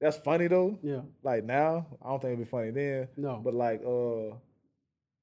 that's 0.00 0.16
funny 0.18 0.46
though. 0.48 0.78
Yeah, 0.82 1.00
Like 1.22 1.44
now, 1.44 1.86
I 2.02 2.08
don't 2.10 2.20
think 2.22 2.32
it'd 2.34 2.44
be 2.46 2.50
funny 2.50 2.70
then. 2.70 3.08
no, 3.16 3.40
But 3.42 3.54
like 3.54 3.82
uh 3.84 4.34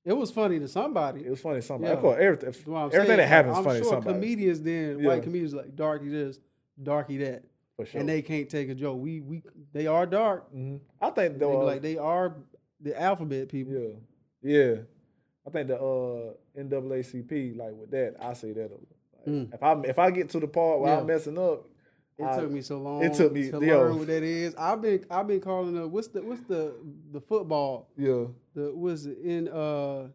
it 0.03 0.13
was 0.15 0.30
funny 0.32 0.59
to 0.59 0.67
somebody. 0.67 1.26
it 1.26 1.30
was 1.32 1.41
funny 1.41 1.55
to 1.57 1.61
somebody. 1.61 1.89
Yeah. 1.91 1.95
Of 1.95 2.01
course, 2.01 2.17
everything, 2.21 2.47
everything 2.49 3.05
saying. 3.07 3.17
that 3.17 3.28
happens 3.28 3.57
I'm 3.57 3.63
funny 3.63 3.80
to 3.80 3.84
sure 3.86 3.93
somebody. 3.93 4.13
comedians 4.19 4.61
then 4.61 4.99
Yeah. 4.99 5.07
white 5.07 5.23
comedians 5.23 5.53
like 5.55 5.76
darky 5.76 6.09
this, 6.09 6.39
darky 6.82 7.17
that, 7.17 7.43
for 7.76 7.86
sure. 7.86 7.99
and 8.01 8.07
they 8.09 8.21
can't 8.21 8.49
take 8.49 8.69
a 8.69 8.76
joke. 8.76 8.99
We 9.01 9.21
we 9.21 9.41
they 9.73 9.88
are 9.88 10.05
dark. 10.05 10.53
Mhm. 10.53 10.80
I 11.01 11.09
think 11.09 11.34
They 11.34 11.39
though 11.39 11.59
be 11.61 11.65
like 11.65 11.82
they 11.82 11.97
are 11.97 12.36
the 12.82 12.99
alphabet 13.01 13.49
people. 13.49 13.73
Yeah, 13.73 13.93
yeah. 14.41 14.76
I 15.47 15.49
think 15.51 15.67
the 15.69 15.78
uh, 15.80 16.34
NAACP, 16.57 17.55
like 17.57 17.71
with 17.80 17.91
that, 17.91 18.15
I 18.19 18.34
say 18.34 18.51
that. 18.53 18.71
Like, 18.71 18.82
Mm. 19.28 19.51
If 19.55 19.63
I 19.63 19.73
if 19.86 19.97
I 19.97 20.11
get 20.11 20.30
to 20.30 20.39
the 20.39 20.47
part 20.47 20.80
where 20.82 20.93
Yeah. 20.93 20.99
I'm 20.99 21.07
messing 21.07 21.39
up, 21.39 21.67
It 22.18 22.24
I- 22.24 22.39
took 22.39 22.51
me 22.51 22.61
so 22.61 22.78
long. 22.80 23.03
it 23.03 23.13
took 23.13 23.34
me- 23.34 23.51
to 23.51 23.59
yo. 23.66 23.78
learn 23.80 23.97
what 23.97 24.07
that 24.07 24.24
is. 24.24 24.55
I've 24.55 24.82
been 24.82 25.05
I've 25.09 25.28
been 25.28 25.41
calling 25.41 25.74
the 25.76 25.88
what's 25.88 26.07
the 26.07 26.22
what's 26.22 26.41
the 26.43 26.74
the 27.11 27.20
football 27.20 27.89
yeah, 27.97 28.26
the 28.53 28.72
was 28.74 29.05
in 29.05 29.49
uh 29.49 30.07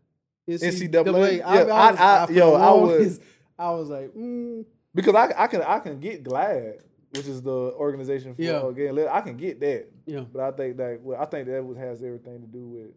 NCAA? 0.49 1.39
Yeah, 1.39 1.47
I, 1.47 1.91
I- 1.91 2.23
I- 2.23 2.27
for 2.27 2.33
yo, 2.33 2.55
I 2.55 2.73
was- 2.73 3.21
I 3.59 3.71
was 3.73 3.91
like, 3.91 4.15
mm, 4.15 4.65
because 4.95 5.15
I 5.15 5.33
I 5.37 5.47
can 5.47 5.61
I 5.63 5.79
can 5.81 6.01
get 6.01 6.25
GLAAD, 6.25 6.81
which 7.15 7.27
is 7.27 7.43
the 7.43 7.51
organization 7.51 8.35
for 8.35 8.41
Yeah. 8.43 8.61
lesbian. 8.63 9.09
I 9.09 9.21
can 9.21 9.37
get 9.37 9.61
that, 9.61 9.89
yeah, 10.07 10.25
but 10.33 10.41
I 10.41 10.51
think 10.53 10.79
that 10.79 11.01
well, 11.03 11.21
I 11.21 11.27
think 11.27 11.47
that 11.49 11.75
has 11.77 12.03
everything 12.03 12.41
to 12.41 12.47
do 12.47 12.67
with. 12.67 12.91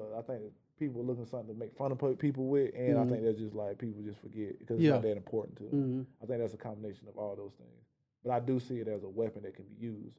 Uh, 0.00 0.18
I 0.18 0.22
think 0.22 0.42
people 0.78 1.02
looking 1.04 1.24
for 1.24 1.30
something 1.30 1.52
to 1.54 1.58
make 1.58 1.74
fun 1.74 1.90
of 1.90 2.18
people 2.18 2.46
with, 2.46 2.72
and 2.76 2.96
Mhm. 2.96 3.06
I 3.06 3.10
think 3.10 3.24
that's 3.24 3.38
just 3.38 3.54
like 3.56 3.78
people 3.78 4.02
just 4.02 4.18
forget 4.20 4.56
because 4.60 4.76
it's 4.76 4.84
Yeah. 4.84 4.90
not 4.92 5.02
that 5.02 5.16
important 5.16 5.56
to 5.56 5.64
them. 5.64 5.70
hmm 5.82 6.02
I 6.22 6.26
think 6.26 6.38
that's 6.40 6.54
a 6.54 6.58
combination 6.58 7.08
of 7.08 7.16
all 7.18 7.34
those 7.34 7.54
things. 7.54 7.82
But 8.24 8.32
I 8.32 8.40
do 8.40 8.58
see 8.58 8.76
it 8.76 8.88
as 8.88 9.02
a 9.04 9.08
weapon 9.08 9.42
that 9.42 9.54
can 9.54 9.64
be 9.64 9.86
used 9.86 10.18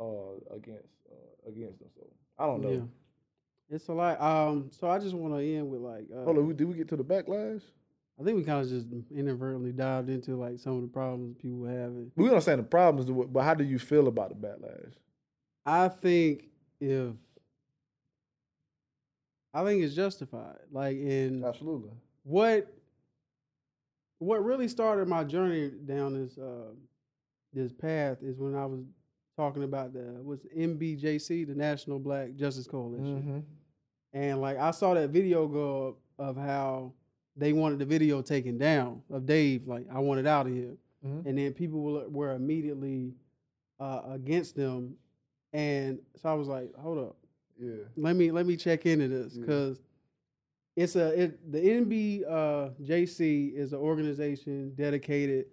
uh, 0.00 0.54
against 0.54 0.88
uh, 1.10 1.48
against 1.48 1.78
them. 1.78 1.88
So 1.96 2.06
I 2.38 2.46
don't 2.46 2.62
know. 2.62 2.70
yeah. 2.70 2.80
It's 3.76 3.88
a 3.88 3.92
lot. 3.92 4.20
Um, 4.20 4.70
so 4.70 4.90
I 4.90 4.98
just 4.98 5.14
want 5.14 5.34
to 5.34 5.42
end 5.42 5.70
with 5.70 5.80
like, 5.80 6.04
uh, 6.14 6.24
Hold 6.24 6.36
on, 6.38 6.54
did 6.56 6.68
we 6.68 6.74
get 6.74 6.88
to 6.90 6.96
the 6.96 7.04
backlash? 7.04 7.62
I 8.20 8.24
think 8.24 8.36
we 8.36 8.44
kind 8.44 8.62
of 8.62 8.68
just 8.68 8.86
inadvertently 9.10 9.72
dived 9.72 10.10
into 10.10 10.36
like 10.36 10.58
some 10.58 10.76
of 10.76 10.82
the 10.82 10.88
problems 10.88 11.36
people 11.40 11.58
were 11.58 11.70
having. 11.70 12.12
We 12.14 12.24
don't 12.24 12.34
understand 12.34 12.58
the 12.60 12.64
problems, 12.64 13.10
but 13.30 13.42
how 13.42 13.54
do 13.54 13.64
you 13.64 13.78
feel 13.78 14.08
about 14.08 14.28
the 14.28 14.46
backlash? 14.46 14.92
I 15.64 15.88
think 15.88 16.48
if 16.80 17.14
I 19.54 19.64
think 19.64 19.82
it's 19.82 19.94
justified. 19.94 20.58
Like 20.70 20.96
in 20.96 21.44
Absolutely. 21.44 21.90
what 22.24 22.72
what 24.18 24.44
really 24.44 24.68
started 24.68 25.08
my 25.08 25.24
journey 25.24 25.70
down 25.84 26.14
this 26.14 26.38
uh, 26.38 26.72
this 27.52 27.72
path 27.72 28.18
is 28.22 28.38
when 28.38 28.54
I 28.54 28.66
was 28.66 28.80
talking 29.36 29.62
about 29.64 29.92
the 29.92 30.20
was 30.22 30.40
NBJC, 30.56 31.46
the 31.46 31.54
National 31.54 31.98
Black 31.98 32.34
Justice 32.36 32.66
Coalition. 32.66 33.22
Mm-hmm. 33.22 33.38
And 34.14 34.40
like 34.40 34.58
I 34.58 34.70
saw 34.70 34.94
that 34.94 35.10
video 35.10 35.46
go 35.48 35.88
up 35.88 35.96
of 36.18 36.36
how 36.36 36.92
they 37.36 37.52
wanted 37.52 37.78
the 37.78 37.86
video 37.86 38.20
taken 38.20 38.58
down 38.58 39.02
of 39.10 39.24
Dave, 39.26 39.66
like 39.66 39.86
I 39.92 39.98
want 40.00 40.20
it 40.20 40.26
out 40.26 40.46
of 40.46 40.52
here. 40.52 40.76
Mhm. 41.04 41.26
And 41.26 41.38
then 41.38 41.52
people 41.54 41.80
were, 41.82 42.08
were 42.08 42.32
immediately 42.34 43.14
uh, 43.80 44.02
against 44.10 44.54
them. 44.54 44.94
And 45.52 45.98
so 46.20 46.28
I 46.28 46.34
was 46.34 46.46
like, 46.48 46.72
hold 46.76 46.98
up, 46.98 47.16
Yeah. 47.58 47.72
let 47.96 48.16
me 48.16 48.30
let 48.30 48.46
me 48.46 48.56
check 48.56 48.84
into 48.86 49.08
this 49.08 49.34
Yeah. 49.34 49.40
because 49.40 49.80
it's 50.76 50.94
a 50.96 51.22
it, 51.22 51.52
the 51.52 51.58
NB 51.60 52.24
uh, 52.28 52.70
is 52.78 53.72
an 53.72 53.78
organization 53.78 54.74
dedicated 54.74 55.46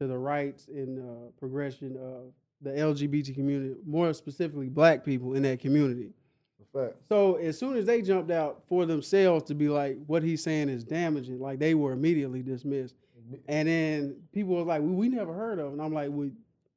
to 0.00 0.06
the 0.06 0.18
rights 0.18 0.68
and 0.68 0.98
uh, 0.98 1.30
progression 1.38 1.96
of 1.96 2.32
the 2.62 2.70
LGBT 2.70 3.34
community, 3.34 3.74
more 3.86 4.12
specifically 4.12 4.68
Black 4.68 5.04
people 5.04 5.34
in 5.34 5.42
that 5.42 5.60
community. 5.60 6.12
So 7.08 7.36
as 7.36 7.58
soon 7.58 7.76
as 7.76 7.86
they 7.86 8.02
jumped 8.02 8.30
out 8.30 8.62
for 8.68 8.84
themselves 8.84 9.44
to 9.44 9.54
be 9.54 9.68
like, 9.68 9.96
what 10.06 10.22
he's 10.22 10.42
saying 10.42 10.68
is 10.68 10.84
damaging, 10.84 11.40
like 11.40 11.58
they 11.58 11.74
were 11.74 11.92
immediately 11.92 12.42
dismissed. 12.42 12.94
And 13.48 13.66
then 13.66 14.16
people 14.32 14.54
were 14.54 14.62
like, 14.62 14.82
well, 14.82 14.92
we 14.92 15.08
never 15.08 15.32
heard 15.32 15.58
of. 15.58 15.68
it. 15.68 15.72
And 15.72 15.82
I'm 15.82 15.92
like, 15.92 16.10
well, 16.10 16.30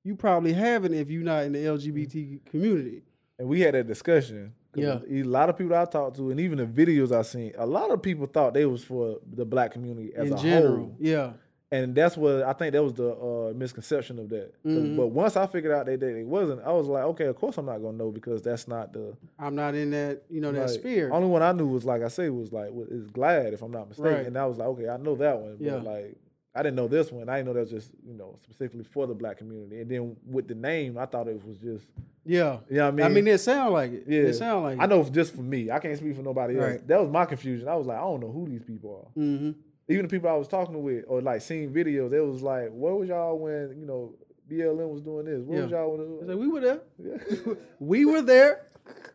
you 0.04 0.16
probably 0.16 0.54
haven't 0.54 0.94
if 0.94 1.10
you're 1.10 1.24
not 1.24 1.44
in 1.44 1.52
the 1.52 1.60
LGBT 1.60 2.46
community. 2.46 3.04
And 3.38 3.48
we 3.48 3.62
had 3.62 3.74
that 3.74 3.88
discussion. 3.88 4.54
Yeah. 4.74 5.00
A 5.10 5.24
lot 5.24 5.50
of 5.50 5.58
people 5.58 5.76
I 5.76 5.86
talked 5.86 6.16
to, 6.18 6.32
and 6.32 6.40
even 6.40 6.60
the 6.60 6.66
videos 6.66 7.12
I 7.12 7.22
seen, 7.24 7.54
a 7.58 7.66
lot 7.66 7.92
of 7.92 8.02
people 8.02 8.26
thought 8.26 8.54
they 8.54 8.66
was 8.66 8.84
for 8.84 9.20
the 9.32 9.46
black 9.46 9.72
community 9.72 10.14
as 10.16 10.28
in 10.28 10.34
a 10.34 10.38
general. 10.38 10.76
whole. 10.78 10.96
Yeah. 11.00 11.34
And 11.72 11.94
that's 11.94 12.18
what 12.18 12.42
I 12.42 12.54
think 12.54 12.74
that 12.74 12.82
was 12.84 12.94
the 12.94 13.12
uh, 13.14 13.54
misconception 13.56 14.18
of 14.18 14.30
that. 14.30 14.54
Mhm. 14.64 14.98
But 14.98 15.08
once 15.08 15.38
I 15.38 15.46
figured 15.46 15.72
out 15.72 15.86
that, 15.86 16.00
that 16.00 16.16
it 16.16 16.26
wasn't, 16.26 16.62
I 16.66 16.72
was 16.72 16.88
like, 16.88 17.04
okay, 17.04 17.26
of 17.26 17.36
course 17.36 17.58
I'm 17.60 17.68
not 17.68 17.78
gonna 17.78 17.96
know 17.98 18.10
because 18.12 18.42
that's 18.42 18.68
not 18.68 18.92
the 18.92 19.16
I'm 19.38 19.54
not 19.56 19.76
in 19.76 19.92
that, 19.92 20.24
you 20.32 20.42
know, 20.42 20.52
that 20.52 20.62
like, 20.62 20.70
sphere. 20.80 21.12
Only 21.14 21.28
one 21.28 21.44
I 21.44 21.52
knew 21.52 21.68
was 21.68 21.86
like 21.86 22.02
I 22.02 22.08
say 22.08 22.30
was 22.30 22.52
like 22.52 22.72
is 22.90 23.06
GLAAD 23.12 23.54
if 23.54 23.62
I'm 23.62 23.72
not 23.72 23.88
mistaken, 23.88 24.14
Right. 24.14 24.26
and 24.26 24.36
I 24.38 24.46
was 24.48 24.58
like, 24.58 24.68
okay, 24.70 24.90
I 24.90 24.98
know 24.98 25.16
that 25.18 25.40
one, 25.40 25.58
but 25.58 25.66
Yeah. 25.66 25.76
like 25.76 26.18
I 26.56 26.64
didn't 26.64 26.78
know 26.78 26.88
this 26.88 27.12
one. 27.12 27.30
I 27.30 27.36
didn't 27.38 27.50
know 27.50 27.54
that 27.54 27.60
was 27.60 27.70
just 27.70 27.92
you 28.04 28.16
know 28.16 28.40
specifically 28.42 28.84
for 28.86 29.06
the 29.06 29.14
black 29.14 29.38
community. 29.38 29.80
And 29.82 29.92
then 29.92 30.16
with 30.26 30.48
the 30.48 30.56
name, 30.56 30.98
I 30.98 31.06
thought 31.06 31.28
it 31.28 31.40
was 31.46 31.60
just 31.60 31.86
yeah. 32.26 32.58
you 32.68 32.78
know 32.78 32.86
what 32.86 32.88
I 32.88 32.92
mean. 32.92 33.06
I 33.06 33.10
mean, 33.10 33.28
it 33.28 33.38
sound 33.38 33.74
like 33.74 33.92
it. 33.92 34.04
Yeah. 34.08 34.22
It 34.22 34.34
sound 34.34 34.64
like 34.64 34.80
I 34.80 34.88
know 34.88 35.04
just 35.04 35.36
for 35.36 35.44
me, 35.44 35.70
I 35.70 35.78
can't 35.78 35.96
speak 35.96 36.16
for 36.16 36.24
nobody 36.24 36.58
else. 36.60 36.82
That 36.88 37.00
was 37.00 37.12
my 37.12 37.26
confusion. 37.26 37.68
I 37.68 37.76
was 37.76 37.86
like, 37.86 37.98
I 38.00 38.02
don't 38.02 38.22
know 38.22 38.32
who 38.32 38.48
these 38.50 38.64
people 38.64 39.06
are. 39.06 39.12
hmm 39.14 39.52
even 39.90 40.04
the 40.04 40.10
people 40.10 40.30
I 40.30 40.34
was 40.36 40.48
talking 40.48 40.82
with 40.84 41.06
or 41.08 41.22
like 41.22 41.42
seeing 41.42 41.72
videos, 41.74 42.14
it 42.14 42.22
was 42.22 42.42
like, 42.42 42.70
where 42.72 42.94
was 42.94 43.10
y'all 43.10 43.38
when 43.38 43.76
you 43.78 43.86
know 43.86 44.14
BLM 44.50 44.90
was 44.90 45.02
doing 45.02 45.26
this? 45.26 45.42
Where 45.44 45.64
was 45.64 45.72
y'all 45.72 45.92
when? 45.92 46.02
It 46.02 46.28
like, 46.30 46.38
we 46.38 46.48
were 46.48 46.60
there. 46.62 46.82
was... 46.98 47.58
We 47.80 48.06
were 48.06 48.22
there. 48.22 48.66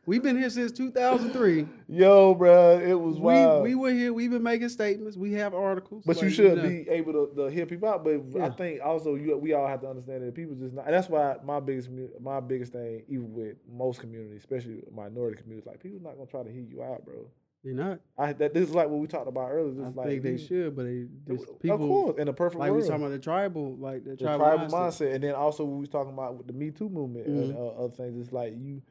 We've 0.07 0.23
been 0.23 0.37
here 0.39 0.51
since 0.51 0.71
2003. 0.71 1.67
Yo, 1.89 2.35
bro, 2.35 2.79
it 2.79 2.93
was 2.95 3.17
We 3.17 3.23
wild. 3.23 3.63
we 3.65 3.75
were 3.75 3.91
here. 3.91 4.13
We've 4.13 4.31
been 4.31 4.43
making 4.43 4.69
statements. 4.69 5.17
We 5.17 5.33
have 5.33 5.53
articles. 5.55 6.05
But 6.07 6.17
you 6.19 6.25
Like, 6.29 6.35
should 6.35 6.57
know. 6.59 6.69
be 6.69 6.89
able 6.89 7.13
to, 7.27 7.35
to 7.35 7.47
hear 7.51 7.67
people 7.67 7.89
out. 7.89 8.05
But 8.05 8.21
I 8.41 8.51
think 8.51 8.81
also 8.85 9.15
you 9.17 9.37
we 9.37 9.53
all 9.53 9.67
have 9.67 9.81
to 9.81 9.89
understand 9.89 10.23
that 10.23 10.35
people 10.35 10.55
just 10.55 10.75
not. 10.75 10.85
And 10.87 10.95
that's 10.95 11.09
why 11.09 11.37
my 11.45 11.59
biggest 11.59 11.89
my 12.21 12.39
biggest 12.41 12.73
thing, 12.73 13.03
even 13.09 13.33
with 13.33 13.57
most 13.73 13.99
communities, 14.01 14.39
especially 14.41 14.83
minority 14.95 15.41
communities, 15.43 15.67
like 15.67 15.81
people's 15.83 16.03
not 16.03 16.17
gonna 16.17 16.31
try 16.31 16.43
to 16.45 16.51
hear 16.53 16.63
you 16.63 16.83
out, 16.83 17.05
bro. 17.05 17.27
They're 17.65 17.73
not. 17.73 18.01
I 18.19 18.33
that 18.35 18.53
this 18.53 18.69
is 18.69 18.75
like 18.75 18.89
what 18.91 19.01
we 19.01 19.07
talked 19.07 19.27
about 19.27 19.51
earlier. 19.51 19.81
I 19.83 19.85
Just 19.87 19.97
like 19.97 20.07
think 20.09 20.23
they 20.23 20.33
you- 20.33 20.39
should, 20.39 20.77
but 20.77 20.85
they 20.85 21.07
just 21.35 21.49
of 21.49 21.59
people 21.61 21.89
course, 21.89 22.19
in 22.19 22.29
a 22.29 22.33
perfect 22.33 22.61
like 22.61 22.71
we 22.71 22.77
world. 22.79 22.89
talking 22.89 23.03
about 23.05 23.13
the 23.13 23.19
tribal, 23.19 23.77
like 23.77 24.05
the, 24.05 24.11
the 24.11 24.17
tribal, 24.19 24.45
tribal, 24.45 24.67
mindset. 24.67 24.71
mindset. 25.09 25.15
and 25.15 25.25
then 25.25 25.35
also 25.35 25.65
we 25.65 25.81
was 25.81 25.89
talking 25.89 26.13
about 26.13 26.37
with 26.37 26.47
the 26.47 26.53
Me 26.53 26.71
Too 26.71 26.89
movement 26.91 27.27
and 27.27 27.55
Mhm. 27.55 27.57
uh, 27.57 27.85
other 27.85 27.95
things. 27.95 28.19
It's 28.23 28.33
like 28.33 28.53
you, 28.57 28.83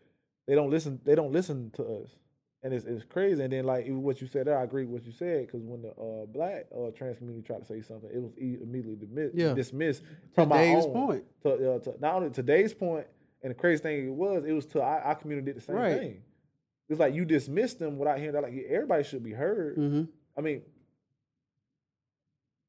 they 0.47 0.55
don't 0.55 0.71
listen. 0.71 0.99
They 1.05 1.13
don't 1.13 1.31
listen 1.31 1.69
to 1.75 1.83
us, 1.83 2.09
and 2.63 2.73
it's 2.73 2.85
it's 2.85 3.03
crazy. 3.03 3.43
And 3.43 3.53
then 3.53 3.63
like 3.65 3.85
what 3.89 4.19
you 4.21 4.27
said 4.27 4.47
there, 4.47 4.57
I 4.57 4.63
agree 4.63 4.85
with 4.85 5.01
what 5.01 5.05
you 5.05 5.11
said 5.11 5.45
because 5.45 5.61
when 5.61 5.83
the 5.83 5.89
uh, 5.91 6.25
black 6.25 6.65
uh, 6.75 6.89
trans 6.95 7.19
community 7.19 7.45
tried 7.45 7.59
to 7.59 7.65
say 7.65 7.81
something, 7.81 8.09
it 8.11 8.21
was 8.21 8.31
immediately 8.37 8.95
dismissed. 8.95 9.35
Yeah. 9.35 9.53
dismissed. 9.53 10.01
From 10.33 10.49
Dave's 10.49 10.87
own. 10.87 10.93
point, 10.93 11.23
To, 11.43 11.73
uh, 11.75 11.79
to 11.79 11.93
not 11.99 12.15
only 12.15 12.31
today's 12.31 12.73
point, 12.73 13.05
and 13.43 13.51
the 13.51 13.55
crazy 13.55 13.83
thing 13.83 14.07
it 14.07 14.13
was, 14.13 14.43
it 14.45 14.51
was 14.53 14.65
to 14.67 14.81
our, 14.81 14.99
our 15.01 15.15
community 15.15 15.45
did 15.45 15.57
the 15.57 15.61
same 15.61 15.75
Right. 15.75 15.99
thing. 15.99 16.21
It's 16.89 16.99
like 16.99 17.13
you 17.13 17.25
dismissed 17.25 17.79
them 17.79 17.97
without 17.97 18.17
hearing 18.19 18.33
that. 18.33 18.43
Like 18.43 18.53
everybody 18.69 19.03
should 19.03 19.23
be 19.23 19.31
heard. 19.33 19.75
hmm 19.77 20.03
I 20.37 20.41
mean, 20.41 20.61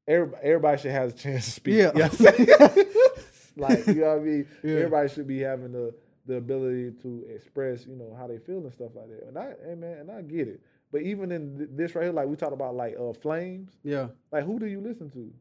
everybody, 0.07 0.43
everybody 0.43 0.81
should 0.81 0.91
have 0.91 1.09
a 1.09 1.11
chance 1.11 1.45
to 1.45 1.51
speak. 1.51 1.75
Yeah. 1.75 1.91
You 1.95 1.99
know 1.99 2.09
what 2.09 2.21
I'm 2.21 2.35
saying? 2.35 2.85
like, 3.57 3.87
you 3.87 3.93
know 3.95 4.07
what 4.09 4.17
I 4.19 4.23
mean? 4.23 4.47
Yeah. 4.63 4.75
Everybody 4.75 5.09
should 5.09 5.27
be 5.27 5.39
having 5.39 5.71
the, 5.71 5.93
the 6.25 6.35
ability 6.35 6.91
to 7.01 7.25
express, 7.33 7.85
you 7.85 7.95
know, 7.95 8.15
how 8.17 8.27
they 8.27 8.37
feel 8.37 8.59
and 8.59 8.73
stuff 8.73 8.91
like 8.95 9.09
that. 9.09 9.27
And 9.27 9.37
I, 9.37 9.53
hey 9.65 9.75
man, 9.75 9.97
and 9.99 10.11
I 10.11 10.21
get 10.21 10.47
it. 10.47 10.61
But 10.91 11.01
even 11.01 11.31
in 11.31 11.57
th- 11.57 11.69
this 11.73 11.95
right 11.95 12.03
here, 12.03 12.13
like 12.13 12.27
we 12.27 12.35
talked 12.35 12.53
about, 12.53 12.75
like 12.75 12.95
uh, 12.99 13.13
flames. 13.13 13.71
yeah. 13.83 14.07
Like, 14.31 14.45
who 14.45 14.59
do 14.59 14.65
you 14.67 14.79
listen 14.81 15.09
to? 15.11 15.31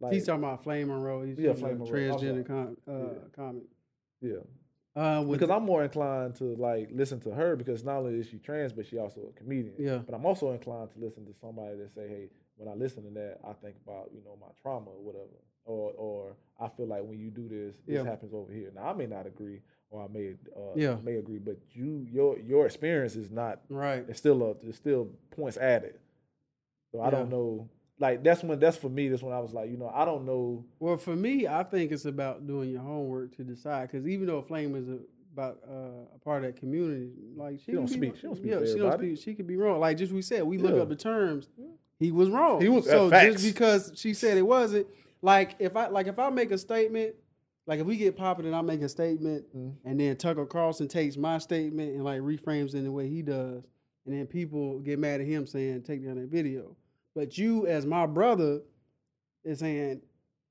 Like, 0.00 0.12
He's 0.12 0.26
talking 0.26 0.42
about 0.42 0.62
Flame 0.62 0.88
Monroe. 0.88 1.22
He's 1.24 1.38
Yeah, 1.38 1.50
yeah, 1.50 1.54
Flame 1.54 1.78
Monroe. 1.78 1.98
transgender 1.98 2.46
com- 2.46 2.76
uh, 2.88 2.92
Yeah. 2.92 3.06
comic. 3.34 3.62
yeah, 4.20 4.36
Uh, 4.96 5.24
because 5.24 5.50
I'm 5.50 5.64
more 5.64 5.82
inclined 5.82 6.36
to 6.36 6.54
like 6.56 6.88
listen 6.92 7.18
to 7.20 7.30
her 7.30 7.56
because 7.56 7.82
not 7.82 7.96
only 7.98 8.20
is 8.20 8.28
she 8.28 8.38
trans, 8.38 8.72
but 8.72 8.86
she 8.86 8.96
also 8.98 9.20
a 9.34 9.38
comedian. 9.38 9.74
Yeah. 9.78 9.98
But 9.98 10.14
I'm 10.14 10.24
also 10.24 10.52
inclined 10.52 10.90
to 10.92 11.00
listen 11.00 11.24
to 11.26 11.32
somebody 11.40 11.76
that 11.78 11.92
say, 11.94 12.06
hey, 12.08 12.28
when 12.56 12.68
I 12.68 12.74
listen 12.74 13.02
to 13.02 13.10
that, 13.10 13.38
I 13.44 13.52
think 13.54 13.74
about 13.84 14.10
you 14.14 14.22
know 14.24 14.36
my 14.40 14.46
trauma 14.62 14.90
or 14.90 15.02
whatever, 15.02 15.34
or 15.64 15.90
or 15.96 16.36
I 16.60 16.68
feel 16.68 16.86
like 16.86 17.02
when 17.02 17.18
you 17.18 17.30
do 17.30 17.48
this, 17.48 17.74
this 17.86 17.96
Yeah. 17.96 18.04
happens 18.04 18.32
over 18.32 18.52
here. 18.52 18.70
Now 18.72 18.84
I 18.88 18.92
may 18.92 19.06
not 19.06 19.26
agree, 19.26 19.62
or 19.90 20.04
I 20.04 20.06
may 20.12 20.34
uh, 20.56 20.74
Yeah. 20.76 20.96
may 21.02 21.16
agree, 21.16 21.38
but 21.40 21.56
you 21.72 22.06
your 22.08 22.38
your 22.38 22.64
experience 22.66 23.16
is 23.16 23.32
not. 23.32 23.62
right. 23.68 24.04
It's 24.08 24.20
still 24.20 24.42
a 24.44 24.50
it's 24.68 24.76
still 24.76 25.08
points 25.32 25.56
added. 25.56 25.98
So 26.92 27.00
I 27.00 27.10
don't 27.10 27.30
know. 27.30 27.68
Like 28.00 28.24
that's 28.24 28.42
when 28.42 28.58
that's 28.58 28.76
for 28.76 28.88
me. 28.88 29.08
That's 29.08 29.22
when 29.22 29.32
I 29.32 29.38
was 29.40 29.52
like, 29.52 29.70
you 29.70 29.76
know, 29.76 29.90
I 29.94 30.04
don't 30.04 30.24
know. 30.26 30.64
Well, 30.80 30.96
for 30.96 31.14
me, 31.14 31.46
I 31.46 31.62
think 31.62 31.92
it's 31.92 32.04
about 32.06 32.46
doing 32.46 32.70
your 32.70 32.80
homework 32.82 33.36
to 33.36 33.44
decide. 33.44 33.90
Because 33.90 34.06
even 34.08 34.26
though 34.26 34.42
Flame 34.42 34.74
is 34.74 34.88
a, 34.88 34.98
about 35.32 35.58
uh, 35.68 36.06
a 36.14 36.18
part 36.24 36.44
of 36.44 36.52
that 36.54 36.60
community, 36.60 37.10
like 37.36 37.60
she, 37.64 37.72
don't 37.72 37.86
can 37.86 38.00
be- 38.00 38.08
speak- 38.08 38.16
she 38.20 38.26
don't 38.26 38.36
speak 38.36 38.50
Yeah, 38.50 38.58
she 38.66 38.78
don't 38.78 38.98
speak. 38.98 39.18
She 39.22 39.34
could 39.34 39.46
be 39.46 39.56
wrong. 39.56 39.78
Like 39.78 39.96
just 39.96 40.12
we 40.12 40.22
said, 40.22 40.42
we 40.42 40.58
look 40.58 40.80
up 40.80 40.88
the 40.88 40.96
terms. 40.96 41.48
He 42.00 42.10
was 42.10 42.28
wrong. 42.30 42.60
He 42.60 42.68
was- 42.68 42.86
uh, 42.88 42.90
so 42.90 43.10
facts. 43.10 43.42
just 43.42 43.54
because 43.54 43.92
she 43.94 44.12
said 44.12 44.36
it 44.38 44.42
wasn't. 44.46 44.86
Like 45.22 45.54
if 45.60 45.76
I 45.76 45.86
like 45.88 46.08
if 46.08 46.18
I 46.18 46.30
make 46.30 46.50
a 46.50 46.58
statement, 46.58 47.14
like 47.66 47.78
if 47.78 47.86
we 47.86 47.96
get 47.96 48.16
popping 48.16 48.44
and 48.46 48.54
I 48.56 48.60
make 48.62 48.82
a 48.82 48.88
statement, 48.88 49.44
Mhm. 49.56 49.74
and 49.84 50.00
then 50.00 50.16
Tucker 50.16 50.44
Carlson 50.46 50.88
takes 50.88 51.16
my 51.16 51.38
statement 51.38 51.94
and 51.94 52.02
like 52.04 52.20
reframes 52.20 52.74
it 52.74 52.78
in 52.78 52.84
the 52.84 52.92
way 52.92 53.08
he 53.08 53.22
does, 53.22 53.62
and 54.04 54.14
then 54.18 54.26
people 54.26 54.80
get 54.80 54.98
mad 54.98 55.20
at 55.20 55.26
him 55.28 55.46
saying 55.46 55.82
take 55.82 56.04
down 56.04 56.16
that 56.16 56.28
video. 56.28 56.76
But 57.14 57.38
you, 57.38 57.66
as 57.66 57.86
my 57.86 58.06
brother, 58.06 58.60
is 59.44 59.60
saying, 59.60 60.00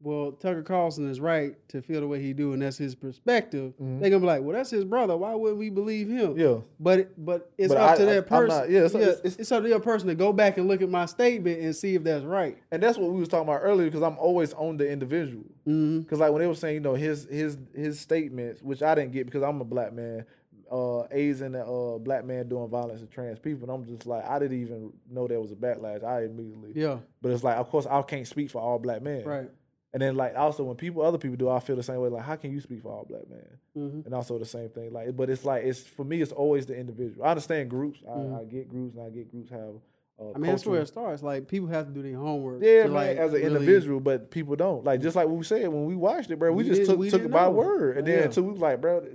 well, 0.02 0.34
Tucker 0.34 0.64
Carlson 0.64 1.10
is 1.10 1.22
right 1.22 1.56
to 1.70 1.82
feel 1.82 2.02
the 2.02 2.08
way 2.08 2.22
he 2.22 2.34
do, 2.34 2.52
and 2.52 2.62
that's 2.62 2.78
his 2.78 2.94
perspective. 2.94 3.74
Mhm. 3.82 4.02
They're 4.02 4.10
gonna 4.10 4.20
be 4.20 4.26
like, 4.28 4.42
well, 4.42 4.54
that's 4.54 4.70
his 4.70 4.84
brother. 4.84 5.16
Why 5.16 5.34
wouldn't 5.34 5.60
we 5.60 5.70
believe 5.70 6.10
him? 6.10 6.38
Yeah. 6.38 6.58
But 6.78 7.12
but 7.26 7.52
it's 7.58 7.74
But 7.74 7.82
up 7.82 7.90
I- 7.92 7.98
to 7.98 8.06
that 8.06 8.18
I'm 8.18 8.24
person. 8.26 8.48
not- 8.60 8.70
yeah, 8.70 8.80
it's- 8.80 8.96
it's- 8.96 9.20
it's, 9.24 9.36
it's- 9.36 9.52
up 9.54 9.64
to 9.64 9.70
that 9.70 9.82
person 9.82 10.10
to 10.10 10.16
go 10.16 10.34
back 10.34 10.58
and 10.58 10.68
look 10.68 10.82
at 10.82 10.90
my 10.90 11.06
statement 11.06 11.62
and 11.62 11.74
see 11.74 11.96
if 11.96 12.04
that's 12.04 12.26
right. 12.26 12.58
And 12.72 12.84
that's 12.84 12.98
what 12.98 13.12
we 13.14 13.20
was 13.22 13.30
talking 13.30 13.48
about 13.48 13.62
earlier 13.64 13.88
because 13.88 14.02
I'm 14.04 14.18
always 14.18 14.52
on 14.54 14.76
the 14.76 14.90
individual. 14.90 15.46
Mm-hmm. 15.66 16.00
Because 16.00 16.20
like 16.20 16.32
when 16.34 16.42
they 16.42 16.48
were 16.48 16.56
saying, 16.56 16.76
you 16.76 16.82
know, 16.82 16.96
his 16.96 17.24
his 17.26 17.58
his 17.74 17.98
statements, 18.00 18.62
which 18.62 18.84
I 18.84 18.96
didn't 18.96 19.14
get 19.14 19.26
because 19.26 19.42
I'm 19.44 19.62
a 19.62 19.66
black 19.66 19.94
man, 19.94 20.26
uh, 20.74 21.08
A's 21.12 21.42
and 21.42 21.56
uh, 21.56 21.98
black 22.00 22.26
man 22.26 22.48
doing 22.50 22.68
violence 22.68 23.02
to 23.02 23.08
trans 23.08 23.38
people, 23.40 23.70
and 23.70 23.72
I'm 23.72 23.86
just 23.88 24.08
like, 24.08 24.26
I 24.28 24.40
didn't 24.40 24.60
even 24.60 24.92
know 25.10 25.28
there 25.28 25.40
was 25.40 25.52
a 25.52 25.56
backlash. 25.56 26.04
I 26.04 26.24
immediately, 26.24 26.72
Yeah. 26.74 26.98
but 27.22 27.32
it's 27.32 27.44
like, 27.44 27.58
of 27.58 27.70
course, 27.70 27.86
I 27.86 28.02
can't 28.02 28.28
speak 28.28 28.50
for 28.50 28.60
all 28.62 28.80
black 28.80 29.02
men, 29.02 29.24
Right. 29.24 29.50
And 29.94 30.02
then 30.02 30.16
like 30.16 30.36
also 30.36 30.64
when 30.64 30.76
people, 30.76 31.04
other 31.04 31.20
people 31.20 31.38
do, 31.38 31.50
I 31.50 31.60
feel 31.60 31.76
the 31.76 31.84
same 31.84 32.00
way. 32.00 32.10
Like, 32.10 32.24
how 32.24 32.36
can 32.36 32.52
you 32.52 32.60
speak 32.60 32.82
for 32.82 32.92
all 32.92 33.06
black 33.08 33.30
men? 33.30 33.46
Mm-hmm. 33.78 34.06
And 34.08 34.16
also 34.16 34.40
the 34.40 34.46
same 34.46 34.70
thing. 34.70 34.92
Like, 34.92 35.16
but 35.16 35.30
it's 35.30 35.46
like 35.46 35.66
it's 35.66 35.82
for 35.82 36.04
me, 36.04 36.20
it's 36.20 36.32
always 36.32 36.66
the 36.66 36.76
individual. 36.76 37.24
I 37.24 37.30
understand 37.30 37.70
groups. 37.70 38.00
I, 38.08 38.10
Mhm. 38.18 38.40
I 38.42 38.44
get 38.46 38.70
groups, 38.70 38.96
and 38.96 39.06
I 39.06 39.10
get 39.12 39.30
groups 39.30 39.52
have. 39.52 39.76
Uh, 40.20 40.32
I 40.36 40.40
mean, 40.40 40.50
that's 40.50 40.66
where 40.66 40.82
it 40.82 40.88
starts. 40.88 41.22
Like 41.22 41.48
people 41.48 41.68
have 41.68 41.86
to 41.86 41.92
do 41.94 42.02
their 42.02 42.18
homework. 42.18 42.64
yeah, 42.64 42.84
man, 42.86 42.94
like, 42.94 43.18
as 43.18 43.34
an 43.34 43.42
really- 43.42 43.54
individual, 43.56 44.00
but 44.00 44.32
people 44.32 44.56
don't. 44.56 44.84
Like 44.84 45.00
just 45.00 45.16
like 45.16 45.28
we 45.28 45.44
said 45.44 45.68
when 45.68 45.86
we 45.86 45.96
watched 45.96 46.32
it, 46.32 46.40
bro. 46.40 46.52
We, 46.52 46.64
We 46.64 46.70
just 46.70 46.90
took 46.90 47.00
took 47.10 47.22
it 47.22 47.30
by 47.32 47.48
word, 47.50 47.98
and 47.98 48.08
then 48.08 48.24
until 48.24 48.44
we 48.46 48.52
was 48.54 48.62
like, 48.62 48.82
bro, 48.82 49.06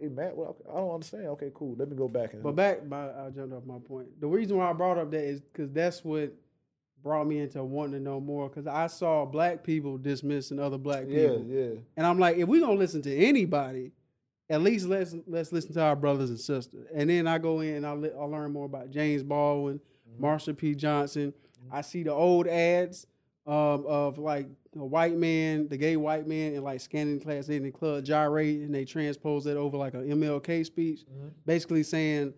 they 0.00 0.08
mad. 0.08 0.32
Well, 0.34 0.56
I 0.70 0.76
don't 0.76 0.94
understand. 0.94 1.26
Okay, 1.28 1.50
cool. 1.54 1.74
Let 1.78 1.88
me 1.88 1.96
go 1.96 2.08
back 2.08 2.32
and. 2.34 2.42
But 2.42 2.56
back, 2.56 2.88
by, 2.88 3.06
I 3.10 3.30
jumped 3.34 3.54
off 3.54 3.64
my 3.64 3.78
point. 3.78 4.20
The 4.20 4.26
reason 4.26 4.56
why 4.56 4.70
I 4.70 4.72
brought 4.72 4.98
up 4.98 5.10
that 5.10 5.22
is 5.24 5.40
because 5.40 5.70
that's 5.72 6.04
what 6.04 6.32
brought 7.02 7.26
me 7.26 7.38
into 7.38 7.62
wanting 7.62 7.92
to 7.94 8.00
know 8.00 8.20
more. 8.20 8.48
Because 8.48 8.66
I 8.66 8.86
saw 8.88 9.24
black 9.24 9.62
people 9.62 9.98
dismissing 9.98 10.58
other 10.58 10.78
black 10.78 11.06
people, 11.06 11.44
yeah, 11.46 11.60
yeah. 11.64 11.70
and 11.96 12.06
I'm 12.06 12.18
like, 12.18 12.36
if 12.36 12.48
we 12.48 12.60
gonna 12.60 12.74
listen 12.74 13.02
to 13.02 13.16
anybody, 13.16 13.92
at 14.50 14.62
least 14.62 14.86
let's 14.86 15.14
let's 15.26 15.52
listen 15.52 15.74
to 15.74 15.82
our 15.82 15.96
brothers 15.96 16.30
and 16.30 16.40
sisters. 16.40 16.86
And 16.94 17.08
then 17.10 17.26
I 17.26 17.38
go 17.38 17.60
in 17.60 17.76
and 17.76 17.86
I 17.86 17.92
li- 17.92 18.12
I 18.18 18.24
learn 18.24 18.52
more 18.52 18.66
about 18.66 18.90
James 18.90 19.22
Baldwin, 19.22 19.80
Mm-hmm. 20.10 20.24
Marsha 20.24 20.56
P. 20.56 20.74
Johnson. 20.74 21.34
I 21.70 21.82
see 21.82 22.02
the 22.02 22.12
old 22.12 22.46
ads 22.48 23.06
um, 23.46 23.84
of 23.86 24.16
like 24.18 24.46
the 24.78 24.84
white 24.84 25.16
man, 25.16 25.68
the 25.68 25.76
gay 25.76 25.96
white 25.96 26.26
man, 26.26 26.54
in 26.54 26.62
like 26.62 26.80
scanning 26.80 27.20
class 27.20 27.48
in 27.48 27.62
the 27.64 27.70
club 27.70 28.04
gyrate, 28.04 28.60
and 28.62 28.74
they 28.74 28.84
transpose 28.84 29.44
that 29.44 29.56
over 29.56 29.76
like 29.76 29.94
a 29.94 29.98
MLK 29.98 30.64
speech, 30.64 31.00
Mhm. 31.06 31.30
basically 31.44 31.82
saying 31.82 32.32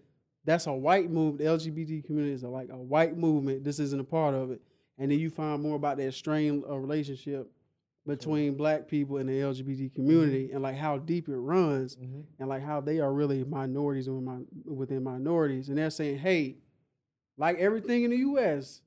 that's 0.44 0.66
a 0.66 0.72
white 0.72 1.10
movement. 1.10 1.38
The 1.38 1.44
LGBT 1.44 2.02
community 2.04 2.34
is 2.34 2.42
a, 2.42 2.48
like 2.48 2.70
a 2.70 2.76
white 2.76 3.16
movement. 3.16 3.62
This 3.62 3.78
isn't 3.78 4.00
a 4.00 4.04
part 4.04 4.34
of 4.34 4.50
it. 4.50 4.60
And 4.98 5.10
then 5.10 5.18
you 5.18 5.30
find 5.30 5.62
more 5.62 5.76
about 5.76 5.96
that 5.98 6.12
strained 6.14 6.64
uh, 6.68 6.76
relationship 6.78 7.50
between 8.06 8.54
black 8.54 8.88
people 8.88 9.18
and 9.18 9.28
the 9.28 9.34
LGBT 9.40 9.94
community, 9.94 10.50
and 10.52 10.62
like 10.62 10.76
how 10.76 10.96
deep 10.98 11.28
it 11.28 11.36
runs, 11.36 11.96
Mhm. 11.96 12.24
and 12.38 12.48
like 12.48 12.62
how 12.62 12.80
they 12.80 12.98
are 13.00 13.12
really 13.12 13.44
minorities 13.44 14.08
within 14.64 15.02
minorities. 15.04 15.68
And 15.68 15.76
they're 15.78 15.90
saying, 15.90 16.18
hey, 16.18 16.56
like 17.36 17.58
everything 17.58 18.04
in 18.04 18.10
the 18.10 18.16
U.S., 18.18 18.80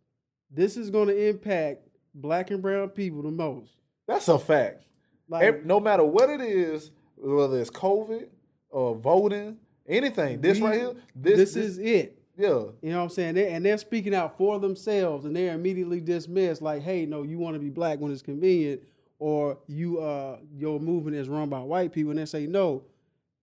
this 0.51 0.75
is 0.77 0.89
going 0.89 1.07
to 1.07 1.27
impact 1.29 1.87
black 2.13 2.51
and 2.51 2.61
brown 2.61 2.89
people 2.89 3.21
the 3.21 3.31
most. 3.31 3.71
That's 4.07 4.27
a 4.27 4.37
fact. 4.39 4.83
Like, 5.29 5.43
Ev- 5.43 5.65
no 5.65 5.79
matter 5.79 6.03
what 6.03 6.29
it 6.29 6.41
is, 6.41 6.91
whether 7.17 7.59
it's 7.59 7.69
COVID 7.69 8.27
or 8.69 8.95
voting, 8.95 9.57
anything. 9.87 10.41
This 10.41 10.59
We- 10.59 10.65
right 10.67 10.79
here, 10.79 10.93
this, 11.15 11.53
this, 11.53 11.55
is 11.55 11.77
it. 11.77 12.19
yeah. 12.37 12.47
You 12.47 12.73
know 12.83 12.97
what 12.97 13.03
I'm 13.03 13.09
saying? 13.09 13.35
They, 13.35 13.49
and 13.51 13.65
they're 13.65 13.77
speaking 13.77 14.13
out 14.13 14.37
for 14.37 14.59
themselves, 14.59 15.25
and 15.25 15.35
they're 15.35 15.53
immediately 15.53 16.01
dismissed. 16.01 16.61
Like, 16.61 16.81
hey, 16.83 17.05
no, 17.05 17.23
you 17.23 17.37
want 17.39 17.55
to 17.55 17.59
be 17.59 17.69
black 17.69 17.99
when 17.99 18.11
it's 18.11 18.21
convenient, 18.21 18.81
or 19.19 19.57
you, 19.67 19.99
uh, 20.01 20.39
your 20.53 20.79
movement 20.79 21.15
is 21.15 21.29
run 21.29 21.49
by 21.49 21.59
white 21.61 21.93
people, 21.93 22.11
and 22.11 22.19
they 22.19 22.25
say 22.25 22.45
no. 22.45 22.83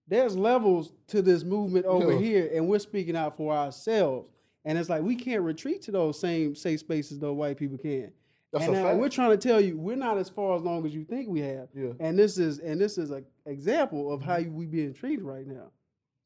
There's 0.07 0.35
levels 0.37 0.91
to 1.07 1.21
this 1.21 1.43
movement 1.43 1.85
over 1.85 2.11
Yeah. 2.13 2.19
here, 2.19 2.51
and 2.53 2.67
we're 2.67 2.79
speaking 2.79 3.15
out 3.15 3.37
for 3.37 3.53
ourselves. 3.53 4.27
And 4.65 4.77
it's 4.77 4.89
like 4.89 5.01
we 5.01 5.15
can't 5.15 5.41
retreat 5.41 5.81
to 5.83 5.91
those 5.91 6.19
same 6.19 6.53
safe 6.53 6.81
spaces 6.81 7.17
though 7.17 7.33
white 7.33 7.57
people 7.57 7.77
can. 7.79 8.11
That's 8.51 8.65
and 8.65 8.75
a 8.75 8.81
fact. 8.83 8.97
we're 8.99 9.09
trying 9.09 9.31
to 9.31 9.37
tell 9.37 9.61
you 9.61 9.77
we're 9.77 9.95
not 9.95 10.17
as 10.17 10.27
far 10.29 10.55
as 10.57 10.61
long 10.61 10.85
as 10.85 10.93
you 10.93 11.03
think 11.05 11.29
we 11.29 11.39
have. 11.41 11.69
Yeah. 11.73 11.91
And 11.99 12.17
this 12.19 12.37
is 12.37 12.59
and 12.59 12.79
this 12.81 12.97
is 12.97 13.11
an 13.11 13.25
example 13.45 14.11
of 14.13 14.21
how 14.21 14.37
Mm-hmm. 14.37 14.55
we 14.55 14.65
being 14.65 14.93
treated 14.93 15.23
right 15.23 15.47
now. 15.47 15.71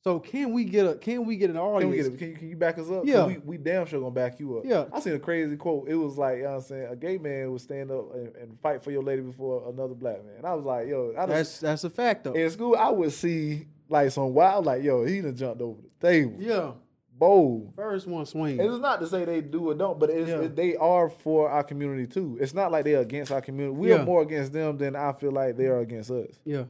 So 0.03 0.19
can 0.19 0.53
we 0.53 0.65
get 0.65 0.85
a 0.85 0.95
can 0.95 1.25
we 1.25 1.35
get 1.35 1.49
an 1.49 1.57
audience? 1.57 1.81
Can 1.83 1.89
we 1.91 1.97
get 1.97 2.05
it? 2.05 2.17
Can 2.19 2.27
you, 2.29 2.35
can 2.35 2.49
you 2.49 2.55
back 2.55 2.77
us 2.77 2.89
up? 2.91 3.05
Yeah. 3.05 3.25
We, 3.25 3.37
we 3.39 3.57
damn 3.57 3.85
sure 3.87 3.99
gonna 3.99 4.11
back 4.11 4.39
you 4.39 4.57
up. 4.59 4.63
Yeah. 4.65 4.85
I 4.93 4.99
seen 4.99 5.13
a 5.13 5.19
crazy 5.19 5.55
quote. 5.57 5.87
It 5.89 5.95
was 5.95 6.15
like, 6.17 6.37
you 6.37 6.43
know 6.43 6.49
what 6.49 6.55
I'm 6.57 6.61
saying, 6.61 6.87
a 6.91 6.95
gay 6.95 7.17
man 7.17 7.51
would 7.51 7.61
stand 7.61 7.89
up 7.91 8.13
and, 8.13 8.35
and 8.35 8.59
fight 8.59 8.83
for 8.83 8.91
your 8.91 9.01
lady 9.03 9.21
before 9.23 9.67
another 9.69 9.95
black 9.95 10.23
man. 10.23 10.35
And 10.37 10.45
I 10.45 10.53
was 10.53 10.63
like, 10.65 10.87
yo, 10.87 11.11
I 11.17 11.21
done, 11.21 11.29
That's 11.29 11.59
that's 11.59 11.83
a 11.85 11.89
fact 11.89 12.23
though. 12.23 12.33
in 12.33 12.49
school, 12.51 12.75
I 12.77 12.89
would 12.89 13.13
see 13.13 13.65
like 13.89 14.11
some 14.11 14.33
wild, 14.33 14.65
like, 14.65 14.83
yo, 14.83 15.05
he 15.05 15.21
done 15.21 15.35
jumped 15.35 15.61
over 15.61 15.79
the 15.81 16.07
table. 16.07 16.35
Yeah. 16.39 16.71
Bold. 17.17 17.73
First 17.75 18.07
one 18.07 18.25
swing. 18.25 18.59
It's 18.59 18.79
not 18.79 18.99
to 19.01 19.07
say 19.07 19.25
they 19.25 19.41
do 19.41 19.69
or 19.69 19.73
don't, 19.73 19.99
but 19.99 20.09
it's, 20.09 20.29
Yeah. 20.29 20.41
it- 20.41 20.55
they 20.55 20.75
are 20.75 21.09
for 21.09 21.49
our 21.49 21.63
community 21.63 22.07
too. 22.07 22.37
It's 22.41 22.53
not 22.53 22.71
like 22.71 22.85
they're 22.85 22.99
against 23.01 23.31
our 23.31 23.41
community. 23.41 23.75
We 23.77 23.89
Yeah. 23.89 24.01
are 24.01 24.05
more 24.05 24.21
against 24.21 24.51
them 24.53 24.77
than 24.77 24.95
I 24.95 25.13
feel 25.13 25.31
like 25.31 25.55
they 25.57 25.67
are 25.67 25.79
against 25.79 26.11
us. 26.11 26.39
Yeah. 26.43 26.65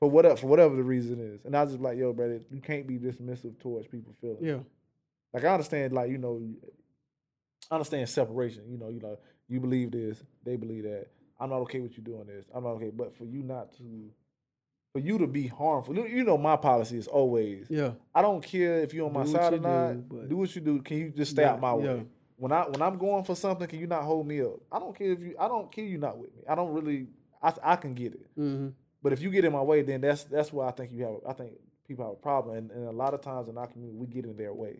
For 0.00 0.08
whatever 0.10 0.36
for 0.36 0.46
whatever 0.46 0.76
the 0.76 0.82
reason 0.84 1.18
is. 1.20 1.44
And 1.44 1.56
I 1.56 1.62
was 1.62 1.72
just 1.72 1.82
like, 1.82 1.98
yo, 1.98 2.12
brother, 2.12 2.40
you 2.50 2.60
can't 2.60 2.86
be 2.86 2.98
dismissive 2.98 3.58
towards 3.58 3.86
people 3.88 4.14
feelings. 4.20 4.42
Yeah. 4.42 4.60
Like 5.32 5.44
I 5.44 5.52
understand, 5.52 5.92
like 5.92 6.10
you 6.10 6.18
know, 6.18 6.40
I 7.70 7.74
understand 7.74 8.08
separation. 8.08 8.64
You 8.70 8.78
know, 8.78 8.88
you 8.88 9.00
know, 9.00 9.18
you 9.48 9.60
believe 9.60 9.90
this, 9.90 10.22
they 10.44 10.56
believe 10.56 10.84
that. 10.84 11.06
I'm 11.40 11.50
not 11.50 11.60
okay 11.62 11.80
with 11.80 11.96
you 11.96 12.02
doing 12.02 12.26
this. 12.26 12.46
I'm 12.54 12.64
not 12.64 12.70
okay, 12.76 12.90
but 12.90 13.14
for 13.16 13.24
you 13.24 13.42
not 13.42 13.72
to, 13.76 14.10
for 14.92 14.98
you 15.00 15.18
to 15.18 15.26
be 15.26 15.46
harmful. 15.46 15.94
you- 15.96 16.24
know, 16.24 16.38
my 16.38 16.56
policy 16.56 16.96
is 16.98 17.06
always, 17.06 17.66
Yeah. 17.70 17.92
I 18.14 18.22
don't 18.22 18.42
care 18.42 18.80
if 18.80 18.94
you're 18.94 19.06
on 19.06 19.12
my 19.12 19.24
Do 19.24 19.30
side 19.30 19.54
or 19.54 19.58
not. 19.58 20.08
do, 20.08 20.26
do 20.26 20.36
what 20.36 20.54
you 20.54 20.60
do. 20.62 20.80
Can 20.82 20.96
you 20.98 21.10
just 21.10 21.32
stay 21.32 21.42
Yeah, 21.42 21.52
out 21.52 21.60
my 21.60 21.74
way? 21.74 21.84
yeah. 21.84 22.02
When 22.36 22.52
I 22.52 22.62
when 22.68 22.80
I'm 22.82 22.98
going 22.98 23.24
for 23.24 23.34
something, 23.34 23.66
can 23.66 23.80
you 23.80 23.88
not 23.88 24.04
hold 24.04 24.24
me 24.26 24.40
up? 24.42 24.60
I 24.70 24.78
don't 24.78 24.96
care 24.96 25.10
if 25.10 25.20
you. 25.20 25.34
I 25.40 25.48
don't 25.48 25.72
care 25.72 25.84
you 25.84 25.98
not 25.98 26.18
with 26.18 26.34
me. 26.36 26.42
I 26.48 26.54
don't 26.54 26.72
really. 26.72 27.08
I 27.42 27.52
I 27.62 27.76
can 27.76 27.94
get 27.94 28.14
it. 28.14 28.26
Mm-hmm. 28.38 28.68
But 29.02 29.12
if 29.12 29.20
you 29.20 29.30
get 29.30 29.44
in 29.44 29.52
my 29.52 29.60
way, 29.62 29.82
then 29.82 30.00
that's 30.00 30.22
that's 30.24 30.52
where 30.52 30.64
I 30.66 30.70
think 30.70 30.92
you 30.92 31.02
have. 31.04 31.16
I 31.26 31.32
think 31.32 31.54
people 31.88 32.04
have 32.04 32.12
a 32.12 32.16
problem, 32.16 32.56
and, 32.56 32.70
and 32.70 32.84
a 32.86 32.92
lot 32.92 33.12
of 33.12 33.22
times 33.22 33.48
in 33.48 33.58
our 33.58 33.66
community, 33.66 33.98
we 33.98 34.06
get 34.06 34.24
in 34.24 34.36
their 34.36 34.54
way. 34.54 34.78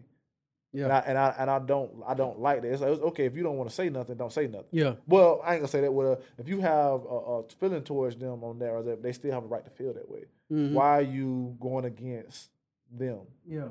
And 0.75 0.83
I, 0.85 0.87
Yeah. 0.87 1.03
and 1.07 1.19
I 1.19 1.35
and 1.39 1.51
I 1.51 1.59
don't 1.61 1.91
I 2.07 2.15
don't 2.15 2.39
like 2.41 2.61
that. 2.63 2.71
It's 2.73 2.83
like 2.83 2.91
it's 2.93 3.01
okay 3.03 3.25
if 3.25 3.35
you 3.35 3.43
don't 3.43 3.57
want 3.57 3.71
to 3.71 3.75
say 3.75 3.89
nothing, 3.89 4.17
don't 4.17 4.33
say 4.33 4.47
nothing. 4.47 4.67
Yeah. 4.71 4.95
Well, 5.07 5.41
I 5.43 5.55
ain't 5.55 5.63
gonna 5.63 5.69
say 5.69 5.81
that. 5.81 5.93
Well, 5.93 6.21
if 6.37 6.47
you 6.49 6.61
have 6.61 7.05
a, 7.05 7.17
a 7.41 7.43
feeling 7.59 7.83
towards 7.83 8.17
them 8.17 8.45
on 8.45 8.59
there, 8.59 8.77
or 8.77 8.83
that 8.83 9.03
they 9.03 9.13
still 9.13 9.33
have 9.33 9.45
a 9.45 9.47
right 9.47 9.65
to 9.65 9.71
feel 9.71 9.95
that 9.95 10.09
way. 10.11 10.25
Mhm. 10.53 10.73
Why 10.75 10.99
are 10.99 11.03
you 11.03 11.57
going 11.59 11.87
against 11.87 12.51
them? 12.93 13.21
Yeah. 13.47 13.69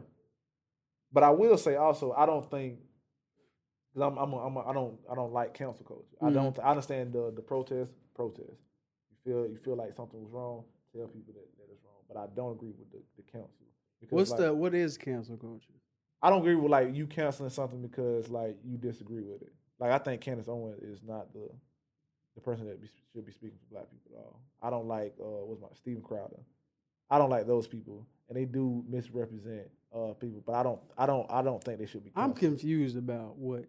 But 1.14 1.24
I 1.24 1.30
will 1.30 1.58
say 1.58 1.76
also, 1.76 2.14
I 2.14 2.26
don't 2.26 2.50
think 2.50 2.80
because 3.94 4.08
I'm 4.12 4.18
I'm 4.18 4.34
a, 4.34 4.38
I'm 4.48 4.56
a, 4.58 4.60
I 4.68 4.74
don't 4.74 4.98
I 5.12 5.16
don't 5.16 5.32
like 5.34 5.54
cancel 5.54 5.86
culture. 5.86 6.18
I 6.20 6.30
Mhm. 6.30 6.34
don't 6.34 6.60
I 6.60 6.70
understand 6.72 7.14
the 7.14 7.32
the 7.36 7.42
protest 7.44 7.94
protest. 8.16 8.58
You 9.12 9.18
feel 9.24 9.48
you 9.48 9.58
feel 9.58 9.76
like 9.76 9.94
something 9.94 10.20
was 10.20 10.32
wrong, 10.32 10.64
tell 10.96 11.08
people 11.08 11.34
that, 11.36 11.48
that 11.58 11.72
it's 11.72 11.84
wrong. 11.86 12.02
But 12.08 12.18
I 12.18 12.26
don't 12.36 12.54
agree 12.54 12.72
with 12.78 12.90
the, 12.92 13.02
the 13.18 13.24
council. 13.32 13.68
What's 14.10 14.32
like, 14.32 14.40
the 14.40 14.54
what 14.54 14.74
is 14.74 14.98
cancel 14.98 15.38
culture? 15.38 15.74
I 16.22 16.30
don't 16.30 16.40
agree 16.40 16.56
with 16.56 16.72
like 16.72 16.96
you 16.96 17.06
canceling 17.08 17.50
something 17.50 17.82
because 17.82 18.30
like 18.30 18.58
you 18.66 18.78
disagree 18.78 19.22
with 19.22 19.42
it. 19.42 19.54
Like 19.80 19.92
I 19.92 19.98
think 20.00 20.22
Candace 20.22 20.48
Owens 20.48 20.82
is 20.82 21.02
not 21.04 21.32
the 21.34 21.50
the 22.36 22.42
person 22.42 22.68
that 22.68 22.82
be, 22.82 22.88
should 23.14 23.26
be 23.26 23.32
speaking 23.32 23.58
for 23.58 23.76
black 23.76 23.90
people 23.90 24.18
at 24.18 24.26
all. 24.26 24.42
I 24.62 24.70
don't 24.70 24.88
like 24.88 25.16
uh 25.20 25.46
what's 25.46 25.62
my 25.62 25.68
Steven 25.74 26.02
Crowder. 26.02 26.40
I 27.10 27.18
don't 27.18 27.30
like 27.30 27.48
those 27.48 27.68
people, 27.68 28.06
and 28.30 28.38
they 28.38 28.46
do 28.46 28.84
misrepresent 28.90 29.68
uh 29.94 30.14
people. 30.14 30.44
But 30.46 30.54
I 30.54 30.64
don't 30.64 30.80
I 30.98 31.06
don't 31.06 31.30
I 31.30 31.42
don't 31.42 31.64
think 31.64 31.80
they 31.80 31.86
should 31.86 32.04
be. 32.04 32.12
I'm 32.16 32.34
confused 32.34 32.98
about 32.98 33.38
what 33.38 33.66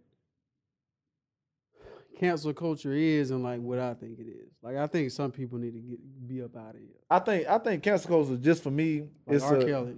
cancel 2.19 2.53
culture 2.53 2.93
is 2.93 3.31
and 3.31 3.43
like 3.43 3.61
what 3.61 3.79
I 3.79 3.95
think 3.95 4.19
it 4.19 4.27
is. 4.27 4.53
Like 4.63 4.77
I 4.77 4.87
think 4.87 5.11
some 5.11 5.31
people 5.31 5.59
need 5.59 5.75
to 5.75 5.81
get 5.81 6.29
be 6.29 6.43
up 6.43 6.57
out 6.57 6.75
of 6.75 6.81
here. 6.81 6.97
I 7.11 7.19
think 7.19 7.47
I 7.47 7.59
think 7.59 7.83
cancel 7.83 8.09
culture 8.09 8.33
is 8.33 8.41
just 8.41 8.63
for 8.63 8.71
me. 8.71 9.01
Like 9.27 9.37
it's 9.37 9.45
R. 9.45 9.57
a, 9.57 9.65
Kelly, 9.65 9.97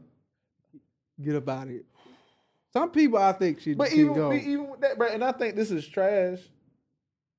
get 1.20 1.36
up 1.36 1.48
out 1.48 1.64
of 1.64 1.70
here. 1.70 1.84
Some 2.72 2.90
people 2.90 3.18
I 3.18 3.32
think 3.32 3.60
should 3.60 3.78
but 3.78 3.92
even 3.92 4.14
go. 4.14 4.32
even 4.32 4.70
with 4.70 4.80
that, 4.80 4.96
bro, 4.96 5.08
and 5.08 5.24
I 5.24 5.32
think 5.32 5.56
this 5.56 5.70
is 5.70 5.86
trash. 5.86 6.38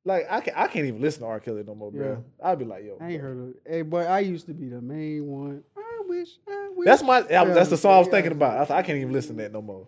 Like 0.04 0.26
I 0.30 0.42
can 0.42 0.54
I 0.56 0.68
can't 0.68 0.86
even 0.86 1.02
listen 1.02 1.22
to 1.22 1.28
R. 1.28 1.40
Kelly 1.40 1.64
no 1.66 1.76
more, 1.76 1.92
bro. 1.92 2.24
I'd 2.44 2.60
be 2.60 2.66
like, 2.66 2.84
yo, 2.84 2.98
I 3.00 3.12
ain't 3.12 3.22
bro. 3.22 3.30
heard 3.30 3.40
of. 3.40 3.50
It. 3.50 3.56
Hey, 3.66 3.82
boy, 3.84 4.04
I 4.04 4.20
used 4.20 4.48
to 4.48 4.54
be 4.54 4.68
the 4.68 4.82
main 4.82 5.28
one. 5.28 5.64
I 5.78 6.02
wish. 6.08 6.30
I 6.50 6.70
wish. 6.76 6.86
That's 6.86 7.04
my 7.04 7.22
that 7.22 7.54
that's 7.54 7.70
the 7.70 7.78
song 7.78 7.94
I 7.94 8.00
was 8.00 8.08
thinking 8.08 8.32
about. 8.34 8.58
I, 8.58 8.60
was 8.62 8.72
I 8.72 8.82
can't 8.82 8.98
even 8.98 9.14
listen 9.14 9.38
to 9.38 9.44
that 9.44 9.54
no 9.54 9.62
more. 9.62 9.88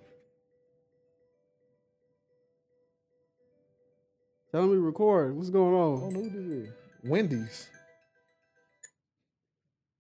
Tell 4.52 4.68
me 4.68 4.78
record. 4.78 5.36
What's 5.36 5.50
going 5.50 5.74
on? 5.74 6.04
I 6.04 6.06
on? 6.06 6.14
don't 6.14 6.14
know 6.14 6.30
who 6.30 6.30
this 6.30 6.68
is. 6.68 6.74
Wendy's. 7.04 7.70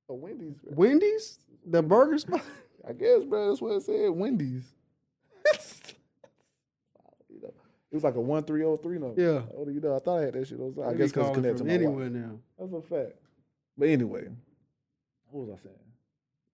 Oh, 0.07 0.13
Wendy's. 0.13 0.53
bro. 0.63 0.73
Wendy's, 0.75 1.39
the 1.65 1.81
burger 1.81 2.19
spot. 2.19 2.41
I 2.87 2.93
guess, 2.93 3.23
bro. 3.23 3.49
That's 3.49 3.61
what 3.61 3.73
it 3.77 3.83
said. 3.83 4.11
Wendy's. 4.11 4.65
you 7.29 7.41
know, 7.41 7.53
it 7.93 7.97
was 7.97 8.03
like 8.03 8.15
a 8.15 8.19
one 8.19 8.43
three 8.43 8.61
zero 8.61 8.75
three 8.75 8.97
number. 8.97 9.21
Yeah. 9.21 9.41
Oh, 9.55 9.69
you 9.69 9.79
know, 9.79 9.95
I 9.95 9.99
thought 9.99 10.17
I 10.17 10.21
had 10.23 10.33
that 10.33 10.47
shit. 10.47 10.57
I 10.59 10.91
They 10.93 10.97
guess 10.97 11.11
be 11.11 11.19
because 11.19 11.35
connected 11.35 11.57
to 11.59 11.63
my 11.63 11.69
anywhere 11.69 12.05
anywhere. 12.07 12.27
now. 12.27 12.39
That's 12.59 12.73
a 12.73 12.81
fact. 12.81 13.13
But 13.77 13.89
anyway, 13.89 14.27
what 15.29 15.45
was 15.47 15.59
I 15.59 15.63
saying? 15.63 15.75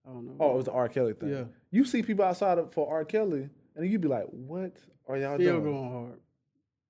I 0.06 0.10
don't 0.10 0.26
know. 0.26 0.36
Oh, 0.38 0.52
it 0.52 0.56
was 0.56 0.64
the 0.66 0.72
R. 0.72 0.88
Kelly 0.90 1.14
thing. 1.14 1.30
Yeah. 1.30 1.44
You 1.70 1.86
see 1.86 2.02
people 2.02 2.26
outside 2.26 2.58
of, 2.58 2.74
for 2.74 2.90
R. 2.90 3.06
Kelly, 3.06 3.48
and 3.74 3.90
you'd 3.90 4.02
be 4.02 4.08
like, 4.08 4.24
"What 4.26 4.76
are 5.08 5.16
y'all 5.16 5.38
doing? 5.38 5.48
still 5.48 5.60
doing? 5.62 5.72
going 5.72 5.90
hard. 5.92 6.20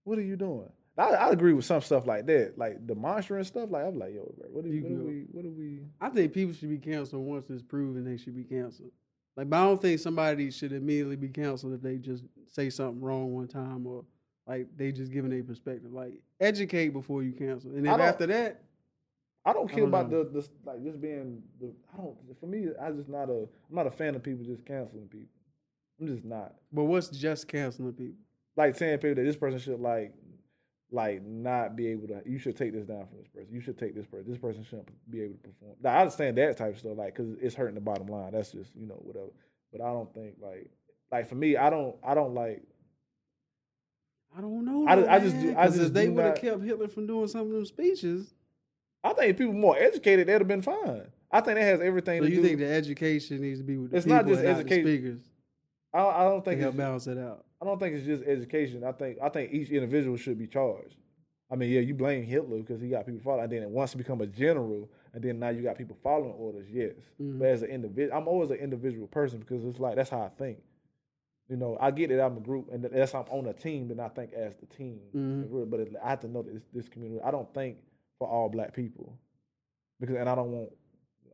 What 0.03 0.19
are 0.19 0.23
you 0.23 0.35
doing?" 0.37 0.69
I, 0.99 1.11
I 1.13 1.31
agree 1.31 1.53
with 1.53 1.65
some 1.65 1.81
stuff 1.81 2.07
like 2.09 2.27
that, 2.27 2.59
like 2.59 2.85
the 2.87 2.97
monster 2.97 3.37
and 3.37 3.47
stuff. 3.47 3.71
Like 3.71 3.85
I'm 3.85 3.99
like, 4.01 4.13
"Yo, 4.15 4.35
bro, 4.37 4.49
what 4.51 4.65
are, 4.65 4.69
You 4.69 4.83
what 4.83 4.91
are 4.91 5.05
we? 5.05 5.25
What 5.31 5.45
are 5.45 5.51
we?" 5.51 5.81
I 6.01 6.09
think 6.09 6.33
people 6.33 6.55
should 6.55 6.71
be 6.71 6.79
canceled 6.79 7.25
once 7.25 7.49
it's 7.51 7.63
proven 7.63 8.05
they 8.05 8.17
should 8.17 8.35
be 8.35 8.43
canceled. 8.45 8.91
Like, 9.37 9.49
but 9.49 9.57
I 9.59 9.65
don't 9.65 9.81
think 9.81 10.01
somebody 10.01 10.51
should 10.51 10.73
immediately 10.73 11.15
be 11.17 11.29
canceled 11.29 11.75
if 11.75 11.81
they 11.83 11.99
just 11.99 12.25
say 12.53 12.69
something 12.69 13.01
wrong 13.01 13.33
one 13.33 13.47
time 13.47 13.87
or 13.87 14.05
like 14.51 14.67
they 14.77 14.91
just 14.91 15.13
giving 15.13 15.33
a 15.39 15.43
perspective. 15.43 15.93
Like, 15.93 16.15
educate 16.41 16.89
before 16.89 17.23
you 17.23 17.33
cancel, 17.33 17.71
and 17.71 17.87
then 17.87 18.01
after 18.01 18.27
that, 18.27 18.65
I 19.45 19.53
don't 19.53 19.71
I 19.71 19.75
care 19.75 19.81
don't 19.85 19.89
about 19.91 20.11
know. 20.11 20.25
the, 20.25 20.41
the 20.41 20.49
like 20.65 20.83
just 20.83 21.01
being 21.01 21.41
the. 21.61 21.73
I 21.95 21.99
don't. 21.99 22.17
For 22.41 22.47
me, 22.47 22.67
I 22.83 22.91
just 22.91 23.09
not 23.09 23.31
a. 23.31 23.47
I'm 23.69 23.77
not 23.77 23.87
a 23.87 23.93
fan 23.93 24.17
of 24.17 24.25
people 24.25 24.45
just 24.45 24.67
canceling 24.67 25.07
people. 25.07 25.29
I'm 26.01 26.09
just 26.09 26.25
not 26.25 26.55
but 26.73 26.85
what's 26.85 27.09
just 27.11 27.47
canceling 27.47 27.93
people? 27.93 28.17
like 28.57 28.75
saying 28.75 28.99
people 28.99 29.15
that 29.17 29.23
this 29.23 29.37
person 29.37 29.61
should 29.61 29.79
like, 29.79 30.13
like 30.91 31.23
not 31.23 31.77
be 31.77 31.87
able 31.89 32.09
to. 32.09 32.23
You 32.27 32.39
should 32.41 32.57
take 32.57 32.73
this 32.73 32.87
down 32.87 33.07
from 33.07 33.19
this 33.19 33.29
person. 33.29 33.49
You 33.53 33.61
should 33.61 33.79
take 33.79 33.95
this 33.95 34.07
person. 34.07 34.29
This 34.29 34.39
person 34.39 34.65
shouldn't 34.65 34.89
be 35.11 35.23
able 35.23 35.35
to 35.35 35.41
perform. 35.49 35.77
Now, 35.81 35.97
I 35.97 36.01
understand 36.01 36.37
that 36.39 36.57
type 36.57 36.75
of 36.75 36.79
stuff, 36.81 36.97
like 36.97 37.15
because 37.15 37.37
it's 37.41 37.55
hurting 37.55 37.77
the 37.77 37.81
bottom 37.81 38.09
line. 38.09 38.33
That's 38.33 38.51
just 38.51 38.75
you 38.75 38.87
know 38.87 38.97
whatever. 38.97 39.31
But 39.71 39.81
I 39.83 39.93
don't 39.93 40.13
think 40.13 40.35
like 40.43 40.71
like 41.13 41.29
for 41.29 41.37
me, 41.37 41.57
I 41.57 41.71
don't 41.71 41.95
I 42.03 42.15
don't 42.15 42.35
like. 42.35 42.63
I 44.37 44.41
don't 44.41 44.65
know. 44.65 44.87
I- 44.87 45.17
I 45.17 45.19
just 45.19 45.37
do- 45.41 45.47
man, 45.49 45.57
I 45.57 45.67
'cause 45.67 45.77
just 45.77 45.89
if 45.89 45.93
they 45.93 46.09
would 46.09 46.25
have 46.25 46.35
kept 46.37 46.63
Hitler 46.63 46.89
from 46.89 47.07
doing 47.07 47.29
some 47.29 47.43
of 47.47 47.53
them 47.53 47.65
speeches. 47.67 48.35
I 49.03 49.13
think 49.15 49.31
if 49.31 49.39
people 49.39 49.55
more 49.55 49.77
educated, 49.79 50.29
they'd 50.29 50.35
have 50.35 50.49
been 50.49 50.63
fine. 50.63 51.03
I 51.33 51.41
think 51.41 51.57
that 51.57 51.63
has 51.65 51.81
everything 51.81 52.21
So 52.21 52.27
to 52.27 52.31
you 52.31 52.37
do. 52.37 52.43
You 52.43 52.49
think 52.49 52.59
the 52.61 52.67
education 52.73 53.41
needs 53.41 53.61
to 53.61 53.65
be 53.65 53.77
with 53.79 53.91
the 53.93 53.97
It's 53.97 54.05
people 54.07 54.17
not 54.19 54.27
just 54.27 54.41
and 54.41 54.49
the 54.57 54.61
education. 54.61 54.85
speakers 54.87 55.21
I, 55.93 56.01
I 56.01 56.25
don't 56.25 56.45
think 56.45 56.61
help 56.61 56.75
it's, 56.75 56.77
balance 56.79 57.07
it 57.07 57.19
out. 57.19 57.45
I 57.61 57.65
don't 57.65 57.79
think 57.79 57.97
it's 57.97 58.07
just 58.07 58.23
education. 58.25 58.85
I 58.85 58.93
think 58.93 59.19
I 59.23 59.29
think 59.29 59.53
each 59.53 59.71
individual 59.71 60.17
should 60.17 60.39
be 60.39 60.47
charged. 60.47 60.97
I 61.51 61.57
mean, 61.57 61.71
yeah, 61.71 61.81
you 61.81 61.95
blame 61.95 62.23
Hitler 62.23 62.59
because 62.59 62.81
he 62.81 62.89
got 62.89 63.07
people 63.07 63.21
following, 63.21 63.45
and 63.45 63.53
then 63.53 63.63
it 63.63 63.71
wants 63.71 63.91
to 63.93 63.99
become 63.99 64.21
a 64.21 64.27
general, 64.27 64.89
and 65.13 65.23
then 65.23 65.41
now 65.41 65.49
you 65.49 65.63
got 65.63 65.77
people 65.77 65.97
following 66.01 66.33
orders. 66.35 66.69
Yes, 66.71 66.93
Mhm. 67.21 67.41
but 67.41 67.49
as 67.49 67.63
an 67.63 67.71
individual, 67.71 68.17
I'm 68.17 68.29
always 68.29 68.51
an 68.51 68.59
individual 68.59 69.09
person 69.09 69.41
because 69.41 69.65
it's 69.65 69.81
like 69.81 69.97
that's 69.97 70.11
how 70.11 70.21
I 70.21 70.29
think. 70.29 70.59
You 71.51 71.57
know, 71.57 71.77
I 71.81 71.91
get 71.91 72.11
that 72.11 72.21
I'm 72.25 72.37
a 72.37 72.41
group, 72.41 72.69
and 72.73 72.85
that's 72.85 73.13
I'm 73.13 73.25
on 73.29 73.47
a 73.47 73.53
team. 73.53 73.89
Then 73.89 73.99
I 73.99 74.09
think 74.09 74.33
as 74.33 74.55
the 74.57 74.67
team, 74.67 75.01
Mhm. 75.13 75.69
but 75.69 75.81
it, 75.81 75.93
I 76.03 76.11
have 76.11 76.21
to 76.21 76.29
know 76.29 76.43
that 76.43 76.55
this, 76.55 76.63
this 76.73 76.89
community. 76.89 77.21
I 77.23 77.33
don't 77.33 77.53
think 77.53 77.79
for 78.21 78.29
all 78.29 78.49
black 78.49 78.73
people 78.73 79.19
because, 79.99 80.15
and 80.15 80.29
I 80.29 80.37
don't 80.37 80.53
want 80.53 80.71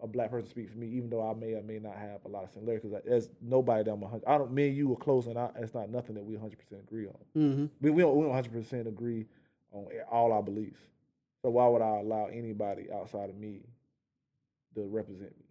a 0.02 0.06
black 0.06 0.30
person 0.30 0.44
to 0.46 0.50
speak 0.50 0.70
for 0.70 0.78
me, 0.78 0.86
even 0.88 1.10
though 1.10 1.28
I 1.28 1.34
may 1.34 1.52
or 1.54 1.62
may 1.62 1.78
not 1.78 1.96
have 1.96 2.24
a 2.24 2.28
lot 2.28 2.44
of 2.44 2.50
similarities. 2.50 2.90
Because 2.90 3.04
there's 3.04 3.28
nobody 3.42 3.84
that 3.84 3.90
I'm 3.92 4.02
a 4.02 4.08
hundred. 4.08 4.26
I 4.26 4.38
don't. 4.38 4.52
Me 4.52 4.68
and 4.68 4.76
you 4.76 4.90
are 4.94 4.96
close, 4.96 5.26
and 5.26 5.38
I, 5.38 5.50
it's 5.58 5.74
not 5.74 5.90
nothing 5.90 6.14
that 6.14 6.24
we 6.24 6.32
100 6.34 6.58
percent 6.58 6.80
agree 6.80 7.08
on. 7.08 7.18
Mm-hmm. 7.36 7.66
We 7.82 7.90
we 7.90 8.00
don't 8.02 8.16
100 8.16 8.52
percent 8.52 8.88
agree 8.88 9.26
on 9.72 9.86
all 10.10 10.32
our 10.32 10.42
beliefs. 10.42 10.80
So 11.42 11.50
why 11.50 11.68
would 11.68 11.82
I 11.82 11.98
allow 12.00 12.26
anybody 12.32 12.90
outside 12.90 13.28
of 13.28 13.36
me 13.36 13.60
to 14.74 14.86
represent 14.86 15.36
me? 15.38 15.44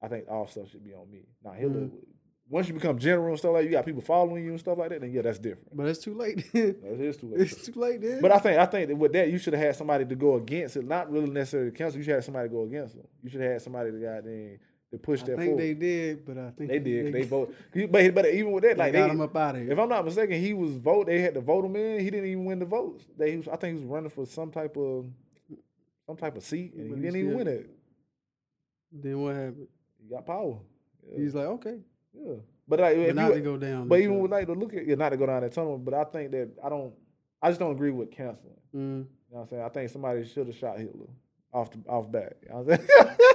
I 0.00 0.06
think 0.06 0.26
all 0.28 0.46
stuff 0.46 0.70
should 0.70 0.84
be 0.84 0.94
on 0.94 1.10
me. 1.10 1.26
Now 1.44 1.50
Hitler, 1.52 1.80
Mhm. 1.80 1.92
Once 2.52 2.68
you 2.68 2.74
become 2.74 2.98
general 2.98 3.28
and 3.30 3.38
stuff 3.38 3.54
like 3.54 3.62
that, 3.62 3.64
you 3.64 3.70
got 3.70 3.86
people 3.86 4.02
following 4.02 4.44
you 4.44 4.50
and 4.50 4.60
stuff 4.60 4.76
like 4.76 4.90
that, 4.90 5.00
then 5.00 5.10
yeah, 5.10 5.22
that's 5.22 5.38
different. 5.38 5.74
But 5.74 5.86
it's 5.86 6.00
too 6.00 6.12
late. 6.12 6.44
That 6.52 7.00
is 7.00 7.16
too 7.16 7.28
late. 7.28 7.40
it's 7.40 7.66
too 7.66 7.72
late, 7.80 8.02
then. 8.02 8.20
But 8.20 8.30
I 8.30 8.38
think 8.38 8.58
I 8.58 8.66
think 8.66 8.88
that 8.88 8.96
with 8.96 9.14
that 9.14 9.30
you 9.30 9.38
should 9.38 9.54
have 9.54 9.62
had 9.62 9.74
somebody 9.74 10.04
to 10.04 10.14
go 10.14 10.36
against 10.36 10.76
it, 10.76 10.84
not 10.86 11.10
really 11.10 11.30
necessarily 11.30 11.70
the 11.70 11.76
council. 11.76 11.98
You 11.98 12.04
should 12.04 12.14
have 12.14 12.24
somebody 12.24 12.50
to 12.50 12.54
go 12.54 12.64
against 12.64 12.94
them. 12.94 13.06
You 13.22 13.30
should 13.30 13.40
have 13.40 13.52
had 13.52 13.62
somebody 13.62 13.90
to 13.90 13.96
got 13.98 14.24
in 14.26 14.58
to 14.90 14.98
push 14.98 15.22
I 15.22 15.26
that 15.26 15.32
I 15.32 15.36
think 15.36 15.48
forward. 15.48 15.62
they 15.62 15.72
did, 15.74 16.26
but 16.26 16.36
I 16.36 16.50
think 16.50 16.68
They 16.68 16.78
did. 16.78 17.14
They 17.14 17.22
vote. 17.22 17.54
But 17.90 18.14
but 18.14 18.26
even 18.26 18.52
with 18.52 18.64
that, 18.64 18.76
They 18.76 18.82
like 18.82 18.92
got 18.92 19.06
they, 19.06 19.12
him 19.14 19.20
up 19.22 19.34
out 19.34 19.54
of 19.56 19.62
here. 19.62 19.72
if 19.72 19.78
I'm 19.78 19.88
not 19.88 20.04
mistaken, 20.04 20.38
he 20.38 20.52
was 20.52 20.72
vote. 20.76 21.06
They 21.06 21.22
had 21.22 21.32
to 21.32 21.40
vote 21.40 21.64
him 21.64 21.74
in. 21.74 22.00
He 22.00 22.10
didn't 22.10 22.26
even 22.26 22.44
win 22.44 22.58
the 22.58 22.66
votes. 22.66 23.06
They, 23.16 23.30
he 23.30 23.36
was, 23.38 23.48
I 23.48 23.56
think 23.56 23.78
he 23.78 23.84
was 23.84 23.90
running 23.90 24.10
for 24.10 24.26
some 24.26 24.50
type 24.50 24.76
of 24.76 25.06
some 26.06 26.18
type 26.18 26.36
of 26.36 26.44
seat, 26.44 26.74
and 26.74 26.90
he 26.90 26.96
he 26.96 27.00
didn't 27.00 27.16
even 27.16 27.34
win 27.34 27.48
it. 27.48 27.70
then 28.92 29.22
what 29.22 29.34
happened? 29.36 29.68
He 30.02 30.10
got 30.14 30.26
power. 30.26 30.58
Yeah. 31.10 31.18
He's 31.18 31.34
like, 31.34 31.46
okay, 31.46 31.78
yeah. 32.14 32.34
But 32.68 32.80
like, 32.80 32.96
but 32.96 33.14
not 33.14 33.28
you, 33.28 33.34
to 33.34 33.40
go 33.40 33.56
down. 33.56 33.88
but 33.88 34.00
even 34.00 34.18
with 34.20 34.30
like 34.30 34.46
to 34.46 34.52
look 34.54 34.72
at, 34.74 34.86
yeah, 34.86 34.94
not 34.94 35.10
to 35.10 35.16
go 35.16 35.26
down 35.26 35.42
that 35.42 35.52
tunnel. 35.52 35.78
But 35.78 35.94
I 35.94 36.04
think 36.04 36.30
that 36.32 36.50
I 36.64 36.68
don't. 36.68 36.94
I 37.42 37.48
just 37.50 37.58
don't 37.58 37.72
agree 37.72 37.90
with 37.90 38.10
canceling. 38.12 38.54
Mm. 38.74 38.78
You 38.78 38.82
know 38.84 39.06
what 39.28 39.40
I'm 39.40 39.48
saying? 39.48 39.62
I 39.62 39.68
think 39.68 39.90
somebody 39.90 40.24
should 40.26 40.46
have 40.46 40.56
shot 40.56 40.78
Hitler 40.78 41.08
off 41.52 41.70
the 41.70 41.78
off 41.88 42.10
bat. 42.10 42.36
You 42.42 42.48
know 42.50 42.60
what 42.60 42.80
I'm? 43.00 43.16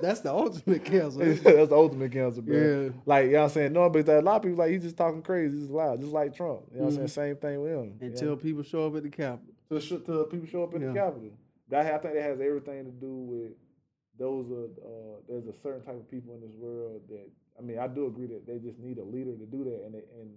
That's 0.00 0.20
the 0.20 0.32
ultimate 0.32 0.84
cancel. 0.84 1.20
That's 1.24 1.42
the 1.42 1.74
ultimate 1.74 2.12
cancel, 2.12 2.42
bro. 2.42 2.56
Yeah. 2.56 2.90
Like, 3.04 3.26
you 3.26 3.32
know 3.32 3.38
what 3.38 3.44
I'm 3.44 3.50
saying? 3.50 3.72
No, 3.72 3.90
but 3.90 4.08
a 4.08 4.20
lot 4.20 4.36
of 4.36 4.42
people 4.42 4.58
like 4.58 4.70
he's 4.70 4.82
just 4.82 4.96
talking 4.96 5.22
crazy, 5.22 5.58
he's 5.58 5.70
loud, 5.70 6.00
just 6.00 6.12
like 6.12 6.34
Trump. 6.36 6.60
You 6.72 6.78
know 6.78 6.84
what 6.84 6.90
I'm 6.90 7.08
saying? 7.08 7.08
Same 7.08 7.36
thing 7.36 7.60
with 7.62 7.72
him. 7.72 7.98
you 8.00 8.08
know? 8.08 8.14
Until 8.14 8.36
people 8.36 8.62
show 8.62 8.86
up 8.86 8.96
at 8.96 9.02
the 9.02 9.10
Capitol. 9.10 9.54
Until, 9.70 10.00
till 10.00 10.24
people 10.24 10.46
show 10.46 10.62
up 10.62 10.74
in 10.74 10.82
Yeah. 10.82 10.88
the 10.88 10.94
Capitol. 10.94 11.30
That 11.68 11.86
I 11.86 11.98
think 11.98 12.14
that 12.14 12.22
has 12.22 12.40
everything 12.40 12.84
to 12.84 12.90
do 12.92 13.12
with 13.12 13.52
those 14.18 14.50
are 14.50 14.64
uh, 14.64 15.16
there's 15.28 15.46
a 15.46 15.52
certain 15.62 15.82
type 15.82 15.96
of 15.96 16.10
people 16.10 16.34
in 16.34 16.40
this 16.40 16.54
world 16.56 17.02
that 17.08 17.28
I 17.58 17.62
mean 17.62 17.78
I 17.78 17.86
do 17.88 18.06
agree 18.06 18.26
that 18.26 18.46
they 18.46 18.58
just 18.58 18.78
need 18.78 18.98
a 18.98 19.04
leader 19.04 19.34
to 19.36 19.46
do 19.46 19.64
that 19.64 19.82
and 19.84 19.94
they, 19.94 20.04
and 20.20 20.30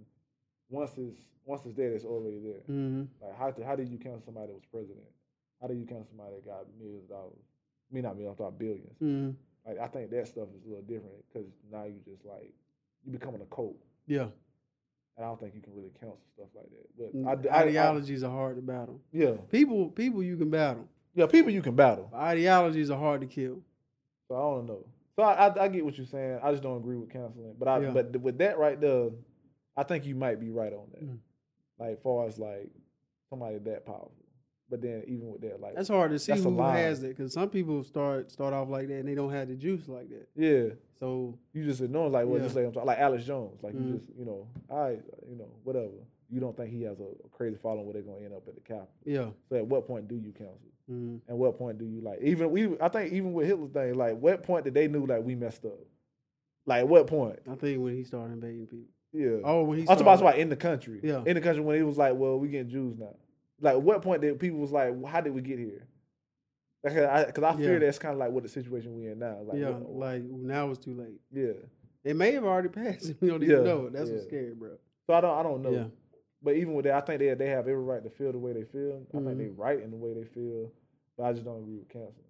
once 0.70 0.92
it's 0.96 1.20
once 1.44 1.62
it's 1.66 1.76
there 1.76 1.92
it's 1.94 2.04
already 2.04 2.38
there. 2.38 2.62
hmm 2.66 3.04
Like 3.20 3.38
how 3.38 3.52
how 3.64 3.76
did 3.76 3.88
you 3.88 3.98
count 3.98 4.24
somebody 4.24 4.46
that 4.48 4.54
was 4.54 4.64
president? 4.70 5.06
How 5.60 5.68
do 5.68 5.74
you 5.74 5.86
count 5.86 6.06
somebody 6.08 6.34
that 6.36 6.46
got 6.46 6.64
millions 6.78 7.04
of 7.04 7.10
dollars? 7.10 7.38
I 7.90 7.94
mean 7.94 8.04
not 8.04 8.16
millions, 8.16 8.36
I 8.40 8.42
thought 8.44 8.58
billions. 8.58 8.98
hmm 8.98 9.30
Like 9.66 9.78
I 9.78 9.86
think 9.88 10.10
that 10.10 10.26
stuff 10.28 10.48
is 10.56 10.64
a 10.64 10.68
little 10.68 10.82
different 10.84 11.22
because 11.32 11.48
now 11.70 11.84
you 11.84 12.00
just 12.04 12.24
like 12.24 12.52
you 13.04 13.12
becoming 13.12 13.40
a 13.42 13.54
cult. 13.54 13.76
Yeah. 14.06 14.28
And 15.16 15.26
I 15.26 15.28
don't 15.28 15.38
think 15.38 15.54
you 15.54 15.60
can 15.60 15.74
really 15.74 15.90
counsel 16.00 16.24
stuff 16.34 16.48
like 16.54 16.70
that. 16.70 16.86
But 16.96 17.14
Mm, 17.14 17.26
I, 17.52 17.54
I, 17.54 17.58
I, 17.58 17.66
Ideologies 17.66 18.22
are 18.22 18.30
hard 18.30 18.56
to 18.56 18.62
battle. 18.62 18.98
yeah, 19.12 19.32
People, 19.50 19.90
people 19.90 20.22
you 20.22 20.36
can 20.38 20.48
battle. 20.48 20.88
yeah, 21.14 21.26
people 21.26 21.50
you 21.50 21.60
can 21.60 21.76
battle. 21.76 22.08
But 22.10 22.18
ideologies 22.20 22.90
are 22.90 22.98
hard 22.98 23.20
to 23.20 23.26
kill. 23.26 23.60
So 24.28 24.34
I 24.36 24.40
don't 24.40 24.66
know. 24.66 24.86
So 25.16 25.22
I, 25.22 25.48
I, 25.48 25.64
I 25.64 25.68
get 25.68 25.84
what 25.84 25.96
you're 25.98 26.06
saying. 26.06 26.40
I 26.42 26.50
just 26.52 26.62
don't 26.62 26.78
agree 26.78 26.96
with 26.96 27.10
counseling, 27.10 27.54
But 27.58 27.68
I 27.68 27.80
Yeah. 27.80 27.90
but 27.90 28.16
with 28.20 28.38
that 28.38 28.58
right 28.58 28.80
there, 28.80 29.10
I 29.76 29.82
think 29.82 30.06
you 30.06 30.14
might 30.14 30.40
be 30.40 30.50
right 30.50 30.72
on 30.72 30.86
that. 30.92 31.04
Mm. 31.04 31.18
Like 31.78 32.02
far 32.02 32.26
as 32.26 32.38
like 32.38 32.70
somebody 33.28 33.58
that 33.58 33.84
powerful. 33.84 34.12
But 34.70 34.80
then 34.80 35.02
even 35.06 35.30
with 35.30 35.42
that, 35.42 35.60
like 35.60 35.74
That's 35.74 35.88
hard 35.90 36.12
to 36.12 36.18
see 36.18 36.32
who 36.32 36.58
has 36.62 37.02
it 37.02 37.08
because 37.08 37.34
some 37.34 37.50
people 37.50 37.84
start 37.84 38.30
start 38.30 38.54
off 38.54 38.70
like 38.70 38.88
that 38.88 39.00
and 39.00 39.08
they 39.08 39.14
don't 39.14 39.30
have 39.32 39.48
the 39.48 39.54
juice 39.54 39.86
like 39.86 40.08
that. 40.08 40.28
yeah, 40.34 40.74
So 40.98 41.38
you 41.52 41.64
just 41.64 41.82
ignore 41.82 42.08
like 42.08 42.24
well, 42.26 42.38
Yeah. 42.38 42.44
just 42.44 42.56
like 42.56 42.64
I'm 42.64 42.72
talking, 42.72 42.86
like 42.86 42.98
Alex 42.98 43.24
Jones, 43.24 43.62
like 43.62 43.74
Mhm. 43.74 43.86
you 43.90 43.96
just 43.98 44.06
you 44.18 44.24
know, 44.24 44.48
I 44.70 44.92
you 45.28 45.36
know 45.36 45.50
whatever. 45.64 45.92
You 46.32 46.40
don't 46.40 46.56
think 46.56 46.70
he 46.72 46.82
has 46.82 46.98
a, 46.98 47.04
a 47.04 47.28
crazy 47.30 47.56
following 47.62 47.84
where 47.84 47.92
they're 47.94 48.02
gonna 48.02 48.24
end 48.24 48.32
up 48.34 48.48
at 48.48 48.54
the 48.54 48.60
Capitol. 48.62 48.88
yeah, 49.04 49.26
So 49.50 49.56
at 49.56 49.66
what 49.66 49.86
point 49.86 50.08
do 50.08 50.16
you 50.16 50.32
counsel? 50.32 50.58
mm 50.90 51.20
And 51.28 51.38
what 51.38 51.56
point 51.58 51.78
do 51.78 51.84
you 51.84 52.00
like 52.00 52.20
even 52.22 52.50
we? 52.50 52.76
I 52.80 52.88
think 52.88 53.12
even 53.12 53.32
with 53.34 53.46
Hitler's 53.46 53.70
thing, 53.70 53.94
like 53.94 54.18
what 54.18 54.42
point 54.42 54.64
did 54.64 54.74
they 54.74 54.88
knew 54.88 55.06
like 55.06 55.22
we 55.22 55.34
messed 55.34 55.64
up? 55.64 55.78
Like 56.66 56.86
what 56.86 57.06
point? 57.06 57.38
I 57.50 57.54
think 57.54 57.82
when 57.82 57.94
he 57.96 58.04
started 58.04 58.32
invading 58.34 58.66
people. 58.66 58.86
Yeah. 59.12 59.42
Oh, 59.44 59.62
when 59.64 59.76
he 59.78 59.82
I'm 59.82 59.96
talking 59.98 60.06
about 60.26 60.38
in 60.38 60.48
the 60.48 60.56
country. 60.56 61.00
Yeah. 61.02 61.22
In 61.26 61.34
the 61.34 61.40
country 61.42 61.62
when 61.62 61.76
he 61.76 61.82
was 61.82 61.98
like, 61.98 62.14
well, 62.16 62.38
we 62.38 62.48
getting 62.48 62.70
Jews 62.70 62.96
now. 62.98 63.14
Like, 63.60 63.76
what 63.76 64.00
point 64.02 64.22
did 64.22 64.40
people 64.40 64.58
was 64.58 64.72
like, 64.72 64.90
well, 64.94 65.12
how 65.12 65.20
did 65.20 65.34
we 65.34 65.42
get 65.42 65.58
here? 65.58 65.86
Because 66.82 67.04
I, 67.04 67.30
'cause 67.30 67.44
I 67.44 67.56
fear 67.56 67.74
Yeah. 67.74 67.78
that's 67.80 67.98
kind 67.98 68.14
of 68.14 68.18
like 68.18 68.30
what 68.32 68.42
the 68.42 68.48
situation 68.48 68.96
we 68.96 69.06
in 69.06 69.18
now. 69.18 69.38
Like, 69.44 69.58
yeah, 69.58 69.70
what- 69.70 69.94
like 69.94 70.22
now 70.24 70.70
it's 70.70 70.78
too 70.84 70.94
late. 70.94 71.20
yeah. 71.30 71.52
It 72.04 72.16
may 72.16 72.32
have 72.32 72.44
already 72.44 72.68
passed. 72.80 73.12
We 73.20 73.28
don't 73.28 73.42
Yeah, 73.42 73.48
even 73.52 73.64
know. 73.64 73.86
it. 73.86 73.92
That's 73.92 74.10
what's 74.10 74.22
yeah. 74.24 74.28
scary, 74.28 74.54
bro. 74.54 74.70
So 75.06 75.14
I 75.14 75.20
don't, 75.20 75.38
I 75.38 75.42
don't 75.44 75.62
know. 75.62 75.90
But 76.42 76.56
even 76.56 76.74
with 76.74 76.84
that, 76.86 76.94
I 76.94 77.00
think 77.06 77.20
they 77.20 77.32
they 77.34 77.48
have 77.48 77.68
every 77.68 77.82
right 77.82 78.02
to 78.02 78.10
feel 78.10 78.32
the 78.32 78.38
way 78.38 78.52
they 78.52 78.64
feel. 78.64 79.02
I 79.14 79.18
think 79.18 79.38
they 79.38 79.48
right 79.48 79.80
in 79.80 79.90
the 79.90 79.96
way 79.96 80.12
they 80.14 80.24
feel. 80.24 80.72
But 81.16 81.24
I 81.24 81.32
just 81.32 81.44
don't 81.44 81.58
agree 81.62 81.76
with 81.76 81.88
canceling. 81.88 82.26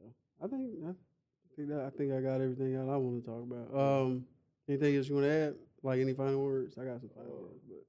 You 0.00 0.06
know 0.06 0.12
what 0.40 0.44
I 0.44 0.46
think 0.48 0.62
I 0.84 1.56
think 1.56 1.68
that 1.70 1.80
I 1.80 1.90
think 1.90 2.12
I 2.12 2.20
got 2.20 2.40
everything 2.40 2.76
out 2.76 2.88
I 2.88 2.96
want 2.96 3.24
to 3.24 3.30
talk 3.30 3.42
about. 3.42 3.74
Um, 3.74 4.24
anything 4.68 4.96
else 4.96 5.08
you 5.08 5.14
want 5.16 5.26
to 5.26 5.32
add? 5.32 5.54
Like 5.82 6.00
any 6.00 6.12
final 6.14 6.42
words? 6.42 6.76
I 6.78 6.84
got 6.84 7.00
some 7.00 7.10
final 7.10 7.32
Uh, 7.32 7.42
words, 7.42 7.62
but 7.68 7.84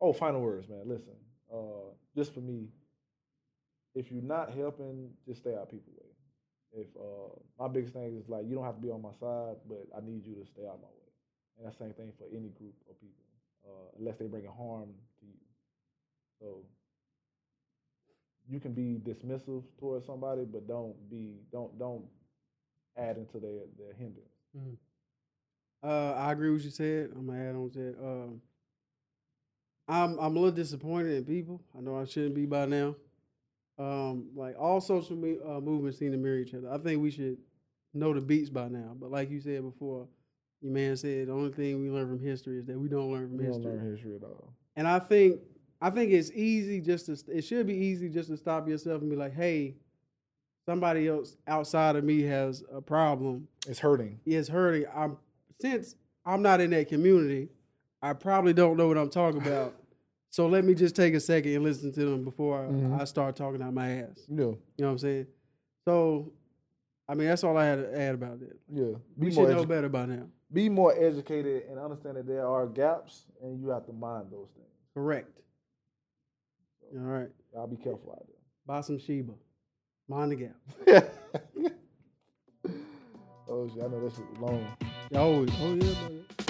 Oh, 0.00 0.12
final 0.12 0.40
words, 0.42 0.68
man. 0.68 0.82
Listen, 0.86 1.14
uh, 1.52 1.90
just 2.14 2.34
for 2.34 2.40
me, 2.40 2.68
if 3.94 4.10
you're 4.12 4.22
not 4.22 4.52
helping, 4.52 5.10
just 5.26 5.40
stay 5.40 5.54
out 5.54 5.70
people's 5.70 5.96
way. 5.96 6.82
If 6.82 6.88
uh, 6.96 7.34
my 7.58 7.68
biggest 7.68 7.94
thing 7.94 8.16
is 8.16 8.28
like 8.28 8.46
you 8.46 8.54
don't 8.54 8.64
have 8.64 8.76
to 8.76 8.82
be 8.82 8.90
on 8.90 9.02
my 9.02 9.12
side, 9.12 9.56
but 9.68 9.86
I 9.96 10.00
need 10.04 10.26
you 10.26 10.34
to 10.34 10.44
stay 10.46 10.66
out 10.66 10.78
my 10.82 10.88
way. 10.88 11.10
And 11.56 11.66
that's 11.66 11.78
the 11.78 11.84
same 11.84 11.94
thing 11.94 12.12
for 12.18 12.26
any 12.30 12.50
group 12.50 12.74
of 12.90 13.00
people, 13.00 13.23
uh, 13.66 13.98
unless 13.98 14.16
they 14.18 14.26
bring 14.26 14.46
a 14.46 14.52
harm 14.52 14.88
to 15.20 15.26
you. 15.26 15.32
So 16.40 16.58
you 18.48 18.60
can 18.60 18.72
be 18.72 19.00
dismissive 19.04 19.62
towards 19.78 20.06
somebody, 20.06 20.44
but 20.44 20.68
don't 20.68 20.94
be 21.10 21.36
don't 21.52 21.78
don't 21.78 22.04
add 22.96 23.16
into 23.16 23.38
their 23.38 23.60
their 23.78 23.94
hindrance. 23.94 24.78
uh, 25.82 26.12
I 26.12 26.32
agree 26.32 26.50
with 26.50 26.60
what 26.60 26.64
you 26.64 26.70
said. 26.70 27.10
I'm 27.16 27.26
gonna 27.26 27.48
add 27.48 27.54
on 27.54 27.70
to 27.70 27.78
that. 27.78 27.98
Um, 27.98 28.40
I'm 29.88 30.18
I'm 30.18 30.36
a 30.36 30.40
little 30.40 30.50
disappointed 30.50 31.12
in 31.16 31.24
people. 31.24 31.60
I 31.76 31.80
know 31.80 31.98
I 31.98 32.04
shouldn't 32.04 32.34
be 32.34 32.46
by 32.46 32.66
now. 32.66 32.96
Um, 33.78 34.28
like 34.34 34.56
all 34.58 34.80
social 34.80 35.16
me- 35.16 35.38
uh, 35.44 35.60
movements 35.60 35.98
seem 35.98 36.12
to 36.12 36.18
mirror 36.18 36.38
each 36.38 36.54
other. 36.54 36.70
I 36.70 36.78
think 36.78 37.02
we 37.02 37.10
should 37.10 37.38
know 37.92 38.12
the 38.14 38.20
beats 38.20 38.50
by 38.50 38.68
now. 38.68 38.96
But 38.98 39.10
like 39.10 39.30
you 39.30 39.40
said 39.40 39.62
before, 39.62 40.06
your 40.64 40.72
man 40.72 40.96
said 40.96 41.28
the 41.28 41.32
only 41.32 41.52
thing 41.52 41.80
we 41.82 41.90
learn 41.90 42.08
from 42.08 42.18
history 42.18 42.58
is 42.58 42.64
that 42.64 42.78
we 42.78 42.88
don't 42.88 43.12
learn 43.12 43.28
from 43.28 43.36
We 43.36 43.44
don't 43.44 43.54
history. 43.56 43.72
learn 43.76 43.90
history 43.92 44.16
at 44.16 44.22
all. 44.24 44.52
And 44.76 44.88
I 44.88 44.98
think 44.98 45.40
I 45.80 45.90
think 45.90 46.10
it's 46.10 46.30
easy 46.32 46.80
just 46.80 47.06
to 47.06 47.18
it 47.36 47.42
should 47.42 47.66
be 47.66 47.74
easy 47.74 48.08
just 48.08 48.30
to 48.30 48.36
stop 48.38 48.66
yourself 48.66 49.02
and 49.02 49.10
be 49.10 49.16
like, 49.16 49.34
hey, 49.34 49.74
somebody 50.66 51.06
else 51.06 51.36
outside 51.46 51.96
of 51.96 52.04
me 52.04 52.22
has 52.22 52.64
a 52.72 52.80
problem. 52.80 53.46
It's 53.68 53.78
hurting. 53.78 54.18
It's 54.24 54.48
hurting. 54.48 54.86
I'm 54.94 55.18
since 55.60 55.96
I'm 56.24 56.40
not 56.40 56.62
in 56.62 56.70
that 56.70 56.88
community, 56.88 57.50
I 58.00 58.14
probably 58.14 58.54
don't 58.54 58.78
know 58.78 58.88
what 58.88 58.96
I'm 58.96 59.10
talking 59.10 59.42
about. 59.42 59.74
so 60.30 60.46
let 60.48 60.64
me 60.64 60.74
just 60.74 60.96
take 60.96 61.12
a 61.12 61.20
second 61.20 61.52
and 61.54 61.62
listen 61.62 61.92
to 61.92 62.04
them 62.06 62.24
before 62.24 62.64
I, 62.64 62.68
Mhm. 62.68 63.00
I 63.00 63.04
start 63.04 63.36
talking 63.36 63.60
out 63.62 63.74
my 63.74 63.90
ass. 63.90 64.24
Yeah, 64.28 64.36
You 64.38 64.44
know 64.78 64.86
what 64.86 64.88
I'm 64.92 64.98
saying? 64.98 65.26
So 65.86 66.32
I 67.08 67.14
mean 67.14 67.28
that's 67.28 67.44
all 67.44 67.56
I 67.56 67.66
had 67.66 67.76
to 67.80 68.00
add 68.00 68.14
about 68.14 68.40
that. 68.40 68.58
yeah. 68.72 68.92
We 69.16 69.26
Be 69.28 69.32
should 69.34 69.42
more 69.42 69.50
know 69.50 69.64
better 69.66 69.88
by 69.88 70.06
now. 70.06 70.26
be 70.52 70.68
more 70.68 70.94
educated 70.98 71.64
and 71.68 71.78
understand 71.78 72.16
that 72.16 72.26
there 72.26 72.46
are 72.46 72.66
gaps 72.66 73.26
and 73.42 73.60
you 73.60 73.68
have 73.68 73.84
to 73.86 73.92
mind 73.92 74.26
those 74.30 74.48
things. 74.54 74.68
Correct. 74.94 75.28
All 76.94 77.00
right. 77.02 77.28
I'll 77.56 77.66
be 77.66 77.76
careful 77.76 78.12
out 78.12 78.26
there. 78.26 78.36
Buy 78.66 78.80
some 78.80 78.98
Sheba. 78.98 79.32
Mind 80.08 80.32
the 80.32 80.36
gap. 80.36 80.56
oh 83.48 83.68
shit, 83.68 83.82
I 83.82 83.86
know 83.88 84.00
that 84.04 84.14
shit 84.14 84.24
was 84.30 84.38
long. 84.40 84.66
Oh, 85.14 85.46
oh 85.60 85.74
yeah, 85.74 85.94
brother. 85.94 86.43